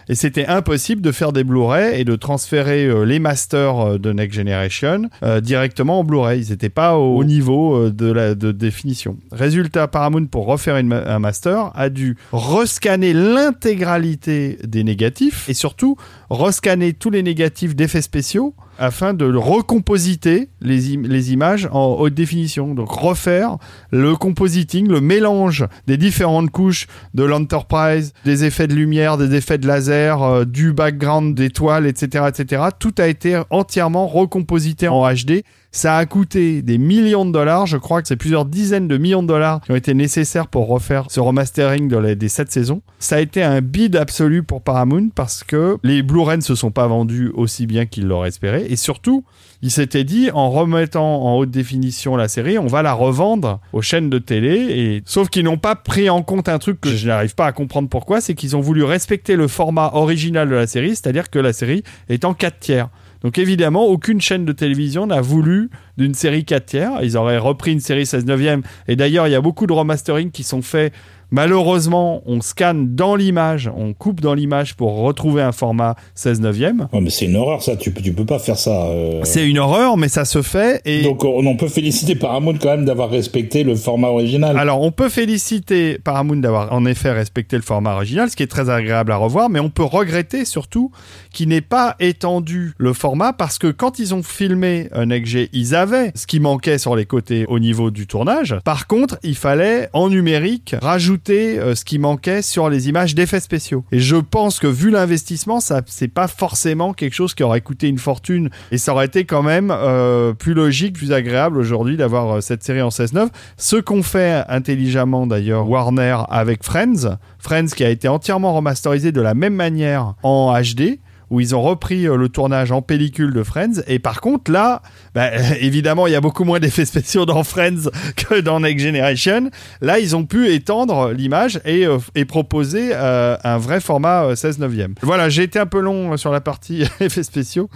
Et 0.09 0.15
c'était 0.15 0.47
impossible 0.47 1.01
de 1.01 1.11
faire 1.11 1.31
des 1.31 1.43
Blu-ray 1.43 2.01
et 2.01 2.03
de 2.03 2.15
transférer 2.15 3.05
les 3.05 3.19
masters 3.19 3.97
de 3.97 4.11
Next 4.11 4.35
Generation 4.35 5.03
directement 5.41 5.99
en 5.99 6.03
Blu-ray. 6.03 6.41
Ils 6.41 6.49
n'étaient 6.49 6.69
pas 6.69 6.97
au, 6.97 7.23
niveau 7.23 7.89
de 7.89 8.11
la 8.11 8.35
de 8.35 8.51
définition. 8.51 9.17
Résultat, 9.31 9.87
Paramount, 9.87 10.25
pour 10.25 10.47
refaire 10.47 10.75
un 10.75 11.19
master, 11.19 11.71
a 11.75 11.89
dû 11.89 12.17
rescanner 12.33 13.13
l'intégralité 13.13 14.57
des 14.65 14.83
négatifs 14.83 15.47
et 15.47 15.53
surtout 15.53 15.95
rescanner 16.29 16.91
tous 16.91 17.11
les 17.11 17.23
négatifs 17.23 17.75
d'effets 17.75 18.01
spéciaux 18.01 18.53
afin 18.81 19.13
de 19.13 19.31
recompositer 19.31 20.49
les, 20.59 20.93
images 21.31 21.69
en 21.71 21.97
haute 21.99 22.15
définition. 22.15 22.73
Donc 22.73 22.91
refaire 22.91 23.57
le 23.91 24.15
compositing, 24.15 24.87
le 24.87 24.99
mélange 24.99 25.65
des 25.85 25.97
différentes 25.97 26.49
couches 26.49 26.87
de 27.13 27.23
l'Enterprise, 27.23 28.13
des 28.25 28.43
effets 28.43 28.67
de 28.67 28.73
lumière, 28.73 29.17
des 29.17 29.35
effets 29.35 29.59
de 29.59 29.67
laser, 29.67 30.23
euh, 30.23 30.45
du 30.45 30.73
background 30.73 31.35
d'étoiles, 31.35 31.85
etc., 31.85 32.25
etc. 32.27 32.63
Tout 32.79 32.95
a 32.97 33.07
été 33.07 33.39
entièrement 33.51 34.07
recomposité 34.07 34.87
en 34.87 35.07
HD 35.13 35.43
ça 35.71 35.97
a 35.97 36.05
coûté 36.05 36.61
des 36.61 36.77
millions 36.77 37.25
de 37.25 37.31
dollars. 37.31 37.65
Je 37.65 37.77
crois 37.77 38.01
que 38.01 38.07
c'est 38.07 38.17
plusieurs 38.17 38.45
dizaines 38.45 38.87
de 38.87 38.97
millions 38.97 39.23
de 39.23 39.27
dollars 39.27 39.61
qui 39.61 39.71
ont 39.71 39.75
été 39.75 39.93
nécessaires 39.93 40.47
pour 40.47 40.67
refaire 40.67 41.05
ce 41.09 41.19
remastering 41.19 41.87
de 41.87 42.13
des 42.13 42.29
sept 42.29 42.51
saisons. 42.51 42.81
Ça 42.99 43.17
a 43.17 43.19
été 43.19 43.41
un 43.41 43.61
bid 43.61 43.95
absolu 43.95 44.43
pour 44.43 44.61
Paramount 44.61 45.09
parce 45.15 45.43
que 45.43 45.77
les 45.83 46.03
Blu-ray 46.03 46.37
ne 46.37 46.41
se 46.41 46.55
sont 46.55 46.71
pas 46.71 46.87
vendus 46.87 47.31
aussi 47.33 47.67
bien 47.67 47.85
qu'ils 47.85 48.07
l'auraient 48.07 48.29
espéré. 48.29 48.65
Et 48.69 48.75
surtout, 48.75 49.23
ils 49.61 49.71
s'étaient 49.71 50.03
dit, 50.03 50.29
en 50.31 50.49
remettant 50.49 51.23
en 51.23 51.37
haute 51.37 51.51
définition 51.51 52.15
la 52.15 52.27
série, 52.27 52.57
on 52.57 52.67
va 52.67 52.81
la 52.81 52.93
revendre 52.93 53.59
aux 53.71 53.81
chaînes 53.81 54.09
de 54.09 54.17
télé. 54.17 54.55
Et 54.71 55.03
sauf 55.05 55.29
qu'ils 55.29 55.45
n'ont 55.45 55.57
pas 55.57 55.75
pris 55.75 56.09
en 56.09 56.23
compte 56.23 56.49
un 56.49 56.59
truc 56.59 56.81
que 56.81 56.89
je 56.89 57.07
n'arrive 57.07 57.35
pas 57.35 57.45
à 57.45 57.51
comprendre 57.51 57.87
pourquoi, 57.87 58.19
c'est 58.19 58.33
qu'ils 58.33 58.55
ont 58.55 58.61
voulu 58.61 58.83
respecter 58.83 59.35
le 59.35 59.47
format 59.47 59.91
original 59.93 60.49
de 60.49 60.55
la 60.55 60.67
série, 60.67 60.89
c'est-à-dire 60.89 61.29
que 61.29 61.39
la 61.39 61.53
série 61.53 61.83
est 62.09 62.25
en 62.25 62.33
4 62.33 62.59
tiers. 62.59 62.89
Donc 63.23 63.37
évidemment, 63.37 63.85
aucune 63.85 64.19
chaîne 64.19 64.45
de 64.45 64.51
télévision 64.51 65.05
n'a 65.05 65.21
voulu 65.21 65.69
d'une 65.97 66.13
série 66.13 66.43
4 66.43 66.65
tiers. 66.65 66.91
Ils 67.03 67.17
auraient 67.17 67.37
repris 67.37 67.71
une 67.71 67.79
série 67.79 68.05
16 68.05 68.25
neuvième. 68.25 68.63
Et 68.87 68.95
d'ailleurs, 68.95 69.27
il 69.27 69.31
y 69.31 69.35
a 69.35 69.41
beaucoup 69.41 69.67
de 69.67 69.73
remastering 69.73 70.31
qui 70.31 70.43
sont 70.43 70.61
faits 70.61 70.93
Malheureusement, 71.33 72.21
on 72.25 72.41
scanne 72.41 72.93
dans 72.93 73.15
l'image, 73.15 73.71
on 73.73 73.93
coupe 73.93 74.19
dans 74.19 74.33
l'image 74.33 74.75
pour 74.75 74.97
retrouver 74.97 75.41
un 75.41 75.53
format 75.53 75.95
16 76.15 76.41
neuvième. 76.41 76.89
mais 76.91 77.09
c'est 77.09 77.25
une 77.25 77.37
horreur 77.37 77.63
ça, 77.63 77.77
tu, 77.77 77.93
tu 77.93 78.11
peux 78.11 78.25
pas 78.25 78.37
faire 78.37 78.57
ça. 78.57 78.87
Euh. 78.87 79.21
C'est 79.23 79.47
une 79.47 79.57
horreur, 79.57 79.95
mais 79.95 80.09
ça 80.09 80.25
se 80.25 80.41
fait. 80.41 80.81
Et... 80.83 81.03
Donc 81.03 81.23
on 81.23 81.55
peut 81.55 81.69
féliciter 81.69 82.15
Paramount 82.15 82.55
quand 82.61 82.71
même 82.71 82.83
d'avoir 82.83 83.09
respecté 83.09 83.63
le 83.63 83.75
format 83.75 84.09
original. 84.09 84.57
Alors 84.57 84.81
on 84.81 84.91
peut 84.91 85.07
féliciter 85.07 85.99
Paramount 86.03 86.35
d'avoir 86.35 86.73
en 86.73 86.85
effet 86.85 87.11
respecté 87.11 87.55
le 87.55 87.61
format 87.61 87.93
original, 87.93 88.29
ce 88.29 88.35
qui 88.35 88.43
est 88.43 88.47
très 88.47 88.69
agréable 88.69 89.13
à 89.13 89.15
revoir, 89.15 89.49
mais 89.49 89.61
on 89.61 89.69
peut 89.69 89.83
regretter 89.83 90.43
surtout 90.43 90.91
qu'il 91.31 91.47
n'ait 91.47 91.61
pas 91.61 91.95
étendu 92.01 92.73
le 92.77 92.91
format 92.91 93.31
parce 93.31 93.57
que 93.57 93.67
quand 93.67 93.99
ils 93.99 94.13
ont 94.13 94.23
filmé 94.23 94.89
un 94.91 95.07
XG, 95.07 95.49
ils 95.53 95.75
avaient 95.75 96.11
ce 96.13 96.27
qui 96.27 96.41
manquait 96.41 96.77
sur 96.77 96.97
les 96.97 97.05
côtés 97.05 97.45
au 97.47 97.59
niveau 97.59 97.89
du 97.89 98.05
tournage. 98.05 98.57
Par 98.65 98.87
contre, 98.87 99.17
il 99.23 99.35
fallait 99.35 99.87
en 99.93 100.09
numérique 100.09 100.75
rajouter 100.81 101.20
euh, 101.29 101.75
ce 101.75 101.85
qui 101.85 101.99
manquait 101.99 102.41
sur 102.41 102.69
les 102.69 102.89
images 102.89 103.15
d'effets 103.15 103.39
spéciaux. 103.39 103.83
Et 103.91 103.99
je 103.99 104.15
pense 104.15 104.59
que 104.59 104.67
vu 104.67 104.89
l'investissement, 104.89 105.59
ça 105.59 105.81
c'est 105.85 106.07
pas 106.07 106.27
forcément 106.27 106.93
quelque 106.93 107.13
chose 107.13 107.33
qui 107.33 107.43
aurait 107.43 107.61
coûté 107.61 107.87
une 107.87 107.99
fortune 107.99 108.49
et 108.71 108.77
ça 108.77 108.93
aurait 108.93 109.05
été 109.05 109.25
quand 109.25 109.43
même 109.43 109.71
euh, 109.71 110.33
plus 110.33 110.53
logique, 110.53 110.95
plus 110.95 111.11
agréable 111.11 111.57
aujourd'hui 111.57 111.97
d'avoir 111.97 112.37
euh, 112.37 112.41
cette 112.41 112.63
série 112.63 112.81
en 112.81 112.89
16-9. 112.89 113.27
Ce 113.57 113.75
qu'on 113.75 114.03
fait 114.03 114.43
intelligemment 114.49 115.27
d'ailleurs 115.27 115.69
Warner 115.69 116.17
avec 116.29 116.63
Friends, 116.63 117.17
Friends 117.39 117.67
qui 117.75 117.83
a 117.83 117.89
été 117.89 118.07
entièrement 118.07 118.53
remasterisé 118.53 119.11
de 119.11 119.21
la 119.21 119.33
même 119.33 119.55
manière 119.55 120.15
en 120.23 120.53
HD 120.59 120.99
où 121.31 121.39
ils 121.39 121.55
ont 121.55 121.61
repris 121.61 122.07
euh, 122.07 122.17
le 122.17 122.29
tournage 122.29 122.71
en 122.71 122.83
pellicule 122.83 123.33
de 123.33 123.41
Friends. 123.41 123.81
Et 123.87 123.97
par 123.97 124.21
contre, 124.21 124.51
là, 124.51 124.83
bah, 125.15 125.31
évidemment, 125.61 126.05
il 126.05 126.13
y 126.13 126.15
a 126.15 126.21
beaucoup 126.21 126.43
moins 126.43 126.59
d'effets 126.59 126.85
spéciaux 126.85 127.25
dans 127.25 127.43
Friends 127.43 127.89
que 128.15 128.41
dans 128.41 128.59
Next 128.59 128.85
Generation. 128.85 129.49
Là, 129.79 129.97
ils 129.97 130.15
ont 130.15 130.25
pu 130.25 130.49
étendre 130.49 131.11
l'image 131.13 131.59
et, 131.65 131.87
euh, 131.87 131.97
proposer 132.27 132.91
euh, 132.93 133.35
un 133.43 133.57
vrai 133.57 133.81
format 133.81 134.35
16 134.35 134.59
neuvième. 134.59 134.93
Voilà, 135.01 135.29
j'ai 135.29 135.43
été 135.43 135.57
un 135.57 135.65
peu 135.65 135.79
long 135.79 136.15
sur 136.17 136.31
la 136.31 136.41
partie 136.41 136.83
effets 136.99 137.23
spéciaux. 137.23 137.69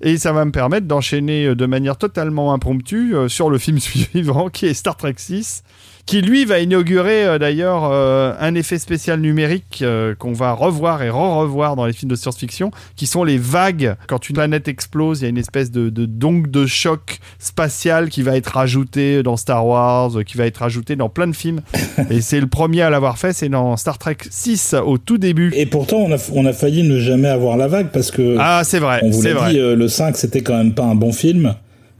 Et 0.00 0.16
ça 0.16 0.32
va 0.32 0.44
me 0.44 0.50
permettre 0.50 0.86
d'enchaîner 0.86 1.54
de 1.54 1.66
manière 1.66 1.96
totalement 1.96 2.52
impromptue 2.52 3.14
sur 3.28 3.50
le 3.50 3.58
film 3.58 3.78
suivant 3.78 4.48
qui 4.48 4.66
est 4.66 4.74
Star 4.74 4.96
Trek 4.96 5.14
6 5.16 5.62
qui 6.06 6.20
lui 6.20 6.44
va 6.44 6.58
inaugurer 6.58 7.24
euh, 7.24 7.38
d'ailleurs 7.38 7.84
euh, 7.84 8.34
un 8.40 8.54
effet 8.54 8.78
spécial 8.78 9.20
numérique 9.20 9.80
euh, 9.82 10.14
qu'on 10.14 10.32
va 10.32 10.52
revoir 10.52 11.02
et 11.02 11.10
re-revoir 11.10 11.76
dans 11.76 11.86
les 11.86 11.92
films 11.92 12.10
de 12.10 12.16
science-fiction, 12.16 12.70
qui 12.96 13.06
sont 13.06 13.24
les 13.24 13.38
vagues. 13.38 13.94
Quand 14.08 14.28
une 14.28 14.34
planète 14.34 14.68
explose, 14.68 15.20
il 15.20 15.24
y 15.24 15.26
a 15.26 15.30
une 15.30 15.38
espèce 15.38 15.70
de, 15.70 15.90
de 15.90 16.06
donc 16.06 16.50
de 16.50 16.66
choc 16.66 17.18
spatial 17.38 18.08
qui 18.08 18.22
va 18.22 18.36
être 18.36 18.48
rajouté 18.48 19.22
dans 19.22 19.36
Star 19.36 19.66
Wars, 19.66 20.10
qui 20.26 20.36
va 20.36 20.46
être 20.46 20.58
rajouté 20.58 20.96
dans 20.96 21.08
plein 21.08 21.26
de 21.26 21.36
films. 21.36 21.60
et 22.10 22.20
c'est 22.20 22.40
le 22.40 22.48
premier 22.48 22.82
à 22.82 22.90
l'avoir 22.90 23.18
fait, 23.18 23.32
c'est 23.32 23.48
dans 23.48 23.76
Star 23.76 23.98
Trek 23.98 24.18
6 24.28 24.74
au 24.84 24.98
tout 24.98 25.18
début. 25.18 25.52
Et 25.54 25.66
pourtant, 25.66 25.98
on 25.98 26.12
a, 26.12 26.30
on 26.32 26.46
a 26.46 26.52
failli 26.52 26.82
ne 26.82 26.98
jamais 26.98 27.28
avoir 27.28 27.56
la 27.56 27.68
vague 27.68 27.90
parce 27.92 28.10
que. 28.10 28.36
Ah, 28.38 28.62
c'est 28.64 28.78
vrai. 28.78 29.00
On 29.02 29.10
vous 29.10 29.22
l'a 29.22 29.50
dit, 29.50 29.58
le 29.58 29.88
5, 29.88 30.16
c'était 30.16 30.42
quand 30.42 30.56
même 30.56 30.74
pas 30.74 30.84
un 30.84 30.94
bon 30.94 31.12
film. 31.12 31.54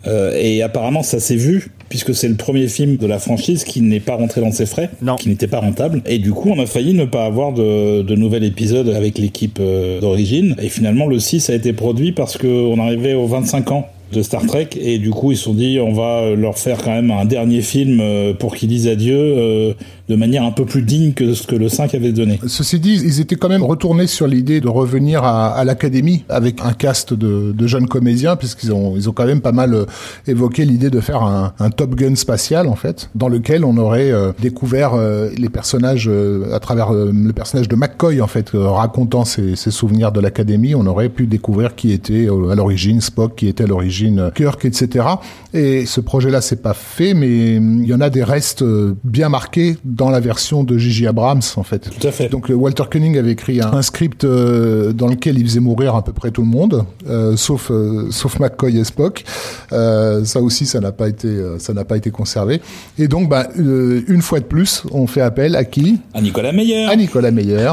Euh, 0.07 0.33
et 0.37 0.63
apparemment, 0.63 1.03
ça 1.03 1.21
s'est 1.21 1.37
vu, 1.37 1.69
puisque 1.93 2.15
c'est 2.15 2.29
le 2.29 2.37
premier 2.37 2.69
film 2.69 2.97
de 2.97 3.07
la 3.07 3.19
franchise 3.19 3.65
qui 3.65 3.83
n'est 3.83 4.01
pas 4.01 4.15
rentré 4.15 4.41
dans 4.41 4.51
ses 4.51 4.65
frais, 4.65 4.89
qui 5.19 5.29
n'était 5.29 5.47
pas 5.47 5.61
rentable. 5.61 6.01
Et 6.07 6.19
du 6.19 6.33
coup, 6.33 6.49
on 6.49 6.59
a 6.59 6.65
failli 6.65 6.95
ne 6.95 7.05
pas 7.05 7.27
avoir 7.27 7.53
de, 7.53 8.01
de 8.01 8.15
nouvel 8.15 8.45
épisode 8.45 8.89
avec 8.89 9.19
l'équipe 9.19 9.59
euh, 9.61 10.01
d'origine. 10.01 10.57
Et 10.63 10.71
finalement, 10.71 11.07
le 11.07 11.19
6 11.19 11.51
a 11.51 11.55
été 11.55 11.75
produit 11.75 12.13
parce 12.13 12.39
qu'on 12.39 12.79
arrivait 12.79 13.13
aux 13.13 13.27
25 13.27 13.73
ans 13.73 13.89
de 14.11 14.23
Star 14.23 14.47
Trek 14.47 14.71
et 14.81 14.99
du 14.99 15.11
coup 15.11 15.33
ils 15.33 15.39
se 15.39 15.45
sont 15.45 15.55
dit 15.55 15.81
on 15.81 15.95
va 15.95 16.35
leur 16.35 16.59
faire 16.59 16.83
quand 16.83 16.91
même 16.91 17.11
un 17.11 17.25
dernier 17.25 17.63
film 17.63 17.99
euh, 18.01 18.35
pour 18.35 18.55
qu'ils 18.55 18.69
disent 18.69 18.87
adieu 18.87 19.75
de 20.13 20.17
manière 20.17 20.43
un 20.43 20.51
peu 20.53 20.67
plus 20.67 20.83
digne 20.83 21.15
que 21.15 21.33
ce 21.33 21.47
que 21.47 21.57
le 21.57 21.71
5 21.71 21.95
avait 21.95 22.13
donné. 22.13 22.39
Ceci 22.47 22.79
dit, 22.79 23.01
ils 23.03 23.21
étaient 23.21 23.37
quand 23.37 23.49
même 23.49 23.63
retournés 23.63 24.07
sur 24.07 24.27
l'idée 24.27 24.61
de 24.61 24.69
revenir 24.69 25.25
à, 25.25 25.49
à 25.55 25.65
l'académie 25.65 26.25
avec 26.29 26.61
un 26.63 26.75
cast 26.75 27.15
de, 27.15 27.53
de 27.53 27.67
jeunes 27.67 27.89
comédiens, 27.89 28.37
puisqu'ils 28.37 28.75
ont, 28.75 28.93
ils 28.95 29.09
ont 29.09 29.13
quand 29.13 29.25
même 29.25 29.41
pas 29.41 29.53
mal 29.53 29.73
euh, 29.73 29.87
évoqué 30.27 30.67
l'idée 30.67 30.91
de 30.91 31.01
faire 31.01 31.23
un, 31.23 31.55
un, 31.59 31.71
Top 31.71 31.95
Gun 31.95 32.15
spatial, 32.15 32.69
en 32.69 32.75
fait, 32.75 33.09
dans 33.15 33.29
lequel 33.29 33.65
on 33.65 33.79
aurait 33.79 34.13
euh, 34.13 34.33
découvert 34.39 34.93
euh, 34.93 35.31
les 35.39 35.49
personnages 35.49 36.11
à 36.53 36.61
travers 36.61 36.93
le 36.93 37.33
personnage 37.33 37.69
de 37.69 37.77
McCoy, 37.77 38.21
en 38.21 38.27
fait, 38.27 38.51
racontant 38.53 39.25
ses, 39.25 39.57
ses 39.57 39.71
souvenirs 39.71 40.13
de 40.13 40.21
l'académie. 40.21 40.75
On 40.75 40.87
aurait 40.87 41.09
pu 41.09 41.27
découvrir 41.27 41.75
qui 41.75 41.93
était 41.93 42.29
à 42.29 42.55
l'origine 42.55 43.01
Spock, 43.01 43.37
qui 43.37 43.49
était 43.49 43.65
à 43.65 43.67
l'origine 43.67 44.31
Kirk, 44.35 44.63
etc. 44.67 45.07
Et 45.55 45.87
ce 45.87 46.03
projet-là, 46.03 46.43
c'est 46.43 46.61
pas 46.61 46.75
fait, 46.75 47.15
mais 47.15 47.57
il 47.57 47.87
y 47.87 47.95
en 47.95 48.01
a 48.03 48.11
des 48.11 48.25
restes 48.25 48.63
bien 49.05 49.31
marqués 49.31 49.77
la 50.11 50.21
version 50.21 50.65
de 50.65 50.79
Gigi 50.79 51.07
Abrams, 51.07 51.43
en 51.57 51.63
fait. 51.63 51.91
Tout 51.91 52.07
à 52.07 52.11
fait. 52.11 52.29
Donc 52.29 52.47
Walter 52.49 52.85
Koenig 52.91 53.19
avait 53.19 53.33
écrit 53.33 53.61
un, 53.61 53.73
un 53.73 53.83
script 53.83 54.25
dans 54.25 55.07
lequel 55.07 55.39
il 55.39 55.47
faisait 55.47 55.61
mourir 55.61 55.95
à 55.95 56.05
peu 56.05 56.13
près 56.13 56.31
tout 56.31 56.43
le 56.43 56.49
monde, 56.49 56.85
euh, 57.09 57.37
sauf 57.37 57.71
euh, 57.71 58.09
sauf 58.11 58.39
McCoy 58.39 58.79
et 58.79 58.85
Spock. 58.85 59.25
Euh, 59.73 60.25
ça 60.25 60.41
aussi, 60.41 60.67
ça 60.67 60.81
n'a 60.81 60.93
pas 60.93 61.09
été 61.09 61.29
ça 61.59 61.73
n'a 61.73 61.85
pas 61.85 61.97
été 61.97 62.11
conservé. 62.11 62.61
Et 62.99 63.09
donc, 63.09 63.29
bah, 63.29 63.49
une 63.57 64.23
fois 64.23 64.41
de 64.41 64.45
plus, 64.45 64.83
on 64.91 65.07
fait 65.07 65.21
appel 65.21 65.57
à 65.57 65.65
qui? 65.65 66.01
À 66.15 66.21
Nicolas 66.21 66.53
Meyer. 66.53 66.85
À 66.85 66.97
Nicolas 66.97 67.31
Meyer. 67.31 67.73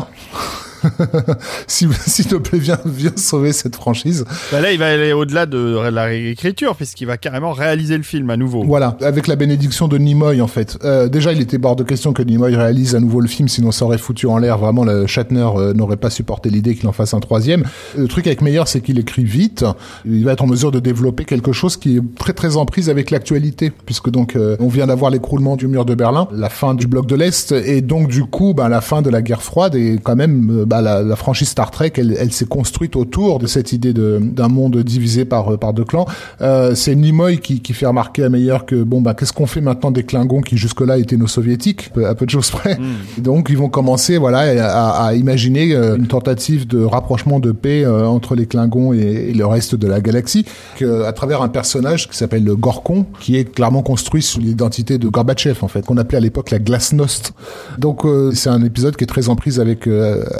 s'il 1.67 1.89
te 2.27 2.35
plaît, 2.35 2.59
viens, 2.59 2.79
viens 2.85 3.13
sauver 3.15 3.53
cette 3.53 3.75
franchise. 3.75 4.25
Bah 4.51 4.61
là, 4.61 4.71
il 4.71 4.79
va 4.79 4.87
aller 4.87 5.13
au-delà 5.13 5.45
de 5.45 5.89
la 5.89 6.05
réécriture, 6.05 6.75
puisqu'il 6.75 7.05
va 7.05 7.17
carrément 7.17 7.51
réaliser 7.51 7.97
le 7.97 8.03
film 8.03 8.29
à 8.29 8.37
nouveau. 8.37 8.63
Voilà, 8.63 8.97
avec 9.01 9.27
la 9.27 9.35
bénédiction 9.35 9.87
de 9.87 9.97
Nimoy, 9.97 10.41
en 10.41 10.47
fait. 10.47 10.77
Euh, 10.83 11.07
déjà, 11.07 11.33
il 11.33 11.41
était 11.41 11.57
bord 11.57 11.75
de 11.75 11.83
question 11.83 12.13
que 12.13 12.23
Nimoy 12.23 12.55
réalise 12.55 12.95
à 12.95 12.99
nouveau 12.99 13.21
le 13.21 13.27
film, 13.27 13.47
sinon 13.47 13.71
ça 13.71 13.85
aurait 13.85 13.97
foutu 13.97 14.27
en 14.27 14.37
l'air. 14.37 14.57
Vraiment, 14.57 14.83
le 14.83 15.07
Shatner 15.07 15.47
euh, 15.55 15.73
n'aurait 15.73 15.97
pas 15.97 16.09
supporté 16.09 16.49
l'idée 16.49 16.75
qu'il 16.75 16.87
en 16.87 16.91
fasse 16.91 17.13
un 17.13 17.19
troisième. 17.19 17.63
Le 17.97 18.07
truc 18.07 18.27
avec 18.27 18.41
Meyer, 18.41 18.63
c'est 18.65 18.81
qu'il 18.81 18.99
écrit 18.99 19.23
vite. 19.23 19.65
Il 20.05 20.25
va 20.25 20.33
être 20.33 20.43
en 20.43 20.47
mesure 20.47 20.71
de 20.71 20.79
développer 20.79 21.25
quelque 21.25 21.51
chose 21.51 21.77
qui 21.77 21.97
est 21.97 22.01
très 22.17 22.33
très 22.33 22.57
en 22.57 22.65
prise 22.65 22.89
avec 22.89 23.11
l'actualité, 23.11 23.71
puisque 23.85 24.09
donc 24.09 24.35
euh, 24.35 24.55
on 24.59 24.67
vient 24.67 24.87
d'avoir 24.87 25.11
l'écroulement 25.11 25.55
du 25.55 25.67
mur 25.67 25.85
de 25.85 25.95
Berlin, 25.95 26.27
la 26.31 26.49
fin 26.49 26.73
du 26.73 26.87
bloc 26.87 27.05
de 27.05 27.15
l'Est, 27.15 27.51
et 27.51 27.81
donc 27.81 28.07
du 28.07 28.23
coup, 28.23 28.53
bah, 28.53 28.69
la 28.69 28.81
fin 28.81 29.01
de 29.01 29.09
la 29.09 29.21
guerre 29.21 29.41
froide 29.41 29.75
est 29.75 29.99
quand 30.01 30.15
même 30.15 30.65
bah, 30.69 30.81
la, 30.81 31.01
la, 31.01 31.15
franchise 31.15 31.49
Star 31.49 31.71
Trek, 31.71 31.93
elle, 31.97 32.15
elle 32.17 32.31
s'est 32.31 32.45
construite 32.45 32.95
autour 32.95 33.39
de 33.39 33.47
cette 33.47 33.73
idée 33.73 33.91
d'un 33.93 34.47
monde 34.47 34.77
divisé 34.77 35.25
par, 35.25 35.57
par 35.57 35.73
deux 35.73 35.83
clans. 35.83 36.05
Euh, 36.41 36.75
c'est 36.75 36.95
Nimoy 36.95 37.39
qui, 37.39 37.59
qui, 37.61 37.73
fait 37.73 37.87
remarquer 37.87 38.23
à 38.23 38.29
Meyer 38.29 38.57
que 38.67 38.75
bon 38.83 39.01
bah 39.01 39.13
qu'est-ce 39.13 39.33
qu'on 39.33 39.47
fait 39.47 39.61
maintenant 39.61 39.91
des 39.91 40.03
Klingons 40.03 40.41
qui 40.41 40.57
jusque-là 40.57 40.97
étaient 40.97 41.17
nos 41.17 41.27
soviétiques, 41.27 41.91
à 42.05 42.15
peu 42.15 42.25
de 42.25 42.31
choses 42.31 42.51
près. 42.51 42.75
Mm. 42.75 43.21
Donc 43.21 43.47
ils 43.49 43.57
vont 43.57 43.69
commencer 43.69 44.17
voilà 44.17 44.39
à, 44.39 45.07
à, 45.07 45.13
imaginer 45.15 45.73
euh, 45.73 45.97
une 45.97 46.07
tentative 46.07 46.67
de 46.67 46.83
rapprochement 46.83 47.39
de 47.39 47.51
paix 47.51 47.83
euh, 47.83 48.05
entre 48.05 48.35
les 48.35 48.45
Klingons 48.45 48.93
et, 48.93 49.33
le 49.33 49.45
reste 49.45 49.75
de 49.75 49.87
la 49.87 50.01
galaxie, 50.01 50.45
que, 50.77 51.03
à 51.03 51.13
travers 51.13 51.41
un 51.41 51.49
personnage 51.49 52.09
qui 52.09 52.17
s'appelle 52.17 52.43
le 52.43 52.55
Gorkon, 52.55 53.05
qui 53.19 53.37
est 53.37 53.45
clairement 53.45 53.81
construit 53.81 54.21
sous 54.21 54.39
l'identité 54.39 54.97
de 54.97 55.07
Gorbatchev 55.07 55.59
en 55.61 55.67
fait, 55.67 55.85
qu'on 55.85 55.97
appelait 55.97 56.17
à 56.17 56.21
l'époque 56.21 56.51
la 56.51 56.59
Glasnost. 56.59 57.33
Donc 57.77 58.05
euh, 58.05 58.31
c'est 58.33 58.49
un 58.49 58.63
épisode 58.63 58.95
qui 58.95 59.03
est 59.05 59.07
très 59.07 59.29
en 59.29 59.35
prise 59.35 59.59
avec 59.59 59.87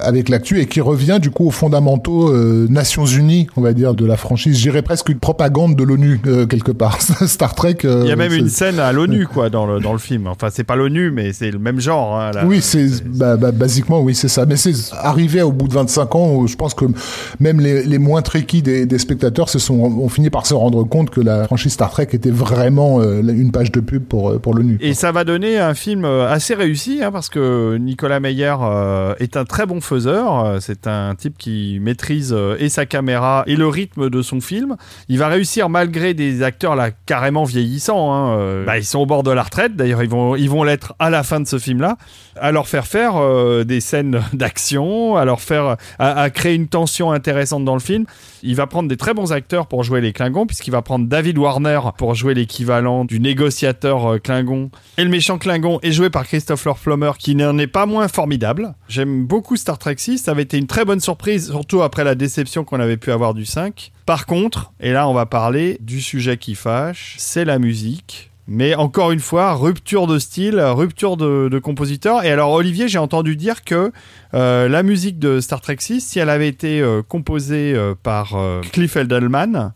avec 0.01 0.18
l'actu 0.27 0.59
et 0.59 0.65
qui 0.65 0.81
revient 0.81 1.19
du 1.21 1.31
coup 1.31 1.47
aux 1.47 1.51
fondamentaux 1.51 2.29
euh, 2.29 2.67
Nations 2.69 3.05
Unies, 3.05 3.47
on 3.55 3.61
va 3.61 3.73
dire, 3.73 3.93
de 3.93 4.05
la 4.05 4.17
franchise. 4.17 4.57
J'irais 4.57 4.81
presque 4.81 5.07
une 5.07 5.19
propagande 5.19 5.75
de 5.75 5.83
l'ONU 5.83 6.19
euh, 6.27 6.45
quelque 6.45 6.71
part. 6.73 7.01
Star 7.01 7.55
Trek. 7.55 7.77
Euh, 7.85 8.01
Il 8.03 8.09
y 8.09 8.11
a 8.11 8.15
même 8.17 8.33
une 8.33 8.49
scène 8.49 8.79
à 8.79 8.91
l'ONU 8.91 9.25
quoi 9.33 9.49
dans 9.49 9.65
le 9.65 9.79
dans 9.79 9.93
le 9.93 9.99
film. 9.99 10.27
Enfin 10.27 10.49
c'est 10.51 10.65
pas 10.65 10.75
l'ONU 10.75 11.11
mais 11.11 11.31
c'est 11.31 11.51
le 11.51 11.59
même 11.59 11.79
genre. 11.79 12.19
Hein, 12.19 12.31
oui 12.45 12.61
c'est 12.61 13.03
bah, 13.05 13.37
bah, 13.37 13.51
basiquement 13.51 14.01
oui 14.01 14.13
c'est 14.13 14.27
ça. 14.27 14.45
Mais 14.45 14.57
c'est 14.57 14.73
arrivé 14.97 15.41
au 15.41 15.51
bout 15.51 15.67
de 15.67 15.73
25 15.73 16.15
ans, 16.15 16.47
je 16.47 16.55
pense 16.55 16.73
que 16.73 16.85
même 17.39 17.61
les, 17.61 17.83
les 17.83 17.97
moins 17.99 18.21
tricky 18.21 18.61
des, 18.61 18.85
des, 18.85 18.97
spectateurs 18.97 19.47
se 19.47 19.59
sont 19.59 19.79
ont 19.79 20.09
fini 20.09 20.29
par 20.29 20.45
se 20.45 20.53
rendre 20.53 20.83
compte 20.83 21.09
que 21.09 21.21
la 21.21 21.45
franchise 21.45 21.73
Star 21.73 21.91
Trek 21.91 22.09
était 22.11 22.31
vraiment 22.31 23.01
une 23.01 23.51
page 23.51 23.71
de 23.71 23.79
pub 23.79 24.03
pour 24.03 24.39
pour 24.41 24.53
l'ONU. 24.53 24.77
Et 24.81 24.93
ça 24.93 25.11
va 25.11 25.23
donner 25.23 25.59
un 25.59 25.73
film 25.73 26.03
assez 26.03 26.55
réussi 26.55 27.01
hein, 27.03 27.11
parce 27.11 27.29
que 27.29 27.77
Nicolas 27.77 28.19
Meyer 28.19 28.55
est 29.19 29.37
un 29.37 29.45
très 29.45 29.65
bon 29.65 29.81
faiseur 29.81 30.08
c'est 30.59 30.87
un 30.87 31.15
type 31.15 31.37
qui 31.37 31.79
maîtrise 31.81 32.33
euh, 32.33 32.55
et 32.59 32.69
sa 32.69 32.85
caméra 32.85 33.43
et 33.47 33.55
le 33.55 33.67
rythme 33.67 34.09
de 34.09 34.21
son 34.21 34.41
film. 34.41 34.75
Il 35.07 35.17
va 35.17 35.27
réussir 35.27 35.69
malgré 35.69 36.13
des 36.13 36.43
acteurs 36.43 36.75
là 36.75 36.91
carrément 37.05 37.43
vieillissants. 37.43 38.13
Hein, 38.13 38.37
euh, 38.37 38.65
bah, 38.65 38.77
ils 38.77 38.85
sont 38.85 38.99
au 38.99 39.05
bord 39.05 39.23
de 39.23 39.31
la 39.31 39.43
retraite. 39.43 39.75
D'ailleurs, 39.75 40.03
ils 40.03 40.09
vont 40.09 40.35
ils 40.35 40.49
vont 40.49 40.63
l'être 40.63 40.93
à 40.99 41.09
la 41.09 41.23
fin 41.23 41.39
de 41.39 41.47
ce 41.47 41.57
film-là. 41.57 41.97
À 42.35 42.51
leur 42.51 42.67
faire 42.67 42.87
faire 42.87 43.17
euh, 43.17 43.63
des 43.63 43.81
scènes 43.81 44.21
d'action, 44.33 45.15
à 45.15 45.25
leur 45.25 45.41
faire 45.41 45.77
à, 45.97 46.29
créer 46.29 46.55
une 46.55 46.67
tension 46.67 47.11
intéressante 47.11 47.65
dans 47.65 47.75
le 47.75 47.81
film. 47.81 48.05
Il 48.43 48.55
va 48.55 48.67
prendre 48.67 48.89
des 48.89 48.97
très 48.97 49.13
bons 49.13 49.31
acteurs 49.31 49.67
pour 49.67 49.83
jouer 49.83 50.01
les 50.01 50.13
Klingons, 50.13 50.45
puisqu'il 50.45 50.71
va 50.71 50.81
prendre 50.81 51.07
David 51.07 51.37
Warner 51.37 51.79
pour 51.97 52.15
jouer 52.15 52.33
l'équivalent 52.33 53.05
du 53.05 53.19
négociateur 53.19 54.21
Klingon. 54.21 54.71
Et 54.97 55.03
le 55.03 55.09
méchant 55.09 55.37
Klingon 55.37 55.79
est 55.81 55.91
joué 55.91 56.09
par 56.09 56.25
Christopher 56.25 56.75
Plummer, 56.77 57.11
qui 57.17 57.35
n'en 57.35 57.57
est 57.57 57.67
pas 57.67 57.85
moins 57.85 58.07
formidable. 58.07 58.75
J'aime 58.87 59.25
beaucoup 59.25 59.55
Star 59.55 59.77
Trek 59.77 59.95
6. 59.97 60.19
Ça 60.19 60.31
avait 60.31 60.43
été 60.43 60.57
une 60.57 60.67
très 60.67 60.85
bonne 60.85 60.99
surprise, 60.99 61.49
surtout 61.51 61.81
après 61.81 62.03
la 62.03 62.15
déception 62.15 62.63
qu'on 62.63 62.79
avait 62.79 62.97
pu 62.97 63.11
avoir 63.11 63.33
du 63.33 63.45
5. 63.45 63.91
Par 64.05 64.25
contre, 64.25 64.71
et 64.79 64.91
là 64.91 65.07
on 65.07 65.13
va 65.13 65.25
parler 65.25 65.77
du 65.81 66.01
sujet 66.01 66.37
qui 66.37 66.55
fâche, 66.55 67.15
c'est 67.17 67.45
la 67.45 67.59
musique. 67.59 68.28
Mais 68.51 68.73
encore 68.73 69.11
une 69.11 69.19
fois, 69.19 69.53
rupture 69.53 70.07
de 70.07 70.17
style, 70.17 70.59
rupture 70.59 71.17
de, 71.17 71.59
compositeur. 71.59 72.23
Et 72.25 72.31
alors 72.31 72.51
Olivier, 72.51 72.87
j'ai 72.87 72.97
entendu 72.97 73.35
dire 73.35 73.63
que 73.63 73.91
euh, 74.33 74.67
la 74.67 74.81
musique 74.81 75.19
de 75.19 75.39
Star 75.39 75.61
Trek 75.61 75.77
6, 75.79 76.01
si 76.01 76.17
elle 76.17 76.29
avait 76.29 76.47
été 76.47 76.81
euh, 76.81 77.03
composée 77.07 77.73
euh, 77.75 77.93
par 78.01 78.35
Cliff 78.71 78.95
Edelman, 78.95 79.71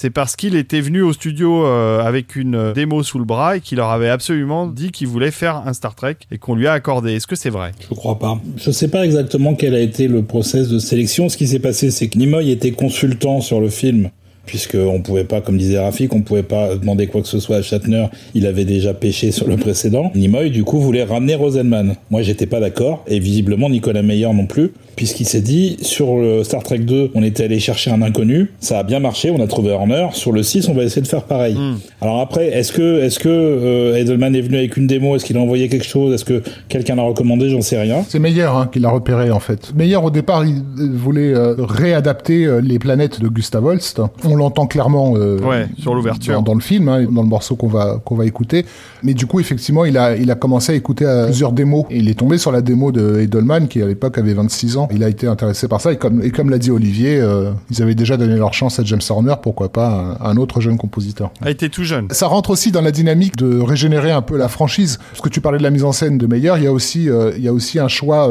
c'est 0.00 0.10
parce 0.10 0.36
qu'il 0.36 0.54
était 0.54 0.80
venu 0.80 1.02
au 1.02 1.12
studio 1.12 1.66
euh, 1.66 2.00
avec 2.04 2.36
une 2.36 2.72
démo 2.72 3.02
sous 3.02 3.18
le 3.18 3.24
bras 3.24 3.56
et 3.56 3.60
qu'il 3.60 3.78
leur 3.78 3.90
avait 3.90 4.08
absolument 4.08 4.68
dit 4.68 4.92
qu'il 4.92 5.08
voulait 5.08 5.32
faire 5.32 5.66
un 5.66 5.72
Star 5.72 5.96
Trek 5.96 6.18
et 6.30 6.38
qu'on 6.38 6.54
lui 6.54 6.68
a 6.68 6.72
accordé. 6.72 7.14
Est-ce 7.14 7.26
que 7.26 7.34
c'est 7.34 7.50
vrai? 7.50 7.72
Je 7.80 7.92
crois 7.96 8.16
pas. 8.16 8.40
Je 8.56 8.70
sais 8.70 8.86
pas 8.86 9.04
exactement 9.04 9.56
quel 9.56 9.74
a 9.74 9.80
été 9.80 10.06
le 10.06 10.22
process 10.22 10.68
de 10.68 10.78
sélection. 10.78 11.28
Ce 11.28 11.36
qui 11.36 11.48
s'est 11.48 11.58
passé, 11.58 11.90
c'est 11.90 12.06
que 12.06 12.16
Nimoy 12.16 12.52
était 12.52 12.70
consultant 12.70 13.40
sur 13.40 13.60
le 13.60 13.70
film 13.70 14.10
puisqu'on 14.48 15.02
pouvait 15.02 15.24
pas, 15.24 15.42
comme 15.42 15.58
disait 15.58 15.78
Rafik, 15.78 16.12
on 16.14 16.22
pouvait 16.22 16.42
pas 16.42 16.74
demander 16.74 17.06
quoi 17.06 17.20
que 17.20 17.28
ce 17.28 17.38
soit 17.38 17.56
à 17.56 17.62
Shatner. 17.62 18.06
Il 18.34 18.46
avait 18.46 18.64
déjà 18.64 18.94
pêché 18.94 19.30
sur 19.30 19.46
le 19.46 19.56
précédent. 19.56 20.10
Nimoy, 20.14 20.50
du 20.50 20.64
coup, 20.64 20.80
voulait 20.80 21.04
ramener 21.04 21.34
Rosenman. 21.34 21.94
Moi, 22.10 22.22
j'étais 22.22 22.46
pas 22.46 22.58
d'accord, 22.58 23.04
et 23.06 23.20
visiblement 23.20 23.68
Nicolas 23.68 24.02
Meyer 24.02 24.32
non 24.32 24.46
plus, 24.46 24.72
puisqu'il 24.98 25.26
s'est 25.26 25.40
dit, 25.40 25.76
sur 25.80 26.16
le 26.16 26.42
Star 26.42 26.64
Trek 26.64 26.80
2, 26.80 27.12
on 27.14 27.22
était 27.22 27.44
allé 27.44 27.60
chercher 27.60 27.92
un 27.92 28.02
inconnu, 28.02 28.50
ça 28.58 28.80
a 28.80 28.82
bien 28.82 28.98
marché, 28.98 29.30
on 29.30 29.40
a 29.40 29.46
trouvé 29.46 29.70
Horner. 29.70 30.08
Sur 30.12 30.32
le 30.32 30.42
6, 30.42 30.68
on 30.68 30.74
va 30.74 30.82
essayer 30.82 31.02
de 31.02 31.06
faire 31.06 31.22
pareil. 31.22 31.54
Hmm. 31.54 31.76
Alors 32.00 32.20
après, 32.20 32.48
est-ce 32.48 32.72
que, 32.72 33.00
est-ce 33.02 33.20
que 33.20 33.28
euh, 33.28 33.96
Edelman 33.96 34.34
est 34.34 34.40
venu 34.40 34.56
avec 34.56 34.76
une 34.76 34.88
démo? 34.88 35.14
Est-ce 35.14 35.24
qu'il 35.24 35.36
a 35.36 35.40
envoyé 35.40 35.68
quelque 35.68 35.86
chose? 35.86 36.12
Est-ce 36.14 36.24
que 36.24 36.42
quelqu'un 36.68 36.96
l'a 36.96 37.02
recommandé? 37.02 37.48
J'en 37.48 37.60
sais 37.60 37.80
rien. 37.80 38.04
C'est 38.08 38.18
Meyer 38.18 38.42
hein, 38.42 38.68
qui 38.72 38.80
l'a 38.80 38.90
repéré 38.90 39.30
en 39.30 39.38
fait. 39.38 39.72
Meyer 39.76 39.98
au 39.98 40.10
départ, 40.10 40.44
il 40.44 40.64
voulait 40.76 41.32
euh, 41.32 41.54
réadapter 41.58 42.46
euh, 42.46 42.60
les 42.60 42.80
planètes 42.80 43.20
de 43.20 43.28
Gustav 43.28 43.64
Holst. 43.64 44.02
On 44.24 44.34
l'entend 44.34 44.66
clairement 44.66 45.14
euh, 45.16 45.38
sur 45.78 45.94
l'ouverture 45.94 46.42
dans, 46.42 46.54
le 46.54 46.60
film, 46.60 46.88
hein, 46.88 47.06
dans 47.08 47.22
le 47.22 47.28
morceau 47.28 47.54
qu'on 47.54 47.68
va 47.68 48.00
qu'on 48.04 48.16
va 48.16 48.26
écouter. 48.26 48.66
Mais 49.04 49.14
du 49.14 49.26
coup, 49.26 49.38
effectivement, 49.38 49.84
il 49.84 49.96
a 49.96 50.16
il 50.16 50.28
a 50.32 50.34
commencé 50.34 50.72
à 50.72 50.74
écouter 50.74 51.06
à 51.06 51.26
plusieurs 51.26 51.52
démos. 51.52 51.84
Et 51.90 51.98
il 51.98 52.08
est 52.08 52.18
tombé 52.18 52.36
sur 52.36 52.50
la 52.50 52.62
démo 52.62 52.90
de 52.90 53.20
Edelman 53.20 53.68
qui 53.68 53.80
à 53.80 53.86
l'époque 53.86 54.18
avait 54.18 54.34
26 54.34 54.76
ans. 54.76 54.87
Il 54.92 55.04
a 55.04 55.08
été 55.08 55.26
intéressé 55.26 55.68
par 55.68 55.80
ça 55.80 55.92
et 55.92 55.96
comme 55.96 56.22
et 56.22 56.30
comme 56.30 56.50
l'a 56.50 56.58
dit 56.58 56.70
Olivier, 56.70 57.18
euh, 57.20 57.52
ils 57.70 57.82
avaient 57.82 57.94
déjà 57.94 58.16
donné 58.16 58.36
leur 58.36 58.54
chance 58.54 58.78
à 58.78 58.84
James 58.84 59.00
Horner, 59.08 59.34
pourquoi 59.42 59.70
pas 59.70 60.16
un, 60.20 60.36
autre 60.36 60.60
jeune 60.60 60.76
compositeur. 60.76 61.30
A 61.42 61.50
été 61.50 61.68
tout 61.68 61.84
jeune. 61.84 62.08
Ça 62.10 62.26
rentre 62.26 62.50
aussi 62.50 62.70
dans 62.70 62.82
la 62.82 62.92
dynamique 62.92 63.36
de 63.36 63.60
régénérer 63.60 64.10
un 64.10 64.22
peu 64.22 64.36
la 64.36 64.48
franchise. 64.48 64.98
Parce 65.10 65.20
que 65.20 65.28
tu 65.28 65.40
parlais 65.40 65.58
de 65.58 65.62
la 65.62 65.70
mise 65.70 65.84
en 65.84 65.92
scène 65.92 66.18
de 66.18 66.26
Meyer, 66.26 66.52
il 66.56 66.64
y 66.64 66.66
a 66.66 66.72
aussi 66.72 67.08
euh, 67.08 67.32
il 67.36 67.42
y 67.42 67.48
a 67.48 67.52
aussi 67.52 67.78
un 67.78 67.88
choix 67.88 68.30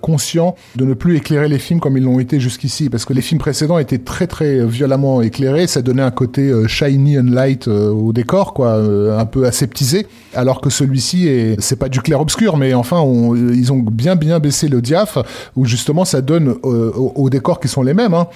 conscient 0.00 0.54
de 0.76 0.84
ne 0.84 0.94
plus 0.94 1.16
éclairer 1.16 1.48
les 1.48 1.58
films 1.58 1.80
comme 1.80 1.96
ils 1.96 2.02
l'ont 2.02 2.18
été 2.18 2.40
jusqu'ici 2.40 2.88
parce 2.88 3.04
que 3.04 3.12
les 3.12 3.22
films 3.22 3.40
précédents 3.40 3.78
étaient 3.78 3.98
très 3.98 4.26
très 4.26 4.64
violemment 4.66 5.22
éclairés. 5.22 5.66
Ça 5.66 5.82
donnait 5.82 6.02
un 6.02 6.10
côté 6.10 6.50
euh, 6.50 6.66
shiny 6.66 7.18
and 7.18 7.30
light 7.30 7.68
euh, 7.68 7.90
au 7.90 8.12
décor, 8.12 8.54
quoi, 8.54 8.76
euh, 8.76 9.18
un 9.18 9.26
peu 9.26 9.46
aseptisé, 9.46 10.06
alors 10.34 10.60
que 10.60 10.70
celui-ci 10.70 11.28
est, 11.28 11.60
c'est 11.60 11.76
pas 11.76 11.88
du 11.88 12.00
clair 12.00 12.20
obscur, 12.20 12.56
mais 12.56 12.74
enfin, 12.74 13.02
ils 13.54 13.72
ont 13.72 13.78
bien 13.78 14.16
bien 14.16 14.38
baissé 14.38 14.68
le 14.68 14.80
diaph, 14.80 15.18
où 15.56 15.64
justement 15.64 15.91
ça 16.04 16.20
donne 16.20 16.56
aux, 16.62 17.30
décors 17.30 17.60
qui 17.60 17.68
sont 17.68 17.82
les 17.82 17.94
mêmes, 17.94 18.14
hein, 18.14 18.28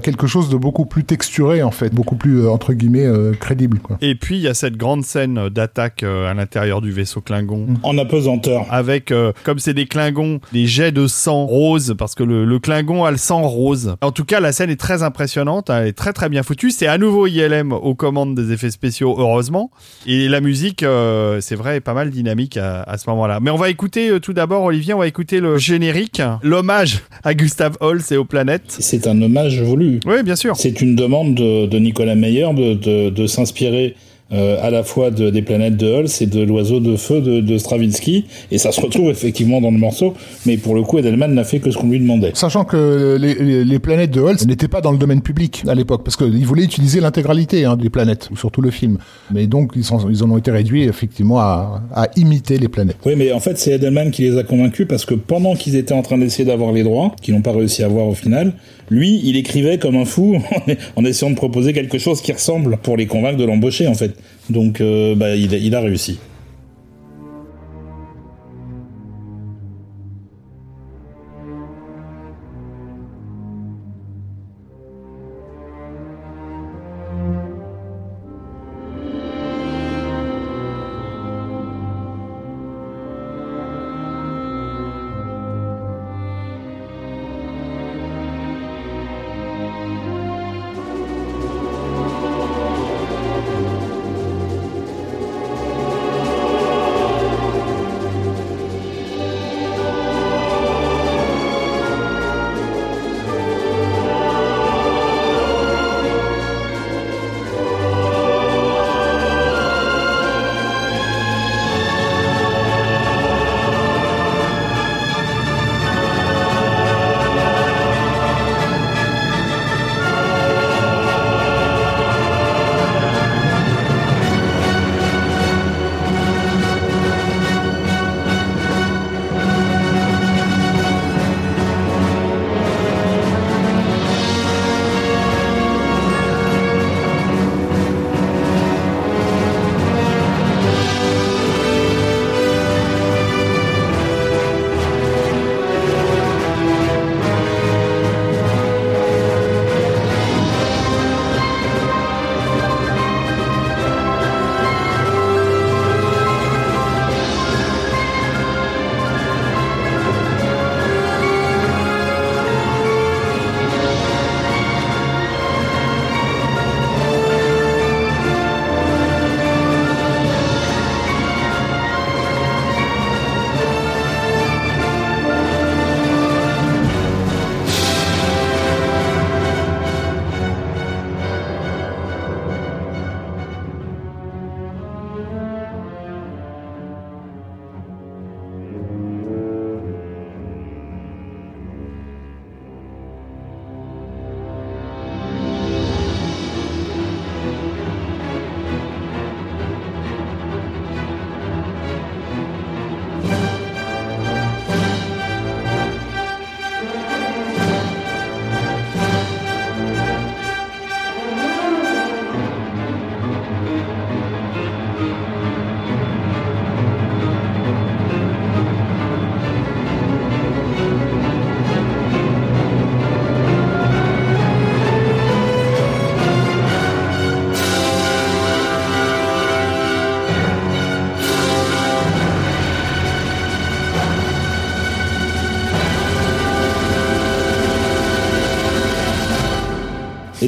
quelque 0.00 0.26
chose 0.26 0.48
de 0.48 0.56
beaucoup 0.56 0.84
plus 0.84 1.04
texturé 1.04 1.62
en 1.62 1.70
fait, 1.70 1.94
beaucoup 1.94 2.16
plus 2.16 2.48
entre 2.48 2.72
guillemets 2.72 3.08
crédible. 3.38 3.78
Quoi. 3.78 3.98
Et 4.00 4.14
puis 4.14 4.36
il 4.36 4.42
y 4.42 4.48
a 4.48 4.54
cette 4.54 4.76
grande 4.76 5.04
scène 5.04 5.48
d'attaque 5.48 6.02
à 6.02 6.34
l'intérieur 6.34 6.80
du 6.80 6.90
vaisseau 6.90 7.20
Klingon. 7.20 7.66
Mm. 7.68 7.76
En 7.82 7.98
apesanteur. 7.98 8.66
Avec, 8.70 9.12
comme 9.44 9.58
c'est 9.58 9.74
des 9.74 9.86
Klingons, 9.86 10.40
des 10.52 10.66
jets 10.66 10.92
de 10.92 11.06
sang 11.06 11.46
rose, 11.46 11.94
parce 11.96 12.14
que 12.14 12.24
le, 12.24 12.44
le 12.44 12.58
Klingon 12.58 13.04
a 13.04 13.10
le 13.10 13.16
sang 13.16 13.42
rose. 13.42 13.94
En 14.00 14.10
tout 14.10 14.24
cas, 14.24 14.40
la 14.40 14.52
scène 14.52 14.70
est 14.70 14.80
très 14.80 15.02
impressionnante, 15.02 15.70
elle 15.70 15.86
est 15.86 15.92
très 15.92 16.12
très 16.12 16.28
bien 16.28 16.32
bien 16.32 16.42
foutu. 16.42 16.72
C'est 16.72 16.88
à 16.88 16.98
nouveau 16.98 17.28
ILM 17.28 17.72
aux 17.72 17.94
commandes 17.94 18.34
des 18.34 18.52
effets 18.52 18.70
spéciaux, 18.70 19.14
heureusement. 19.18 19.70
Et 20.06 20.28
la 20.28 20.40
musique, 20.40 20.82
euh, 20.82 21.40
c'est 21.40 21.54
vrai, 21.54 21.76
est 21.76 21.80
pas 21.80 21.94
mal 21.94 22.10
dynamique 22.10 22.56
à, 22.56 22.82
à 22.82 22.98
ce 22.98 23.08
moment-là. 23.10 23.38
Mais 23.40 23.50
on 23.50 23.56
va 23.56 23.68
écouter 23.68 24.08
euh, 24.08 24.18
tout 24.18 24.32
d'abord, 24.32 24.64
Olivier, 24.64 24.94
on 24.94 24.98
va 24.98 25.06
écouter 25.06 25.38
le 25.38 25.58
générique, 25.58 26.20
l'hommage 26.42 26.81
à 27.24 27.34
Gustave 27.34 27.76
Holst 27.80 28.12
et 28.12 28.16
aux 28.16 28.24
planètes. 28.24 28.76
C'est 28.78 29.06
un 29.06 29.20
hommage 29.22 29.60
voulu. 29.62 30.00
Oui, 30.06 30.22
bien 30.22 30.36
sûr. 30.36 30.56
C'est 30.56 30.80
une 30.80 30.96
demande 30.96 31.34
de, 31.34 31.66
de 31.66 31.78
Nicolas 31.78 32.14
Meyer 32.14 32.48
de, 32.54 32.74
de, 32.74 33.10
de 33.10 33.26
s'inspirer 33.26 33.94
euh, 34.32 34.56
à 34.62 34.70
la 34.70 34.82
fois 34.82 35.10
de, 35.10 35.30
des 35.30 35.42
planètes 35.42 35.76
de 35.76 35.86
Holst 35.86 36.22
et 36.22 36.26
de 36.26 36.42
l'oiseau 36.42 36.80
de 36.80 36.96
feu 36.96 37.20
de, 37.20 37.40
de, 37.40 37.58
Stravinsky, 37.58 38.24
et 38.50 38.58
ça 38.58 38.72
se 38.72 38.80
retrouve 38.80 39.10
effectivement 39.10 39.60
dans 39.60 39.70
le 39.70 39.78
morceau, 39.78 40.14
mais 40.46 40.56
pour 40.56 40.74
le 40.74 40.82
coup, 40.82 40.98
Edelman 40.98 41.34
n'a 41.34 41.44
fait 41.44 41.58
que 41.58 41.70
ce 41.70 41.76
qu'on 41.76 41.88
lui 41.88 42.00
demandait. 42.00 42.32
Sachant 42.34 42.64
que 42.64 43.18
les, 43.20 43.64
les, 43.64 43.78
planètes 43.78 44.10
de 44.10 44.20
Holst 44.20 44.46
n'étaient 44.46 44.68
pas 44.68 44.80
dans 44.80 44.92
le 44.92 44.98
domaine 44.98 45.20
public 45.20 45.64
à 45.68 45.74
l'époque, 45.74 46.02
parce 46.04 46.16
qu'il 46.16 46.46
voulait 46.46 46.64
utiliser 46.64 47.00
l'intégralité 47.00 47.64
hein, 47.64 47.76
des 47.76 47.90
planètes, 47.90 48.28
ou 48.32 48.36
surtout 48.36 48.62
le 48.62 48.70
film. 48.70 48.98
Mais 49.32 49.46
donc, 49.46 49.72
ils, 49.76 49.84
sont, 49.84 50.08
ils 50.08 50.24
en 50.24 50.30
ont 50.30 50.38
été 50.38 50.50
réduits 50.50 50.84
effectivement 50.84 51.38
à, 51.38 51.82
à 51.92 52.08
imiter 52.16 52.58
les 52.58 52.68
planètes. 52.68 52.96
Oui, 53.04 53.14
mais 53.16 53.32
en 53.32 53.40
fait, 53.40 53.58
c'est 53.58 53.72
Edelman 53.72 54.10
qui 54.10 54.22
les 54.22 54.38
a 54.38 54.44
convaincus, 54.44 54.86
parce 54.88 55.04
que 55.04 55.14
pendant 55.14 55.54
qu'ils 55.54 55.76
étaient 55.76 55.94
en 55.94 56.02
train 56.02 56.18
d'essayer 56.18 56.44
d'avoir 56.44 56.72
les 56.72 56.82
droits, 56.82 57.14
qu'ils 57.20 57.34
n'ont 57.34 57.42
pas 57.42 57.52
réussi 57.52 57.82
à 57.82 57.86
avoir 57.86 58.06
au 58.06 58.14
final, 58.14 58.54
lui, 58.90 59.20
il 59.24 59.36
écrivait 59.36 59.78
comme 59.78 59.96
un 59.96 60.04
fou 60.04 60.36
en 60.96 61.04
essayant 61.04 61.30
de 61.30 61.36
proposer 61.36 61.72
quelque 61.72 61.98
chose 61.98 62.20
qui 62.20 62.32
ressemble 62.32 62.76
pour 62.76 62.96
les 62.96 63.06
convaincre 63.06 63.38
de 63.38 63.44
l'embaucher, 63.44 63.86
en 63.86 63.94
fait. 63.94 64.14
Donc, 64.50 64.80
euh, 64.80 65.14
bah, 65.14 65.34
il, 65.34 65.52
il 65.52 65.74
a 65.74 65.80
réussi. 65.80 66.18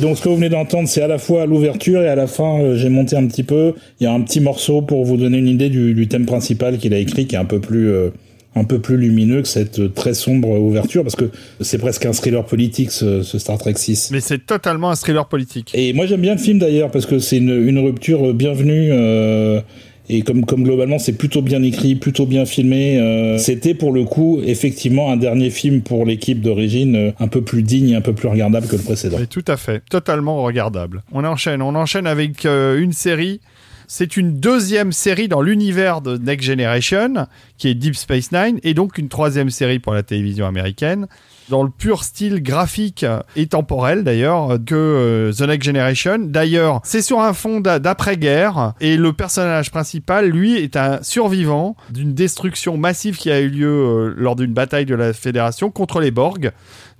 Donc, 0.05 0.19
ce 0.19 0.23
que 0.23 0.29
vous 0.29 0.37
venez 0.37 0.51
d'entendre, 0.51 0.87
c'est 0.87 1.01
à 1.01 1.09
la 1.09 1.17
fois 1.17 1.47
l'ouverture 1.47 2.03
et 2.03 2.09
à 2.09 2.15
la 2.15 2.27
fin, 2.27 2.61
euh, 2.61 2.77
j'ai 2.77 2.91
monté 2.91 3.17
un 3.17 3.27
petit 3.27 3.43
peu. 3.43 3.73
Il 4.01 4.05
y 4.05 4.07
a 4.07 4.13
un 4.13 4.21
petit 4.21 4.39
morceau 4.41 4.83
pour 4.83 5.03
vous 5.03 5.17
donner 5.17 5.39
une 5.39 5.49
idée 5.49 5.71
du, 5.71 5.95
du 5.95 6.09
thème 6.09 6.27
principal 6.27 6.77
qu'il 6.77 6.93
a 6.93 6.99
écrit, 6.99 7.27
qui 7.27 7.37
est 7.37 7.39
un 7.39 7.47
peu 7.47 7.59
plus, 7.59 7.89
euh, 7.89 8.11
un 8.55 8.65
peu 8.65 8.81
plus 8.81 8.99
lumineux 8.99 9.41
que 9.41 9.49
cette 9.49 9.79
euh, 9.79 9.89
très 9.89 10.13
sombre 10.13 10.61
ouverture, 10.61 11.05
parce 11.05 11.17
que 11.17 11.31
c'est 11.63 11.79
presque 11.79 12.05
un 12.05 12.13
thriller 12.13 12.45
politique, 12.45 12.91
ce, 12.91 13.23
ce 13.23 13.39
Star 13.39 13.57
Trek 13.57 13.73
6. 13.77 14.11
Mais 14.13 14.21
c'est 14.21 14.45
totalement 14.45 14.91
un 14.91 14.95
thriller 14.95 15.27
politique. 15.27 15.71
Et 15.73 15.95
moi, 15.95 16.05
j'aime 16.05 16.21
bien 16.21 16.35
le 16.35 16.41
film 16.41 16.59
d'ailleurs, 16.59 16.91
parce 16.91 17.07
que 17.07 17.19
c'est 17.19 17.39
une, 17.39 17.67
une 17.67 17.79
rupture 17.79 18.35
bienvenue. 18.35 18.91
Euh, 18.93 19.63
et 20.09 20.23
comme, 20.23 20.45
comme 20.45 20.65
globalement 20.65 20.99
c'est 20.99 21.15
plutôt 21.15 21.43
bien 21.43 21.63
écrit, 21.63 21.95
plutôt 21.95 22.27
bien 22.27 22.45
filmé, 22.45 22.99
euh, 22.99 23.39
c'était 23.39 23.75
pour 23.75 23.93
le 23.93 24.05
coup 24.05 24.41
effectivement 24.45 25.11
un 25.11 25.17
dernier 25.17 25.51
film 25.51 25.83
pour 25.83 26.05
l'équipe 26.05 26.41
d'origine 26.41 26.97
euh, 26.97 27.13
un 27.19 27.29
peu 27.29 27.43
plus 27.43 27.63
digne 27.63 27.91
et 27.91 27.97
un 27.97 28.01
peu 28.01 28.13
plus 28.13 28.29
regardable 28.29 28.67
que 28.67 28.77
le 28.77 28.83
précédent. 28.83 29.17
Oui, 29.19 29.27
tout 29.27 29.45
à 29.47 29.57
fait, 29.57 29.83
totalement 29.89 30.43
regardable. 30.43 31.03
On 31.13 31.25
enchaîne, 31.25 31.63
on 31.63 31.75
enchaîne 31.75 32.07
avec 32.07 32.45
euh, 32.45 32.79
une 32.79 32.93
série. 32.93 33.41
C'est 33.87 34.17
une 34.17 34.41
deuxième 34.41 34.93
série 34.93 35.29
dans 35.29 35.43
l'univers 35.43 36.01
de 36.01 36.17
Next 36.17 36.47
Generation, 36.47 37.27
qui 37.59 37.69
est 37.69 37.75
Deep 37.75 37.97
Space 37.97 38.33
Nine, 38.33 38.59
et 38.63 38.73
donc 38.73 38.97
une 38.97 39.09
troisième 39.09 39.51
série 39.51 39.79
pour 39.79 39.93
la 39.93 40.03
télévision 40.03 40.47
américaine 40.47 41.07
dans 41.49 41.63
le 41.63 41.71
pur 41.71 42.05
style 42.05 42.43
graphique 42.43 43.05
et 43.37 43.47
temporel 43.47 44.05
d'ailleurs 44.05 44.59
que 44.65 44.75
euh, 44.75 45.33
The 45.33 45.43
Next 45.43 45.65
Generation. 45.65 46.19
D'ailleurs, 46.21 46.81
c'est 46.85 47.03
sur 47.03 47.21
un 47.21 47.33
fond 47.33 47.61
d'après-guerre 47.61 48.75
et 48.81 48.97
le 48.97 49.13
personnage 49.13 49.71
principal, 49.71 50.29
lui, 50.29 50.57
est 50.57 50.77
un 50.77 51.03
survivant 51.03 51.77
d'une 51.91 52.15
destruction 52.15 52.77
massive 52.77 53.17
qui 53.17 53.31
a 53.31 53.41
eu 53.41 53.49
lieu 53.49 53.69
euh, 53.69 54.15
lors 54.17 54.37
d'une 54.37 54.53
bataille 54.53 54.87
de 54.87 54.95
la 54.95 55.13
Fédération 55.13 55.71
contre 55.71 56.01
les 56.01 56.11
Borg 56.11 56.53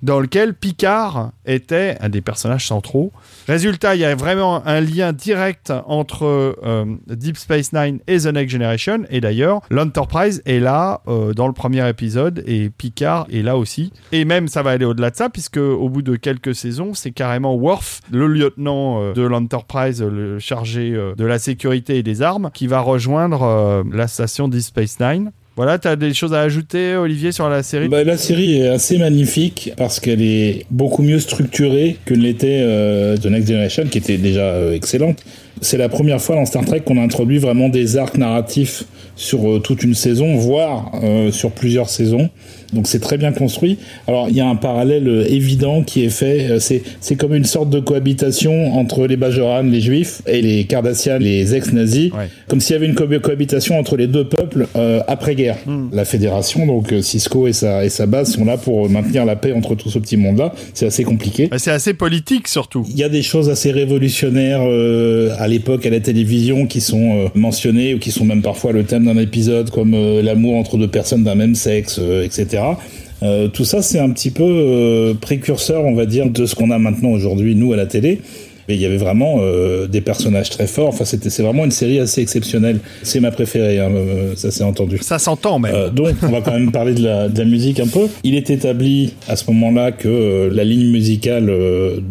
dans 0.05 0.19
lequel 0.19 0.53
Picard 0.53 1.31
était 1.47 1.97
un 1.99 2.09
des 2.09 2.21
personnages 2.21 2.67
centraux. 2.67 3.11
Résultat, 3.47 3.95
il 3.95 4.01
y 4.01 4.05
a 4.05 4.13
vraiment 4.13 4.65
un 4.67 4.79
lien 4.79 5.13
direct 5.13 5.73
entre 5.87 6.55
euh, 6.63 6.85
Deep 7.07 7.37
Space 7.37 7.73
Nine 7.73 7.99
et 8.05 8.19
The 8.19 8.27
Next 8.27 8.51
Generation. 8.51 8.99
Et 9.09 9.19
d'ailleurs, 9.19 9.61
l'Enterprise 9.71 10.43
est 10.45 10.59
là 10.59 11.01
euh, 11.07 11.33
dans 11.33 11.47
le 11.47 11.53
premier 11.53 11.89
épisode 11.89 12.43
et 12.45 12.69
Picard 12.69 13.25
est 13.31 13.41
là 13.41 13.57
aussi. 13.57 13.91
Et 14.11 14.25
même 14.25 14.47
ça 14.47 14.61
va 14.61 14.71
aller 14.71 14.85
au-delà 14.85 15.09
de 15.09 15.15
ça, 15.15 15.29
puisque 15.29 15.57
au 15.57 15.89
bout 15.89 16.03
de 16.03 16.15
quelques 16.15 16.53
saisons, 16.53 16.93
c'est 16.93 17.11
carrément 17.11 17.55
Worf, 17.55 18.01
le 18.11 18.27
lieutenant 18.27 19.01
euh, 19.01 19.13
de 19.13 19.23
l'Enterprise, 19.23 20.03
le 20.03 20.37
chargé 20.37 20.91
de 20.91 21.25
la 21.25 21.39
sécurité 21.39 21.97
et 21.97 22.03
des 22.03 22.21
armes, 22.21 22.51
qui 22.53 22.67
va 22.67 22.79
rejoindre 22.79 23.83
la 23.91 24.07
station 24.07 24.47
Deep 24.47 24.61
Space 24.61 24.99
Nine. 24.99 25.31
Voilà, 25.55 25.79
tu 25.79 25.87
as 25.87 25.95
des 25.95 26.13
choses 26.13 26.33
à 26.33 26.41
ajouter, 26.41 26.97
Olivier, 26.97 27.31
sur 27.31 27.47
la 27.47 27.63
série? 27.63 27.87
Bah, 27.87 28.03
La 28.03 28.17
série 28.17 28.59
est 28.59 28.67
assez 28.67 28.97
magnifique 28.97 29.71
parce 29.77 30.01
qu'elle 30.01 30.21
est 30.21 30.65
beaucoup 30.69 31.01
mieux 31.01 31.19
structurée 31.19 31.95
que 32.03 32.13
l'était 32.13 32.59
euh, 32.61 33.15
The 33.15 33.27
Next 33.27 33.47
Generation, 33.47 33.85
qui 33.85 33.99
était 33.99 34.17
déjà 34.17 34.41
euh, 34.41 34.73
excellente. 34.73 35.23
C'est 35.61 35.77
la 35.77 35.87
première 35.87 36.21
fois 36.21 36.35
dans 36.35 36.45
Star 36.45 36.65
Trek 36.65 36.81
qu'on 36.81 37.01
introduit 37.01 37.37
vraiment 37.37 37.69
des 37.69 37.95
arcs 37.95 38.17
narratifs 38.17 38.83
sur 39.15 39.49
euh, 39.49 39.59
toute 39.59 39.83
une 39.83 39.95
saison, 39.95 40.35
voire 40.35 40.91
sur 41.31 41.51
plusieurs 41.51 41.89
saisons. 41.89 42.29
Donc 42.73 42.87
c'est 42.87 42.99
très 42.99 43.17
bien 43.17 43.31
construit. 43.31 43.77
Alors 44.07 44.27
il 44.29 44.35
y 44.35 44.41
a 44.41 44.47
un 44.47 44.55
parallèle 44.55 45.07
euh, 45.07 45.25
évident 45.29 45.83
qui 45.83 46.03
est 46.05 46.09
fait. 46.09 46.49
euh, 46.49 46.59
C'est 46.59 46.83
c'est 47.01 47.15
comme 47.15 47.33
une 47.35 47.45
sorte 47.45 47.69
de 47.69 47.79
cohabitation 47.79 48.73
entre 48.77 49.05
les 49.07 49.17
Bajoran, 49.17 49.63
les 49.63 49.81
Juifs, 49.81 50.21
et 50.27 50.41
les 50.41 50.63
Cardassians, 50.65 51.19
les 51.19 51.55
ex-nazis. 51.55 52.11
Ouais. 52.11 52.29
Comme 52.47 52.61
s'il 52.61 52.73
y 52.73 52.77
avait 52.77 52.85
une 52.87 52.95
co- 52.95 53.05
cohabitation 53.21 53.77
entre 53.79 53.97
les 53.97 54.07
deux 54.07 54.25
peuples 54.25 54.67
euh, 54.75 55.01
après-guerre. 55.07 55.57
Hmm. 55.65 55.87
La 55.93 56.05
Fédération, 56.05 56.65
donc 56.65 56.93
Cisco 57.01 57.47
et 57.47 57.53
sa, 57.53 57.85
et 57.85 57.89
sa 57.89 58.05
base 58.05 58.31
sont 58.33 58.45
là 58.45 58.57
pour 58.57 58.89
maintenir 58.89 59.25
la 59.25 59.35
paix 59.35 59.53
entre 59.53 59.75
tout 59.75 59.89
ce 59.89 59.99
petit 59.99 60.17
monde-là. 60.17 60.53
C'est 60.73 60.85
assez 60.87 61.03
compliqué. 61.03 61.47
Bah, 61.47 61.57
C'est 61.59 61.71
assez 61.71 61.93
politique, 61.93 62.47
surtout. 62.47 62.85
Il 62.89 62.97
y 62.97 63.03
a 63.03 63.09
des 63.09 63.21
choses 63.23 63.49
assez 63.49 63.71
révolutionnaires 63.71 64.61
euh, 64.63 65.31
à 65.39 65.47
l'époque 65.47 65.85
à 65.85 65.89
la 65.89 65.99
télévision 65.99 66.65
qui 66.67 66.81
sont 66.81 67.25
euh, 67.25 67.27
mentionnées 67.35 67.93
ou 67.93 67.99
qui 67.99 68.11
sont 68.11 68.25
même 68.25 68.41
parfois 68.41 68.71
le 68.71 68.83
thème 68.83 69.05
d'un 69.05 69.17
épisode, 69.17 69.69
comme 69.69 69.95
l'amour 70.21 70.55
entre 70.55 70.77
deux 70.77 70.87
personnes 70.87 71.23
d'un 71.23 71.35
même 71.35 71.55
sexe, 71.55 71.97
euh, 72.01 72.23
etc. 72.55 72.75
Euh, 73.23 73.47
tout 73.47 73.65
ça, 73.65 73.81
c'est 73.81 73.99
un 73.99 74.09
petit 74.09 74.31
peu 74.31 74.43
euh, 74.43 75.13
précurseur, 75.13 75.83
on 75.85 75.95
va 75.95 76.05
dire, 76.05 76.29
de 76.29 76.45
ce 76.45 76.55
qu'on 76.55 76.71
a 76.71 76.77
maintenant 76.77 77.11
aujourd'hui, 77.11 77.55
nous, 77.55 77.73
à 77.73 77.77
la 77.77 77.85
télé. 77.85 78.19
Mais 78.67 78.75
il 78.75 78.81
y 78.81 78.85
avait 78.85 78.97
vraiment 78.97 79.37
euh, 79.39 79.87
des 79.87 80.01
personnages 80.01 80.49
très 80.49 80.65
forts. 80.65 80.87
Enfin, 80.87 81.05
c'était, 81.05 81.29
c'est 81.29 81.43
vraiment 81.43 81.65
une 81.65 81.71
série 81.71 81.99
assez 81.99 82.21
exceptionnelle. 82.21 82.79
C'est 83.03 83.19
ma 83.19 83.29
préférée, 83.29 83.79
hein, 83.79 83.91
ça 84.35 84.49
s'est 84.49 84.63
entendu. 84.63 84.97
Ça 85.01 85.19
s'entend 85.19 85.59
même. 85.59 85.73
Euh, 85.75 85.89
donc, 85.89 86.15
on 86.23 86.29
va 86.29 86.41
quand 86.41 86.51
même 86.51 86.71
parler 86.71 86.93
de 86.93 87.03
la, 87.03 87.29
de 87.29 87.37
la 87.37 87.45
musique 87.45 87.79
un 87.79 87.87
peu. 87.87 88.07
Il 88.23 88.35
est 88.35 88.49
établi 88.49 89.13
à 89.27 89.35
ce 89.35 89.45
moment-là 89.51 89.91
que 89.91 90.07
euh, 90.07 90.49
la 90.51 90.63
ligne 90.63 90.89
musicale 90.89 91.51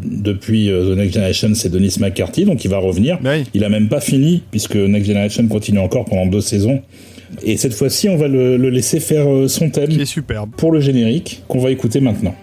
depuis 0.05 0.69
The 0.69 0.97
Next 0.97 1.15
Generation, 1.15 1.51
c'est 1.55 1.71
Denis 1.71 1.97
McCarthy, 1.99 2.45
donc 2.45 2.65
il 2.65 2.71
va 2.71 2.79
revenir. 2.79 3.19
Oui. 3.25 3.45
Il 3.53 3.65
a 3.65 3.69
même 3.69 3.89
pas 3.89 4.01
fini 4.01 4.43
puisque 4.51 4.77
Next 4.77 5.09
Generation 5.09 5.47
continue 5.49 5.81
encore 5.81 6.05
pendant 6.05 6.27
deux 6.27 6.41
saisons. 6.41 6.83
Et 7.43 7.57
cette 7.57 7.75
fois-ci, 7.75 8.09
on 8.09 8.17
va 8.17 8.29
le, 8.29 8.57
le 8.57 8.71
laisser 8.71 9.01
faire 9.01 9.29
euh, 9.29 9.49
son 9.49 9.71
thème 9.71 9.89
Qui 9.89 10.01
est 10.01 10.05
superbe. 10.07 10.51
pour 10.57 10.73
le 10.73 10.81
générique 10.81 11.43
qu'on 11.49 11.61
va 11.61 11.71
écouter 11.71 12.01
maintenant. 12.01 12.35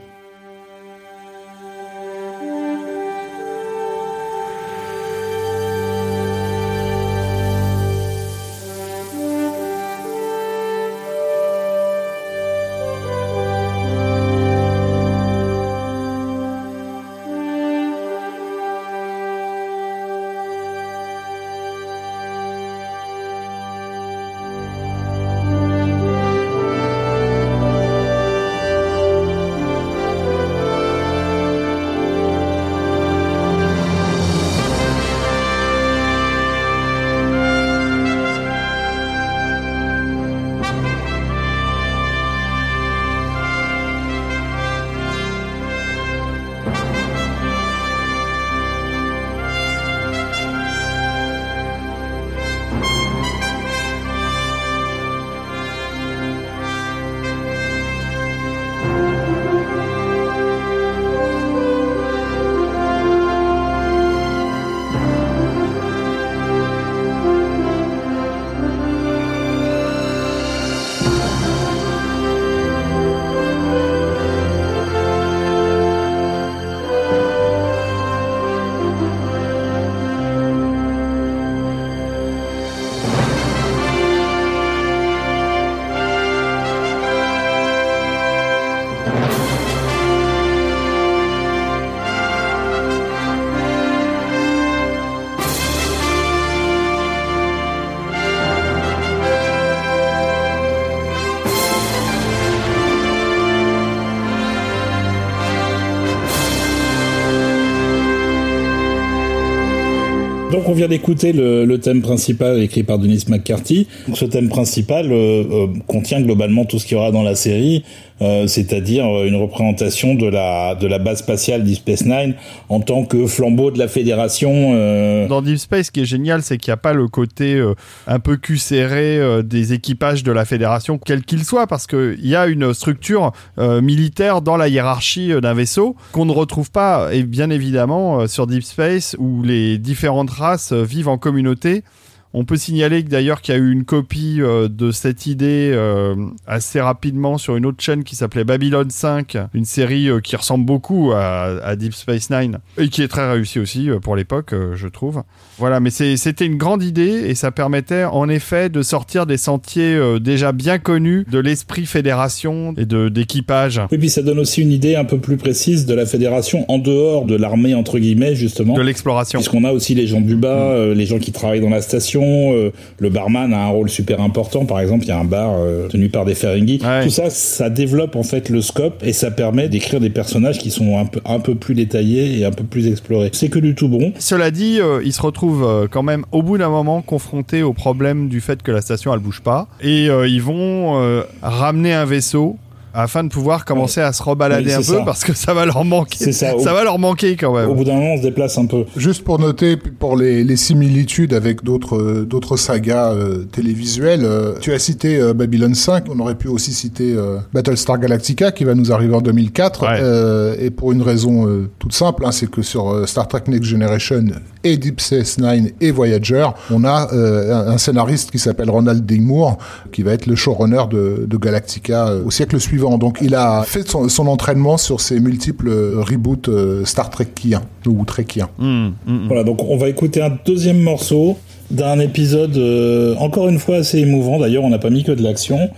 Vient 110.81 110.87
d'écouter 110.87 111.31
le, 111.31 111.63
le 111.63 111.79
thème 111.79 112.01
principal 112.01 112.59
écrit 112.59 112.81
par 112.81 112.97
Denis 112.97 113.25
McCarthy. 113.27 113.85
Ce 114.15 114.25
thème 114.25 114.49
principal 114.49 115.11
euh, 115.11 115.43
euh, 115.51 115.67
contient 115.85 116.19
globalement 116.21 116.65
tout 116.65 116.79
ce 116.79 116.87
qu'il 116.87 116.97
y 116.97 116.99
aura 116.99 117.11
dans 117.11 117.21
la 117.21 117.35
série, 117.35 117.83
euh, 118.23 118.47
c'est-à-dire 118.47 119.05
euh, 119.05 119.27
une 119.27 119.35
représentation 119.35 120.15
de 120.15 120.25
la 120.25 120.73
de 120.73 120.87
la 120.87 120.97
base 120.97 121.19
spatiale 121.19 121.63
Deep 121.63 121.75
Space 121.75 122.05
Nine 122.05 122.33
en 122.69 122.79
tant 122.79 123.05
que 123.05 123.27
flambeau 123.27 123.69
de 123.69 123.77
la 123.77 123.87
Fédération. 123.87 124.71
euh, 124.73 125.27
Dans 125.27 125.43
Deep 125.43 125.57
Space, 125.59 125.85
ce 125.87 125.91
qui 125.91 125.99
est 126.01 126.05
génial, 126.05 126.41
c'est 126.41 126.57
qu'il 126.57 126.71
n'y 126.71 126.73
a 126.73 126.77
pas 126.77 126.93
le 126.93 127.07
côté 127.07 127.53
euh, 127.53 127.75
un 128.07 128.17
peu 128.19 128.37
cul 128.37 128.57
serré 128.57 129.19
des 129.43 129.73
équipages 129.73 130.23
de 130.23 130.31
la 130.31 130.45
Fédération, 130.45 130.97
quel 130.97 131.21
qu'il 131.21 131.43
soit, 131.43 131.67
parce 131.67 131.85
qu'il 131.85 132.25
y 132.25 132.35
a 132.35 132.47
une 132.47 132.73
structure 132.73 133.33
militaire 133.57 134.41
dans 134.41 134.57
la 134.57 134.67
hiérarchie 134.67 135.31
d'un 135.41 135.53
vaisseau 135.53 135.95
qu'on 136.11 136.25
ne 136.25 136.31
retrouve 136.31 136.71
pas, 136.71 137.09
et 137.13 137.21
bien 137.21 137.51
évidemment, 137.51 138.27
sur 138.27 138.47
Deep 138.47 138.63
Space, 138.63 139.15
où 139.19 139.43
les 139.43 139.77
différentes 139.77 140.31
races 140.31 140.70
vivent 140.73 141.11
en 141.11 141.17
communauté. 141.17 141.83
On 142.33 142.45
peut 142.45 142.57
signaler 142.57 143.03
que 143.03 143.09
d'ailleurs 143.09 143.41
qu'il 143.41 143.53
y 143.53 143.57
a 143.57 143.61
eu 143.61 143.71
une 143.71 143.83
copie 143.83 144.37
euh, 144.39 144.67
de 144.69 144.91
cette 144.91 145.25
idée 145.25 145.71
euh, 145.73 146.15
assez 146.47 146.79
rapidement 146.79 147.37
sur 147.37 147.57
une 147.57 147.65
autre 147.65 147.81
chaîne 147.81 148.03
qui 148.03 148.15
s'appelait 148.15 148.43
Babylon 148.43 148.87
5, 148.89 149.37
une 149.53 149.65
série 149.65 150.09
euh, 150.09 150.19
qui 150.19 150.35
ressemble 150.35 150.65
beaucoup 150.65 151.11
à, 151.13 151.61
à 151.63 151.75
Deep 151.75 151.93
Space 151.93 152.29
Nine 152.29 152.59
et 152.77 152.89
qui 152.89 153.01
est 153.01 153.07
très 153.07 153.29
réussie 153.29 153.59
aussi 153.59 153.89
pour 154.01 154.15
l'époque, 154.15 154.53
je 154.75 154.87
trouve. 154.87 155.23
Voilà, 155.57 155.79
mais 155.79 155.89
c'était 155.89 156.45
une 156.45 156.57
grande 156.57 156.83
idée 156.83 157.25
et 157.27 157.35
ça 157.35 157.51
permettait 157.51 158.05
en 158.05 158.29
effet 158.29 158.69
de 158.69 158.81
sortir 158.81 159.25
des 159.25 159.37
sentiers 159.37 159.99
déjà 160.19 160.51
bien 160.51 160.79
connus 160.79 161.25
de 161.29 161.39
l'esprit 161.39 161.85
fédération 161.85 162.73
et 162.77 162.85
de 162.85 163.09
d'équipage, 163.09 163.81
Oui, 163.91 163.97
puis 163.97 164.09
ça 164.09 164.21
donne 164.21 164.39
aussi 164.39 164.61
une 164.61 164.71
idée 164.71 164.95
un 164.95 165.05
peu 165.05 165.17
plus 165.17 165.37
précise 165.37 165.85
de 165.85 165.93
la 165.93 166.05
Fédération 166.05 166.65
en 166.69 166.77
dehors 166.77 167.25
de 167.25 167.35
l'armée 167.35 167.73
entre 167.73 167.99
guillemets 167.99 168.35
justement. 168.35 168.73
de 168.73 168.81
l'exploration. 168.81 169.39
Puisqu'on 169.39 169.63
a 169.63 169.71
aussi 169.71 169.95
les 169.95 170.07
gens 170.07 170.21
du 170.21 170.35
bas, 170.35 170.71
euh, 170.71 170.93
les 170.93 171.05
gens 171.05 171.19
qui 171.19 171.31
travaillent 171.31 171.61
dans 171.61 171.69
la 171.69 171.81
station, 171.81 172.20
euh, 172.25 172.71
le 172.99 173.09
barman 173.09 173.53
a 173.53 173.65
un 173.65 173.69
rôle 173.69 173.89
super 173.89 174.21
important. 174.21 174.65
Par 174.65 174.79
exemple, 174.79 175.05
il 175.05 175.09
y 175.09 175.11
a 175.11 175.19
un 175.19 175.25
bar 175.25 175.55
euh, 175.57 175.87
tenu 175.87 176.09
par 176.09 176.25
des 176.25 176.35
Ferengi. 176.35 176.79
Ouais. 176.83 177.03
Tout 177.03 177.09
ça, 177.09 177.29
ça 177.29 177.69
développe 177.69 178.15
en 178.15 178.23
fait 178.23 178.49
le 178.49 178.61
scope 178.61 179.03
et 179.03 179.13
ça 179.13 179.31
permet 179.31 179.69
d'écrire 179.69 179.99
des 179.99 180.09
personnages 180.09 180.59
qui 180.59 180.71
sont 180.71 180.97
un 180.97 181.05
peu, 181.05 181.21
un 181.25 181.39
peu 181.39 181.55
plus 181.55 181.75
détaillés 181.75 182.39
et 182.39 182.45
un 182.45 182.51
peu 182.51 182.63
plus 182.63 182.87
explorés. 182.87 183.29
C'est 183.33 183.49
que 183.49 183.59
du 183.59 183.75
tout 183.75 183.87
bon. 183.87 184.13
Cela 184.19 184.51
dit, 184.51 184.79
euh, 184.79 185.01
il 185.03 185.13
se 185.13 185.21
retrouve 185.21 185.63
euh, 185.63 185.87
quand 185.89 186.03
même 186.03 186.25
au 186.31 186.43
bout 186.43 186.57
d'un 186.57 186.69
moment 186.69 187.01
confronté 187.01 187.63
au 187.63 187.73
problème 187.73 188.29
du 188.29 188.41
fait 188.41 188.61
que 188.61 188.71
la 188.71 188.81
station 188.81 189.13
elle 189.13 189.19
bouge 189.19 189.41
pas 189.41 189.67
et 189.81 190.09
euh, 190.09 190.27
ils 190.27 190.41
vont 190.41 191.01
euh, 191.01 191.23
ramener 191.41 191.93
un 191.93 192.05
vaisseau 192.05 192.57
afin 192.93 193.23
de 193.23 193.29
pouvoir 193.29 193.65
commencer 193.65 194.01
à 194.01 194.11
se 194.13 194.21
rebalader 194.23 194.65
Oui, 194.67 194.73
un 194.73 194.77
peu 194.77 194.83
ça. 194.83 195.03
parce 195.05 195.23
que 195.23 195.33
ça 195.33 195.53
va 195.53 195.65
leur 195.65 195.83
manquer. 195.85 196.17
C'est 196.19 196.31
ça. 196.31 196.55
Au- 196.55 196.59
va 196.61 196.83
leur 196.83 196.99
manquer 196.99 197.35
quand 197.35 197.53
même. 197.55 197.69
Au 197.69 197.75
bout 197.75 197.83
d'un 197.83 197.93
moment, 197.95 198.13
on 198.13 198.17
se 198.17 198.23
déplace 198.23 198.57
un 198.57 198.65
peu. 198.65 198.85
Juste 198.97 199.23
pour 199.23 199.39
noter, 199.39 199.75
pour 199.77 200.15
les, 200.17 200.43
les 200.43 200.55
similitudes 200.55 201.33
avec 201.33 201.63
d'autres 201.63 201.97
euh, 201.97 202.25
d'autres 202.25 202.57
sagas 202.57 203.11
euh, 203.13 203.43
télévisuelles, 203.45 204.23
euh, 204.25 204.53
tu 204.59 204.73
as 204.73 204.79
cité 204.79 205.19
euh, 205.19 205.33
Babylon 205.33 205.73
5, 205.73 206.05
on 206.09 206.19
aurait 206.19 206.35
pu 206.35 206.47
aussi 206.47 206.73
citer 206.73 207.13
euh, 207.15 207.37
Battlestar 207.53 207.99
Galactica 207.99 208.51
qui 208.51 208.63
va 208.63 208.75
nous 208.75 208.91
arriver 208.91 209.13
en 209.15 209.21
2004, 209.21 209.81
Ouais. 209.83 209.87
euh, 210.01 210.55
et 210.59 210.69
pour 210.69 210.91
une 210.91 211.01
raison 211.01 211.47
euh, 211.47 211.69
toute 211.79 211.93
simple, 211.93 212.25
hein, 212.25 212.31
c'est 212.31 212.49
que 212.49 212.61
sur 212.61 212.89
euh, 212.91 213.05
Star 213.05 213.27
Trek 213.27 213.41
Next 213.47 213.63
Generation 213.69 214.25
et 214.63 214.77
Deep 214.77 215.01
Space 215.01 215.37
Nine 215.39 215.71
et 215.81 215.91
Voyager, 215.91 216.47
on 216.69 216.83
a 216.83 217.11
euh, 217.13 217.67
un, 217.67 217.77
scénariste 217.77 218.31
qui 218.31 218.39
s'appelle 218.39 218.69
Ronald 218.69 219.05
D. 219.05 219.19
Moore, 219.19 219.57
qui 219.91 220.03
va 220.03 220.13
être 220.13 220.25
le 220.25 220.35
showrunner 220.35 220.83
de, 220.89 221.25
de 221.27 221.37
Galactica 221.37 222.07
euh, 222.07 222.23
au 222.25 222.31
siècle 222.31 222.59
suivant. 222.59 222.97
Donc 222.97 223.19
il 223.21 223.35
a 223.35 223.63
fait 223.63 223.87
son, 223.87 224.09
son 224.09 224.27
entraînement 224.27 224.77
sur 224.77 225.01
ces 225.01 225.19
multiples 225.19 225.69
euh, 225.69 226.01
reboots 226.01 226.49
euh, 226.49 226.85
Star 226.85 227.09
Trekiens 227.09 227.63
ou 227.85 228.03
Trekiens. 228.05 228.49
Hum. 228.59 228.93
Voilà, 229.27 229.43
donc 229.43 229.63
on 229.63 229.77
va 229.77 229.89
écouter 229.89 230.21
un 230.21 230.37
deuxième 230.45 230.79
morceau 230.79 231.37
d'un 231.71 231.99
épisode 231.99 232.57
euh, 232.57 233.15
encore 233.15 233.47
une 233.47 233.59
fois 233.59 233.77
assez 233.77 233.99
émouvant. 233.99 234.39
D'ailleurs, 234.39 234.63
on 234.63 234.69
n'a 234.69 234.79
pas 234.79 234.89
mis 234.89 235.03
que 235.03 235.11
de 235.11 235.23
l'action, 235.23 235.69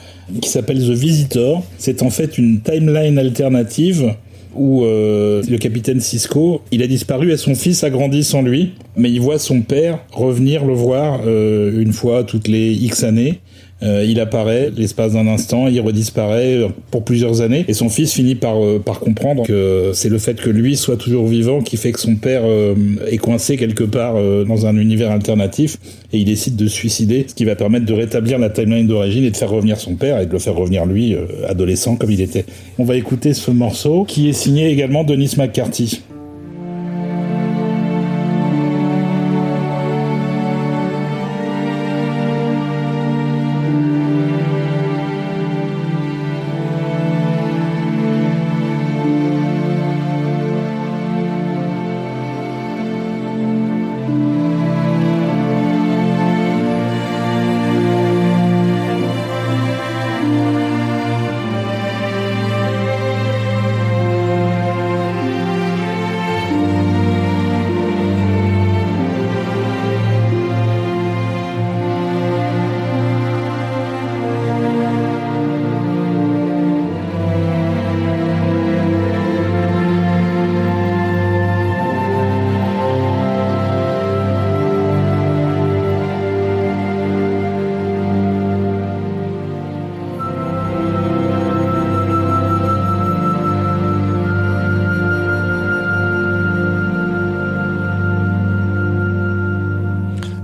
qui 0.42 0.50
s'appelle 0.50 0.80
The 0.80 0.92
Visitor. 0.92 1.64
C'est 1.78 2.02
en 2.02 2.10
fait 2.10 2.38
une 2.38 2.62
timeline 2.62 3.18
alternative 3.18 4.14
où 4.56 4.84
euh, 4.84 5.42
le 5.50 5.58
capitaine 5.58 6.00
Cisco, 6.00 6.62
il 6.72 6.82
a 6.84 6.88
disparu 6.88 7.32
et 7.32 7.38
son 7.38 7.56
fils 7.56 7.84
a 7.84 7.90
grandi 7.90 8.24
sans 8.24 8.42
lui, 8.42 8.74
mais 8.96 9.12
il 9.12 9.22
voit 9.22 9.40
son 9.40 9.62
père 9.62 10.00
revenir 10.12 10.66
le 10.66 10.74
voir 10.74 11.22
euh, 11.26 11.82
une 11.82 11.94
fois 11.94 12.24
toutes 12.24 12.48
les 12.48 12.72
X 12.72 13.04
années. 13.04 13.40
Euh, 13.84 14.06
il 14.08 14.20
apparaît 14.20 14.72
l'espace 14.76 15.14
d'un 15.14 15.28
instant, 15.28 15.68
il 15.68 15.80
redisparaît 15.82 16.56
euh, 16.56 16.68
pour 16.90 17.04
plusieurs 17.04 17.42
années, 17.42 17.66
et 17.68 17.74
son 17.74 17.90
fils 17.90 18.14
finit 18.14 18.36
par, 18.36 18.64
euh, 18.64 18.80
par 18.80 19.00
comprendre 19.00 19.44
que 19.46 19.92
c'est 19.94 20.10
le 20.10 20.18
fait 20.18 20.40
que 20.40 20.50
lui 20.50 20.78
soit 20.78 20.96
toujours 20.96 21.28
vivant 21.28 21.62
qui 21.62 21.76
fait 21.76 21.92
que 21.92 22.00
son 22.00 22.16
père 22.16 22.44
euh, 22.46 22.76
est 23.10 23.18
coincé 23.18 23.58
quelque 23.58 23.84
part 23.84 24.16
euh, 24.16 24.46
dans 24.46 24.66
un 24.66 24.78
univers 24.78 25.12
alternatif, 25.12 25.78
et 26.14 26.18
il 26.20 26.26
décide 26.26 26.56
de 26.56 26.68
se 26.68 26.74
suicider, 26.74 27.26
ce 27.28 27.36
qui 27.36 27.46
va 27.46 27.56
permettre 27.56 27.86
de 27.86 27.94
rétablir 27.94 28.40
la 28.40 28.50
timeline 28.50 28.88
d'origine 28.88 29.26
et 29.26 29.32
de 29.32 29.38
faire 29.38 29.50
revenir 29.50 29.78
son 29.80 29.96
père, 29.96 30.20
et 30.22 30.26
de 30.26 30.32
le 30.32 30.40
faire 30.40 30.56
revenir 30.56 30.86
lui, 30.86 31.14
euh, 31.14 31.26
adolescent 31.48 31.96
comme 31.96 32.12
il 32.12 32.22
était. 32.22 32.46
On 32.80 32.86
va 32.86 32.96
écouter 32.96 33.34
ce 33.34 33.52
morceau, 33.52 34.06
qui 34.06 34.30
est 34.30 34.34
signé 34.34 34.70
également 34.70 35.04
Denis 35.04 35.34
McCarthy. 35.38 36.04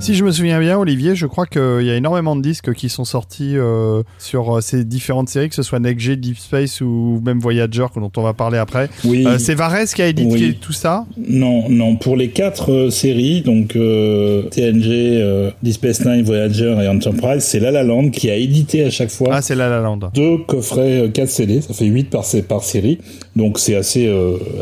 Si 0.10 0.16
je 0.16 0.26
me 0.26 0.32
souviens 0.32 0.60
bien, 0.60 0.76
Olivier, 0.76 1.16
je 1.16 1.28
crois 1.28 1.46
qu'il 1.46 1.84
y 1.84 1.92
a 1.92 1.96
énormément 1.96 2.36
de 2.36 2.42
disques 2.42 2.74
qui 2.74 2.90
sont 2.90 3.06
sortis 3.06 3.56
euh, 3.56 4.02
sur 4.18 4.58
euh, 4.58 4.60
ces 4.60 4.84
différentes 4.84 5.30
séries, 5.30 5.50
que 5.50 5.56
ce 5.56 5.62
soit 5.62 5.78
Next 5.78 6.00
G, 6.00 6.16
Deep 6.16 6.40
Space 6.40 6.82
ou 6.82 7.22
même 7.24 7.38
Voyager, 7.40 7.86
dont 7.96 8.12
on 8.18 8.24
va 8.24 8.34
parler 8.34 8.58
après. 8.58 8.90
Oui. 9.06 9.24
Euh, 9.28 9.38
c'est 9.38 9.54
Varese 9.54 9.94
qui 9.94 10.02
a 10.02 10.08
édité 10.08 10.34
Oui. 10.34 10.58
tout 10.60 10.74
ça? 10.74 11.06
Non, 11.16 11.70
non, 11.70 11.96
pour 11.96 12.18
les 12.18 12.30
quatre 12.30 12.72
euh, 12.72 12.90
séries, 12.90 13.44
donc 13.44 13.74
TNG, 13.74 15.54
Deep 15.62 15.74
Space 15.76 16.04
Nine, 16.04 16.24
Voyager 16.24 16.76
et 16.82 16.88
Enterprise, 16.88 17.44
c'est 17.44 17.60
La 17.60 17.70
La 17.70 17.84
Land 17.84 18.10
qui 18.10 18.32
a 18.32 18.36
édité 18.36 18.86
à 18.86 18.90
chaque 18.90 19.12
fois 19.12 19.30
Ah, 19.32 19.44
c'est 19.44 19.54
La 19.54 19.70
La 19.70 19.80
Land. 19.80 20.00
deux 20.16 20.40
coffrets 20.40 21.12
4 21.14 21.30
CD, 21.30 21.62
ça 21.62 21.76
fait 21.76 21.86
8 21.86 22.10
par, 22.10 22.26
par 22.48 22.64
série, 22.64 22.98
donc 23.36 23.60
c'est 23.60 23.76
assez, 23.76 24.12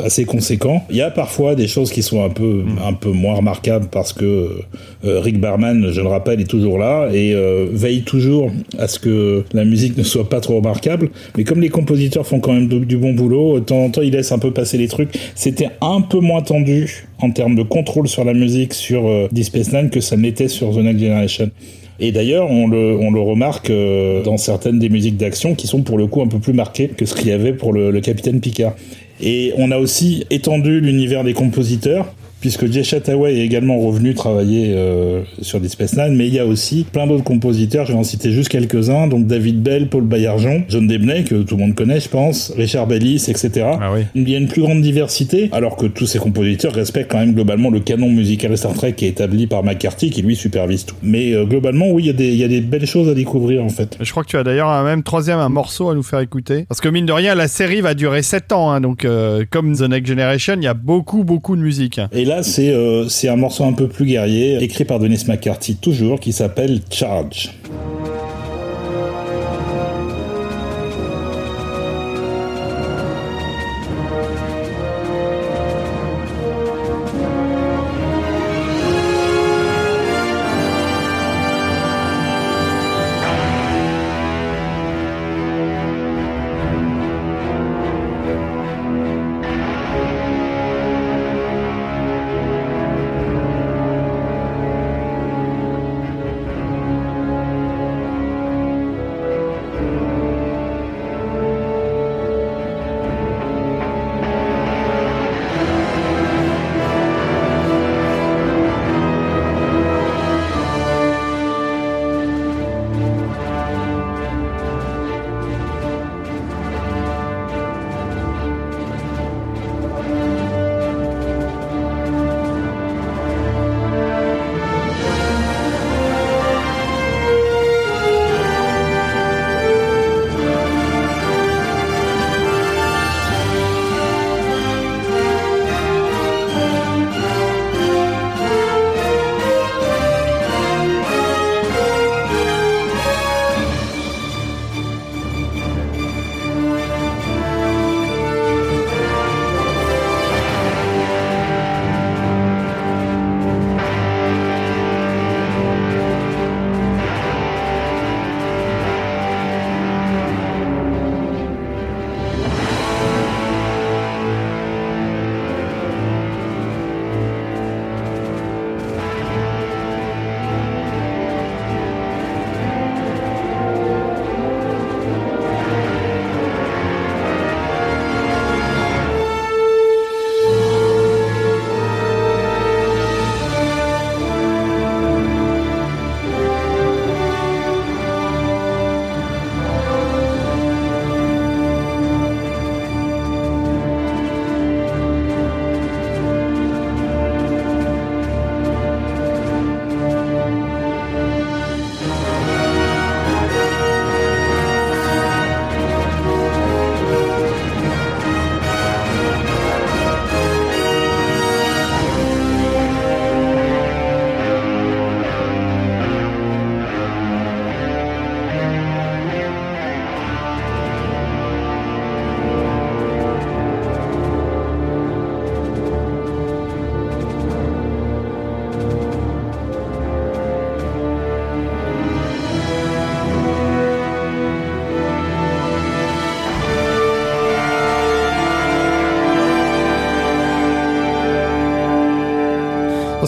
assez 0.03 0.26
conséquent. 0.26 0.84
Il 0.90 0.98
y 0.98 1.02
a 1.02 1.10
parfois 1.10 1.56
des 1.56 1.69
choses 1.69 1.90
qui 1.90 2.03
sont 2.03 2.22
un 2.22 2.32
peu, 2.32 2.65
un 2.86 2.91
peu 2.91 3.11
moins 3.11 3.36
remarquables 3.36 3.88
parce 3.90 4.11
que 4.11 4.49
euh, 5.06 5.22
Barman, 5.38 5.92
je 5.92 6.02
le 6.02 6.08
rappelle, 6.08 6.42
est 6.42 6.50
toujours 6.50 6.78
là 6.78 7.10
et 7.14 7.34
euh, 7.34 7.68
veille 7.72 8.02
toujours 8.02 8.52
à 8.78 8.88
ce 8.88 9.00
que 9.00 9.44
la 9.54 9.66
musique 9.66 9.98
ne 9.98 10.04
soit 10.04 10.30
pas 10.30 10.40
trop 10.40 10.58
remarquable. 10.58 11.10
Mais 11.38 11.44
comme 11.44 11.62
les 11.62 11.70
compositeurs 11.70 12.26
font 12.26 12.40
quand 12.40 12.54
même 12.54 12.68
du, 12.68 12.98
bon 12.98 13.14
boulot, 13.14 13.60
de 13.60 13.66
temps 13.66 13.84
en 13.84 13.90
temps 13.90 14.02
ils 14.02 14.12
laissent 14.12 14.32
un 14.32 14.40
peu 14.40 14.52
passer 14.52 14.78
les 14.78 14.88
trucs. 14.88 15.18
C'était 15.36 15.70
un 15.82 16.02
peu 16.02 16.20
moins 16.20 16.42
tendu 16.42 17.08
en 17.20 17.32
termes 17.32 17.56
de 17.56 17.64
contrôle 17.64 18.08
sur 18.08 18.24
la 18.24 18.34
musique 18.34 18.74
sur 18.74 19.08
euh, 19.08 19.28
Deep 19.32 19.46
Space 19.46 19.74
Nine 19.74 19.90
que 19.90 20.02
ça 20.02 20.16
l'était 20.16 20.48
sur 20.48 20.74
The 20.74 20.80
Next 20.80 21.00
Generation. 21.00 21.52
Et 22.00 22.12
d'ailleurs, 22.12 22.52
on 22.52 22.68
le, 22.68 22.96
remarque 23.20 23.72
euh, 23.72 24.22
dans 24.22 24.38
certaines 24.38 24.78
des 24.78 24.90
musiques 24.90 25.18
d'action 25.18 25.56
qui 25.56 25.66
sont 25.66 25.82
pour 25.82 25.98
le 25.98 26.06
coup 26.06 26.22
un 26.22 26.28
peu 26.28 26.38
plus 26.38 26.54
marquées 26.54 26.90
que 26.90 27.06
ce 27.06 27.16
qu'il 27.16 27.28
y 27.28 27.32
avait 27.32 27.54
pour 27.54 27.74
le 27.74 28.00
capitaine 28.02 28.40
Picard. 28.40 28.76
Et 29.22 29.54
on 29.58 29.72
a 29.72 29.78
aussi 29.78 30.26
étendu 30.30 30.80
l'univers 30.80 31.24
des 31.24 31.34
compositeurs 31.34 32.14
puisque 32.42 32.72
Jay 32.72 32.84
Chataway 32.84 33.36
est 33.38 33.46
également 33.46 33.78
revenu 33.80 34.14
travailler 34.14 34.74
euh, 34.76 35.22
sur 35.42 35.60
Deep 35.60 35.72
Space 35.72 35.96
Nine, 35.98 36.16
mais 36.16 36.28
il 36.28 36.34
y 36.34 36.40
a 36.40 36.46
aussi 36.46 36.86
plein 36.92 37.08
d'autres 37.08 37.24
compositeurs, 37.24 37.86
je 37.86 37.94
vais 37.94 37.98
en 37.98 38.04
citer 38.04 38.32
juste 38.32 38.50
quelques-uns, 38.50 39.08
donc 39.08 39.28
David 39.28 39.62
Bell, 39.62 39.88
Paul 39.88 40.04
Bayarjon, 40.04 40.64
John 40.70 40.88
Debney, 40.88 41.24
que 41.24 41.36
tout 41.44 41.56
le 41.56 41.62
monde 41.64 41.76
connaît, 41.76 42.00
je 42.00 42.10
pense, 42.10 42.54
Richard 42.58 42.88
Bellis, 42.88 43.26
etc. 43.28 43.66
Ah 43.82 43.92
oui. 43.94 44.02
Il 44.16 44.30
y 44.30 44.36
a 44.36 44.38
une 44.38 44.48
plus 44.48 44.62
grande 44.62 44.82
diversité, 44.82 45.50
alors 45.52 45.76
que 45.78 45.86
tous 45.86 46.06
ces 46.06 46.20
compositeurs 46.20 46.74
respectent 46.74 47.12
quand 47.12 47.20
même 47.20 47.34
globalement 47.34 47.70
le 47.70 47.80
canon 47.80 48.10
musical 48.10 48.58
Star 48.58 48.74
Trek 48.74 48.94
qui 48.94 49.06
est 49.06 49.10
établi 49.10 49.48
par 49.48 49.64
McCarthy, 49.64 50.10
qui 50.10 50.22
lui 50.22 50.36
supervise 50.36 50.86
tout. 50.86 50.96
Mais 51.04 51.34
euh, 51.34 51.46
globalement, 51.46 51.90
oui, 51.92 52.04
il 52.04 52.08
y, 52.08 52.10
a 52.10 52.14
des- 52.14 52.28
il 52.30 52.36
y 52.38 52.44
a 52.44 52.48
des 52.48 52.62
belles 52.62 52.86
choses 52.88 53.10
à 53.10 53.14
découvrir 53.14 53.64
en 53.64 53.70
fait. 53.70 53.98
Je 54.00 54.12
crois 54.12 54.24
que 54.24 54.30
tu 54.30 54.38
as 54.38 54.44
d'ailleurs 54.44 54.70
un 54.70 54.84
même 54.84 55.04
troisième 55.04 55.40
un 55.40 55.50
morceau 55.50 55.90
à 55.90 55.96
nous 55.96 56.04
faire 56.04 56.20
écouter. 56.20 56.66
Parce 56.70 56.82
que 56.82 56.90
mine 56.90 57.06
de 57.06 57.12
rien, 57.14 57.36
la 57.36 57.48
série 57.48 57.82
va 57.82 57.94
durer 57.94 58.22
7 58.22 58.52
ans. 58.52 58.72
hein, 58.72 58.82
donc, 58.82 59.06
euh, 59.06 59.44
comme 59.50 59.76
The 59.76 59.82
Next 59.90 60.08
Generation, 60.08 60.56
il 60.58 60.64
y 60.64 60.68
a 60.68 60.74
beaucoup, 60.74 61.24
beaucoup 61.24 61.56
de 61.56 61.62
musique. 61.62 62.00
Et 62.12 62.26
là, 62.26 62.37
c'est 62.44 62.70
euh, 62.70 63.08
c'est 63.10 63.28
un 63.28 63.36
morceau 63.36 63.64
un 63.64 63.74
peu 63.74 63.88
plus 63.88 64.06
guerrier, 64.06 64.62
écrit 64.64 64.86
par 64.86 65.00
Denis 65.00 65.24
McCarthy 65.28 65.76
toujours, 65.76 66.20
qui 66.20 66.34
s'appelle 66.34 66.82
Charge. 66.90 67.52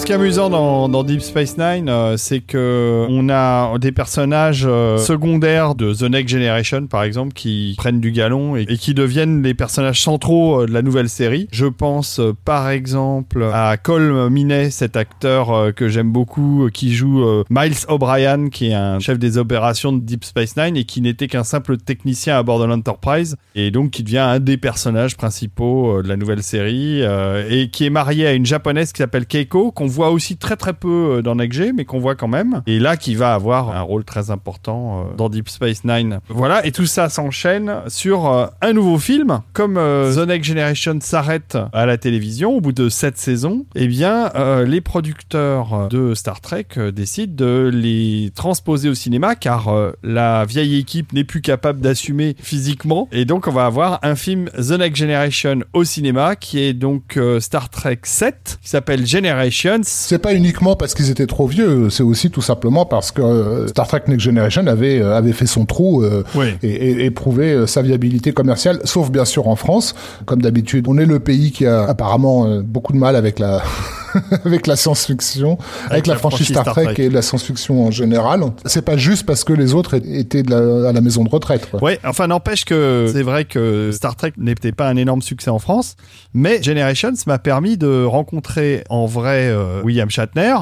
Est 0.10 0.14
amusant 0.14 0.50
dans, 0.50 1.04
Deep 1.04 1.22
Space 1.22 1.56
Nine, 1.60 1.88
euh, 1.88 2.18
c'est 2.18 2.40
que 2.40 3.06
on 3.10 3.30
a 3.30 3.78
des 3.78 3.92
personnages 3.92 4.66
euh, 4.68 4.98
secondaires 4.98 5.76
de 5.76 5.94
The 5.94 6.10
Next 6.10 6.30
Generation, 6.30 6.88
par 6.88 7.04
exemple, 7.04 7.34
qui 7.34 7.76
prennent 7.78 8.00
du 8.00 8.12
galon 8.12 8.56
et, 8.56 8.66
qui 8.66 8.96
deviennent 8.96 9.44
les 9.44 9.54
personnages 9.54 10.02
centraux 10.02 10.62
euh, 10.62 10.66
de 10.66 10.72
la 10.72 10.82
nouvelle 10.82 11.10
série. 11.10 11.48
Je 11.52 11.68
pense 11.68 12.20
par 12.44 12.70
exemple 12.70 13.44
à 13.54 13.78
Cole 13.78 14.32
Minet, 14.32 14.72
cet 14.72 14.96
acteur 14.98 15.76
que 15.76 15.88
j'aime 15.90 16.12
beaucoup, 16.12 16.70
qui 16.74 16.96
joue 16.96 17.24
Miles 17.52 17.76
O'Brien, 17.88 18.50
qui 18.50 18.70
est 18.70 18.74
un 18.74 19.00
chef 19.00 19.20
des 19.20 19.38
opérations 19.38 19.94
de 19.94 20.00
Deep 20.00 20.26
Space 20.26 20.58
Nine 20.58 20.76
et 20.76 20.86
qui 20.86 21.02
n'était 21.02 21.28
qu'un 21.28 21.44
simple 21.44 21.78
technicien 21.78 22.36
à 22.36 22.42
bord 22.42 22.60
de 22.60 22.66
l'Enterprise 22.66 23.36
et 23.54 23.70
donc 23.70 23.92
qui 23.92 24.04
devient 24.04 24.18
un 24.18 24.40
des 24.40 24.58
personnages 24.58 25.16
principaux 25.16 26.02
de 26.02 26.08
la 26.08 26.18
nouvelle 26.18 26.42
série 26.42 27.04
et 27.50 27.70
qui 27.70 27.86
est 27.86 27.92
marié 27.92 28.26
à 28.26 28.34
une 28.34 28.46
japonaise 28.46 28.92
qui 28.92 29.00
s'appelle 29.00 29.28
Keiko, 29.28 29.72
qu'on 29.72 29.86
voit 29.86 29.99
aussi 30.08 30.38
très 30.38 30.56
très 30.56 30.74
peu 30.74 31.18
euh, 31.18 31.22
dans 31.22 31.36
Next 31.36 31.58
G, 31.58 31.74
mais 31.74 31.86
qu'on 31.86 32.00
voit 32.00 32.16
quand 32.16 32.28
même. 32.28 32.62
Et 32.68 32.80
là, 32.80 32.98
qui 32.98 33.16
va 33.16 33.34
avoir 33.34 33.76
un 33.76 33.82
rôle 33.82 34.04
très 34.04 34.32
important 34.32 35.02
euh, 35.02 35.16
dans 35.18 35.30
Deep 35.30 35.50
Space 35.50 35.84
Nine. 35.84 36.20
Voilà, 36.30 36.66
et 36.66 36.72
tout 36.72 36.86
ça 36.86 37.10
s'enchaîne 37.10 37.82
sur 37.88 38.28
euh, 38.28 38.48
un 38.62 38.74
nouveau 38.74 38.98
film. 38.98 39.42
Comme 39.54 39.76
The 39.76 40.28
Next 40.28 40.48
Generation 40.48 40.98
s'arrête 41.02 41.58
à 41.74 41.86
la 41.86 41.98
télévision 41.98 42.56
au 42.56 42.62
bout 42.62 42.72
de 42.72 42.90
sept 42.90 43.18
saisons, 43.18 43.66
eh 43.76 43.88
bien, 43.88 44.32
les 44.66 44.82
producteurs 44.82 45.90
de 45.90 46.14
Star 46.14 46.42
Trek 46.42 46.68
décident 46.94 47.34
de 47.36 47.70
les 47.74 48.32
transposer 48.36 48.90
au 48.90 48.94
cinéma 48.94 49.36
car 49.36 49.70
la 50.04 50.46
vieille 50.46 50.78
équipe 50.78 51.14
n'est 51.14 51.24
plus 51.24 51.42
capable 51.42 51.82
d'assumer 51.82 52.36
physiquement. 52.40 53.08
Et 53.12 53.26
donc, 53.26 53.48
on 53.48 53.52
va 53.52 53.66
avoir 53.66 54.00
un 54.04 54.16
film 54.16 54.50
The 54.52 54.72
Next 54.72 54.98
Generation 54.98 55.60
au 55.74 55.84
cinéma 55.84 56.36
qui 56.36 56.60
est 56.60 56.74
donc 56.74 57.20
Star 57.40 57.70
Trek 57.70 58.00
7 58.04 58.60
qui 58.62 58.70
s'appelle 58.70 59.06
Generations. 59.06 59.82
C'est 59.92 60.20
pas 60.20 60.34
uniquement 60.34 60.76
parce 60.76 60.94
qu'ils 60.94 61.10
étaient 61.10 61.26
trop 61.26 61.48
vieux, 61.48 61.90
c'est 61.90 62.04
aussi 62.04 62.30
tout 62.30 62.42
simplement 62.42 62.86
parce 62.86 63.12
que 63.12 63.22
euh, 63.22 63.68
Star 63.68 63.88
Trek 63.88 64.04
Next 64.08 64.22
Generation 64.24 64.68
avait 64.68 65.02
euh, 65.02 65.16
avait 65.18 65.32
fait 65.34 65.48
son 65.48 65.66
trou 65.66 66.04
euh, 66.04 66.24
Oui. 66.36 66.48
et, 66.62 66.70
et, 66.70 67.06
et 67.06 67.12
prouvé 67.12 67.66
sa 67.66 67.82
viabilité 67.82 68.32
commerciale, 68.32 68.80
sauf 68.84 69.10
bien 69.10 69.26
sûr 69.26 69.48
en 69.48 69.56
France. 69.56 69.96
Comme 70.26 70.42
d'habitude, 70.42 70.86
on 70.88 70.98
est 71.00 71.06
le 71.06 71.20
pays 71.20 71.52
qui 71.52 71.66
a 71.66 71.84
apparemment 71.86 72.60
beaucoup 72.62 72.94
de 72.94 72.98
mal 72.98 73.16
avec 73.16 73.40
la 73.40 73.62
avec 74.46 74.68
la 74.68 74.76
science-fiction, 74.76 75.58
avec, 75.90 76.08
la, 76.08 76.16
franchise 76.16 76.50
Star, 76.50 76.66
Trek, 76.66 76.94
et 76.98 77.10
la 77.10 77.22
science-fiction 77.22 77.86
en 77.86 77.92
général. 77.92 78.44
C'est 78.66 78.84
pas 78.84 78.98
juste 78.98 79.26
parce 79.26 79.44
que 79.44 79.54
les 79.54 79.74
autres 79.74 79.96
étaient 79.96 80.44
de 80.44 80.52
la, 80.52 80.90
à 80.90 80.94
la 80.94 81.02
maison 81.02 81.24
de 81.24 81.30
retraite. 81.30 81.70
Quoi. 81.70 81.82
Ouais, 81.84 82.00
enfin 82.04 82.28
n'empêche 82.28 82.66
que 82.66 83.10
c'est 83.12 83.24
vrai 83.24 83.46
que 83.46 83.92
Star 83.92 84.16
Trek 84.16 84.34
n'était 84.38 84.72
pas 84.72 84.88
un 84.88 84.96
énorme 84.96 85.22
succès 85.22 85.50
en 85.50 85.60
France, 85.60 85.96
mais 86.34 86.62
Generations 86.62 87.14
m'a 87.28 87.40
permis 87.40 87.78
de 87.78 88.04
rencontrer 88.04 88.84
en 88.90 89.06
vrai 89.06 89.48
euh, 89.50 89.82
William 89.84 90.10
Shatner 90.10 90.56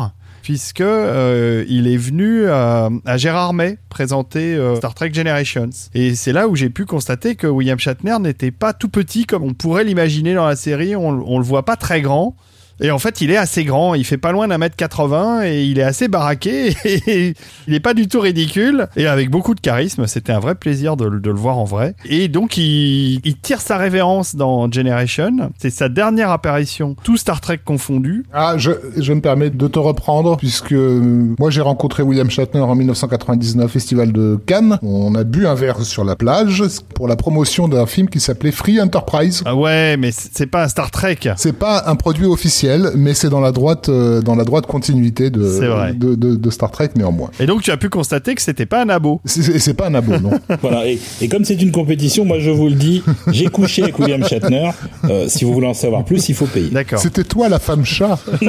puisque 0.48 0.80
euh, 0.80 1.66
il 1.68 1.90
est 1.90 1.98
venu 1.98 2.44
euh, 2.46 2.90
à 3.06 3.18
Gérard 3.18 3.52
May 3.52 3.78
présenter 3.90 4.56
euh, 4.56 4.78
Star 4.78 4.94
Trek 4.94 5.14
Generations. 5.14 5.72
Et 5.94 6.16
c'est 6.16 6.32
là 6.32 6.48
où 6.48 6.56
j'ai 6.56 6.70
pu 6.70 6.86
constater 6.86 7.36
que 7.36 7.48
William 7.48 7.78
Shatner 7.78 8.16
n'était 8.22 8.52
pas 8.52 8.72
tout 8.72 8.88
petit 8.88 9.26
comme 9.26 9.44
on 9.44 9.54
pourrait 9.54 9.84
l'imaginer 9.84 10.34
dans 10.34 10.48
la 10.48 10.56
série, 10.56 10.96
on, 10.96 11.10
on 11.10 11.38
le 11.38 11.44
voit 11.44 11.66
pas 11.66 11.76
très 11.76 12.00
grand. 12.00 12.38
Et 12.82 12.92
en 12.92 13.00
fait, 13.00 13.22
il 13.22 13.32
est 13.32 13.38
assez 13.38 13.64
grand, 13.64 13.96
il 13.96 14.04
fait 14.06 14.18
pas 14.18 14.32
loin 14.32 14.48
d'un 14.48 14.58
mètre 14.58 14.76
80 14.76 15.46
et 15.46 15.64
il 15.66 15.80
est 15.80 15.84
assez 15.84 16.08
baraqué 16.08 16.76
et 16.86 17.34
il 17.68 17.74
est 17.74 17.80
pas 17.80 17.94
du 17.94 18.08
tout 18.08 18.20
ridicule 18.20 18.88
et 18.96 19.08
avec 19.08 19.30
beaucoup 19.30 19.56
de 19.56 19.60
charisme. 19.60 20.06
C'était 20.08 20.32
un 20.34 20.40
vrai 20.40 20.56
plaisir 20.56 20.96
de, 20.98 21.06
le- 21.06 21.20
de 21.20 21.30
le 21.30 21.36
voir 21.38 21.58
en 21.58 21.64
vrai. 21.66 21.96
Et 22.06 22.28
donc, 22.28 22.58
il, 22.58 23.20
il 23.26 23.38
tire 23.42 23.62
sa 23.62 23.78
révérence 23.78 24.36
dans 24.36 24.72
Generation. 24.72 25.52
C'est 25.58 25.70
sa 25.70 25.90
dernière 25.90 26.30
apparition, 26.32 26.96
tout 27.04 27.18
Star 27.18 27.42
Trek 27.42 27.60
confondu. 27.66 28.26
Ah, 28.34 28.56
je, 28.58 28.72
je 28.98 29.14
me 29.14 29.22
permets 29.22 29.50
de 29.50 29.68
te 29.68 29.80
reprendre 29.80 30.38
puisque 30.38 30.74
euh, 30.74 31.34
moi 31.40 31.50
j'ai 31.50 31.62
rencontré 31.62 32.04
William 32.04 32.30
Shatner 32.30 32.60
en 32.62 32.76
1999 32.76 33.72
Festival 33.72 34.12
de 34.12 34.40
Cannes. 34.46 34.78
On 34.84 35.16
a 35.16 35.24
bu 35.24 35.48
un 35.48 35.56
verre 35.56 35.82
sur 35.82 36.04
la 36.04 36.16
plage 36.16 36.64
pour 36.94 37.08
la 37.08 37.16
promotion 37.16 37.68
d'un 37.68 37.86
film 37.86 38.10
qui 38.10 38.20
s'appelait 38.20 38.52
Free 38.52 38.80
Enterprise. 38.82 39.42
Ah 39.46 39.56
ouais, 39.56 39.98
mais 39.98 40.12
c'est 40.12 40.46
pas 40.48 40.64
un 40.64 40.68
Star 40.68 40.92
Trek. 40.92 41.18
C'est 41.38 41.54
pas 41.58 41.84
un 41.88 41.96
produit 41.96 42.26
officiel, 42.26 42.67
mais 42.96 43.14
c'est 43.14 43.30
dans 43.30 43.40
la 43.40 43.52
droite 43.52 43.90
euh, 43.90 44.22
dans 44.22 44.36
la 44.36 44.44
droite 44.44 44.66
continuité 44.68 45.30
de, 45.30 45.48
C'est 45.50 45.68
vrai. 45.68 45.94
de, 45.94 46.16
de, 46.16 46.36
de 46.36 46.50
Star 46.50 46.72
Trek 46.72 46.90
néanmoins. 46.96 47.30
Et 47.40 47.46
donc, 47.46 47.62
tu 47.62 47.72
as 47.72 47.78
pu 47.78 47.90
constater 47.90 48.36
que 48.36 48.42
c'était 48.42 48.66
pas 48.66 48.82
un 48.84 48.90
abo. 48.90 49.22
C'est- 49.26 49.74
pas 49.74 49.88
un 49.88 49.94
abo, 49.96 50.18
non. 50.20 50.32
Voilà, 50.62 50.88
et, 50.88 51.00
et 51.22 51.28
comme 51.30 51.46
c'est 51.46 51.62
une 51.62 51.72
compétition, 51.72 52.26
moi 52.26 52.40
je 52.40 52.50
vous 52.50 52.68
le 52.70 52.76
dis, 52.76 53.04
j'ai 53.32 53.46
couché 53.48 53.84
avec 53.84 53.98
William 54.00 54.24
Shatner. 54.24 54.72
Euh, 55.06 55.26
si 55.28 55.46
vous 55.46 55.54
voulez 55.54 55.68
en 55.68 55.74
savoir 55.74 56.04
plus, 56.06 56.28
il 56.30 56.36
faut 56.36 56.46
payer. 56.48 56.70
D'accord. 56.70 57.00
C'était 57.00 57.24
toi 57.24 57.50
la 57.50 57.60
femme 57.60 57.86
chat. 57.86 58.20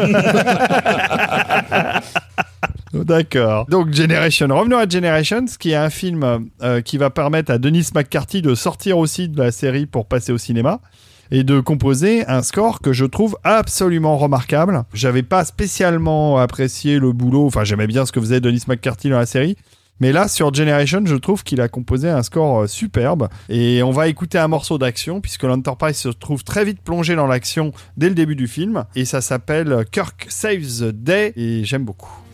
D'accord. 2.94 3.66
Donc 3.68 3.92
Generation. 3.92 4.46
Revenons 4.50 4.78
à 4.78 4.88
Generations, 4.88 5.44
qui 5.58 5.72
est 5.72 5.76
un 5.76 5.90
film 5.90 6.48
euh, 6.62 6.80
qui 6.80 6.96
va 6.96 7.10
permettre 7.10 7.52
à 7.52 7.58
Denis 7.58 7.88
McCarthy 7.94 8.40
de 8.42 8.54
sortir 8.54 8.98
aussi 8.98 9.28
de 9.28 9.38
la 9.38 9.52
série 9.52 9.86
pour 9.86 10.06
passer 10.06 10.32
au 10.32 10.38
cinéma 10.38 10.80
et 11.30 11.44
de 11.44 11.60
composer 11.60 12.26
un 12.26 12.42
score 12.42 12.80
que 12.80 12.92
je 12.92 13.04
trouve 13.04 13.36
absolument 13.44 14.16
remarquable. 14.16 14.84
J'avais 14.92 15.22
pas 15.22 15.44
spécialement 15.44 16.38
apprécié 16.38 16.98
le 16.98 17.12
boulot, 17.12 17.46
enfin 17.46 17.64
j'aimais 17.64 17.86
bien 17.86 18.06
ce 18.06 18.12
que 18.12 18.20
faisait 18.20 18.40
Denis 18.40 18.62
McCarthy 18.66 19.10
dans 19.10 19.18
la 19.18 19.26
série. 19.26 19.56
Mais 20.00 20.12
là, 20.12 20.28
sur 20.28 20.54
Generation, 20.54 21.02
je 21.04 21.16
trouve 21.16 21.42
qu'il 21.42 21.60
a 21.60 21.68
composé 21.68 22.08
un 22.08 22.22
score 22.22 22.60
euh, 22.60 22.66
superbe. 22.68 23.28
Et 23.48 23.82
on 23.82 23.90
va 23.90 24.06
écouter 24.06 24.38
un 24.38 24.46
morceau 24.46 24.78
d'action, 24.78 25.20
puisque 25.20 25.42
l'Enterprise 25.42 25.96
se 25.96 26.08
trouve 26.08 26.44
très 26.44 26.64
vite 26.64 26.80
plongé 26.80 27.16
dans 27.16 27.26
l'action 27.26 27.72
dès 27.96 28.08
le 28.08 28.14
début 28.14 28.36
du 28.36 28.46
film. 28.46 28.84
Et 28.94 29.04
ça 29.04 29.20
s'appelle 29.20 29.84
Kirk 29.90 30.26
Saves 30.28 30.80
the 30.80 30.92
Day, 30.92 31.32
et 31.36 31.64
j'aime 31.64 31.84
beaucoup. 31.84 32.27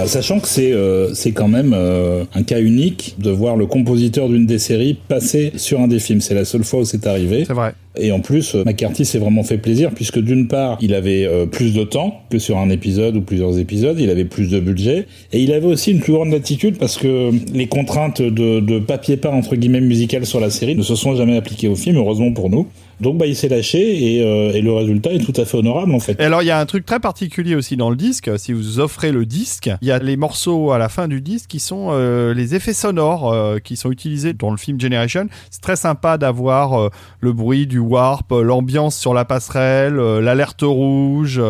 Voilà, 0.00 0.10
sachant 0.10 0.40
que 0.40 0.48
c'est 0.48 0.72
euh, 0.72 1.12
c'est 1.12 1.32
quand 1.32 1.48
même 1.48 1.74
euh, 1.76 2.24
un 2.34 2.42
cas 2.42 2.58
unique 2.58 3.16
de 3.18 3.30
voir 3.30 3.56
le 3.56 3.66
compositeur 3.66 4.30
d'une 4.30 4.46
des 4.46 4.58
séries 4.58 4.96
passer 5.08 5.52
sur 5.56 5.78
un 5.78 5.88
des 5.88 5.98
films. 5.98 6.22
C'est 6.22 6.32
la 6.32 6.46
seule 6.46 6.64
fois 6.64 6.80
où 6.80 6.84
c'est 6.86 7.06
arrivé. 7.06 7.44
C'est 7.44 7.52
vrai. 7.52 7.74
Et 7.98 8.10
en 8.10 8.20
plus, 8.20 8.54
euh, 8.54 8.64
McCarthy 8.64 9.04
s'est 9.04 9.18
vraiment 9.18 9.42
fait 9.42 9.58
plaisir 9.58 9.90
puisque 9.90 10.18
d'une 10.18 10.48
part, 10.48 10.78
il 10.80 10.94
avait 10.94 11.26
euh, 11.26 11.44
plus 11.44 11.74
de 11.74 11.84
temps 11.84 12.22
que 12.30 12.38
sur 12.38 12.56
un 12.56 12.70
épisode 12.70 13.16
ou 13.16 13.20
plusieurs 13.20 13.58
épisodes, 13.58 13.98
il 14.00 14.08
avait 14.08 14.24
plus 14.24 14.48
de 14.48 14.58
budget 14.58 15.06
et 15.32 15.40
il 15.40 15.52
avait 15.52 15.66
aussi 15.66 15.90
une 15.90 16.00
plus 16.00 16.14
grande 16.14 16.30
latitude 16.30 16.78
parce 16.78 16.96
que 16.96 17.30
les 17.52 17.66
contraintes 17.66 18.22
de, 18.22 18.60
de 18.60 18.78
papier 18.78 19.18
peint 19.18 19.32
entre 19.32 19.54
guillemets 19.56 19.80
musical 19.82 20.24
sur 20.24 20.40
la 20.40 20.48
série 20.48 20.76
ne 20.76 20.82
se 20.82 20.94
sont 20.94 21.14
jamais 21.14 21.36
appliquées 21.36 21.68
au 21.68 21.76
film, 21.76 21.96
heureusement 21.96 22.32
pour 22.32 22.48
nous. 22.48 22.68
Donc 23.00 23.16
bah 23.16 23.26
il 23.26 23.34
s'est 23.34 23.48
lâché 23.48 24.16
et, 24.16 24.22
euh, 24.22 24.52
et 24.52 24.60
le 24.60 24.72
résultat 24.72 25.12
est 25.12 25.24
tout 25.24 25.32
à 25.40 25.44
fait 25.46 25.56
honorable 25.56 25.94
en 25.94 26.00
fait. 26.00 26.20
Et 26.20 26.24
alors 26.24 26.42
il 26.42 26.46
y 26.46 26.50
a 26.50 26.58
un 26.58 26.66
truc 26.66 26.84
très 26.84 27.00
particulier 27.00 27.54
aussi 27.54 27.76
dans 27.76 27.88
le 27.88 27.96
disque. 27.96 28.30
Si 28.38 28.52
vous 28.52 28.78
offrez 28.78 29.10
le 29.10 29.24
disque, 29.24 29.70
il 29.80 29.88
y 29.88 29.90
a 29.90 29.98
les 29.98 30.16
morceaux 30.16 30.72
à 30.72 30.78
la 30.78 30.88
fin 30.88 31.08
du 31.08 31.22
disque 31.22 31.48
qui 31.48 31.60
sont 31.60 31.88
euh, 31.90 32.34
les 32.34 32.54
effets 32.54 32.74
sonores 32.74 33.32
euh, 33.32 33.58
qui 33.58 33.76
sont 33.76 33.90
utilisés 33.90 34.34
dans 34.34 34.50
le 34.50 34.58
film 34.58 34.78
Generation. 34.78 35.28
C'est 35.50 35.62
très 35.62 35.76
sympa 35.76 36.18
d'avoir 36.18 36.90
le 37.20 37.32
bruit 37.32 37.66
du 37.66 37.78
warp, 37.78 38.30
l'ambiance 38.30 38.96
sur 38.96 39.14
la 39.14 39.24
passerelle, 39.24 39.96
l'alerte 39.96 40.62
rouge. 40.62 41.40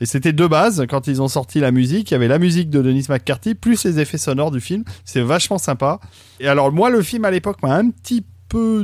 et 0.00 0.06
c'était 0.06 0.32
deux 0.32 0.48
bases 0.48 0.84
quand 0.88 1.08
ils 1.08 1.20
ont 1.20 1.28
sorti 1.28 1.60
la 1.60 1.72
musique. 1.72 2.10
Il 2.10 2.14
y 2.14 2.16
avait 2.16 2.28
la 2.28 2.38
musique 2.38 2.70
de 2.70 2.82
Dennis 2.82 3.06
McCarthy 3.08 3.54
plus 3.54 3.84
les 3.84 3.98
effets 3.98 4.18
sonores 4.18 4.50
du 4.50 4.60
film. 4.60 4.84
C'est 5.04 5.22
vachement 5.22 5.58
sympa. 5.58 5.98
Et 6.38 6.48
alors 6.48 6.72
moi 6.72 6.90
le 6.90 7.02
film 7.02 7.24
à 7.24 7.30
l'époque 7.30 7.62
m'a 7.62 7.74
un 7.74 7.90
petit 7.90 8.22
peu 8.22 8.26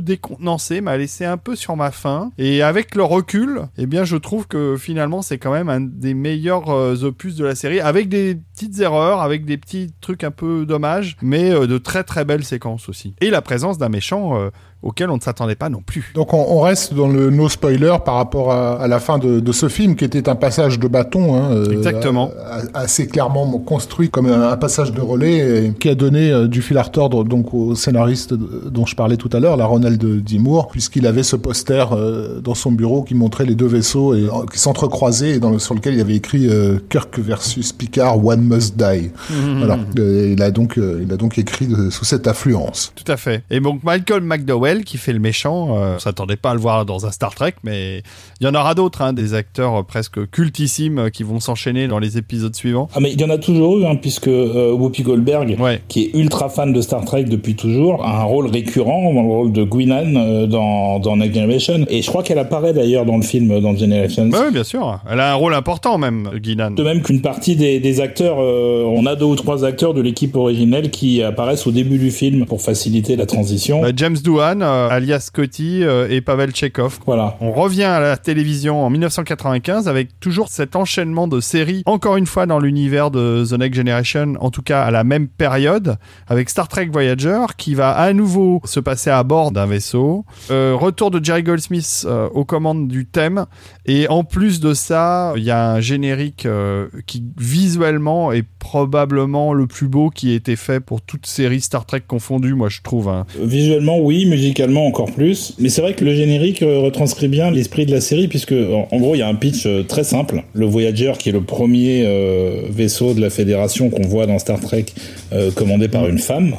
décontenancé, 0.01 0.81
m'a 0.81 0.97
laissé 0.97 1.25
un 1.25 1.37
peu 1.37 1.55
sur 1.55 1.75
ma 1.75 1.91
faim. 1.91 2.31
Et 2.37 2.61
avec 2.61 2.95
le 2.95 3.03
recul, 3.03 3.63
eh 3.77 3.85
bien, 3.85 4.03
je 4.03 4.17
trouve 4.17 4.47
que 4.47 4.75
finalement, 4.77 5.21
c'est 5.21 5.37
quand 5.37 5.51
même 5.51 5.69
un 5.69 5.81
des 5.81 6.13
meilleurs 6.13 6.69
euh, 6.69 7.03
opus 7.03 7.35
de 7.35 7.45
la 7.45 7.55
série, 7.55 7.79
avec 7.79 8.09
des 8.09 8.35
petites 8.35 8.79
erreurs, 8.79 9.21
avec 9.21 9.45
des 9.45 9.57
petits 9.57 9.91
trucs 10.01 10.23
un 10.23 10.31
peu 10.31 10.65
dommages, 10.65 11.17
mais 11.21 11.51
euh, 11.51 11.67
de 11.67 11.77
très 11.77 12.03
très 12.03 12.25
belles 12.25 12.43
séquences 12.45 12.89
aussi. 12.89 13.15
Et 13.21 13.29
la 13.29 13.41
présence 13.41 13.77
d'un 13.77 13.89
méchant 13.89 14.39
euh, 14.39 14.49
auquel 14.83 15.09
on 15.09 15.15
ne 15.17 15.21
s'attendait 15.21 15.55
pas 15.55 15.69
non 15.69 15.81
plus. 15.85 16.11
Donc 16.15 16.33
on, 16.33 16.45
on 16.49 16.61
reste 16.61 16.93
dans 16.93 17.07
le 17.07 17.29
no 17.29 17.49
spoiler 17.49 17.95
par 18.05 18.15
rapport 18.15 18.51
à, 18.51 18.75
à 18.81 18.87
la 18.87 18.99
fin 18.99 19.17
de, 19.17 19.39
de 19.39 19.51
ce 19.51 19.67
film 19.69 19.95
qui 19.95 20.05
était 20.05 20.29
un 20.29 20.35
passage 20.35 20.79
de 20.79 20.87
bâton, 20.87 21.35
hein, 21.35 21.51
euh, 21.51 21.71
Exactement. 21.71 22.31
assez 22.73 23.07
clairement 23.07 23.47
construit 23.59 24.09
comme 24.09 24.27
un, 24.27 24.49
un 24.51 24.57
passage 24.57 24.91
de 24.93 25.01
relais 25.01 25.65
et 25.65 25.73
qui 25.73 25.89
a 25.89 25.95
donné 25.95 26.31
euh, 26.31 26.47
du 26.47 26.61
fil 26.61 26.77
à 26.77 26.83
retordre 26.83 27.23
donc 27.23 27.53
au 27.53 27.75
scénariste 27.75 28.33
dont 28.33 28.85
je 28.85 28.95
parlais 28.95 29.17
tout 29.17 29.29
à 29.33 29.39
l'heure, 29.39 29.57
la 29.57 29.65
Ronald 29.65 29.97
D. 30.23 30.37
Moore, 30.39 30.67
puisqu'il 30.67 31.07
avait 31.07 31.23
ce 31.23 31.35
poster 31.35 31.85
euh, 31.93 32.39
dans 32.39 32.55
son 32.55 32.71
bureau 32.71 33.01
qui 33.03 33.15
montrait 33.15 33.45
les 33.45 33.55
deux 33.55 33.67
vaisseaux 33.67 34.13
et, 34.15 34.27
qui 34.53 34.59
s'entrecroisaient 34.59 35.31
et 35.35 35.39
dans 35.39 35.49
le, 35.51 35.59
sur 35.59 35.73
lequel 35.73 35.95
il 35.95 36.01
avait 36.01 36.15
écrit 36.15 36.47
Kirk 36.89 37.17
versus 37.19 37.73
Picard, 37.73 38.23
One 38.23 38.41
Must 38.41 38.77
Die. 38.77 39.11
Voilà, 39.57 39.77
Euh, 39.99 40.33
il 40.33 40.41
a 40.43 40.51
donc 40.51 40.75
il 40.77 41.11
a 41.11 41.17
donc 41.17 41.37
écrit 41.37 41.67
de- 41.67 41.89
sous 41.89 42.05
cette 42.05 42.27
affluence. 42.27 42.91
Tout 42.95 43.11
à 43.11 43.17
fait. 43.17 43.43
Et 43.49 43.59
donc 43.59 43.83
Michael 43.83 44.21
McDowell 44.21 44.66
qui 44.83 44.97
fait 44.97 45.13
le 45.13 45.19
méchant, 45.19 45.77
euh, 45.77 45.95
on 45.95 45.99
s'attendait 45.99 46.35
pas 46.35 46.51
à 46.51 46.53
le 46.53 46.59
voir 46.59 46.85
dans 46.85 47.05
un 47.05 47.11
Star 47.11 47.33
Trek, 47.33 47.53
mais 47.63 48.03
il 48.41 48.45
y 48.45 48.49
en 48.49 48.55
aura 48.55 48.73
d'autres, 48.75 49.01
hein, 49.01 49.13
des 49.13 49.33
acteurs 49.33 49.75
euh, 49.75 49.83
presque 49.83 50.29
cultissimes 50.29 50.99
euh, 50.99 51.09
qui 51.09 51.23
vont 51.23 51.39
s'enchaîner 51.39 51.87
dans 51.87 51.99
les 51.99 52.17
épisodes 52.17 52.55
suivants. 52.55 52.89
Ah 52.95 52.99
mais 52.99 53.11
il 53.13 53.19
y 53.21 53.23
en 53.23 53.29
a 53.29 53.37
toujours 53.37 53.77
eu 53.79 53.85
hein, 53.85 53.95
puisque 53.95 54.27
euh, 54.27 54.71
Whoopi 54.73 55.03
Goldberg 55.03 55.57
Ouais. 55.59 55.81
qui 55.87 56.03
est 56.05 56.11
ultra 56.15 56.49
fan 56.49 56.73
de 56.73 56.81
Star 56.81 57.03
Trek 57.05 57.23
depuis 57.25 57.55
toujours, 57.55 58.03
a 58.05 58.21
un 58.21 58.23
rôle 58.23 58.47
récurrent 58.47 59.13
dans 59.13 59.21
le 59.21 59.27
rôle 59.27 59.51
de 59.51 59.63
Guinan 59.63 60.15
euh, 60.15 60.45
dans, 60.47 60.99
dans 60.99 61.15
Next 61.17 61.35
Generation. 61.35 61.85
Et 61.89 62.01
je 62.01 62.07
crois 62.07 62.23
qu'elle 62.23 62.39
apparaît 62.39 62.73
d'ailleurs 62.73 63.05
dans 63.05 63.17
le 63.17 63.23
film 63.23 63.59
dans 63.59 63.75
Generations. 63.75 64.27
Bah 64.27 64.43
oui, 64.45 64.51
bien 64.53 64.63
sûr. 64.63 64.99
Elle 65.09 65.19
a 65.19 65.31
un 65.31 65.35
rôle 65.35 65.53
important 65.53 65.97
même, 65.97 66.29
Guinan. 66.35 66.71
De 66.71 66.83
même 66.83 67.01
qu'une 67.01 67.21
partie 67.21 67.55
des, 67.55 67.79
des 67.79 68.01
acteurs, 68.01 68.37
on 68.37 69.05
a 69.05 69.15
deux 69.15 69.25
ou 69.25 69.35
trois 69.35 69.63
acteurs 69.65 69.93
de 69.93 70.01
l'équipe 70.01 70.35
originelle 70.35 70.89
qui 70.91 71.21
apparaissent 71.23 71.67
au 71.67 71.71
début 71.71 71.97
du 71.97 72.11
film 72.11 72.45
pour 72.45 72.61
faciliter 72.61 73.15
la 73.15 73.25
transition. 73.25 73.81
Bah, 73.81 73.89
James 73.95 74.17
Doohan, 74.23 74.56
euh, 74.61 74.89
alias 74.89 75.19
Scotty 75.19 75.83
euh, 75.83 76.07
et 76.09 76.21
Pavel 76.21 76.55
Chekhov. 76.55 76.99
Voilà. 77.05 77.35
On 77.41 77.51
revient 77.51 77.83
à 77.83 77.99
la 77.99 78.17
télévision 78.17 78.85
en 78.85 78.89
1995 78.89 79.87
avec 79.87 80.19
toujours 80.19 80.49
cet 80.49 80.75
enchaînement 80.75 81.27
de 81.27 81.39
séries, 81.39 81.83
encore 81.85 82.17
une 82.17 82.25
fois 82.25 82.45
dans 82.45 82.59
l'univers 82.59 83.11
de 83.11 83.45
The 83.47 83.53
Next 83.53 83.75
Generation, 83.75 84.33
en 84.39 84.51
tout 84.51 84.61
cas 84.61 84.83
à 84.83 84.91
la 84.91 85.03
même 85.03 85.27
période, 85.27 85.97
avec 86.27 86.49
Star 86.49 86.67
Trek 86.67 86.89
Voyager 86.91 87.45
qui 87.57 87.75
va 87.75 87.91
à 87.91 88.13
nouveau 88.13 88.61
se 88.65 88.79
passer 88.79 89.09
à 89.09 89.23
bord 89.23 89.51
d'un 89.51 89.65
vaisseau. 89.65 90.25
Euh, 90.51 90.75
retour 90.75 91.11
de 91.11 91.23
Jerry 91.23 91.43
Goldsmith 91.43 92.05
euh, 92.05 92.27
aux 92.29 92.45
commandes 92.45 92.87
du 92.87 93.05
thème. 93.05 93.45
Et 93.89 94.07
en 94.09 94.23
plus 94.25 94.59
de 94.59 94.73
ça, 94.73 95.33
il 95.37 95.43
y 95.43 95.51
a 95.51 95.71
un 95.71 95.79
générique 95.79 96.45
euh, 96.45 96.87
qui 97.05 97.23
visuellement 97.39 98.33
est 98.33 98.43
probablement 98.59 99.53
le 99.53 99.65
plus 99.65 99.87
beau 99.87 100.09
qui 100.09 100.31
ait 100.33 100.35
été 100.35 100.57
fait 100.57 100.81
pour 100.81 101.01
toute 101.01 101.25
série 101.25 101.61
Star 101.61 101.85
Trek 101.85 102.01
confondue, 102.05 102.53
moi 102.53 102.67
je 102.67 102.81
trouve. 102.81 103.07
hein. 103.07 103.25
Visuellement, 103.41 103.97
oui, 103.99 104.25
musicalement 104.25 104.85
encore 104.87 105.11
plus. 105.13 105.53
Mais 105.57 105.69
c'est 105.69 105.81
vrai 105.81 105.93
que 105.93 106.03
le 106.03 106.13
générique 106.13 106.63
euh, 106.63 106.79
retranscrit 106.79 107.29
bien 107.29 107.49
l'esprit 107.49 107.85
de 107.85 107.91
la 107.91 108.01
série, 108.01 108.27
puisque 108.27 108.51
en, 108.53 108.97
gros, 108.97 109.15
il 109.15 109.19
y 109.19 109.21
a 109.21 109.27
un 109.29 109.35
pitch 109.35 109.65
euh, 109.65 109.83
très 109.83 110.03
simple. 110.03 110.43
Le 110.53 110.65
Voyager, 110.65 111.13
qui 111.17 111.29
est 111.29 111.33
le 111.33 111.41
premier 111.41 112.03
euh, 112.05 112.63
vaisseau 112.69 113.13
de 113.13 113.21
la 113.21 113.29
Fédération 113.29 113.89
qu'on 113.89 114.05
voit 114.07 114.25
dans 114.27 114.37
Star 114.39 114.59
Trek, 114.59 114.85
euh, 115.31 115.49
commandé 115.51 115.87
par 115.87 116.07
une 116.07 116.19
femme 116.19 116.55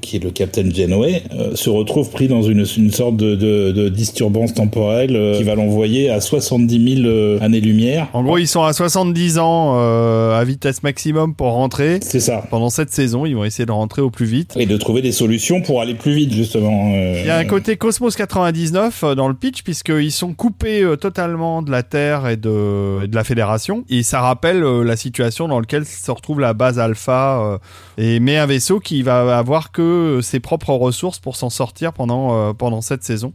qui 0.00 0.16
est 0.16 0.24
le 0.24 0.30
Captain 0.30 0.68
Janeway, 0.70 1.22
euh, 1.32 1.54
se 1.54 1.70
retrouve 1.70 2.10
pris 2.10 2.28
dans 2.28 2.42
une, 2.42 2.64
une 2.76 2.90
sorte 2.90 3.16
de, 3.16 3.34
de, 3.34 3.72
de 3.72 3.88
disturbance 3.88 4.54
temporelle 4.54 5.14
euh, 5.14 5.36
qui 5.36 5.42
va 5.42 5.54
l'envoyer 5.54 6.10
à 6.10 6.20
70 6.20 6.96
000 7.02 7.06
euh, 7.06 7.38
années-lumière. 7.40 8.08
En 8.12 8.22
gros, 8.22 8.38
ils 8.38 8.48
sont 8.48 8.62
à 8.62 8.72
70 8.72 9.38
ans 9.38 9.78
à 9.78 10.42
vitesse 10.44 10.82
maximum 10.82 11.34
pour 11.34 11.48
rentrer. 11.52 11.98
C'est 12.02 12.20
ça. 12.20 12.44
Pendant 12.50 12.70
cette 12.70 12.90
saison, 12.90 13.26
ils 13.26 13.34
vont 13.34 13.44
essayer 13.44 13.66
de 13.66 13.72
rentrer 13.72 14.02
au 14.02 14.10
plus 14.10 14.26
vite. 14.26 14.54
Et 14.56 14.66
de 14.66 14.76
trouver 14.76 15.02
des 15.02 15.12
solutions 15.12 15.60
pour 15.60 15.80
aller 15.80 15.94
plus 15.94 16.12
vite, 16.12 16.32
justement. 16.32 16.92
Il 16.94 17.26
y 17.26 17.30
a 17.30 17.36
un 17.36 17.44
côté 17.44 17.76
Cosmos 17.76 18.16
99 18.16 19.04
euh, 19.04 19.14
dans 19.14 19.28
le 19.28 19.34
pitch 19.34 19.62
puisqu'ils 19.62 20.12
sont 20.12 20.32
coupés 20.32 20.84
totalement 21.00 21.62
de 21.62 21.70
la 21.70 21.82
Terre 21.82 22.28
et 22.28 22.36
de, 22.36 23.04
et 23.04 23.08
de 23.08 23.14
la 23.14 23.24
Fédération. 23.24 23.84
Et 23.90 24.02
ça 24.02 24.20
rappelle 24.20 24.60
la 24.60 24.96
situation 24.96 25.48
dans 25.48 25.60
laquelle 25.60 25.84
se 25.84 26.10
retrouve 26.10 26.40
la 26.40 26.54
base 26.54 26.78
Alpha 26.78 27.60
et 27.98 28.20
mais 28.20 28.36
un 28.36 28.46
vaisseau 28.46 28.80
qui 28.80 29.02
va 29.02 29.36
avoir 29.36 29.72
que 29.72 29.89
ses 30.22 30.40
propres 30.40 30.72
ressources 30.72 31.18
pour 31.18 31.36
s'en 31.36 31.50
sortir 31.50 31.92
pendant 31.92 32.30
euh, 32.30 32.52
pendant 32.52 32.80
cette 32.80 33.04
saison. 33.04 33.32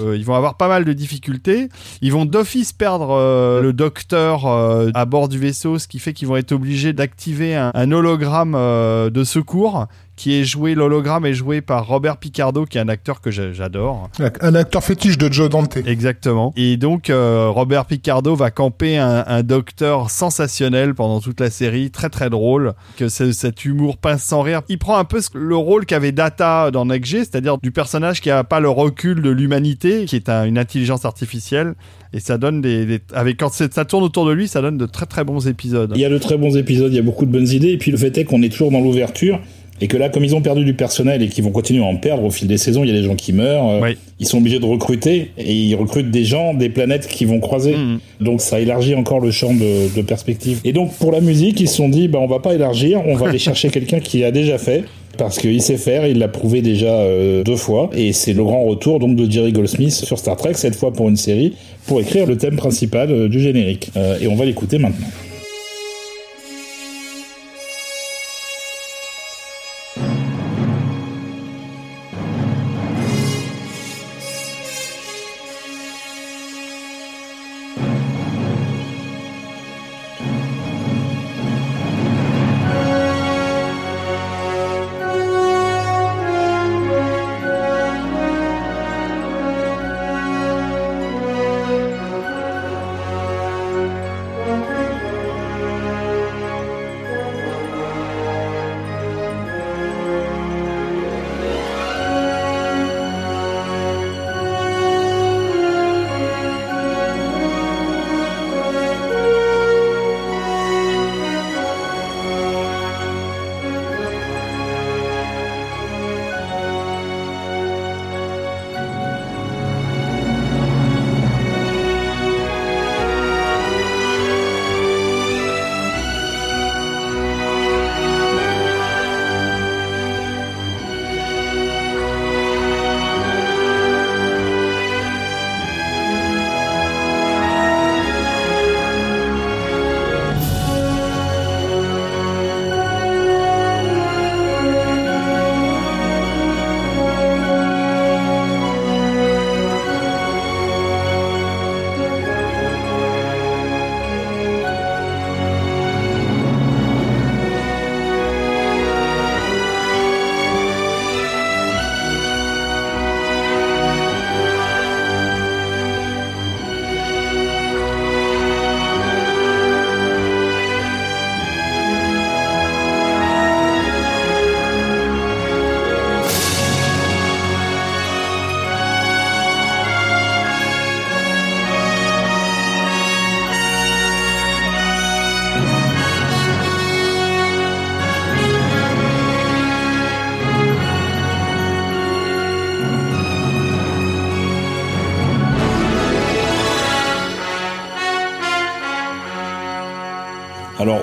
Euh, 0.00 0.16
ils 0.16 0.24
vont 0.24 0.34
avoir 0.34 0.56
pas 0.56 0.68
mal 0.68 0.84
de 0.84 0.92
difficultés. 0.92 1.68
Ils 2.02 2.12
vont 2.12 2.24
d'office 2.24 2.72
perdre 2.72 3.10
euh, 3.10 3.60
le 3.60 3.72
docteur 3.72 4.46
à 4.46 5.04
bord 5.04 5.28
du 5.28 5.38
vaisseau, 5.38 5.78
ce 5.78 5.88
qui 5.88 5.98
fait 5.98 6.12
qu'ils 6.12 6.28
vont 6.28 6.36
être 6.36 6.52
obligés 6.52 6.92
d'activer 6.92 7.54
un, 7.56 7.92
hologramme 7.92 8.52
de 8.52 9.24
secours 9.24 9.86
qui 10.18 10.34
est 10.34 10.44
joué, 10.44 10.74
l'hologramme 10.74 11.24
est 11.26 11.32
joué 11.32 11.60
par 11.60 11.86
Robert 11.86 12.16
Picardo, 12.16 12.64
qui 12.66 12.76
est 12.76 12.80
un 12.80 12.88
acteur 12.88 13.20
que 13.20 13.30
j'a- 13.30 13.52
j'adore. 13.52 14.10
Un 14.40 14.54
acteur 14.56 14.82
fétiche 14.82 15.16
de 15.16 15.32
Joe 15.32 15.48
Dante. 15.48 15.76
Exactement. 15.86 16.52
Et 16.56 16.76
donc, 16.76 17.08
euh, 17.08 17.48
Robert 17.50 17.84
Picardo 17.84 18.34
va 18.34 18.50
camper 18.50 18.98
un, 18.98 19.22
un 19.28 19.42
docteur 19.44 20.10
sensationnel 20.10 20.94
pendant 20.94 21.20
toute 21.20 21.40
la 21.40 21.50
série, 21.50 21.90
très 21.92 22.08
très 22.08 22.30
drôle, 22.30 22.72
que 22.96 23.08
c'est 23.08 23.32
cet 23.32 23.64
humour 23.64 23.96
pince 23.96 24.24
sans 24.24 24.42
rire. 24.42 24.62
Il 24.68 24.78
prend 24.78 24.96
un 24.98 25.04
peu 25.04 25.20
ce- 25.20 25.30
le 25.38 25.56
rôle 25.56 25.86
qu'avait 25.86 26.10
Data 26.12 26.70
dans 26.72 26.84
Next 26.86 27.10
G, 27.12 27.18
c'est-à-dire 27.20 27.56
du 27.58 27.70
personnage 27.70 28.20
qui 28.20 28.30
a 28.30 28.42
pas 28.42 28.58
le 28.58 28.68
recul 28.68 29.22
de 29.22 29.30
l'humanité, 29.30 30.04
qui 30.06 30.16
est 30.16 30.28
un- 30.28 30.44
une 30.44 30.58
intelligence 30.58 31.04
artificielle. 31.04 31.74
Et 32.12 32.20
ça 32.20 32.38
donne 32.38 32.60
des, 32.60 32.86
des- 32.86 33.00
avec 33.14 33.36
quand 33.38 33.52
ça 33.52 33.84
tourne 33.84 34.02
autour 34.02 34.26
de 34.26 34.32
lui, 34.32 34.48
ça 34.48 34.62
donne 34.62 34.78
de 34.78 34.86
très 34.86 35.06
très 35.06 35.22
bons 35.24 35.46
épisodes. 35.46 35.92
Il 35.94 36.00
y 36.00 36.04
a 36.06 36.08
de 36.10 36.18
très 36.18 36.36
bons 36.38 36.56
épisodes, 36.56 36.90
il 36.92 36.96
y 36.96 36.98
a 36.98 37.02
beaucoup 37.02 37.26
de 37.26 37.30
bonnes 37.30 37.48
idées, 37.48 37.68
et 37.72 37.78
puis 37.78 37.90
le 37.92 37.98
fait 37.98 38.16
est 38.18 38.24
qu'on 38.24 38.42
est 38.42 38.48
toujours 38.48 38.70
dans 38.72 38.80
l'ouverture, 38.80 39.38
et 39.80 39.86
que 39.88 39.96
là, 39.96 40.08
comme 40.08 40.24
ils 40.24 40.34
ont 40.34 40.40
perdu 40.40 40.64
du 40.64 40.74
personnel 40.74 41.22
et 41.22 41.28
qu'ils 41.28 41.44
vont 41.44 41.50
continuer 41.50 41.82
à 41.82 41.86
en 41.86 41.96
perdre 41.96 42.24
au 42.24 42.30
fil 42.30 42.48
des 42.48 42.58
saisons, 42.58 42.84
il 42.84 42.88
y 42.88 42.96
a 42.96 43.00
des 43.00 43.04
gens 43.06 43.14
qui 43.14 43.32
meurent, 43.32 43.68
euh, 43.68 43.80
Oui. 43.82 43.96
ils 44.18 44.26
sont 44.26 44.38
obligés 44.38 44.58
de 44.58 44.64
recruter, 44.64 45.30
et 45.38 45.54
ils 45.54 45.74
recrutent 45.74 46.10
des 46.10 46.24
gens, 46.24 46.54
des 46.54 46.68
planètes 46.68 47.06
qui 47.06 47.24
vont 47.24 47.40
croiser. 47.40 47.76
Mhm. 47.76 47.98
Donc 48.20 48.40
ça 48.40 48.60
élargit 48.60 48.94
encore 48.94 49.20
le 49.20 49.30
champ 49.30 49.52
de, 49.54 49.94
de 49.94 50.02
perspective. 50.02 50.60
Et 50.64 50.72
donc 50.72 50.92
pour 50.94 51.12
la 51.12 51.20
musique, 51.20 51.60
ils 51.60 51.68
se 51.68 51.76
sont 51.76 51.88
dit, 51.88 52.08
bah, 52.08 52.18
on 52.20 52.26
va 52.26 52.38
pas 52.40 52.54
élargir, 52.54 53.02
on 53.06 53.14
va 53.14 53.28
aller 53.30 53.38
chercher 53.38 53.68
quelqu'un 53.70 54.00
qui 54.00 54.24
a 54.24 54.30
déjà 54.30 54.58
fait. 54.58 54.84
Parce 55.16 55.38
qu'il 55.38 55.60
sait 55.62 55.78
faire, 55.78 56.06
il 56.06 56.18
l'a 56.18 56.28
prouvé 56.28 56.62
déjà 56.62 56.92
euh, 56.92 57.42
deux 57.42 57.56
fois, 57.56 57.90
et 57.92 58.12
c'est 58.12 58.32
le 58.34 58.44
grand 58.44 58.62
retour 58.62 59.00
donc 59.00 59.16
de 59.16 59.28
Jerry 59.28 59.50
Goldsmith 59.52 59.90
sur 59.90 60.16
Star 60.16 60.36
Trek, 60.36 60.52
cette 60.54 60.76
fois 60.76 60.92
pour 60.92 61.08
une 61.08 61.16
série, 61.16 61.54
pour 61.88 62.00
écrire 62.00 62.24
le 62.24 62.36
thème 62.36 62.54
principal 62.54 63.10
euh, 63.10 63.28
du 63.28 63.40
générique. 63.40 63.90
Euh, 63.96 64.16
et 64.20 64.28
on 64.28 64.36
va 64.36 64.44
l'écouter 64.44 64.78
maintenant. 64.78 65.08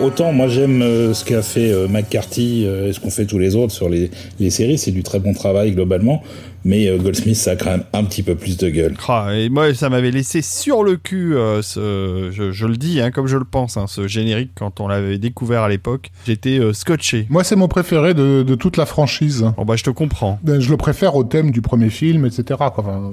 Autant 0.06 0.32
moi 0.32 0.48
j'aime 0.48 0.82
euh, 0.82 1.14
ce 1.14 1.26
qu'a 1.26 1.41
fait 1.41 1.72
euh, 1.72 1.88
McCarthy 1.88 2.64
euh, 2.65 2.90
et 2.90 2.94
ce 2.94 2.99
qu'ont 2.99 3.10
fait 3.10 3.26
tous 3.26 3.40
les 3.40 3.56
autres 3.56 3.73
sur 3.73 3.90
les, 3.90 4.11
les 4.40 4.49
séries, 4.49 4.77
c'est 4.77 4.91
du 4.91 5.03
très 5.03 5.19
bon 5.19 5.34
travail 5.34 5.72
globalement 5.72 6.22
mais 6.65 6.87
euh, 6.87 6.97
Goldsmith 6.97 7.37
ça 7.37 7.51
a 7.51 7.55
quand 7.55 7.69
même 7.69 7.83
un 7.93 8.03
petit 8.03 8.23
peu 8.23 8.35
plus 8.35 8.57
de 8.57 8.69
gueule. 8.69 8.95
Ah, 9.07 9.29
et 9.33 9.47
moi 9.49 9.73
ça 9.73 9.89
m'avait 9.89 10.11
laissé 10.11 10.41
sur 10.41 10.83
le 10.83 10.97
cul, 10.97 11.35
euh, 11.35 11.61
ce, 11.61 12.31
je, 12.31 12.51
je, 12.51 12.65
le 12.65 12.75
dis 12.75 12.99
hein, 12.99 13.11
comme 13.11 13.27
je 13.27 13.37
le 13.37 13.45
pense, 13.45 13.77
hein, 13.77 13.85
ce 13.87 14.07
générique 14.07 14.51
quand 14.55 14.81
on 14.81 14.87
l'avait 14.87 15.19
découvert 15.19 15.61
à 15.61 15.69
l'époque, 15.69 16.11
j'étais 16.25 16.59
euh, 16.59 16.73
scotché. 16.73 17.27
Moi 17.29 17.43
c'est 17.43 17.55
mon 17.55 17.67
préféré 17.67 18.13
de, 18.13 18.43
de, 18.43 18.55
toute 18.55 18.77
la 18.77 18.85
franchise. 18.85 19.45
Bon 19.55 19.63
bah 19.63 19.75
je 19.77 19.83
te 19.83 19.91
comprends. 19.91 20.39
Ben, 20.43 20.59
je 20.59 20.69
le 20.71 20.77
préfère 20.77 21.15
au 21.15 21.23
thème 21.23 21.51
du 21.51 21.61
premier 21.61 21.91
film, 21.91 22.25
etc. 22.25 22.59
Enfin, 22.59 23.11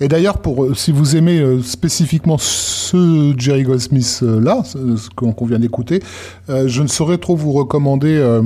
et 0.00 0.08
d'ailleurs 0.08 0.38
pour 0.38 0.74
si 0.74 0.90
vous 0.90 1.16
aimez 1.16 1.38
euh, 1.38 1.62
spécifiquement 1.62 2.38
ce 2.38 3.34
Jerry 3.36 3.62
Goldsmith 3.62 4.22
là, 4.22 4.62
ce 4.64 5.10
qu'on 5.10 5.46
vient 5.46 5.58
d'écouter, 5.58 6.00
je 6.48 6.82
ne 6.82 6.86
saurais 6.86 7.18
trop 7.18 7.36
vous 7.36 7.52
recommander 7.52 8.40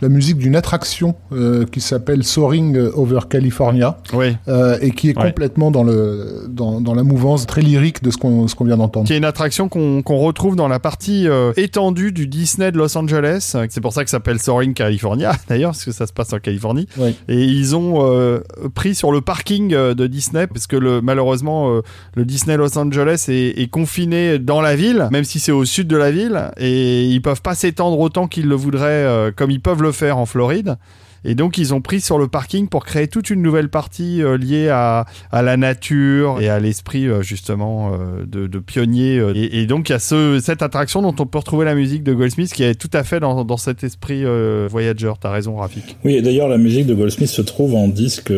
la 0.00 0.08
musique 0.08 0.38
d'une 0.38 0.56
attraction 0.56 1.14
euh, 1.32 1.64
qui 1.66 1.80
s'appelle 1.80 2.24
Soaring 2.24 2.76
Over 2.94 3.20
California 3.28 3.98
oui. 4.12 4.36
euh, 4.48 4.78
et 4.80 4.90
qui 4.90 5.10
est 5.10 5.18
ouais. 5.18 5.24
complètement 5.24 5.70
dans, 5.70 5.82
le, 5.82 6.46
dans, 6.48 6.80
dans, 6.80 6.94
la 6.94 7.02
mouvance 7.02 7.46
très 7.46 7.62
lyrique 7.62 8.02
de 8.02 8.10
ce 8.10 8.16
qu'on 8.16 8.46
qu'on 8.46 8.64
vient 8.64 8.76
d'entendre. 8.76 9.06
Qui 9.06 9.12
est 9.12 9.18
une 9.18 9.24
attraction 9.24 9.68
qu'on 9.68 10.02
qu 10.02 10.12
retrouve 10.12 10.56
dans 10.56 10.68
la 10.68 10.78
partie 10.78 11.28
euh, 11.28 11.52
étendue 11.56 12.12
du 12.12 12.26
Disney 12.26 12.72
de 12.72 12.78
Los 12.78 12.96
Angeles. 12.96 13.56
C'est 13.68 13.80
pour 13.80 13.92
ça 13.92 14.04
que 14.04 14.10
ça 14.10 14.16
s'appelle 14.16 14.40
Soaring 14.40 14.74
California 14.74 15.32
d'ailleurs, 15.48 15.72
parce 15.72 15.84
que 15.84 15.92
ça 15.92 16.06
se 16.06 16.12
passe 16.12 16.32
en 16.32 16.38
Californie. 16.38 16.86
Oui. 16.96 17.14
Et 17.28 17.44
ils 17.44 17.76
ont 17.76 18.40
pris 18.74 18.94
sur 18.94 19.12
le 19.12 19.20
parking 19.20 19.70
de 19.70 20.06
Disney, 20.06 20.46
parce 20.46 20.66
que 20.66 20.76
le, 20.76 21.00
malheureusement 21.00 21.80
le 22.14 22.24
Disney 22.24 22.56
Los 22.56 22.76
Angeles 22.78 23.26
est, 23.28 23.60
est 23.60 23.68
confiné 23.68 24.38
dans 24.38 24.60
la 24.60 24.76
ville, 24.76 25.08
même 25.10 25.24
si 25.24 25.38
c'est 25.38 25.52
au 25.52 25.64
sud 25.64 25.88
de 25.88 25.96
la 25.96 26.10
ville, 26.10 26.50
et 26.56 27.04
ils 27.04 27.22
peuvent 27.22 27.42
pas 27.42 27.54
s'étendre 27.54 27.98
autant 27.98 28.26
qu'ils 28.26 28.48
le 28.48 28.54
voudraient, 28.54 29.32
comme 29.36 29.50
ils 29.50 29.60
peuvent 29.60 29.82
le 29.82 29.87
faire 29.92 30.18
en 30.18 30.26
Floride. 30.26 30.76
Et 31.24 31.34
donc 31.34 31.58
ils 31.58 31.74
ont 31.74 31.80
pris 31.80 32.00
sur 32.00 32.18
le 32.18 32.28
parking 32.28 32.68
pour 32.68 32.84
créer 32.84 33.08
toute 33.08 33.30
une 33.30 33.42
nouvelle 33.42 33.68
partie 33.68 34.22
euh, 34.22 34.36
liée 34.36 34.68
à, 34.68 35.06
à, 35.32 35.42
la 35.42 35.56
nature 35.56 36.40
et 36.40 36.48
à 36.48 36.60
l'esprit 36.60 37.08
euh, 37.08 37.22
justement 37.22 37.92
euh, 37.92 38.24
de, 38.24 38.58
pionnier. 38.58 39.20
Et, 39.34 39.66
donc 39.66 39.88
il 39.88 39.92
y 39.92 39.94
a 39.94 39.98
ce, 39.98 40.40
cette 40.40 40.62
attraction 40.62 41.02
dont 41.02 41.14
on 41.18 41.26
peut 41.26 41.38
retrouver 41.38 41.64
la 41.64 41.74
musique 41.74 42.02
de 42.02 42.12
Goldsmith 42.12 42.52
qui 42.52 42.62
est 42.62 42.74
tout 42.74 42.90
à 42.92 43.02
fait 43.02 43.20
dans, 43.20 43.44
dans 43.44 43.56
cet 43.56 43.84
esprit 43.84 44.24
Voyager. 44.68 45.12
T'as 45.20 45.30
raison 45.30 45.56
Rafik. 45.56 45.96
Oui, 46.04 46.14
et 46.14 46.22
d'ailleurs 46.22 46.48
la 46.48 46.58
musique 46.58 46.86
de 46.86 46.94
Goldsmith 46.94 47.28
se 47.28 47.42
trouve 47.42 47.74
en 47.74 47.88
disque 47.88 48.32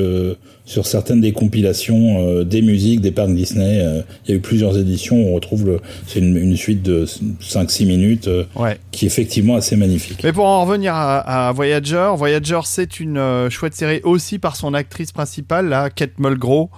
sur 0.70 0.86
certaines 0.86 1.20
des 1.20 1.32
compilations 1.32 2.20
euh, 2.20 2.44
des 2.44 2.62
musiques 2.62 3.00
des 3.00 3.10
parcs 3.10 3.34
Disney. 3.34 3.80
Euh, 3.82 4.02
il 4.24 4.30
y 4.30 4.34
a 4.34 4.36
eu 4.36 4.40
plusieurs 4.40 4.78
éditions. 4.78 5.16
On 5.16 5.34
retrouve 5.34 5.66
le, 5.66 5.80
c'est 6.06 6.20
une, 6.20 6.36
une, 6.36 6.56
suite 6.56 6.80
de 6.82 7.06
5-6 7.06 7.86
minutes 7.86 8.28
euh, 8.28 8.44
ouais. 8.54 8.78
qui 8.92 9.04
est 9.04 9.08
effectivement 9.08 9.56
assez 9.56 9.74
magnifique. 9.74 10.22
Mais 10.22 10.32
pour 10.32 10.46
en 10.46 10.64
revenir 10.64 10.94
à, 10.94 11.48
à 11.48 11.52
Voyager, 11.52 12.12
Voyager 12.14 12.60
c'est 12.64 13.00
une 13.00 13.48
chouette 13.50 13.74
série 13.74 14.00
aussi 14.04 14.38
par 14.38 14.54
son 14.54 14.72
actrice 14.72 15.10
principale, 15.10 15.68
là, 15.68 15.90
Kate 15.90 16.18
Mulgrew. 16.20 16.68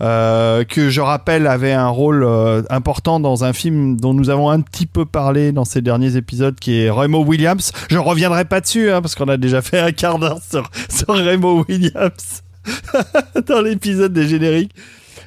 Euh, 0.00 0.62
que 0.62 0.90
je 0.90 1.00
rappelle 1.00 1.48
avait 1.48 1.72
un 1.72 1.88
rôle 1.88 2.22
euh, 2.22 2.62
important 2.70 3.18
dans 3.18 3.42
un 3.42 3.52
film 3.52 3.96
dont 3.96 4.14
nous 4.14 4.30
avons 4.30 4.48
un 4.48 4.60
petit 4.60 4.86
peu 4.86 5.04
parlé 5.04 5.50
dans 5.50 5.64
ces 5.64 5.82
derniers 5.82 6.14
épisodes 6.14 6.54
qui 6.54 6.82
est 6.82 6.90
Remo 6.90 7.24
Williams. 7.24 7.72
Je 7.90 7.98
reviendrai 7.98 8.44
pas 8.44 8.60
dessus 8.60 8.92
hein, 8.92 9.02
parce 9.02 9.16
qu'on 9.16 9.26
a 9.26 9.36
déjà 9.36 9.60
fait 9.60 9.80
un 9.80 9.90
quart 9.90 10.20
d'heure 10.20 10.38
sur, 10.48 10.70
sur 10.88 11.08
Remo 11.08 11.64
Williams. 11.68 12.44
dans 13.46 13.60
l'épisode 13.60 14.12
des 14.12 14.28
génériques. 14.28 14.74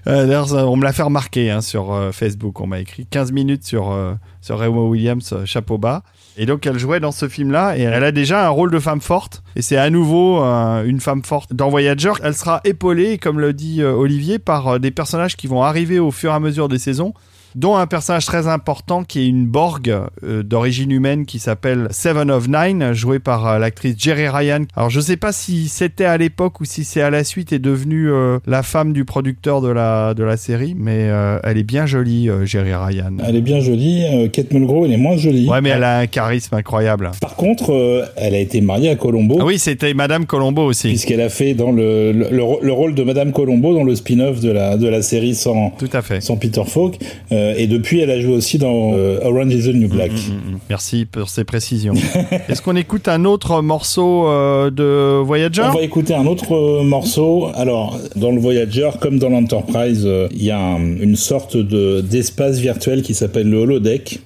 Euh, 0.08 0.26
D'ailleurs, 0.26 0.52
on 0.54 0.76
me 0.78 0.84
l'a 0.84 0.94
fait 0.94 1.04
remarquer 1.04 1.52
hein, 1.52 1.62
sur 1.62 1.94
euh, 1.94 2.12
Facebook. 2.12 2.60
On 2.60 2.68
m'a 2.68 2.80
écrit 2.80 3.06
15 3.06 3.32
minutes 3.32 3.66
sur, 3.66 3.92
euh, 3.92 4.14
sur 4.42 4.60
Remo 4.60 4.90
Williams, 4.90 5.36
chapeau 5.46 5.78
bas. 5.78 6.04
Et 6.38 6.46
donc, 6.46 6.66
elle 6.66 6.80
jouait 6.80 7.00
dans 7.00 7.12
ce 7.12 7.28
film-là 7.28 7.78
et 7.78 7.82
elle 7.82 8.04
a 8.04 8.12
déjà 8.12 8.48
un 8.48 8.50
rôle 8.50 8.72
de 8.72 8.80
femme 8.80 9.02
forte. 9.02 9.44
Et 9.56 9.62
c'est 9.62 9.78
à 9.78 9.90
nouveau 9.90 10.42
une 10.42 11.02
femme 11.02 11.24
forte 11.24 11.54
dans 11.54 11.70
Voyager. 11.70 12.14
Elle 12.24 12.34
sera 12.34 12.62
épaulée, 12.64 13.18
comme 13.18 13.40
le 13.40 13.52
dit 13.52 13.84
Olivier, 13.84 14.40
par 14.40 14.80
des 14.80 14.92
personnages 14.92 15.36
qui 15.36 15.48
vont 15.48 15.62
arriver 15.62 16.00
au 16.00 16.10
fur 16.10 16.32
et 16.32 16.34
à 16.34 16.40
mesure 16.40 16.70
des 16.70 16.80
saisons 16.80 17.14
dont 17.56 17.76
un 17.76 17.88
personnage 17.88 18.26
très 18.26 18.48
important 18.48 19.04
qui 19.04 19.20
est 19.22 19.28
une 19.28 19.46
Borg 19.46 19.90
euh, 20.24 20.44
d'origine 20.44 20.92
humaine 20.92 21.26
qui 21.26 21.40
s'appelle 21.40 21.88
Seven 21.92 22.30
of 22.32 22.48
Nine, 22.48 22.94
jouée 22.94 23.20
par 23.20 23.48
euh, 23.48 23.60
l'actrice 23.60 23.96
Jerry 23.98 24.28
Ryan. 24.28 24.64
Alors 24.76 24.90
je 24.90 25.00
sais 25.00 25.18
pas 25.18 25.32
si 25.32 25.68
c'était 25.68 26.06
à 26.06 26.18
l'époque 26.18 26.62
ou 26.62 26.66
si 26.66 26.84
c'est 26.84 27.02
à 27.02 27.10
la 27.10 27.24
suite 27.24 27.54
est 27.54 27.60
devenue 27.60 28.10
euh, 28.12 28.40
la 28.46 28.64
femme 28.64 28.94
du 28.94 29.06
producteur 29.06 29.62
de 29.62 29.70
la 29.70 30.14
de 30.14 30.24
la 30.24 30.38
série, 30.38 30.76
mais 30.78 31.10
elle 31.44 31.58
est 31.58 31.64
bien 31.64 31.86
jolie, 31.86 32.30
Jerry 32.46 32.74
Ryan. 32.74 33.14
Elle 33.28 33.36
est 33.36 33.42
bien 33.42 33.60
jolie. 33.60 34.04
Kate 34.32 34.52
Mulgrew, 34.52 34.86
elle 34.86 34.94
est 34.94 34.98
moins 34.98 35.18
jolie. 35.18 35.48
Ouais, 35.50 35.62
mais 35.62 35.70
elle 35.70 35.84
a 35.84 36.00
un 36.00 36.08
charisme 36.08 36.56
incroyable. 36.56 37.12
Par 37.22 37.36
contre, 37.36 38.10
elle 38.16 38.36
a 38.36 38.40
été 38.40 38.62
mariée 38.62 38.90
à 38.90 38.96
Colombo. 38.96 39.38
Ah 39.40 39.46
oui, 39.46 39.60
c'était 39.60 39.94
Madame 39.94 40.26
Colombo 40.26 40.64
aussi. 40.64 40.90
Puisqu'elle 40.90 41.22
a 41.22 41.30
fait 41.30 41.54
dans 41.54 41.72
le, 41.72 42.12
le, 42.12 42.30
le, 42.32 42.44
le 42.62 42.72
rôle 42.72 42.94
de 42.96 43.04
Madame 43.04 43.32
Colombo 43.32 43.74
dans 43.74 43.84
le 43.84 43.96
spin-off 43.96 44.40
de 44.40 44.52
la 44.52 44.78
de 44.78 44.88
la 44.88 45.02
série 45.02 45.36
sans 45.36 45.72
Tout 45.72 45.90
à 45.94 46.02
fait. 46.02 46.22
sans 46.22 46.38
Peter 46.38 46.64
Falk. 46.66 46.96
Euh, 47.32 47.41
et 47.58 47.68
depuis, 47.68 48.00
elle 48.00 48.12
a 48.12 48.20
joué 48.20 48.34
aussi 48.34 48.58
dans 48.58 48.94
euh, 48.94 49.20
Orange 49.24 49.54
is 49.54 49.72
the 49.72 49.76
New 49.76 49.90
Black. 49.90 50.12
Mmh, 50.12 50.16
mmh, 50.16 50.52
mmh. 50.54 50.60
Merci 50.70 51.06
pour 51.06 51.30
ces 51.30 51.44
précisions. 51.44 51.94
Est-ce 52.50 52.62
qu'on 52.62 52.76
écoute 52.76 53.08
un 53.08 53.26
autre 53.26 53.62
morceau 53.62 54.28
euh, 54.28 54.70
de 54.70 55.22
Voyager? 55.22 55.64
On 55.64 55.76
va 55.76 55.82
écouter 55.82 56.14
un 56.14 56.26
autre 56.26 56.54
euh, 56.54 56.84
morceau. 56.84 57.50
Alors, 57.56 58.00
dans 58.16 58.32
le 58.32 58.40
Voyager, 58.40 58.90
comme 59.00 59.20
dans 59.20 59.30
l'Enterprise, 59.30 60.04
euh, 60.06 60.28
il 60.32 60.44
y 60.44 60.52
a 60.52 60.60
un, 60.60 60.80
une 60.80 61.16
sorte 61.16 61.58
de 61.58 62.02
d'espace 62.02 62.60
virtuel 62.60 63.02
qui 63.02 63.14
s'appelle 63.14 63.50
le 63.50 63.58
holodeck 63.58 64.20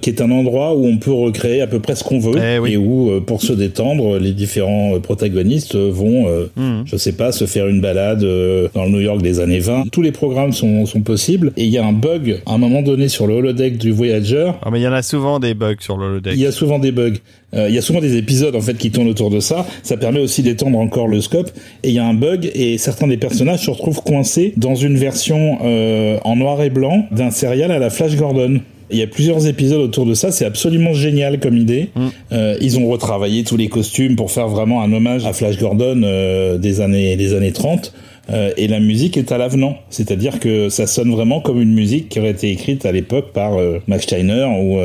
qui 0.00 0.10
est 0.10 0.20
un 0.20 0.30
endroit 0.30 0.74
où 0.74 0.86
on 0.86 0.98
peut 0.98 1.12
recréer 1.12 1.60
à 1.60 1.66
peu 1.66 1.80
près 1.80 1.94
ce 1.94 2.04
qu'on 2.04 2.18
veut 2.18 2.34
eh 2.36 2.58
oui. 2.58 2.72
et 2.72 2.76
où, 2.76 3.10
euh, 3.10 3.20
pour 3.20 3.42
se 3.42 3.52
détendre, 3.52 4.18
les 4.18 4.32
différents 4.32 4.94
euh, 4.94 5.00
protagonistes 5.00 5.76
vont, 5.76 6.28
euh, 6.28 6.46
mmh. 6.56 6.82
je 6.84 6.96
sais 6.96 7.12
pas, 7.12 7.32
se 7.32 7.46
faire 7.46 7.66
une 7.66 7.80
balade 7.80 8.20
dans 8.20 8.84
le 8.84 8.90
New 8.90 9.00
York 9.00 9.22
des 9.22 9.40
années 9.40 9.58
20. 9.58 9.86
Tous 9.90 10.02
les 10.02 10.12
programmes 10.12 10.52
sont, 10.52 10.86
sont 10.86 11.00
possibles 11.00 11.52
et 11.56 11.64
il 11.64 11.70
y 11.70 11.78
a 11.78 11.84
un 11.84 11.92
bug 11.92 12.40
à 12.46 12.54
un 12.54 12.58
moment 12.58 12.82
donné 12.82 13.08
sur 13.08 13.26
le 13.26 13.34
holodeck 13.34 13.78
du 13.78 13.90
Voyager. 13.90 14.52
Ah 14.62 14.70
mais 14.70 14.80
il 14.80 14.82
y 14.82 14.88
en 14.88 14.92
a 14.92 15.02
souvent 15.02 15.40
des 15.40 15.54
bugs 15.54 15.76
sur 15.80 15.96
le 15.96 16.06
holodeck. 16.06 16.34
Il 16.34 16.40
y 16.40 16.46
a 16.46 16.52
souvent 16.52 16.78
des 16.78 16.92
bugs. 16.92 17.14
Euh, 17.54 17.68
il 17.68 17.74
y 17.74 17.78
a 17.78 17.82
souvent 17.82 18.00
des 18.00 18.16
épisodes 18.16 18.54
en 18.54 18.60
fait 18.60 18.74
qui 18.74 18.90
tournent 18.90 19.08
autour 19.08 19.30
de 19.30 19.40
ça. 19.40 19.66
Ça 19.82 19.96
permet 19.96 20.20
aussi 20.20 20.42
d'étendre 20.42 20.78
encore 20.78 21.08
le 21.08 21.20
scope. 21.20 21.50
Et 21.82 21.88
il 21.88 21.94
y 21.94 21.98
a 21.98 22.06
un 22.06 22.14
bug 22.14 22.50
et 22.54 22.78
certains 22.78 23.06
des 23.06 23.16
personnages 23.16 23.64
se 23.64 23.70
retrouvent 23.70 24.02
coincés 24.02 24.52
dans 24.56 24.74
une 24.74 24.96
version 24.96 25.58
euh, 25.64 26.18
en 26.24 26.36
noir 26.36 26.62
et 26.62 26.70
blanc 26.70 27.06
d'un 27.10 27.30
serial 27.30 27.70
à 27.70 27.78
la 27.78 27.90
Flash 27.90 28.16
Gordon. 28.16 28.60
Il 28.90 28.98
y 28.98 29.02
a 29.02 29.06
plusieurs 29.06 29.46
épisodes 29.46 29.80
autour 29.80 30.06
de 30.06 30.14
ça, 30.14 30.30
c'est 30.30 30.44
absolument 30.44 30.92
génial 30.92 31.40
comme 31.40 31.56
idée. 31.56 31.90
Mm. 31.94 32.06
Euh, 32.32 32.56
ils 32.60 32.78
ont 32.78 32.88
retravaillé 32.88 33.42
tous 33.44 33.56
les 33.56 33.68
costumes 33.68 34.16
pour 34.16 34.30
faire 34.30 34.48
vraiment 34.48 34.82
un 34.82 34.92
hommage 34.92 35.26
à 35.26 35.32
Flash 35.32 35.58
Gordon 35.58 36.02
euh, 36.04 36.56
des 36.58 36.80
années 36.80 37.16
des 37.16 37.34
années 37.34 37.52
30. 37.52 37.92
Euh, 38.28 38.50
et 38.56 38.66
la 38.66 38.80
musique 38.80 39.16
est 39.16 39.30
à 39.30 39.38
l'avenant, 39.38 39.76
c'est-à-dire 39.88 40.40
que 40.40 40.68
ça 40.68 40.88
sonne 40.88 41.12
vraiment 41.12 41.40
comme 41.40 41.62
une 41.62 41.72
musique 41.72 42.08
qui 42.08 42.18
aurait 42.18 42.30
été 42.30 42.50
écrite 42.50 42.84
à 42.84 42.90
l'époque 42.90 43.32
par 43.32 43.56
Max 43.86 44.02
Steiner 44.02 44.46
ou, 44.46 44.78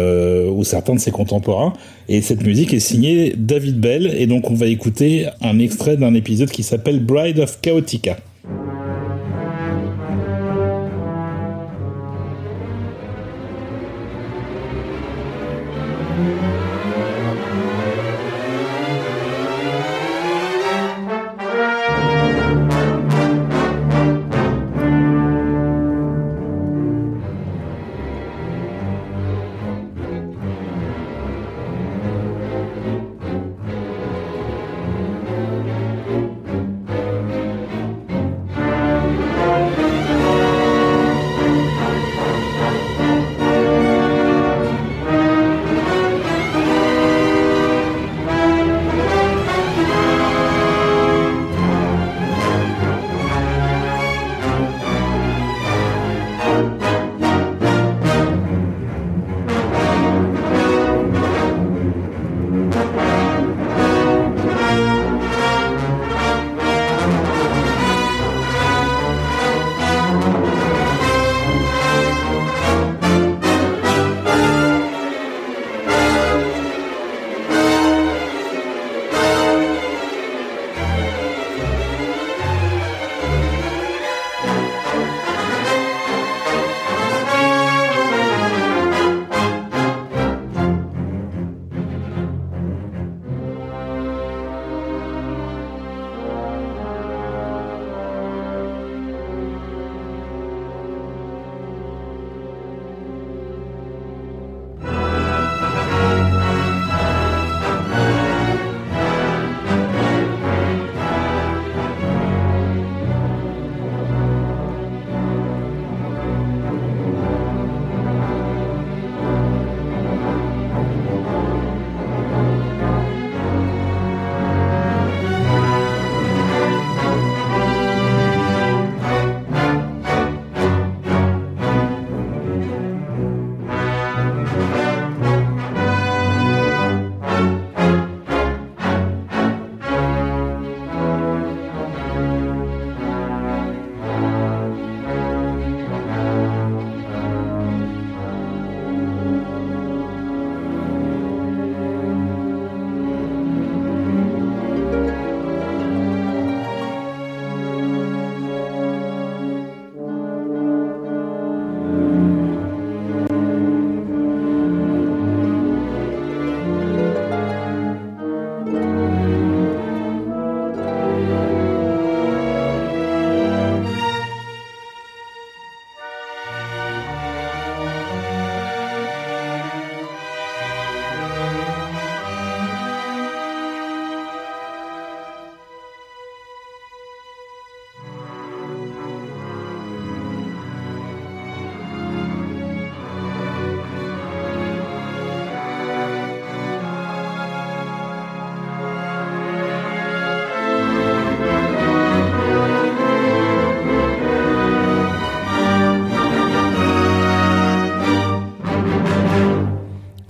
ou 0.52 0.64
certains 0.64 0.94
de 0.94 1.00
ses 1.00 1.10
contemporains. 1.10 1.74
Et 2.08 2.22
cette 2.22 2.44
musique 2.44 2.72
est 2.72 2.80
signée 2.80 3.34
David 3.36 3.80
Bell, 3.80 4.14
et 4.16 4.28
donc 4.28 4.52
on 4.52 4.54
va 4.54 4.68
écouter 4.68 5.26
un 5.42 5.58
extrait 5.58 5.98
d'un 5.98 6.14
épisode 6.14 6.52
qui 6.52 6.62
s'appelle 6.62 7.00
Bride 7.00 7.40
of 7.40 7.62
Chaotica. 7.62 8.18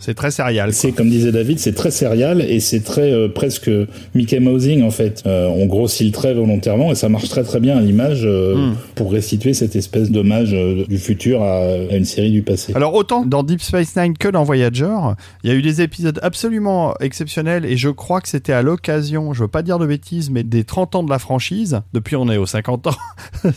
C'est 0.02 0.16
très 0.16 0.32
serial. 0.32 0.74
C'est 0.74 0.92
comme 0.92 1.10
disait 1.10 1.32
David, 1.32 1.60
c'est 1.60 1.74
très 1.74 1.92
serial 1.92 2.42
et 2.42 2.60
c'est 2.60 2.82
très 2.82 3.14
euh, 3.14 3.30
presque 3.30 3.70
Mickey 4.16 4.40
Mousing 4.40 4.84
en 4.84 4.92
fait. 4.92 5.24
Euh, 5.26 5.48
on 5.48 5.66
grossit 5.68 6.08
le 6.08 6.12
trait 6.12 6.34
volontairement 6.34 6.92
et 6.92 6.96
ça 6.96 7.08
marche 7.08 7.30
très 7.30 7.44
très 7.44 7.60
bien 7.60 7.78
à 7.78 7.82
l'image 7.82 8.22
euh, 8.26 8.52
Hmm. 8.56 8.76
pour 8.96 9.12
restituer 9.12 9.54
cette 9.54 9.76
espèce 9.76 10.12
d'hommage 10.12 10.54
euh, 10.54 10.86
du 10.88 10.98
futur 10.98 11.42
à, 11.44 11.62
à 11.62 11.96
une 11.96 12.06
série 12.06 12.32
du 12.32 12.42
passé. 12.42 12.74
Alors 12.76 12.94
autant 12.94 13.26
dans 13.26 13.44
Deep 13.44 13.62
Space 13.62 13.96
Nine 13.96 14.18
que 14.18 14.28
dans 14.28 14.44
Voyager, 14.44 14.96
il 15.44 15.50
y 15.50 15.54
a 15.54 15.56
eu 15.56 15.62
des 15.62 15.82
épisodes 15.82 16.20
absolument 16.22 16.96
exceptionnels 17.00 17.66
et 17.66 17.78
je 17.78 17.90
crois 17.90 18.20
que 18.22 18.28
c'était 18.28 18.54
à 18.54 18.62
l'occasion, 18.62 19.34
je 19.34 19.44
veux 19.44 19.48
pas 19.48 19.62
dire 19.62 19.80
de 19.80 19.86
bêtises, 19.86 20.30
mais 20.30 20.44
des 20.44 20.64
30 20.64 20.96
ans 20.96 21.04
de 21.04 21.10
la 21.10 21.20
franchise. 21.20 21.82
Depuis 21.94 22.16
on 22.16 22.30
est 22.30 22.38
aux 22.38 22.46
50 22.46 22.88
ans. 22.88 22.96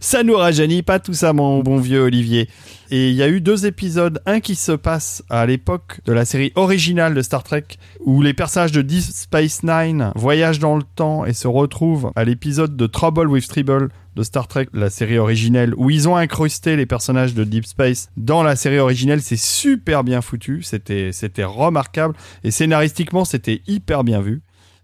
ça 0.00 0.22
nous 0.22 0.36
rajeunit 0.36 0.82
pas 0.82 0.98
tout 0.98 1.14
ça 1.14 1.32
mon 1.32 1.60
bon 1.60 1.78
vieux 1.78 2.00
Olivier. 2.00 2.48
Et 2.90 3.10
il 3.10 3.14
y 3.14 3.22
a 3.22 3.28
eu 3.28 3.42
deux 3.42 3.66
épisodes, 3.66 4.22
un 4.24 4.40
qui 4.40 4.54
se 4.54 4.72
passe 4.72 5.22
à 5.28 5.44
l'époque 5.44 6.00
de 6.06 6.12
la 6.12 6.24
série 6.24 6.52
originale 6.54 7.14
de 7.14 7.20
Star 7.20 7.42
Trek, 7.42 7.64
où 8.00 8.22
les 8.22 8.32
personnages 8.32 8.72
de 8.72 8.80
Deep 8.80 9.02
Space 9.02 9.62
Nine 9.62 10.12
voyagent 10.14 10.58
dans 10.58 10.76
le 10.76 10.82
temps 10.82 11.26
et 11.26 11.34
se 11.34 11.48
retrouvent 11.48 12.10
à 12.16 12.24
l'épisode 12.24 12.76
de 12.76 12.86
Trouble 12.86 13.28
with 13.28 13.46
Tribble 13.46 13.90
de 14.16 14.22
Star 14.22 14.48
Trek, 14.48 14.68
la 14.72 14.88
série 14.88 15.18
originelle, 15.18 15.74
où 15.76 15.90
ils 15.90 16.08
ont 16.08 16.16
incrusté 16.16 16.76
les 16.76 16.86
personnages 16.86 17.34
de 17.34 17.44
Deep 17.44 17.66
Space 17.66 18.08
dans 18.16 18.42
la 18.42 18.56
série 18.56 18.78
originelle. 18.78 19.20
C'est 19.20 19.36
super 19.36 20.02
bien 20.02 20.22
foutu, 20.22 20.62
c'était 20.62 21.44
remarquable 21.44 22.14
et 22.42 22.50
scénaristiquement 22.50 23.26
c'était 23.26 23.60
hyper 23.66 24.02
bien 24.02 24.22
vu. 24.22 24.40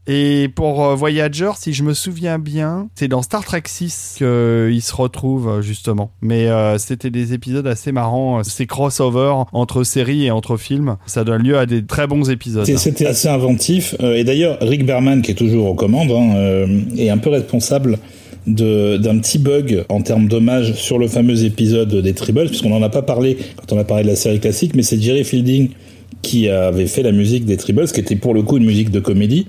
Et 0.06 0.48
pour 0.54 0.84
euh, 0.84 0.94
Voyager, 0.94 1.50
si 1.58 1.72
je 1.72 1.82
me 1.82 1.94
souviens 1.94 2.38
bien, 2.38 2.88
c'est 2.94 3.08
dans 3.08 3.22
Star 3.22 3.42
Trek 3.44 3.62
6 3.64 4.16
qu'ils 4.18 4.82
se 4.82 4.94
retrouvent 4.94 5.48
euh, 5.48 5.62
justement. 5.62 6.10
Mais 6.20 6.48
euh, 6.48 6.76
c'était 6.76 7.08
des 7.10 7.32
épisodes 7.32 7.66
assez 7.66 7.90
marrants, 7.90 8.40
euh, 8.40 8.42
ces 8.42 8.66
crossovers 8.66 9.44
entre 9.54 9.82
séries 9.82 10.26
et 10.26 10.30
entre 10.30 10.58
films. 10.58 10.96
Ça 11.06 11.24
donne 11.24 11.42
lieu 11.42 11.56
à 11.56 11.64
des 11.64 11.84
très 11.86 12.06
bons 12.06 12.28
épisodes. 12.30 12.66
C'était- 12.76 13.06
assez 13.06 13.28
inventif. 13.28 13.94
Euh, 14.02 14.16
et 14.16 14.24
d'ailleurs, 14.24 14.58
Rick 14.60 14.84
Berman, 14.84 15.22
qui 15.22 15.30
est 15.30 15.34
toujours 15.34 15.68
aux 15.68 15.74
commandes, 15.74 16.10
hein, 16.10 16.36
euh, 16.36 16.80
est 16.98 17.08
un 17.08 17.18
peu 17.18 17.30
responsable 17.30 17.98
d'un 18.46 19.18
petit 19.20 19.38
bug 19.38 19.86
en 19.88 20.02
termes 20.02 20.28
d'hommage 20.28 20.74
sur 20.74 20.98
le 20.98 21.08
fameux 21.08 21.44
épisode 21.46 21.94
des 22.02 22.12
Tribbles, 22.12 22.48
puisqu'on 22.48 22.68
n'en 22.68 22.82
a 22.82 22.90
pas 22.90 23.00
parlé 23.00 23.38
quand 23.56 23.72
on 23.74 23.78
a 23.78 23.84
parlé 23.84 24.02
de 24.04 24.08
la 24.10 24.16
série 24.16 24.38
classique, 24.38 24.72
mais 24.74 24.82
c'est 24.82 25.00
Jerry 25.00 25.24
Fielding 25.24 25.70
qui 26.20 26.48
avait 26.50 26.86
fait 26.86 27.02
la 27.02 27.12
musique 27.12 27.44
des 27.46 27.56
Tribbles, 27.56 27.86
qui 27.90 28.00
était 28.00 28.16
pour 28.16 28.34
le 28.34 28.42
coup 28.42 28.58
une 28.58 28.64
musique 28.66 28.90
de 28.90 29.00
comédie. 29.00 29.46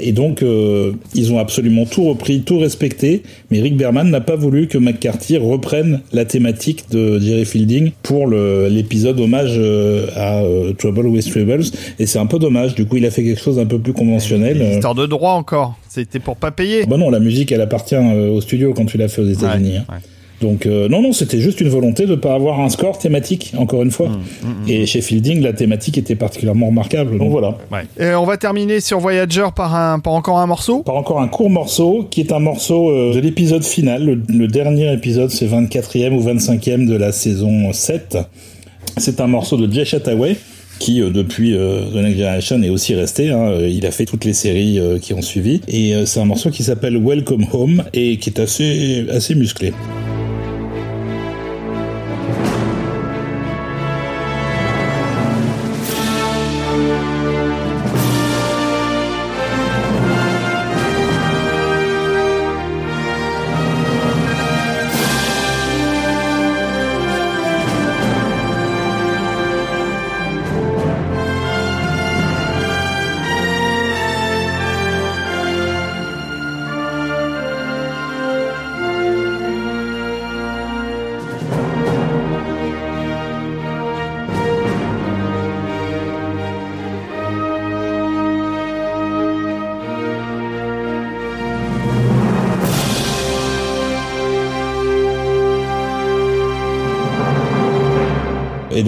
Et 0.00 0.12
donc, 0.12 0.42
euh, 0.42 0.92
ils 1.14 1.32
ont 1.32 1.38
absolument 1.38 1.84
tout 1.86 2.04
repris, 2.04 2.40
tout 2.42 2.58
respecté, 2.58 3.22
mais 3.50 3.60
Rick 3.60 3.76
Berman 3.76 4.10
n'a 4.10 4.20
pas 4.20 4.36
voulu 4.36 4.68
que 4.68 4.78
McCarthy 4.78 5.36
reprenne 5.36 6.00
la 6.12 6.24
thématique 6.24 6.84
de 6.90 7.18
Jerry 7.18 7.44
Fielding 7.44 7.90
pour 8.02 8.26
l'épisode 8.28 9.18
hommage 9.20 9.54
euh, 9.56 10.06
à 10.14 10.42
euh, 10.42 10.72
Trouble 10.72 11.06
with 11.06 11.28
Tribbles. 11.30 11.64
Et 11.98 12.06
c'est 12.06 12.18
un 12.18 12.26
peu 12.26 12.38
dommage, 12.38 12.74
du 12.74 12.86
coup, 12.86 12.96
il 12.96 13.06
a 13.06 13.10
fait 13.10 13.22
quelque 13.24 13.40
chose 13.40 13.56
d'un 13.56 13.66
peu 13.66 13.78
plus 13.78 13.92
conventionnel. 13.92 14.60
Euh, 14.60 14.74
Histoire 14.74 14.94
de 14.94 15.06
droit 15.06 15.32
encore. 15.32 15.76
C'était 15.88 16.18
pour 16.20 16.36
pas 16.36 16.50
payer. 16.50 16.84
bah 16.86 16.96
non, 16.96 17.10
la 17.10 17.18
musique, 17.20 17.50
elle 17.52 17.60
appartient 17.60 17.94
euh, 17.94 18.30
au 18.30 18.40
studio 18.40 18.72
quand 18.74 18.84
tu 18.84 18.98
l'as 18.98 19.08
fait 19.08 19.22
aux 19.22 19.28
États-Unis. 19.28 19.76
hein. 19.78 19.84
Ouais, 19.88 19.94
ouais. 19.96 20.00
Donc 20.40 20.66
euh, 20.66 20.88
non, 20.88 21.02
non, 21.02 21.12
c'était 21.12 21.40
juste 21.40 21.60
une 21.60 21.68
volonté 21.68 22.06
de 22.06 22.14
pas 22.14 22.34
avoir 22.34 22.60
un 22.60 22.68
score 22.68 22.96
thématique, 22.98 23.52
encore 23.58 23.82
une 23.82 23.88
Mmh, 23.88 23.90
fois. 23.90 24.08
Et 24.68 24.86
chez 24.86 25.00
Fielding, 25.00 25.42
la 25.42 25.52
thématique 25.52 25.98
était 25.98 26.14
particulièrement 26.14 26.66
remarquable. 26.68 27.18
Donc 27.18 27.30
voilà. 27.30 27.56
Ouais. 27.72 27.82
Et 27.98 28.14
on 28.14 28.24
va 28.24 28.36
terminer 28.36 28.80
sur 28.80 29.00
Voyager 29.00 29.46
par 29.56 29.74
un, 29.74 29.98
par 29.98 30.12
encore 30.12 30.38
un 30.38 30.46
morceau? 30.46 30.82
Par 30.84 30.94
encore 30.96 31.20
un 31.20 31.26
court 31.28 31.50
morceau, 31.50 32.06
qui 32.10 32.20
est 32.20 32.32
un 32.32 32.38
morceau 32.38 32.90
euh, 32.90 33.12
de 33.14 33.18
l'épisode 33.18 33.64
final. 33.64 34.04
Le, 34.04 34.22
le 34.32 34.46
dernier 34.46 34.92
épisode, 34.92 35.30
c'est 35.30 35.46
24e 35.46 36.12
ou 36.12 36.22
25e 36.22 36.86
de 36.86 36.94
la 36.94 37.10
saison 37.10 37.72
7. 37.72 38.18
C'est 38.96 39.20
un 39.20 39.26
morceau 39.26 39.56
de 39.56 39.72
Jay 39.72 39.84
Chataway 39.84 40.36
qui 40.78 41.00
euh, 41.02 41.10
depuis 41.10 41.54
euh, 41.56 41.86
The 41.90 41.96
Next 41.96 42.18
Generation 42.18 42.62
est 42.62 42.68
aussi 42.68 42.94
resté. 42.94 43.30
hein. 43.30 43.48
Euh, 43.50 43.68
Il 43.68 43.84
a 43.86 43.90
fait 43.90 44.04
toutes 44.04 44.24
les 44.24 44.32
séries 44.34 44.78
euh, 44.78 44.98
qui 45.00 45.12
ont 45.14 45.22
suivi. 45.22 45.60
Et 45.66 45.94
euh, 45.96 46.06
c'est 46.06 46.20
un 46.20 46.24
morceau 46.24 46.50
qui 46.50 46.62
s'appelle 46.62 46.96
Welcome 47.04 47.46
Home 47.52 47.82
et 47.94 48.18
qui 48.18 48.30
est 48.30 48.38
assez, 48.38 49.06
assez 49.10 49.34
musclé. 49.34 49.72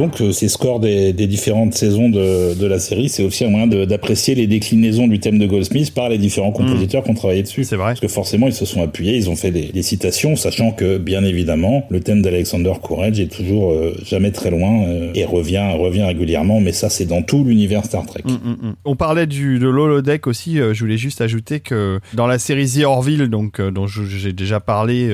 Donc, 0.01 0.21
euh, 0.23 0.33
ces 0.33 0.49
scores 0.49 0.81
des, 0.81 1.13
des 1.13 1.27
différentes 1.27 1.75
saisons 1.75 2.09
de, 2.09 2.55
de 2.55 2.67
la 2.67 2.79
série, 2.79 3.11
c'est 3.11 3.23
aussi 3.23 3.45
un 3.45 3.51
moyen 3.51 3.67
d'apprécier 3.67 4.35
les 4.35 4.47
déclinaisons 4.47 5.07
du 5.07 5.21
thème 5.21 5.39
de 5.39 5.47
Goldsmith 5.47 5.93
par 5.93 6.09
les 6.09 6.17
différents 6.17 6.53
compositeurs 6.53 7.05
qui 7.05 7.11
ont 7.11 7.15
travaillé 7.15 7.43
dessus. 7.43 7.65
C'est 7.65 7.77
vrai. 7.77 7.89
Parce 7.89 8.01
que 8.01 8.09
forcément, 8.09 8.47
ils 8.47 8.55
se 8.55 8.65
sont 8.65 8.83
appuyés, 8.83 9.17
ils 9.17 9.29
ont 9.29 9.37
fait 9.37 9.51
des, 9.51 9.67
des 9.67 9.83
citations, 9.83 10.37
sachant 10.37 10.73
que, 10.73 10.97
bien 10.97 11.23
évidemment, 11.23 11.87
le 11.91 12.01
thème 12.01 12.23
d'Alexander 12.23 12.73
Courage 12.81 13.21
est 13.21 13.31
toujours 13.31 13.73
euh, 13.73 13.95
jamais 14.03 14.31
très 14.31 14.51
loin 14.51 14.85
euh, 14.87 15.13
et 15.15 15.27
revient, 15.27 15.75
revient 15.79 16.05
régulièrement, 16.05 16.61
mais 16.61 16.73
ça, 16.73 16.89
c'est 16.89 17.05
dans 17.05 17.21
tout 17.21 17.45
l'univers 17.45 17.85
Star 17.85 18.07
Trek. 18.07 18.23
Mm, 18.25 18.31
mm, 18.33 18.69
mm. 18.69 18.75
On 18.87 18.97
parlait 18.97 19.27
du, 19.27 19.59
de 19.59 19.69
l'holodeck 19.69 20.27
aussi. 20.27 20.61
euh, 20.61 20.73
je 20.73 20.81
voulais 20.81 20.97
juste 20.97 21.21
ajouter 21.21 21.61
que 21.61 22.01
dans 22.15 22.27
la 22.27 22.39
série 22.39 22.67
The 22.67 22.85
Orville, 22.85 23.29
donc, 23.29 23.61
dont 23.61 23.87
j'ai 23.87 24.33
déjà 24.33 24.61
parlé, 24.61 25.13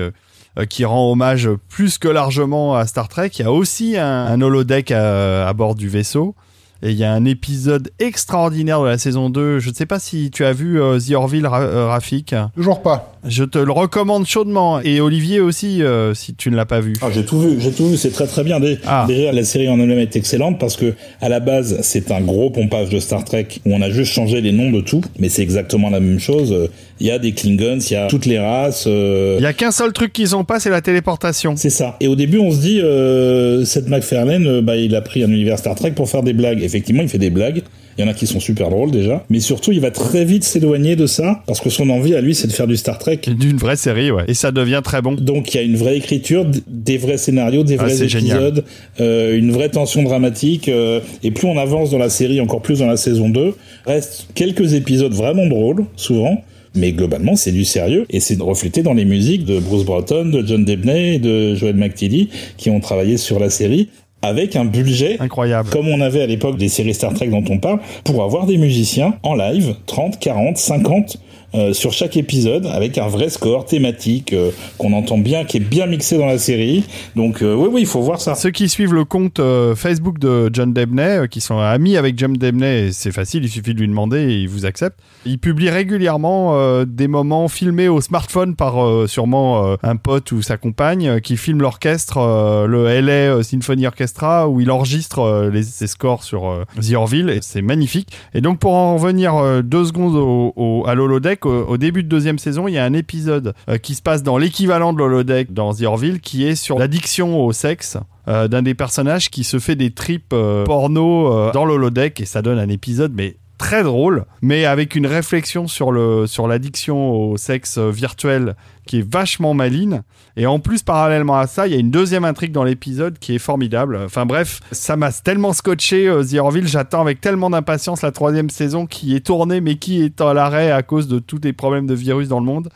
qui 0.64 0.84
rend 0.84 1.10
hommage 1.10 1.50
plus 1.68 1.98
que 1.98 2.08
largement 2.08 2.74
à 2.74 2.86
Star 2.86 3.08
Trek, 3.08 3.30
il 3.38 3.42
y 3.42 3.44
a 3.44 3.52
aussi 3.52 3.96
un, 3.98 4.40
holodeck 4.40 4.90
à, 4.90 5.48
à 5.48 5.52
bord 5.52 5.74
du 5.74 5.88
vaisseau. 5.88 6.34
Et 6.82 6.90
il 6.90 6.96
y 6.96 7.04
a 7.04 7.12
un 7.12 7.24
épisode 7.24 7.90
extraordinaire 7.98 8.82
de 8.82 8.86
la 8.86 8.98
saison 8.98 9.30
2. 9.30 9.58
Je 9.60 9.70
ne 9.70 9.74
sais 9.74 9.86
pas 9.86 9.98
si 9.98 10.30
tu 10.30 10.44
as 10.44 10.52
vu 10.52 10.80
euh, 10.80 10.98
The 10.98 11.12
Orville, 11.12 11.46
euh, 11.46 11.86
Rafik. 11.86 12.34
Toujours 12.54 12.82
pas. 12.82 13.15
Je 13.28 13.44
te 13.44 13.58
le 13.58 13.72
recommande 13.72 14.26
chaudement. 14.26 14.80
Et 14.80 15.00
Olivier 15.00 15.40
aussi, 15.40 15.82
euh, 15.82 16.14
si 16.14 16.34
tu 16.34 16.50
ne 16.50 16.56
l'as 16.56 16.64
pas 16.66 16.80
vu. 16.80 16.92
Ah, 17.02 17.08
j'ai 17.12 17.24
tout 17.24 17.40
vu, 17.40 17.56
j'ai 17.60 17.70
tout 17.72 17.88
vu, 17.88 17.96
c'est 17.96 18.10
très 18.10 18.26
très 18.26 18.44
bien. 18.44 18.60
Dé- 18.60 18.78
Ah. 18.86 19.04
Déjà, 19.08 19.32
la 19.32 19.44
série 19.44 19.68
en 19.68 19.78
elle-même 19.80 19.98
est 19.98 20.14
excellente 20.16 20.58
parce 20.60 20.76
que 20.76 20.94
à 21.20 21.28
la 21.28 21.40
base, 21.40 21.78
c'est 21.82 22.10
un 22.12 22.20
gros 22.20 22.50
pompage 22.50 22.88
de 22.88 22.98
Star 23.00 23.24
Trek 23.24 23.48
où 23.66 23.74
on 23.74 23.82
a 23.82 23.90
juste 23.90 24.12
changé 24.12 24.40
les 24.40 24.52
noms 24.52 24.70
de 24.70 24.80
tout, 24.80 25.00
mais 25.18 25.28
c'est 25.28 25.42
exactement 25.42 25.90
la 25.90 26.00
même 26.00 26.18
chose. 26.20 26.68
Il 27.00 27.06
y 27.06 27.10
a 27.10 27.18
des 27.18 27.32
Klingons, 27.32 27.78
il 27.80 27.92
y 27.92 27.96
a 27.96 28.06
toutes 28.06 28.26
les 28.26 28.38
races. 28.38 28.84
euh, 28.86 29.36
Il 29.38 29.42
y 29.42 29.46
a 29.46 29.52
qu'un 29.52 29.70
seul 29.70 29.92
truc 29.92 30.12
qu'ils 30.12 30.34
ont 30.36 30.44
pas, 30.44 30.60
c'est 30.60 30.70
la 30.70 30.80
téléportation. 30.80 31.54
C'est 31.56 31.70
ça. 31.70 31.96
Et 32.00 32.08
au 32.08 32.16
début, 32.16 32.38
on 32.38 32.50
se 32.52 32.58
dit, 32.60 32.80
euh, 32.80 33.64
Seth 33.64 33.88
MacFarlane, 33.88 34.46
euh, 34.46 34.62
bah, 34.62 34.76
il 34.76 34.94
a 34.94 35.00
pris 35.02 35.22
un 35.22 35.28
univers 35.30 35.58
Star 35.58 35.74
Trek 35.74 35.90
pour 35.92 36.08
faire 36.08 36.22
des 36.22 36.32
blagues. 36.32 36.62
Effectivement, 36.62 37.02
il 37.02 37.08
fait 37.08 37.18
des 37.18 37.30
blagues. 37.30 37.62
Il 37.98 38.02
y 38.02 38.04
en 38.04 38.10
a 38.10 38.14
qui 38.14 38.26
sont 38.26 38.40
super 38.40 38.68
drôles 38.70 38.90
déjà. 38.90 39.24
Mais 39.30 39.40
surtout, 39.40 39.72
il 39.72 39.80
va 39.80 39.90
très 39.90 40.24
vite 40.24 40.44
s'éloigner 40.44 40.96
de 40.96 41.06
ça 41.06 41.42
parce 41.46 41.60
que 41.60 41.70
son 41.70 41.88
envie 41.90 42.14
à 42.14 42.20
lui, 42.20 42.34
c'est 42.34 42.46
de 42.46 42.52
faire 42.52 42.66
du 42.66 42.76
Star 42.76 42.98
Trek. 42.98 43.20
D'une 43.26 43.56
vraie 43.56 43.76
série, 43.76 44.10
ouais. 44.10 44.24
Et 44.28 44.34
ça 44.34 44.52
devient 44.52 44.80
très 44.84 45.00
bon. 45.02 45.14
Donc 45.14 45.54
il 45.54 45.56
y 45.56 45.60
a 45.60 45.62
une 45.62 45.76
vraie 45.76 45.96
écriture, 45.96 46.46
des 46.66 46.98
vrais 46.98 47.16
scénarios, 47.18 47.64
des 47.64 47.76
Ah, 47.78 47.84
vrais 47.84 48.02
épisodes, 48.02 48.64
euh, 49.00 49.36
une 49.38 49.50
vraie 49.50 49.70
tension 49.70 50.02
dramatique. 50.02 50.68
euh, 50.68 51.00
et 51.22 51.30
plus 51.30 51.46
on 51.46 51.56
avance 51.58 51.90
dans 51.90 51.98
la 51.98 52.10
série, 52.10 52.40
encore 52.40 52.60
plus 52.62 52.80
dans 52.80 52.86
la 52.86 52.96
saison 52.96 53.28
2, 53.28 53.54
reste 53.86 54.26
quelques 54.34 54.74
épisodes 54.74 55.12
vraiment 55.14 55.46
drôles, 55.46 55.84
souvent. 55.96 56.42
Mais 56.74 56.92
globalement, 56.92 57.36
c'est 57.36 57.52
du 57.52 57.64
sérieux 57.64 58.04
et 58.10 58.20
c'est 58.20 58.38
reflété 58.38 58.82
dans 58.82 58.92
les 58.92 59.06
musiques 59.06 59.46
de 59.46 59.58
Bruce 59.58 59.84
Broughton, 59.86 60.26
de 60.26 60.46
John 60.46 60.62
Debney 60.62 61.14
et 61.14 61.18
de 61.18 61.54
Joel 61.54 61.76
McTeedy 61.76 62.28
qui 62.58 62.68
ont 62.68 62.80
travaillé 62.80 63.16
sur 63.16 63.38
la 63.38 63.48
série 63.48 63.88
avec 64.22 64.56
un 64.56 64.64
budget 64.64 65.16
Incroyable. 65.20 65.70
comme 65.70 65.88
on 65.88 66.00
avait 66.00 66.22
à 66.22 66.26
l'époque 66.26 66.56
des 66.56 66.68
séries 66.68 66.94
Star 66.94 67.14
Trek 67.14 67.28
dont 67.28 67.44
on 67.48 67.58
parle, 67.58 67.80
pour 68.04 68.22
avoir 68.22 68.46
des 68.46 68.56
musiciens 68.56 69.14
en 69.22 69.34
live, 69.34 69.74
30, 69.86 70.18
40, 70.18 70.56
50, 70.56 71.18
euh, 71.54 71.72
sur 71.72 71.92
chaque 71.92 72.16
épisode 72.16 72.66
avec 72.66 72.98
un 72.98 73.06
vrai 73.06 73.30
score 73.30 73.64
thématique 73.64 74.32
euh, 74.32 74.50
qu'on 74.78 74.92
entend 74.92 75.16
bien, 75.16 75.44
qui 75.44 75.58
est 75.58 75.60
bien 75.60 75.86
mixé 75.86 76.18
dans 76.18 76.26
la 76.26 76.38
série. 76.38 76.84
Donc 77.14 77.40
euh, 77.40 77.54
oui, 77.54 77.68
oui, 77.72 77.80
il 77.82 77.86
faut 77.86 78.02
voir 78.02 78.20
ça. 78.20 78.34
Ceux 78.34 78.50
qui 78.50 78.68
suivent 78.68 78.92
le 78.92 79.04
compte 79.04 79.40
Facebook 79.76 80.18
de 80.18 80.50
John 80.52 80.72
Debney, 80.72 81.28
qui 81.28 81.40
sont 81.40 81.58
amis 81.58 81.96
avec 81.96 82.18
John 82.18 82.32
Debney, 82.32 82.92
c'est 82.92 83.12
facile, 83.12 83.44
il 83.44 83.50
suffit 83.50 83.74
de 83.74 83.80
lui 83.80 83.88
demander 83.88 84.22
et 84.22 84.38
il 84.38 84.48
vous 84.48 84.66
accepte. 84.66 84.98
Il 85.24 85.38
publie 85.38 85.70
régulièrement 85.70 86.84
des 86.84 87.08
moments 87.08 87.48
filmés 87.48 87.88
au 87.88 88.00
smartphone 88.00 88.56
par 88.56 89.08
sûrement 89.08 89.76
un 89.82 89.96
pote 89.96 90.32
ou 90.32 90.42
sa 90.42 90.56
compagne 90.56 91.20
qui 91.20 91.36
filme 91.36 91.60
l'orchestre, 91.60 92.66
le 92.66 93.00
LA 93.00 93.42
Symphony 93.42 93.86
Orchestra, 93.86 94.48
où 94.48 94.60
il 94.60 94.70
enregistre 94.70 95.50
ses 95.62 95.86
scores 95.86 96.22
sur 96.22 96.64
The 96.80 96.94
Orville 96.94 97.30
et 97.30 97.38
c'est 97.42 97.62
magnifique. 97.62 98.12
Et 98.34 98.40
donc 98.40 98.58
pour 98.58 98.74
en 98.74 98.96
revenir 98.96 99.62
deux 99.62 99.84
secondes 99.84 100.16
au, 100.16 100.52
au, 100.56 100.86
à 100.86 100.94
l'holodeck, 100.94 101.35
au, 101.44 101.76
début 101.76 102.02
de 102.02 102.08
deuxième 102.08 102.38
saison, 102.38 102.68
il 102.68 102.72
y 102.72 102.78
a 102.78 102.84
un 102.84 102.92
épisode 102.92 103.54
euh, 103.68 103.78
qui 103.78 103.94
se 103.94 104.02
passe 104.02 104.22
dans 104.22 104.38
l'équivalent 104.38 104.92
de 104.92 104.98
l'holodeck 104.98 105.52
dans 105.52 105.74
The 105.74 105.82
Orville, 105.82 106.20
qui 106.20 106.46
est 106.46 106.56
sur 106.56 106.78
l'addiction 106.78 107.44
au 107.44 107.52
sexe. 107.52 107.98
Euh, 108.28 108.48
d'un 108.48 108.62
des 108.62 108.74
personnages 108.74 109.30
qui 109.30 109.44
se 109.44 109.60
fait 109.60 109.76
des 109.76 109.92
trips 109.92 110.32
euh, 110.32 110.64
porno 110.64 111.52
dans 111.52 111.64
l'holodeck 111.64 112.20
et 112.20 112.24
ça 112.24 112.42
donne 112.42 112.58
un 112.58 112.68
épisode 112.68 113.12
mais 113.14 113.36
très 113.58 113.82
drôle, 113.82 114.24
mais 114.42 114.64
avec 114.64 114.94
une 114.94 115.06
réflexion 115.06 115.66
sur 115.66 115.92
le 115.92 116.26
sur 116.26 116.46
l'addiction 116.46 117.10
au 117.10 117.36
sexe 117.36 117.78
virtuel 117.78 118.54
qui 118.86 118.98
est 118.98 119.08
vachement 119.08 119.54
maline. 119.54 120.02
Et 120.36 120.46
en 120.46 120.58
plus, 120.58 120.82
parallèlement 120.82 121.38
à 121.38 121.46
ça, 121.46 121.66
il 121.66 121.72
y 121.72 121.76
a 121.76 121.78
une 121.78 121.90
deuxième 121.90 122.24
intrigue 122.24 122.52
dans 122.52 122.64
l'épisode 122.64 123.18
qui 123.18 123.34
est 123.34 123.38
formidable. 123.38 123.98
Enfin 124.04 124.26
bref, 124.26 124.60
ça 124.70 124.96
m'a 124.96 125.10
tellement 125.12 125.52
scotché 125.52 126.06
euh. 126.06 126.22
J'attends 126.64 127.00
avec 127.00 127.20
tellement 127.20 127.50
d'impatience 127.50 128.02
la 128.02 128.12
troisième 128.12 128.50
saison 128.50 128.86
qui 128.86 129.16
est 129.16 129.26
tournée, 129.26 129.60
mais 129.60 129.76
qui 129.76 130.02
est 130.02 130.20
à 130.20 130.34
l'arrêt 130.34 130.70
à 130.70 130.82
cause 130.82 131.08
de 131.08 131.18
tous 131.18 131.40
les 131.42 131.52
problèmes 131.52 131.86
de 131.86 131.94
virus 131.94 132.28
dans 132.28 132.40
le 132.40 132.46
monde. 132.46 132.68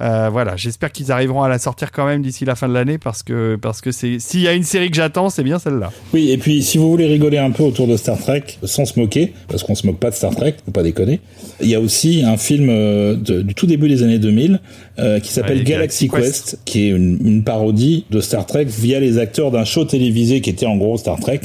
Euh, 0.00 0.30
voilà, 0.30 0.56
j'espère 0.56 0.92
qu'ils 0.92 1.12
arriveront 1.12 1.42
à 1.42 1.48
la 1.48 1.58
sortir 1.58 1.92
quand 1.92 2.06
même 2.06 2.22
d'ici 2.22 2.44
la 2.44 2.54
fin 2.54 2.68
de 2.68 2.72
l'année 2.74 2.96
parce 2.96 3.22
que 3.22 3.56
parce 3.60 3.80
que 3.80 3.92
c'est 3.92 4.18
s'il 4.18 4.40
y 4.40 4.48
a 4.48 4.52
une 4.54 4.62
série 4.62 4.90
que 4.90 4.96
j'attends, 4.96 5.28
c'est 5.28 5.42
bien 5.42 5.58
celle-là. 5.58 5.92
Oui, 6.14 6.30
et 6.30 6.38
puis 6.38 6.62
si 6.62 6.78
vous 6.78 6.90
voulez 6.90 7.06
rigoler 7.06 7.38
un 7.38 7.50
peu 7.50 7.62
autour 7.62 7.86
de 7.86 7.96
Star 7.96 8.18
Trek 8.18 8.44
sans 8.62 8.86
se 8.86 8.98
moquer, 8.98 9.32
parce 9.48 9.62
qu'on 9.62 9.74
se 9.74 9.86
moque 9.86 9.98
pas 9.98 10.10
de 10.10 10.14
Star 10.14 10.34
Trek, 10.34 10.54
faut 10.64 10.70
pas 10.70 10.82
déconner. 10.82 11.20
Il 11.60 11.68
y 11.68 11.74
a 11.74 11.80
aussi 11.80 12.22
un 12.24 12.36
film 12.36 12.68
euh, 12.70 13.14
du 13.16 13.54
tout 13.54 13.66
début 13.66 13.88
des 13.88 14.02
années 14.02 14.18
2000 14.18 14.60
euh, 14.98 15.20
qui 15.20 15.32
s'appelle 15.32 15.64
Galaxy, 15.64 16.08
Quest, 16.08 16.58
qui 16.64 16.86
est 16.86 16.90
une, 16.90 17.18
une 17.24 17.44
parodie 17.44 18.06
de 18.10 18.20
Star 18.20 18.46
Trek 18.46 18.66
via 18.66 19.00
les 19.00 19.18
acteurs 19.18 19.50
d'un 19.50 19.64
show 19.64 19.84
télévisé 19.84 20.40
qui 20.40 20.50
était 20.50 20.66
en 20.66 20.76
gros 20.76 20.96
Star 20.96 21.20
Trek 21.20 21.40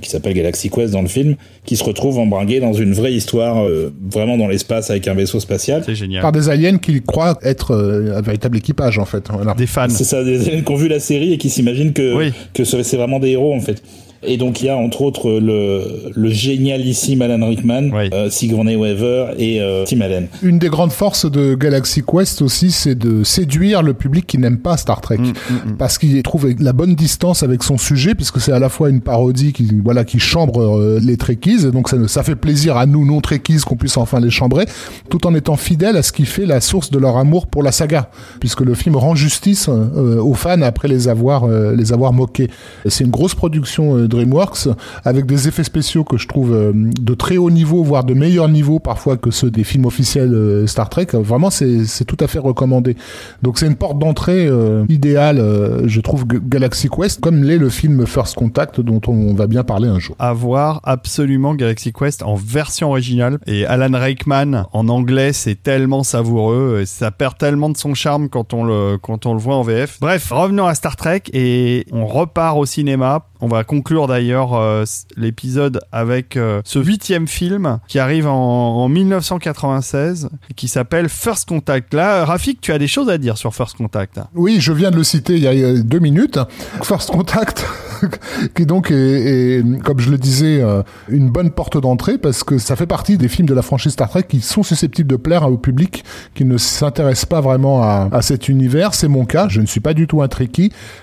qui 0.00 0.10
s'appelle 0.10 0.34
Galaxy 0.34 0.70
Quest 0.70 0.92
dans 0.92 1.02
le 1.02 1.08
film, 1.08 1.36
qui 1.64 1.76
se 1.76 1.84
retrouve 1.84 2.18
embringué 2.18 2.60
dans 2.60 2.72
une 2.72 2.92
vraie 2.92 3.12
histoire, 3.12 3.64
euh, 3.64 3.92
vraiment 4.10 4.36
dans 4.36 4.48
l'espace 4.48 4.90
avec 4.90 5.06
un 5.08 5.14
vaisseau 5.14 5.40
spatial. 5.40 5.82
C'est 5.84 5.94
génial. 5.94 6.22
Par 6.22 6.32
des 6.32 6.48
aliens 6.48 6.78
qui 6.78 7.02
croient 7.02 7.38
être 7.42 7.72
euh, 7.72 8.16
un 8.16 8.20
véritable 8.20 8.56
équipage 8.58 8.98
en 8.98 9.04
fait. 9.04 9.28
Des 9.56 9.66
fans. 9.66 9.88
C'est 9.88 10.04
ça, 10.04 10.24
des 10.24 10.48
aliens 10.48 10.62
qui 10.62 10.72
ont 10.72 10.76
vu 10.76 10.88
la 10.88 11.00
série 11.00 11.32
et 11.32 11.38
qui 11.38 11.50
s'imaginent 11.50 11.92
que, 11.92 12.30
que 12.54 12.64
c'est 12.64 12.96
vraiment 12.96 13.20
des 13.20 13.30
héros 13.30 13.54
en 13.54 13.60
fait. 13.60 13.82
Et 14.22 14.36
donc 14.36 14.60
il 14.60 14.66
y 14.66 14.68
a 14.68 14.76
entre 14.76 15.00
autres 15.00 15.30
le, 15.40 16.12
le 16.14 16.28
génialissime 16.28 17.22
Alan 17.22 17.48
Rickman, 17.48 17.90
euh, 18.12 18.28
Sigourney 18.28 18.76
Weaver 18.76 19.28
et 19.38 19.62
euh, 19.62 19.84
Tim 19.86 20.02
Allen. 20.02 20.28
Une 20.42 20.58
des 20.58 20.68
grandes 20.68 20.92
forces 20.92 21.30
de 21.30 21.54
Galaxy 21.54 22.02
Quest 22.02 22.42
aussi, 22.42 22.70
c'est 22.70 22.94
de 22.94 23.24
séduire 23.24 23.82
le 23.82 23.94
public 23.94 24.26
qui 24.26 24.36
n'aime 24.36 24.58
pas 24.58 24.76
Star 24.76 25.00
Trek, 25.00 25.16
mm, 25.16 25.22
mm, 25.22 25.70
mm. 25.70 25.76
parce 25.78 25.96
qu'il 25.96 26.22
trouve 26.22 26.48
la 26.58 26.74
bonne 26.74 26.94
distance 26.94 27.42
avec 27.42 27.62
son 27.62 27.78
sujet, 27.78 28.14
puisque 28.14 28.42
c'est 28.42 28.52
à 28.52 28.58
la 28.58 28.68
fois 28.68 28.90
une 28.90 29.00
parodie 29.00 29.54
qui 29.54 29.70
voilà 29.82 30.04
qui 30.04 30.18
chambre 30.18 30.60
euh, 30.60 31.00
les 31.02 31.16
Trekkies, 31.16 31.70
donc 31.72 31.88
ça, 31.88 31.96
ça 32.06 32.22
fait 32.22 32.36
plaisir 32.36 32.76
à 32.76 32.84
nous 32.84 33.06
non 33.06 33.22
Trekkies 33.22 33.60
qu'on 33.66 33.76
puisse 33.76 33.96
enfin 33.96 34.20
les 34.20 34.30
chambrer, 34.30 34.66
tout 35.08 35.26
en 35.26 35.34
étant 35.34 35.56
fidèle 35.56 35.96
à 35.96 36.02
ce 36.02 36.12
qui 36.12 36.26
fait 36.26 36.44
la 36.44 36.60
source 36.60 36.90
de 36.90 36.98
leur 36.98 37.16
amour 37.16 37.46
pour 37.46 37.62
la 37.62 37.72
saga, 37.72 38.10
puisque 38.38 38.60
le 38.60 38.74
film 38.74 38.96
rend 38.96 39.14
justice 39.14 39.68
aux 39.68 40.34
fans 40.34 40.60
après 40.60 40.88
les 40.88 41.08
avoir 41.08 41.48
les 41.48 41.92
avoir 41.94 42.12
moqués. 42.12 42.48
C'est 42.86 43.04
une 43.04 43.10
grosse 43.10 43.34
production 43.34 44.09
DreamWorks 44.10 44.68
avec 45.04 45.24
des 45.24 45.48
effets 45.48 45.64
spéciaux 45.64 46.04
que 46.04 46.18
je 46.18 46.28
trouve 46.28 46.52
euh, 46.52 46.72
de 46.74 47.14
très 47.14 47.36
haut 47.36 47.50
niveau, 47.50 47.82
voire 47.82 48.04
de 48.04 48.14
meilleur 48.14 48.48
niveau 48.48 48.78
parfois 48.78 49.16
que 49.16 49.30
ceux 49.30 49.50
des 49.50 49.64
films 49.64 49.86
officiels 49.86 50.34
euh, 50.34 50.66
Star 50.66 50.90
Trek. 50.90 51.08
Vraiment, 51.14 51.50
c'est 51.50 52.04
tout 52.06 52.16
à 52.20 52.26
fait 52.26 52.38
recommandé. 52.38 52.96
Donc 53.42 53.58
c'est 53.58 53.66
une 53.66 53.76
porte 53.76 53.98
d'entrée 53.98 54.46
euh, 54.46 54.84
idéale, 54.88 55.42
je 55.86 56.00
trouve, 56.00 56.26
Galaxy 56.26 56.88
Quest, 56.88 57.20
comme 57.20 57.42
l'est 57.42 57.58
le 57.58 57.70
film 57.70 58.06
First 58.06 58.34
Contact 58.34 58.80
dont 58.80 59.00
on 59.06 59.34
va 59.34 59.46
bien 59.46 59.64
parler 59.64 59.88
un 59.88 59.98
jour. 59.98 60.16
À 60.18 60.32
voir 60.32 60.80
absolument 60.84 61.54
Galaxy 61.54 61.92
Quest 61.92 62.22
en 62.22 62.34
version 62.34 62.90
originale 62.90 63.38
et 63.46 63.64
Alan 63.66 63.98
Rickman 63.98 64.66
en 64.72 64.88
anglais, 64.88 65.32
c'est 65.32 65.62
tellement 65.62 66.02
savoureux, 66.02 66.82
ça 66.86 67.10
perd 67.10 67.38
tellement 67.38 67.70
de 67.70 67.76
son 67.76 67.94
charme 67.94 68.28
quand 68.28 68.52
on 68.54 68.64
le 68.64 68.98
quand 69.00 69.26
on 69.26 69.34
le 69.34 69.40
voit 69.40 69.56
en 69.56 69.62
VF. 69.62 69.98
Bref, 70.00 70.30
revenons 70.30 70.66
à 70.66 70.74
Star 70.74 70.96
Trek 70.96 71.22
et 71.32 71.86
on 71.92 72.06
repart 72.06 72.56
au 72.58 72.66
cinéma 72.66 73.26
on 73.40 73.48
va 73.48 73.64
conclure 73.64 73.99
d'ailleurs 74.08 74.54
euh, 74.54 74.84
l'épisode 75.16 75.80
avec 75.92 76.36
euh, 76.36 76.60
ce 76.64 76.78
huitième 76.78 77.28
film 77.28 77.78
qui 77.86 77.98
arrive 77.98 78.26
en, 78.26 78.88
1996 78.88 80.28
et 80.50 80.54
qui 80.54 80.68
s'appelle 80.68 81.08
First 81.08 81.48
Contact. 81.48 81.94
Là, 81.94 82.24
Rafik, 82.24 82.60
tu 82.60 82.72
as 82.72 82.78
des 82.78 82.88
choses 82.88 83.08
à 83.08 83.18
dire 83.18 83.38
sur 83.38 83.54
First 83.54 83.76
Contact. 83.76 84.20
Oui, 84.34 84.60
je 84.60 84.72
viens 84.72 84.90
de 84.90 84.96
le 84.96 85.04
citer 85.04 85.36
il 85.36 85.42
y 85.42 85.64
a 85.64 85.74
deux 85.74 86.00
minutes. 86.00 86.38
First 86.82 87.10
Contact, 87.10 87.64
qui 88.56 88.66
donc 88.66 88.90
est, 88.90 89.62
comme 89.84 90.00
je 90.00 90.10
le 90.10 90.18
disais, 90.18 90.60
euh, 90.60 90.82
une 91.08 91.30
bonne 91.30 91.50
porte 91.50 91.80
d'entrée 91.80 92.18
parce 92.18 92.42
que 92.42 92.58
ça 92.58 92.74
fait 92.74 92.86
partie 92.86 93.18
des 93.18 93.28
films 93.28 93.48
de 93.48 93.54
la 93.54 93.62
franchise 93.62 93.92
Star 93.92 94.08
Trek 94.08 94.24
qui 94.24 94.40
sont 94.40 94.62
susceptibles 94.62 95.10
de 95.10 95.16
plaire 95.16 95.46
au 95.50 95.58
public 95.58 96.04
qui 96.34 96.44
ne 96.44 96.56
s'intéresse 96.56 97.24
pas 97.24 97.40
vraiment 97.40 97.82
à, 97.82 98.08
à 98.10 98.22
cet 98.22 98.48
univers. 98.48 98.94
C'est 98.94 99.08
mon 99.08 99.24
cas. 99.24 99.48
Je 99.48 99.60
ne 99.60 99.66
suis 99.66 99.80
pas 99.80 99.94
du 99.94 100.06
tout 100.06 100.22
un 100.22 100.28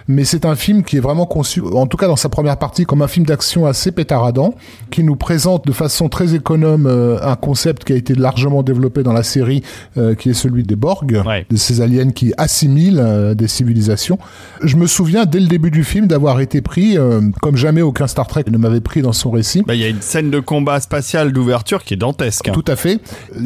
mais 0.07 0.23
c'est 0.23 0.45
un 0.45 0.55
film 0.55 0.83
qui 0.83 0.97
est 0.97 0.99
vraiment 0.99 1.25
conçu, 1.25 1.61
en 1.61 1.87
tout 1.87 1.97
cas 1.97 2.07
dans 2.07 2.15
sa 2.15 2.29
première 2.29 2.57
partie 2.57 2.85
comme 2.87 3.01
un 3.01 3.07
film 3.07 3.25
d'action 3.25 3.65
assez 3.65 3.91
pétaradant, 3.91 4.55
qui 4.89 5.03
nous 5.03 5.15
présente 5.15 5.67
de 5.67 5.71
façon 5.71 6.09
très 6.09 6.33
économe 6.33 6.87
euh, 6.87 7.19
un 7.21 7.35
concept 7.35 7.83
qui 7.83 7.93
a 7.93 7.95
été 7.95 8.15
largement 8.15 8.63
développé 8.63 9.03
dans 9.03 9.13
la 9.13 9.23
série, 9.23 9.61
euh, 9.97 10.15
qui 10.15 10.29
est 10.29 10.33
celui 10.33 10.63
des 10.63 10.75
Borg, 10.75 11.21
de 11.49 11.57
ces 11.57 11.81
aliens 11.81 12.11
qui 12.11 12.33
assimilent 12.37 13.01
euh, 13.03 13.33
des 13.35 13.47
civilisations. 13.47 14.17
Je 14.63 14.77
me 14.77 14.87
souviens 14.87 15.25
dès 15.25 15.39
le 15.39 15.47
début 15.47 15.69
du 15.69 15.83
film 15.83 16.07
d'avoir 16.07 16.39
été 16.39 16.61
pris, 16.61 16.97
comme 17.41 17.57
jamais 17.57 17.81
aucun 17.81 18.07
Star 18.07 18.27
Trek 18.27 18.45
ne 18.49 18.57
m'avait 18.57 18.81
pris 18.81 19.01
dans 19.01 19.13
son 19.13 19.29
récit. 19.29 19.63
Bah, 19.67 19.75
il 19.75 19.81
y 19.81 19.83
a 19.83 19.89
une 19.89 20.01
scène 20.01 20.31
de 20.31 20.39
combat 20.39 20.79
spatial 20.79 21.31
d'ouverture 21.31 21.83
qui 21.83 21.93
est 21.93 21.97
dantesque. 21.97 22.47
Hein. 22.47 22.53
Tout 22.53 22.65
à 22.67 22.75
fait. 22.75 22.99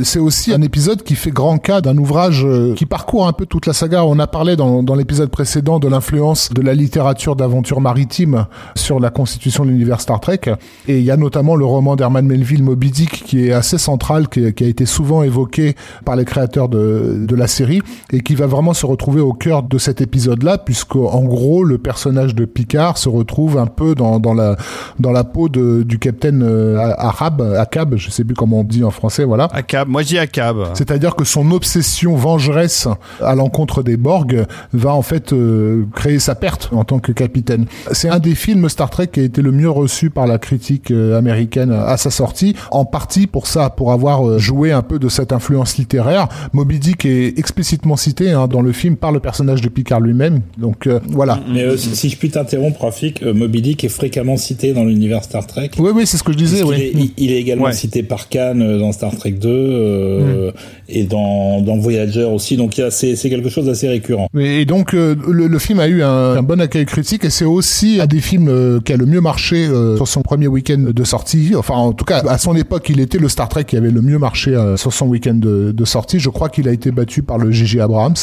C'est 0.03 0.19
aussi 0.19 0.53
un 0.53 0.61
épisode 0.61 1.03
qui 1.03 1.15
fait 1.15 1.31
grand 1.31 1.57
cas 1.57 1.81
d'un 1.81 1.97
ouvrage 1.97 2.45
qui 2.75 2.85
parcourt 2.85 3.27
un 3.27 3.33
peu 3.33 3.45
toute 3.45 3.65
la 3.65 3.73
saga. 3.73 4.05
On 4.05 4.19
a 4.19 4.27
parlé 4.27 4.55
dans, 4.55 4.83
dans 4.83 4.95
l'épisode 4.95 5.29
précédent 5.29 5.79
de 5.79 5.87
l'influence 5.87 6.51
de 6.53 6.61
la 6.61 6.73
littérature 6.73 7.35
d'aventure 7.35 7.81
maritime 7.81 8.45
sur 8.75 8.99
la 8.99 9.09
constitution 9.31 9.63
de 9.63 9.69
l'univers 9.69 10.01
Star 10.01 10.19
Trek. 10.19 10.41
Et 10.87 10.99
il 10.99 11.05
y 11.05 11.11
a 11.11 11.15
notamment 11.15 11.55
le 11.55 11.63
roman 11.63 11.95
d'Herman 11.95 12.25
Melville, 12.25 12.63
Moby 12.63 12.91
Dick, 12.91 13.23
qui 13.23 13.47
est 13.47 13.53
assez 13.53 13.77
central, 13.77 14.27
qui, 14.27 14.45
a 14.45 14.67
été 14.67 14.85
souvent 14.85 15.23
évoqué 15.23 15.75
par 16.03 16.17
les 16.17 16.25
créateurs 16.25 16.67
de, 16.67 17.25
de 17.25 17.35
la 17.35 17.47
série, 17.47 17.81
et 18.11 18.21
qui 18.21 18.35
va 18.35 18.45
vraiment 18.45 18.73
se 18.73 18.85
retrouver 18.85 19.21
au 19.21 19.31
cœur 19.31 19.63
de 19.63 19.77
cet 19.77 20.01
épisode-là, 20.01 20.57
puisque 20.57 20.97
en 20.97 21.23
gros, 21.23 21.63
le 21.63 21.77
personnage 21.77 22.35
de 22.35 22.43
Picard 22.43 22.97
se 22.97 23.07
retrouve 23.07 23.57
un 23.57 23.67
peu 23.67 23.95
dans, 23.95 24.19
dans, 24.19 24.33
la, 24.33 24.57
dans 24.99 25.11
la 25.11 25.23
peau 25.23 25.47
de, 25.47 25.83
du 25.83 25.97
capitaine 25.97 26.43
euh, 26.43 26.77
arabe, 26.97 27.41
Akab, 27.57 27.95
je 27.95 28.09
sais 28.09 28.25
plus 28.25 28.35
comment 28.35 28.59
on 28.59 28.63
dit 28.65 28.83
en 28.83 28.91
français, 28.91 29.23
voilà. 29.23 29.45
Akab, 29.53 29.87
moi 29.87 30.01
je 30.01 30.07
dis 30.07 30.17
Akab. 30.17 30.71
C'est-à-dire 30.73 31.15
que 31.15 31.23
son 31.23 31.51
obsession 31.51 32.15
vengeresse 32.15 32.89
à 33.21 33.35
l'encontre 33.35 33.81
des 33.81 33.95
Borg 33.95 34.45
va 34.73 34.93
en 34.93 35.01
fait 35.01 35.31
euh, 35.31 35.85
créer 35.95 36.19
sa 36.19 36.35
perte 36.35 36.69
en 36.73 36.83
tant 36.83 36.99
que 36.99 37.13
capitaine. 37.13 37.65
C'est 37.93 38.09
un 38.09 38.19
des 38.19 38.35
films 38.35 38.67
Star 38.67 38.89
Trek 38.89 39.07
qui 39.07 39.20
a 39.21 39.25
été 39.25 39.41
le 39.41 39.51
mieux 39.51 39.69
reçu 39.69 40.09
par 40.09 40.27
la 40.27 40.37
critique 40.37 40.91
euh, 40.91 41.17
américaine 41.17 41.71
à 41.71 41.97
sa 41.97 42.09
sortie, 42.09 42.55
en 42.71 42.85
partie 42.85 43.27
pour 43.27 43.47
ça, 43.47 43.69
pour 43.69 43.91
avoir 43.91 44.27
euh, 44.27 44.37
joué 44.37 44.71
un 44.71 44.81
peu 44.81 44.99
de 44.99 45.09
cette 45.09 45.31
influence 45.31 45.77
littéraire. 45.77 46.27
Moby 46.53 46.79
Dick 46.79 47.05
est 47.05 47.37
explicitement 47.37 47.95
cité 47.95 48.31
hein, 48.31 48.47
dans 48.47 48.61
le 48.61 48.71
film 48.71 48.97
par 48.97 49.11
le 49.11 49.19
personnage 49.19 49.61
de 49.61 49.69
Picard 49.69 50.01
lui-même. 50.01 50.41
Donc 50.57 50.87
euh, 50.87 50.99
voilà. 51.07 51.39
Mais 51.51 51.77
si, 51.77 52.09
je 52.09 52.17
puis 52.17 52.29
t'interrompre, 52.29 52.81
Rafik, 52.81 53.23
Moby 53.23 53.61
Dick 53.61 53.83
est 53.83 53.89
fréquemment 53.89 54.37
cité 54.37 54.73
dans 54.73 54.83
l'univers 54.83 55.23
Star 55.23 55.45
Trek. 55.47 55.71
Oui, 55.77 55.91
oui, 55.93 56.05
c'est 56.05 56.17
ce 56.17 56.23
que 56.23 56.31
je 56.31 56.37
disais. 56.37 56.63
Oui. 56.63 57.13
Il, 57.17 57.31
est, 57.31 57.39
également 57.39 57.71
cité 57.71 58.03
par 58.03 58.29
Khan 58.29 58.55
dans 58.55 58.91
Star 58.91 59.15
Trek 59.15 59.31
2 59.31 59.49
mm. 59.49 60.51
et 60.89 61.03
dans, 61.03 61.61
dans 61.61 61.77
Voyager 61.77 62.23
aussi. 62.23 62.57
Donc 62.57 62.79
c'est 62.89 63.15
quelque 63.15 63.49
chose 63.49 63.65
d'assez 63.65 63.87
récurrent. 63.87 64.27
Et 64.37 64.65
donc 64.65 64.93
le, 64.93 65.15
le, 65.15 65.59
film 65.59 65.79
a 65.79 65.87
eu 65.87 66.03
un, 66.03 66.35
un 66.35 66.43
bon 66.43 66.59
accueil 66.59 66.85
critique 66.85 67.25
et 67.25 67.29
c'est 67.29 67.45
aussi 67.45 67.99
un 68.01 68.07
des 68.07 68.19
films 68.19 68.81
qui 68.83 68.93
a 68.93 68.97
le 68.97 69.05
mieux 69.11 69.21
marché 69.21 69.67
euh, 69.67 69.97
sur 69.97 70.07
son 70.07 70.21
premier 70.21 70.47
week-end 70.47 70.77
de 70.79 71.03
sortie. 71.03 71.53
Enfin, 71.55 71.75
en 71.75 71.93
tout 71.93 72.05
cas, 72.05 72.23
à 72.27 72.37
son 72.37 72.55
époque, 72.55 72.89
il 72.89 72.99
était 72.99 73.17
le 73.17 73.29
Star 73.29 73.49
Trek 73.49 73.65
qui 73.65 73.77
avait 73.77 73.91
le 73.91 74.01
mieux 74.01 74.17
marché 74.17 74.55
euh, 74.55 74.77
sur 74.77 74.93
son 74.93 75.07
week-end 75.07 75.35
de, 75.35 75.85
sortie. 75.85 76.19
Je 76.19 76.29
crois 76.29 76.49
qu'il 76.49 76.67
a 76.67 76.71
été 76.71 76.91
battu 76.91 77.23
par 77.23 77.37
le 77.37 77.51
J.J. 77.51 77.81
Abrams. 77.81 78.15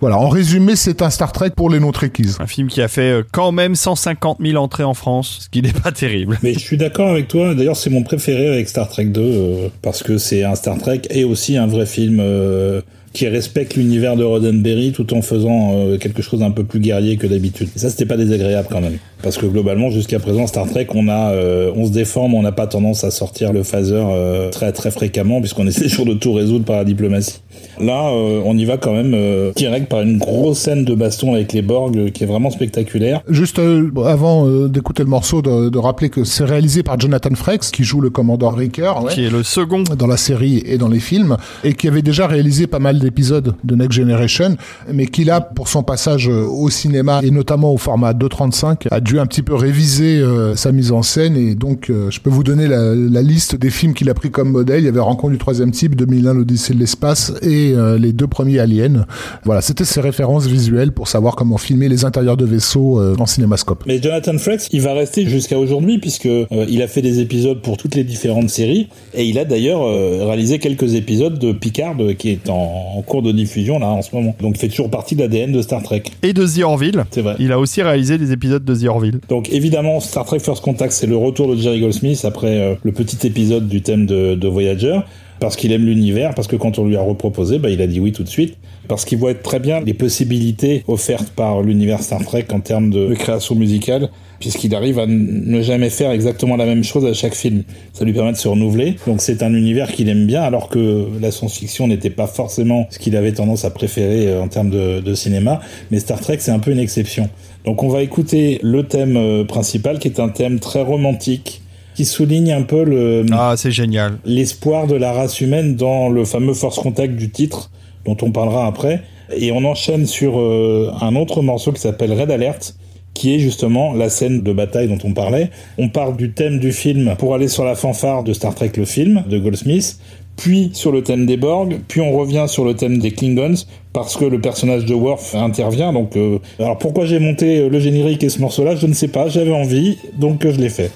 Voilà, 0.00 0.16
en 0.18 0.28
résumé, 0.28 0.76
c'est 0.76 1.02
un 1.02 1.10
Star 1.10 1.32
Trek 1.32 1.50
pour 1.56 1.70
les 1.70 1.80
non-trekkies. 1.80 2.36
Un 2.38 2.46
film 2.46 2.68
qui 2.68 2.80
a 2.80 2.86
fait 2.86 3.10
euh, 3.10 3.22
quand 3.32 3.50
même 3.50 3.74
150 3.74 4.38
000 4.40 4.62
entrées 4.62 4.84
en 4.84 4.94
France, 4.94 5.38
ce 5.42 5.48
qui 5.48 5.60
n'est 5.60 5.72
pas 5.72 5.90
terrible. 5.90 6.38
Mais 6.42 6.52
je 6.52 6.60
suis 6.60 6.76
d'accord 6.76 7.08
avec 7.08 7.26
toi. 7.26 7.54
D'ailleurs, 7.54 7.76
c'est 7.76 7.90
mon 7.90 8.04
préféré 8.04 8.46
avec 8.46 8.68
Star 8.68 8.88
Trek 8.88 9.06
2 9.06 9.20
euh, 9.20 9.68
parce 9.82 10.04
que 10.04 10.16
c'est 10.16 10.44
un 10.44 10.54
Star 10.54 10.78
Trek 10.78 11.02
et 11.10 11.24
aussi 11.24 11.56
un 11.56 11.66
vrai 11.66 11.84
film 11.84 12.18
euh, 12.20 12.80
qui 13.12 13.26
respecte 13.28 13.76
l'univers 13.76 14.16
de 14.16 14.24
Roddenberry 14.24 14.92
tout 14.92 15.14
en 15.14 15.22
faisant 15.22 15.72
euh, 15.74 15.98
quelque 15.98 16.22
chose 16.22 16.40
d'un 16.40 16.50
peu 16.50 16.64
plus 16.64 16.80
guerrier 16.80 17.16
que 17.16 17.26
d'habitude. 17.26 17.68
Ça, 17.76 17.90
c'était 17.90 18.06
pas 18.06 18.16
désagréable 18.16 18.68
quand 18.70 18.80
même. 18.80 18.98
Parce 19.22 19.36
que 19.36 19.46
globalement, 19.46 19.90
jusqu'à 19.90 20.18
présent, 20.18 20.46
Star 20.46 20.68
Trek, 20.68 20.86
on 20.94 21.08
a, 21.08 21.32
euh, 21.32 21.72
on 21.74 21.86
se 21.86 21.92
déforme, 21.92 22.34
on 22.34 22.42
n'a 22.42 22.52
pas 22.52 22.66
tendance 22.66 23.04
à 23.04 23.10
sortir 23.10 23.52
le 23.52 23.62
phaser 23.62 23.94
euh, 23.96 24.50
très 24.50 24.72
très 24.72 24.90
fréquemment 24.90 25.40
puisqu'on 25.40 25.66
essaie 25.68 25.88
toujours 25.88 26.06
de 26.06 26.14
tout 26.14 26.32
résoudre 26.32 26.64
par 26.64 26.76
la 26.76 26.84
diplomatie. 26.84 27.40
Là, 27.80 28.10
euh, 28.10 28.40
on 28.44 28.56
y 28.56 28.64
va 28.64 28.76
quand 28.76 28.92
même 28.92 29.12
euh, 29.14 29.52
direct 29.54 29.88
par 29.88 30.02
une 30.02 30.18
grosse 30.18 30.58
scène 30.58 30.84
de 30.84 30.94
baston 30.94 31.34
avec 31.34 31.52
les 31.52 31.62
Borg 31.62 31.96
euh, 31.96 32.10
qui 32.10 32.24
est 32.24 32.26
vraiment 32.26 32.50
spectaculaire. 32.50 33.22
Juste 33.28 33.58
euh, 33.58 33.90
avant 34.04 34.46
euh, 34.46 34.68
d'écouter 34.68 35.02
le 35.02 35.08
morceau, 35.08 35.42
de, 35.42 35.68
de 35.68 35.78
rappeler 35.78 36.08
que 36.10 36.24
c'est 36.24 36.44
réalisé 36.44 36.82
par 36.82 36.98
Jonathan 36.98 37.34
Frakes, 37.34 37.70
qui 37.72 37.84
joue 37.84 38.00
le 38.00 38.10
commandant 38.10 38.50
Riker. 38.50 38.92
ouais. 39.04 39.12
Qui 39.12 39.24
est 39.24 39.30
le 39.30 39.42
second. 39.42 39.84
dans 39.96 40.06
la 40.06 40.16
série 40.16 40.62
et 40.66 40.78
dans 40.78 40.88
les 40.88 41.00
films, 41.00 41.36
et 41.64 41.74
qui 41.74 41.88
avait 41.88 42.02
déjà 42.02 42.26
réalisé 42.26 42.66
pas 42.66 42.78
mal 42.78 42.98
d'épisodes 42.98 43.54
de 43.64 43.74
Next 43.74 43.92
Generation, 43.92 44.56
mais 44.92 45.06
qui 45.06 45.24
là, 45.24 45.40
pour 45.40 45.68
son 45.68 45.82
passage 45.82 46.28
au 46.28 46.68
cinéma, 46.70 47.20
et 47.22 47.30
notamment 47.30 47.72
au 47.72 47.76
format 47.78 48.12
2.35, 48.12 48.88
a 48.90 49.00
dû 49.00 49.18
un 49.18 49.26
petit 49.26 49.42
peu 49.42 49.54
réviser 49.54 50.18
euh, 50.18 50.54
sa 50.56 50.72
mise 50.72 50.92
en 50.92 51.02
scène, 51.02 51.36
et 51.36 51.54
donc 51.54 51.90
euh, 51.90 52.10
je 52.10 52.20
peux 52.20 52.30
vous 52.30 52.42
donner 52.44 52.66
la, 52.66 52.94
la 52.94 53.22
liste 53.22 53.56
des 53.56 53.70
films 53.70 53.94
qu'il 53.94 54.10
a 54.10 54.14
pris 54.14 54.30
comme 54.30 54.50
modèle. 54.50 54.80
Il 54.82 54.86
y 54.86 54.88
avait 54.88 54.98
Rencontre 55.00 55.32
du 55.32 55.38
troisième 55.38 55.70
type, 55.70 55.94
2001, 55.96 56.34
l'Odyssée 56.34 56.74
de 56.74 56.78
l'espace, 56.78 57.32
et 57.42 57.47
euh, 57.48 57.98
les 57.98 58.12
deux 58.12 58.26
premiers 58.26 58.58
Aliens. 58.58 59.06
Voilà, 59.44 59.60
c'était 59.60 59.84
ses 59.84 60.00
références 60.00 60.46
visuelles 60.46 60.92
pour 60.92 61.08
savoir 61.08 61.36
comment 61.36 61.58
filmer 61.58 61.88
les 61.88 62.04
intérieurs 62.04 62.36
de 62.36 62.44
vaisseaux 62.44 63.00
euh, 63.00 63.16
en 63.18 63.26
cinémascope. 63.26 63.84
Mais 63.86 64.00
Jonathan 64.00 64.36
Frakes, 64.38 64.68
il 64.72 64.80
va 64.80 64.94
rester 64.94 65.26
jusqu'à 65.26 65.58
aujourd'hui 65.58 65.98
puisque 65.98 66.26
euh, 66.26 66.46
il 66.68 66.82
a 66.82 66.88
fait 66.88 67.02
des 67.02 67.20
épisodes 67.20 67.60
pour 67.60 67.76
toutes 67.76 67.94
les 67.94 68.04
différentes 68.04 68.50
séries 68.50 68.88
et 69.14 69.24
il 69.24 69.38
a 69.38 69.44
d'ailleurs 69.44 69.82
euh, 69.82 70.24
réalisé 70.26 70.58
quelques 70.58 70.94
épisodes 70.94 71.38
de 71.38 71.52
Picard 71.52 71.96
qui 72.18 72.30
est 72.30 72.48
en, 72.50 72.94
en 72.96 73.02
cours 73.02 73.22
de 73.22 73.32
diffusion 73.32 73.78
là 73.78 73.86
en 73.86 74.02
ce 74.02 74.14
moment. 74.14 74.34
Donc 74.40 74.56
il 74.56 74.58
fait 74.58 74.68
toujours 74.68 74.90
partie 74.90 75.16
de 75.16 75.22
l'ADN 75.22 75.52
de 75.52 75.62
Star 75.62 75.82
Trek. 75.82 76.04
Et 76.22 76.32
de 76.32 76.46
The 76.46 76.62
Orville. 76.62 77.04
C'est 77.10 77.22
vrai. 77.22 77.36
Il 77.38 77.52
a 77.52 77.58
aussi 77.58 77.82
réalisé 77.82 78.18
des 78.18 78.32
épisodes 78.32 78.64
de 78.64 78.74
The 78.74 78.84
Orville. 78.84 79.20
Donc 79.28 79.50
évidemment, 79.52 80.00
Star 80.00 80.24
Trek 80.24 80.40
First 80.40 80.62
Contact, 80.62 80.92
c'est 80.92 81.06
le 81.06 81.16
retour 81.16 81.54
de 81.54 81.60
Jerry 81.60 81.80
Goldsmith 81.80 82.24
après 82.24 82.58
euh, 82.58 82.74
le 82.82 82.92
petit 82.92 83.26
épisode 83.26 83.68
du 83.68 83.82
thème 83.82 84.06
de, 84.06 84.34
de 84.34 84.48
Voyager, 84.48 85.00
parce 85.40 85.56
qu'il 85.56 85.72
aime 85.72 85.84
l'univers, 85.84 86.34
parce 86.34 86.48
que 86.48 86.56
quand 86.56 86.78
on 86.78 86.86
lui 86.86 86.96
a 86.96 87.02
reproposé, 87.02 87.58
bah, 87.58 87.70
il 87.70 87.80
a 87.82 87.86
dit 87.86 88.00
oui 88.00 88.12
tout 88.12 88.22
de 88.22 88.28
suite, 88.28 88.56
parce 88.88 89.04
qu'il 89.04 89.18
voit 89.18 89.34
très 89.34 89.60
bien 89.60 89.80
les 89.80 89.94
possibilités 89.94 90.82
offertes 90.88 91.30
par 91.30 91.62
l'univers 91.62 92.02
Star 92.02 92.24
Trek 92.24 92.46
en 92.52 92.60
termes 92.60 92.90
de, 92.90 93.14
création 93.14 93.54
musicale, 93.54 94.10
puisqu'il 94.40 94.74
arrive 94.74 94.98
à 94.98 95.06
ne 95.06 95.60
jamais 95.62 95.90
faire 95.90 96.10
exactement 96.12 96.56
la 96.56 96.64
même 96.64 96.84
chose 96.84 97.04
à 97.04 97.12
chaque 97.12 97.34
film. 97.34 97.64
Ça 97.92 98.04
lui 98.04 98.12
permet 98.12 98.32
de 98.32 98.36
se 98.36 98.46
renouveler. 98.46 98.96
Donc 99.06 99.20
c'est 99.20 99.42
un 99.42 99.52
univers 99.52 99.92
qu'il 99.92 100.08
aime 100.08 100.26
bien, 100.26 100.42
alors 100.42 100.68
que 100.68 101.06
la 101.20 101.30
science-fiction 101.30 101.88
n'était 101.88 102.10
pas 102.10 102.26
forcément 102.26 102.86
ce 102.90 102.98
qu'il 102.98 103.16
avait 103.16 103.32
tendance 103.32 103.64
à 103.64 103.70
préférer 103.70 104.28
euh, 104.28 104.42
en 104.42 104.48
termes 104.48 104.70
de, 104.70 105.00
de 105.00 105.14
cinéma, 105.14 105.60
mais 105.90 105.98
Star 105.98 106.20
Trek 106.20 106.38
c'est 106.40 106.52
un 106.52 106.60
peu 106.60 106.70
une 106.70 106.78
exception. 106.78 107.28
Donc 107.64 107.82
on 107.82 107.88
va 107.88 108.02
écouter 108.02 108.60
le 108.62 108.84
thème 108.84 109.16
euh, 109.16 109.44
principal, 109.44 109.98
qui 109.98 110.08
est 110.08 110.20
un 110.20 110.28
thème 110.28 110.60
très 110.60 110.82
romantique, 110.82 111.62
qui 111.98 112.04
souligne 112.04 112.52
un 112.52 112.62
peu 112.62 112.84
le 112.84 113.26
Ah, 113.32 113.54
c'est 113.56 113.72
génial. 113.72 114.18
l'espoir 114.24 114.86
de 114.86 114.94
la 114.94 115.12
race 115.12 115.40
humaine 115.40 115.74
dans 115.74 116.08
le 116.08 116.24
fameux 116.24 116.54
Force 116.54 116.78
Contact 116.78 117.16
du 117.16 117.28
titre, 117.28 117.72
dont 118.04 118.16
on 118.22 118.30
parlera 118.30 118.68
après. 118.68 119.02
Et 119.36 119.50
on 119.50 119.64
enchaîne 119.64 120.06
sur 120.06 120.38
euh, 120.38 120.92
un 121.00 121.16
autre 121.16 121.42
morceau 121.42 121.72
qui 121.72 121.80
s'appelle 121.80 122.12
Red 122.12 122.30
Alert, 122.30 122.76
qui 123.14 123.34
est 123.34 123.40
justement 123.40 123.94
la 123.94 124.10
scène 124.10 124.42
de 124.42 124.52
bataille 124.52 124.86
dont 124.86 124.98
on 125.02 125.12
parlait. 125.12 125.50
On 125.76 125.88
part 125.88 126.12
du 126.12 126.30
thème 126.30 126.60
du 126.60 126.70
film 126.70 127.16
pour 127.18 127.34
aller 127.34 127.48
sur 127.48 127.64
la 127.64 127.74
fanfare 127.74 128.22
de 128.22 128.32
Star 128.32 128.54
Trek 128.54 128.70
le 128.76 128.84
film, 128.84 129.24
de 129.28 129.36
Goldsmith, 129.36 129.98
puis 130.36 130.70
sur 130.74 130.92
le 130.92 131.02
thème 131.02 131.26
des 131.26 131.36
Borg, 131.36 131.80
puis 131.88 132.00
on 132.00 132.12
revient 132.16 132.44
sur 132.46 132.64
le 132.64 132.74
thème 132.74 133.00
des 133.00 133.10
Klingons, 133.10 133.64
parce 133.92 134.16
que 134.16 134.24
le 134.24 134.40
personnage 134.40 134.84
de 134.84 134.94
Worf 134.94 135.34
intervient. 135.34 135.92
Donc, 135.92 136.16
euh, 136.16 136.38
alors 136.60 136.78
pourquoi 136.78 137.06
j'ai 137.06 137.18
monté 137.18 137.58
euh, 137.58 137.68
le 137.68 137.80
générique 137.80 138.22
et 138.22 138.28
ce 138.28 138.40
morceau-là, 138.40 138.76
je 138.76 138.86
ne 138.86 138.92
sais 138.94 139.08
pas, 139.08 139.28
j'avais 139.28 139.50
envie, 139.50 139.98
donc 140.16 140.44
je 140.48 140.60
l'ai 140.60 140.68
fait. 140.68 140.92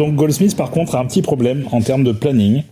Donc 0.00 0.14
Goldsmith, 0.14 0.56
par 0.56 0.70
contre, 0.70 0.94
a 0.94 1.00
un 1.00 1.04
petit 1.04 1.20
problème 1.20 1.66
en 1.72 1.82
termes 1.82 2.04
de 2.04 2.12
planning 2.12 2.62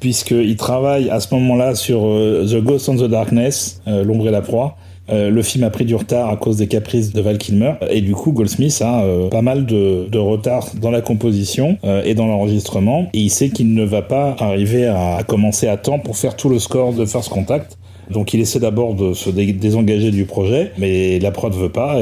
puisqu'il 0.00 0.56
travaille 0.56 1.10
à 1.10 1.20
ce 1.20 1.32
moment-là 1.34 1.74
sur 1.74 2.00
The 2.00 2.56
Ghost 2.56 2.88
on 2.88 2.96
the 2.96 3.04
Darkness, 3.04 3.82
L'ombre 3.86 4.28
et 4.28 4.30
la 4.30 4.40
proie, 4.40 4.76
euh, 5.10 5.30
le 5.30 5.42
film 5.42 5.64
a 5.64 5.70
pris 5.70 5.84
du 5.84 5.94
retard 5.94 6.30
à 6.30 6.36
cause 6.36 6.56
des 6.56 6.68
caprices 6.68 7.12
de 7.12 7.20
Val 7.20 7.36
Kilmer 7.36 7.74
et 7.90 8.00
du 8.00 8.12
coup 8.12 8.32
Goldsmith 8.32 8.80
a 8.80 9.02
euh, 9.02 9.28
pas 9.28 9.42
mal 9.42 9.66
de, 9.66 10.16
retard 10.16 10.68
dans 10.80 10.90
la 10.90 11.02
composition 11.02 11.76
euh, 11.84 12.02
et 12.04 12.14
dans 12.14 12.26
l'enregistrement 12.26 13.08
et 13.12 13.18
il 13.18 13.30
sait 13.30 13.50
qu'il 13.50 13.74
ne 13.74 13.84
va 13.84 14.00
pas 14.00 14.36
arriver 14.38 14.86
à, 14.86 15.22
commencer 15.26 15.68
à 15.68 15.76
temps 15.76 15.98
pour 15.98 16.16
faire 16.16 16.36
tout 16.36 16.48
le 16.48 16.58
score 16.58 16.94
de 16.94 17.04
First 17.04 17.28
Contact. 17.28 17.76
Donc 18.10 18.32
il 18.32 18.40
essaie 18.40 18.60
d'abord 18.60 18.94
de 18.94 19.12
se 19.12 19.30
désengager 19.30 20.10
du 20.10 20.24
projet, 20.24 20.72
mais 20.78 21.18
la 21.18 21.30
prod 21.30 21.52
veut 21.52 21.68
pas. 21.68 21.98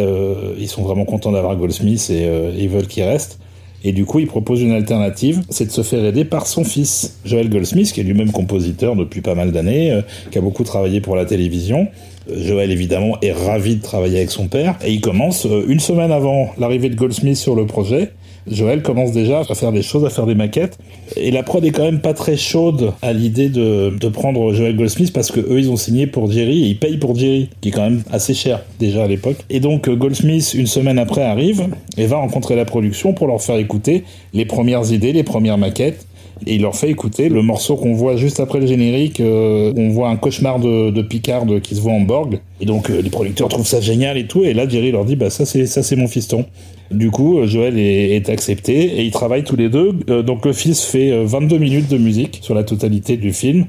ils 0.59 0.69
sont 0.69 0.83
vraiment 0.83 1.05
contents 1.05 1.31
d'avoir 1.31 1.55
Goldsmith 1.57 2.11
et 2.11 2.27
ils 2.59 2.69
veulent 2.69 2.87
qu'il 2.87 3.05
reste. 3.05 3.39
Et 3.85 3.93
du 3.93 4.05
coup, 4.05 4.19
il 4.19 4.27
propose 4.27 4.61
une 4.61 4.73
alternative, 4.73 5.43
c'est 5.49 5.67
de 5.67 5.71
se 5.71 5.83
faire 5.83 6.05
aider 6.05 6.25
par 6.25 6.47
son 6.47 6.65
fils, 6.65 7.19
Joel 7.25 7.49
Goldsmith, 7.49 7.93
qui 7.93 8.01
est 8.01 8.05
lui-même 8.05 8.31
compositeur 8.31 8.95
depuis 8.95 9.21
pas 9.21 9.35
mal 9.35 9.53
d'années, 9.53 10.01
qui 10.31 10.39
a 10.39 10.41
beaucoup 10.41 10.65
travaillé 10.65 11.01
pour 11.01 11.17
la 11.17 11.25
télévision, 11.25 11.89
Joël 12.37 12.71
évidemment 12.71 13.17
est 13.23 13.33
ravi 13.33 13.77
de 13.77 13.83
travailler 13.83 14.19
avec 14.19 14.31
son 14.31 14.47
père 14.47 14.77
et 14.85 14.93
il 14.93 15.01
commence 15.01 15.47
euh, 15.47 15.65
une 15.69 15.81
semaine 15.81 16.13
avant 16.13 16.51
l'arrivée 16.59 16.91
de 16.91 16.95
Goldsmith 16.95 17.37
sur 17.37 17.55
le 17.55 17.67
projet. 17.67 18.11
Joël 18.51 18.83
commence 18.83 19.13
déjà 19.13 19.43
à 19.49 19.55
faire 19.55 19.73
des 19.73 19.83
choses, 19.83 20.05
à 20.05 20.11
faire 20.11 20.27
des 20.27 20.35
maquettes. 20.35 20.79
Et 21.17 21.31
la 21.31 21.43
prod 21.43 21.65
est 21.65 21.71
quand 21.71 21.85
même 21.85 22.01
pas 22.01 22.15
très 22.15 22.37
chaude 22.37 22.93
à 23.01 23.13
l'idée 23.13 23.49
de, 23.49 23.91
prendre 24.13 24.53
Joël 24.53 24.77
Goldsmith 24.77 25.13
parce 25.13 25.31
que 25.31 25.41
eux 25.41 25.61
ils 25.61 25.71
ont 25.71 25.77
signé 25.77 26.07
pour 26.09 26.31
Jerry 26.31 26.65
et 26.65 26.67
ils 26.67 26.79
payent 26.79 26.99
pour 26.99 27.15
Jerry, 27.15 27.49
qui 27.61 27.69
est 27.69 27.73
quand 27.73 27.83
même 27.83 28.03
assez 28.11 28.35
cher 28.35 28.63
déjà 28.79 29.05
à 29.05 29.07
l'époque. 29.07 29.37
Et 29.49 29.61
donc 29.61 29.89
euh, 29.89 29.95
Goldsmith, 29.95 30.53
une 30.55 30.67
semaine 30.67 30.99
après, 30.99 31.23
arrive 31.23 31.69
et 31.97 32.07
va 32.07 32.17
rencontrer 32.17 32.57
la 32.57 32.65
production 32.65 33.13
pour 33.13 33.29
leur 33.29 33.41
faire 33.41 33.57
écouter 33.57 34.05
les 34.35 34.45
premières 34.45 34.93
idées, 34.93 35.13
les 35.13 35.23
premières 35.23 35.59
maquettes 35.59 36.07
et 36.47 36.55
il 36.55 36.63
leur 36.63 36.75
fait 36.75 36.91
écouter 36.91 37.29
le 37.29 37.43
morceau 37.43 37.77
qu'on 37.77 37.93
voit 37.93 38.17
juste 38.17 38.41
après 38.41 38.61
le 38.61 38.67
générique. 38.67 39.21
Euh, 39.21 39.73
on 39.77 39.91
voit 39.91 40.09
un 40.09 40.17
cauchemar 40.17 40.59
de, 40.59 40.91
de, 40.91 41.03
Picard 41.03 41.45
qui 41.63 41.75
se 41.75 41.81
voit 41.81 41.93
en 41.93 42.01
Borg. 42.01 42.41
Et 42.61 42.67
donc 42.67 42.91
euh, 42.91 43.03
les 43.03 43.11
producteurs 43.11 43.49
trouvent 43.49 43.67
ça 43.67 43.81
génial 43.81 44.17
et 44.17 44.27
tout. 44.27 44.45
Et 44.45 44.55
là, 44.55 44.69
Jerry 44.69 44.93
leur 44.93 45.05
dit 45.05 45.17
bah 45.17 45.31
ça 45.31 45.45
c'est 45.45 45.67
ça 45.67 45.83
c'est 45.83 45.97
mon 45.97 46.09
fiston. 46.09 46.47
Du 46.91 47.11
coup, 47.11 47.39
euh, 47.39 47.47
Joël 47.47 47.79
est, 47.79 48.29
accepté 48.31 48.99
et 48.99 49.05
ils 49.05 49.11
travaillent 49.11 49.45
tous 49.45 49.57
les 49.57 49.69
deux. 49.69 49.93
donc 50.23 50.45
le 50.47 50.53
fils 50.53 50.85
fait 50.85 51.25
22 51.25 51.59
minutes 51.59 51.89
de 51.89 51.99
musique 51.99 52.39
sur 52.43 52.55
la 52.55 52.65
totalité 52.65 53.17
du 53.17 53.33
film. 53.33 53.67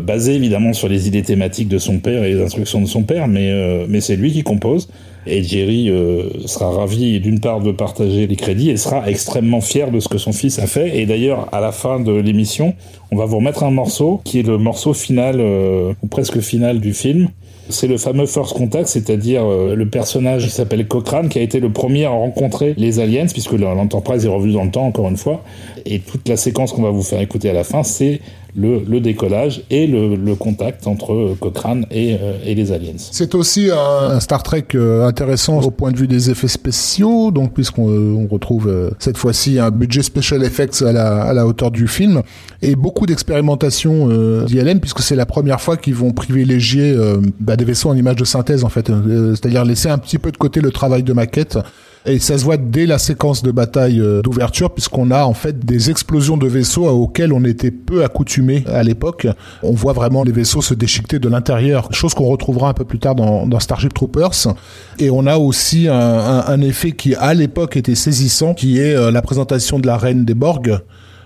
basé 0.00 0.34
évidemment 0.34 0.72
sur 0.72 0.88
les 0.88 1.06
idées 1.06 1.22
thématiques 1.22 1.68
de 1.68 1.78
son 1.78 1.98
père 1.98 2.24
et 2.24 2.34
les 2.34 2.40
instructions 2.40 2.80
de 2.80 2.86
son 2.86 3.02
père, 3.02 3.28
mais, 3.28 3.52
mais 3.88 4.00
c'est 4.00 4.16
lui 4.16 4.32
qui 4.32 4.42
compose. 4.42 4.88
Et 5.26 5.42
Jerry 5.42 5.90
euh, 5.90 6.46
sera 6.46 6.70
ravi 6.70 7.20
d'une 7.20 7.40
part 7.40 7.60
de 7.60 7.72
partager 7.72 8.26
les 8.26 8.36
crédits 8.36 8.70
et 8.70 8.76
sera 8.76 9.08
extrêmement 9.08 9.60
fier 9.60 9.90
de 9.90 10.00
ce 10.00 10.08
que 10.08 10.18
son 10.18 10.32
fils 10.32 10.58
a 10.58 10.66
fait. 10.66 10.98
Et 10.98 11.06
d'ailleurs, 11.06 11.48
à 11.52 11.60
la 11.60 11.72
fin 11.72 12.00
de 12.00 12.12
l'émission, 12.12 12.74
on 13.10 13.16
va 13.16 13.26
vous 13.26 13.36
remettre 13.36 13.62
un 13.62 13.70
morceau 13.70 14.20
qui 14.24 14.40
est 14.40 14.46
le 14.46 14.56
morceau 14.56 14.94
final, 14.94 15.36
euh, 15.38 15.92
ou 16.02 16.06
presque 16.06 16.40
final 16.40 16.80
du 16.80 16.94
film. 16.94 17.28
C'est 17.68 17.86
le 17.86 17.98
fameux 17.98 18.26
First 18.26 18.54
Contact, 18.54 18.88
c'est-à-dire 18.88 19.44
euh, 19.44 19.76
le 19.76 19.88
personnage 19.88 20.44
qui 20.44 20.50
s'appelle 20.50 20.88
Cochrane, 20.88 21.28
qui 21.28 21.38
a 21.38 21.42
été 21.42 21.60
le 21.60 21.70
premier 21.70 22.04
à 22.04 22.10
rencontrer 22.10 22.74
les 22.76 22.98
aliens, 22.98 23.26
puisque 23.26 23.52
l'Enterprise 23.52 24.24
est 24.24 24.28
revenue 24.28 24.54
dans 24.54 24.64
le 24.64 24.70
temps, 24.70 24.86
encore 24.86 25.08
une 25.08 25.16
fois. 25.16 25.44
Et 25.86 26.00
toute 26.00 26.28
la 26.28 26.36
séquence 26.36 26.72
qu'on 26.72 26.82
va 26.82 26.90
vous 26.90 27.02
faire 27.02 27.20
écouter 27.20 27.50
à 27.50 27.52
la 27.52 27.62
fin, 27.62 27.82
c'est 27.84 28.20
le, 28.56 29.00
décollage 29.00 29.62
et 29.70 29.86
le, 29.86 30.34
contact 30.34 30.86
entre 30.86 31.36
Cochrane 31.38 31.86
et, 31.90 32.14
euh, 32.14 32.38
et 32.44 32.54
les 32.54 32.72
aliens. 32.72 32.94
C'est 32.96 33.34
aussi 33.34 33.70
un, 33.70 34.20
Star 34.20 34.42
Trek 34.42 34.64
euh, 34.74 35.06
intéressant 35.06 35.60
au 35.60 35.70
point 35.70 35.92
de 35.92 35.96
vue 35.96 36.06
des 36.06 36.30
effets 36.30 36.48
spéciaux, 36.48 37.30
donc 37.30 37.52
puisqu'on 37.52 37.88
on 37.88 38.26
retrouve 38.26 38.92
cette 38.98 39.16
fois-ci 39.16 39.58
un 39.58 39.70
budget 39.70 40.02
special 40.02 40.42
effects 40.44 40.82
à 40.82 40.92
la, 40.92 41.22
à 41.22 41.32
la 41.32 41.46
hauteur 41.46 41.70
du 41.70 41.88
film 41.88 42.22
et 42.62 42.76
beaucoup 42.76 43.06
d'expérimentation 43.06 44.08
euh, 44.10 44.44
d'ILM 44.44 44.80
puisque 44.80 45.00
c'est 45.00 45.16
la 45.16 45.26
première 45.26 45.60
fois 45.60 45.76
qu'ils 45.76 45.94
vont 45.94 46.12
privilégier 46.12 46.96
bah, 47.38 47.56
des 47.56 47.64
vaisseaux 47.64 47.90
en 47.90 47.96
image 47.96 48.16
de 48.16 48.24
synthèse 48.24 48.64
en 48.64 48.68
fait, 48.68 48.86
c'est-à-dire 48.86 49.64
laisser 49.64 49.88
un 49.88 49.98
petit 49.98 50.18
peu 50.18 50.30
de 50.30 50.36
côté 50.36 50.60
le 50.60 50.70
travail 50.70 51.02
de 51.02 51.12
maquette 51.12 51.58
et 52.06 52.18
ça 52.18 52.38
se 52.38 52.44
voit 52.44 52.56
dès 52.56 52.86
la 52.86 52.98
séquence 52.98 53.42
de 53.42 53.50
bataille 53.50 54.00
euh, 54.00 54.22
d'ouverture, 54.22 54.70
puisqu'on 54.70 55.10
a 55.10 55.24
en 55.24 55.34
fait 55.34 55.64
des 55.64 55.90
explosions 55.90 56.36
de 56.36 56.46
vaisseaux 56.46 56.88
auxquelles 56.88 57.32
on 57.32 57.44
était 57.44 57.70
peu 57.70 58.04
accoutumé 58.04 58.64
à 58.66 58.82
l'époque. 58.82 59.26
On 59.62 59.72
voit 59.72 59.92
vraiment 59.92 60.24
les 60.24 60.32
vaisseaux 60.32 60.62
se 60.62 60.74
déchiqueter 60.74 61.18
de 61.18 61.28
l'intérieur, 61.28 61.92
chose 61.92 62.14
qu'on 62.14 62.26
retrouvera 62.26 62.70
un 62.70 62.74
peu 62.74 62.84
plus 62.84 62.98
tard 62.98 63.14
dans, 63.14 63.60
Starship 63.60 63.92
Troopers. 63.92 64.54
Et 64.98 65.10
on 65.10 65.26
a 65.26 65.36
aussi 65.36 65.88
un, 65.88 65.94
un, 65.94 66.46
un 66.46 66.60
effet 66.62 66.92
qui, 66.92 67.14
à 67.14 67.34
l'époque, 67.34 67.76
était 67.76 67.94
saisissant, 67.94 68.54
qui 68.54 68.78
est 68.78 68.94
euh, 68.94 69.10
la 69.10 69.20
présentation 69.20 69.78
de 69.78 69.86
la 69.86 69.98
reine 69.98 70.24
des 70.24 70.34
Borg 70.34 70.80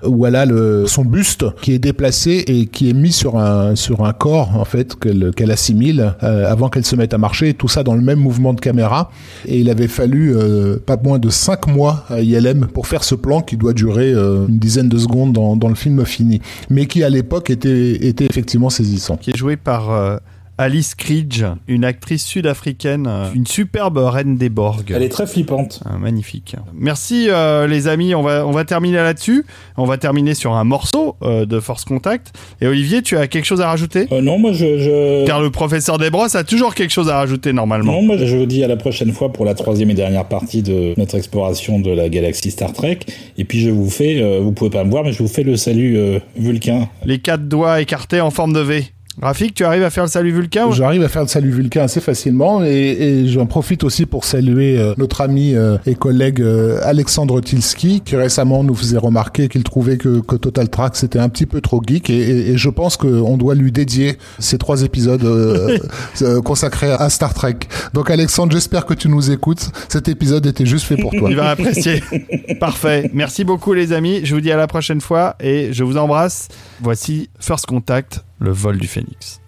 où 0.07 0.27
elle 0.27 0.37
a 0.37 0.47
le, 0.47 0.87
son 0.87 1.05
buste 1.05 1.45
qui 1.61 1.73
est 1.73 1.79
déplacé 1.79 2.45
et 2.47 2.67
qui 2.67 2.91
est 2.91 2.93
mis 2.93 3.13
sur 3.13 3.37
un, 3.37 3.75
sur 3.77 4.05
un 4.05 4.13
corps 4.13 4.57
en 4.57 4.65
fait 4.65 4.95
qu'elle 4.99 5.33
qu'elle 5.35 5.51
assimile 5.51 6.15
euh, 6.23 6.51
avant 6.51 6.69
qu'elle 6.69 6.85
se 6.85 6.97
mette 6.97 7.15
à 7.15 7.19
marcher. 7.19 7.55
Tout 7.55 7.69
ça 7.69 7.83
dans 7.83 7.95
le 7.95 8.03
même 8.03 8.19
mouvement 8.19 8.55
de 8.55 8.61
caméra. 8.61 9.11
Et 9.47 9.59
il 9.59 9.71
avait 9.71 9.89
fallu 9.89 10.35
euh, 10.35 10.79
pas 10.85 10.97
moins 10.97 11.19
de 11.19 11.29
5 11.31 11.67
mois 11.69 12.05
à 12.09 12.21
ILM 12.21 12.67
pour 12.67 12.87
faire 12.87 13.05
ce 13.05 13.15
plan 13.15 13.41
qui 13.41 13.57
doit 13.57 13.73
durer 13.73 14.13
euh, 14.13 14.47
une 14.49 14.59
dizaine 14.59 14.89
de 14.89 14.99
secondes 14.99 15.33
dans, 15.33 15.57
dans 15.57 15.69
le 15.69 15.75
film 15.75 16.05
fini, 16.05 16.41
mais 16.71 16.87
qui 16.87 17.03
à 17.03 17.11
l'époque 17.11 17.51
était, 17.51 18.07
était 18.07 18.25
effectivement 18.25 18.71
saisissant. 18.71 19.17
Qui 19.17 19.31
est 19.31 19.37
joué 19.37 19.57
par 19.57 20.21
Alice 20.57 20.95
Cridge, 20.95 21.43
une 21.67 21.85
actrice 21.85 22.25
sud-africaine, 22.25 23.07
euh, 23.09 23.27
une 23.35 23.47
superbe 23.47 23.99
reine 23.99 24.37
des 24.37 24.49
Borg. 24.49 24.93
Elle 24.95 25.03
est 25.03 25.09
très 25.09 25.27
flippante. 25.27 25.81
Ah, 25.85 25.99
magnifique. 25.99 26.55
Merci 26.73 27.27
euh, 27.29 27.67
les 27.67 27.89
amis, 27.89 28.15
on 28.15 28.23
va, 28.23 28.47
on 28.47 28.53
va 28.53 28.65
terminer 28.65 28.99
là-dessus. 28.99 29.45
On 29.77 29.85
va 29.85 29.99
terminer 29.99 30.35
sur 30.35 30.53
un 30.53 30.63
morceau 30.63 31.17
euh, 31.23 31.45
de 31.45 31.59
Force 31.59 31.85
Contact. 31.85 32.33
Et 32.61 32.69
Olivier, 32.69 33.03
tu 33.03 33.17
as 33.17 33.27
quelque 33.27 33.47
chose 33.47 33.61
à 33.61 33.67
rajouter? 33.67 34.07
Non, 34.13 34.39
moi 34.39 34.53
je, 34.53 35.27
Car 35.27 35.41
le 35.41 35.51
professeur 35.51 35.99
Desbrosses 35.99 36.37
a 36.37 36.45
toujours 36.45 36.77
quelque 36.77 36.93
chose 36.93 37.09
à 37.09 37.17
rajouter 37.17 37.53
normalement. 37.53 37.95
Non, 37.95 38.03
moi 38.03 38.17
je 38.17 38.37
vous 38.37 38.47
dis 38.47 38.63
à 38.63 38.69
la 38.69 38.77
prochaine 38.77 39.13
fois 39.13 39.33
pour 39.33 39.45
la 39.45 39.55
troisième 39.55 39.91
et 39.91 39.95
dernière 39.95 40.27
partie 40.27 40.63
de 40.63 40.95
notre 40.97 41.17
exploration 41.17 41.81
de 41.81 41.91
la 41.91 42.09
galaxie 42.09 42.53
Star 42.53 42.73
Trek. 42.73 43.01
Et 43.39 43.45
puis 43.45 43.61
je 43.61 43.71
vous 43.71 43.91
fais, 43.91 44.39
vous 44.39 44.53
pouvez 44.53 44.71
pas 44.71 44.85
me 44.85 44.91
voir, 44.91 45.03
mais 45.03 45.13
je 45.13 45.19
vous 45.19 45.29
fais 45.29 45.43
le 45.43 45.57
salut 45.57 45.99
Vulcain. 46.37 46.89
Les 47.05 47.19
quatre 47.19 47.49
doigts 47.49 47.81
écartés 47.81 48.21
en 48.21 48.31
forme 48.31 48.53
de 48.53 48.61
V. 48.61 48.94
Rafik, 49.23 49.55
tu 49.55 49.65
arrives 49.65 49.85
à 49.85 49.91
faire 49.91 50.05
le 50.05 50.11
salut 50.11 50.33
Vulcain 50.33 50.71
J'arrive 50.73 51.03
à 51.05 51.09
faire 51.09 51.23
le 51.23 51.29
salut 51.29 51.51
Vulcain 51.51 51.83
assez 51.83 52.01
facilement 52.01 52.65
et, 52.65 52.71
et 52.71 53.29
j'en 53.29 53.47
profite 53.47 53.85
aussi 53.85 54.07
pour 54.07 54.25
saluer 54.25 54.77
euh, 54.77 54.93
notre 54.99 55.21
ami 55.21 55.55
euh, 55.55 55.79
et 55.87 55.95
collègue 55.95 56.41
euh, 56.41 56.81
Alexandre 56.83 57.41
Tilski 57.41 58.01
qui 58.01 58.17
récemment 58.17 58.65
nous 58.65 58.75
faisait 58.75 58.99
remarquer 58.99 59.49
qu'il 59.49 59.63
trouvait 59.63 59.99
que, 59.99 60.21
que, 60.21 60.35
Total 60.35 60.69
Track 60.69 60.97
c'était 60.97 61.21
un 61.21 61.29
petit 61.29 61.47
peu 61.47 61.61
trop 61.61 61.81
geek 61.87 62.11
et, 62.11 62.51
et 62.51 62.57
je 62.57 62.69
pense 62.69 62.97
qu'on 62.97 63.37
doit 63.37 63.55
lui 63.55 63.71
dédier 63.71 64.19
ces 64.41 64.59
trois 64.59 64.83
épisodes 64.83 65.25
consacrés 66.45 66.91
à 66.91 67.09
Star 67.09 67.35
Trek. 67.35 67.57
Donc 67.93 68.11
Alexandre, 68.11 68.53
j'espère 68.53 68.85
que 68.85 68.95
tu 68.95 69.09
nous 69.09 69.31
écoutes. 69.31 69.71
Cet 69.89 70.09
épisode 70.09 70.45
était 70.47 70.67
juste 70.67 70.87
fait 70.87 70.97
pour 70.97 71.13
toi. 71.13 71.31
Il 71.31 71.37
va 71.37 71.51
apprécier. 71.51 72.03
Parfait. 72.61 73.11
Merci 73.15 73.45
beaucoup 73.45 73.73
les 73.75 73.93
amis. 73.93 74.21
Je 74.25 74.35
vous 74.35 74.41
dis 74.41 74.51
à 74.51 74.57
la 74.57 74.67
prochaine 74.67 75.01
fois 75.01 75.37
et 75.41 75.73
je 75.73 75.85
vous 75.85 75.97
embrasse. 75.97 76.49
Voici 76.81 77.31
First 77.39 77.67
Contact 77.67 78.25
le 78.39 78.51
vol 78.51 78.79
du 78.79 78.87
phénix. 78.87 79.41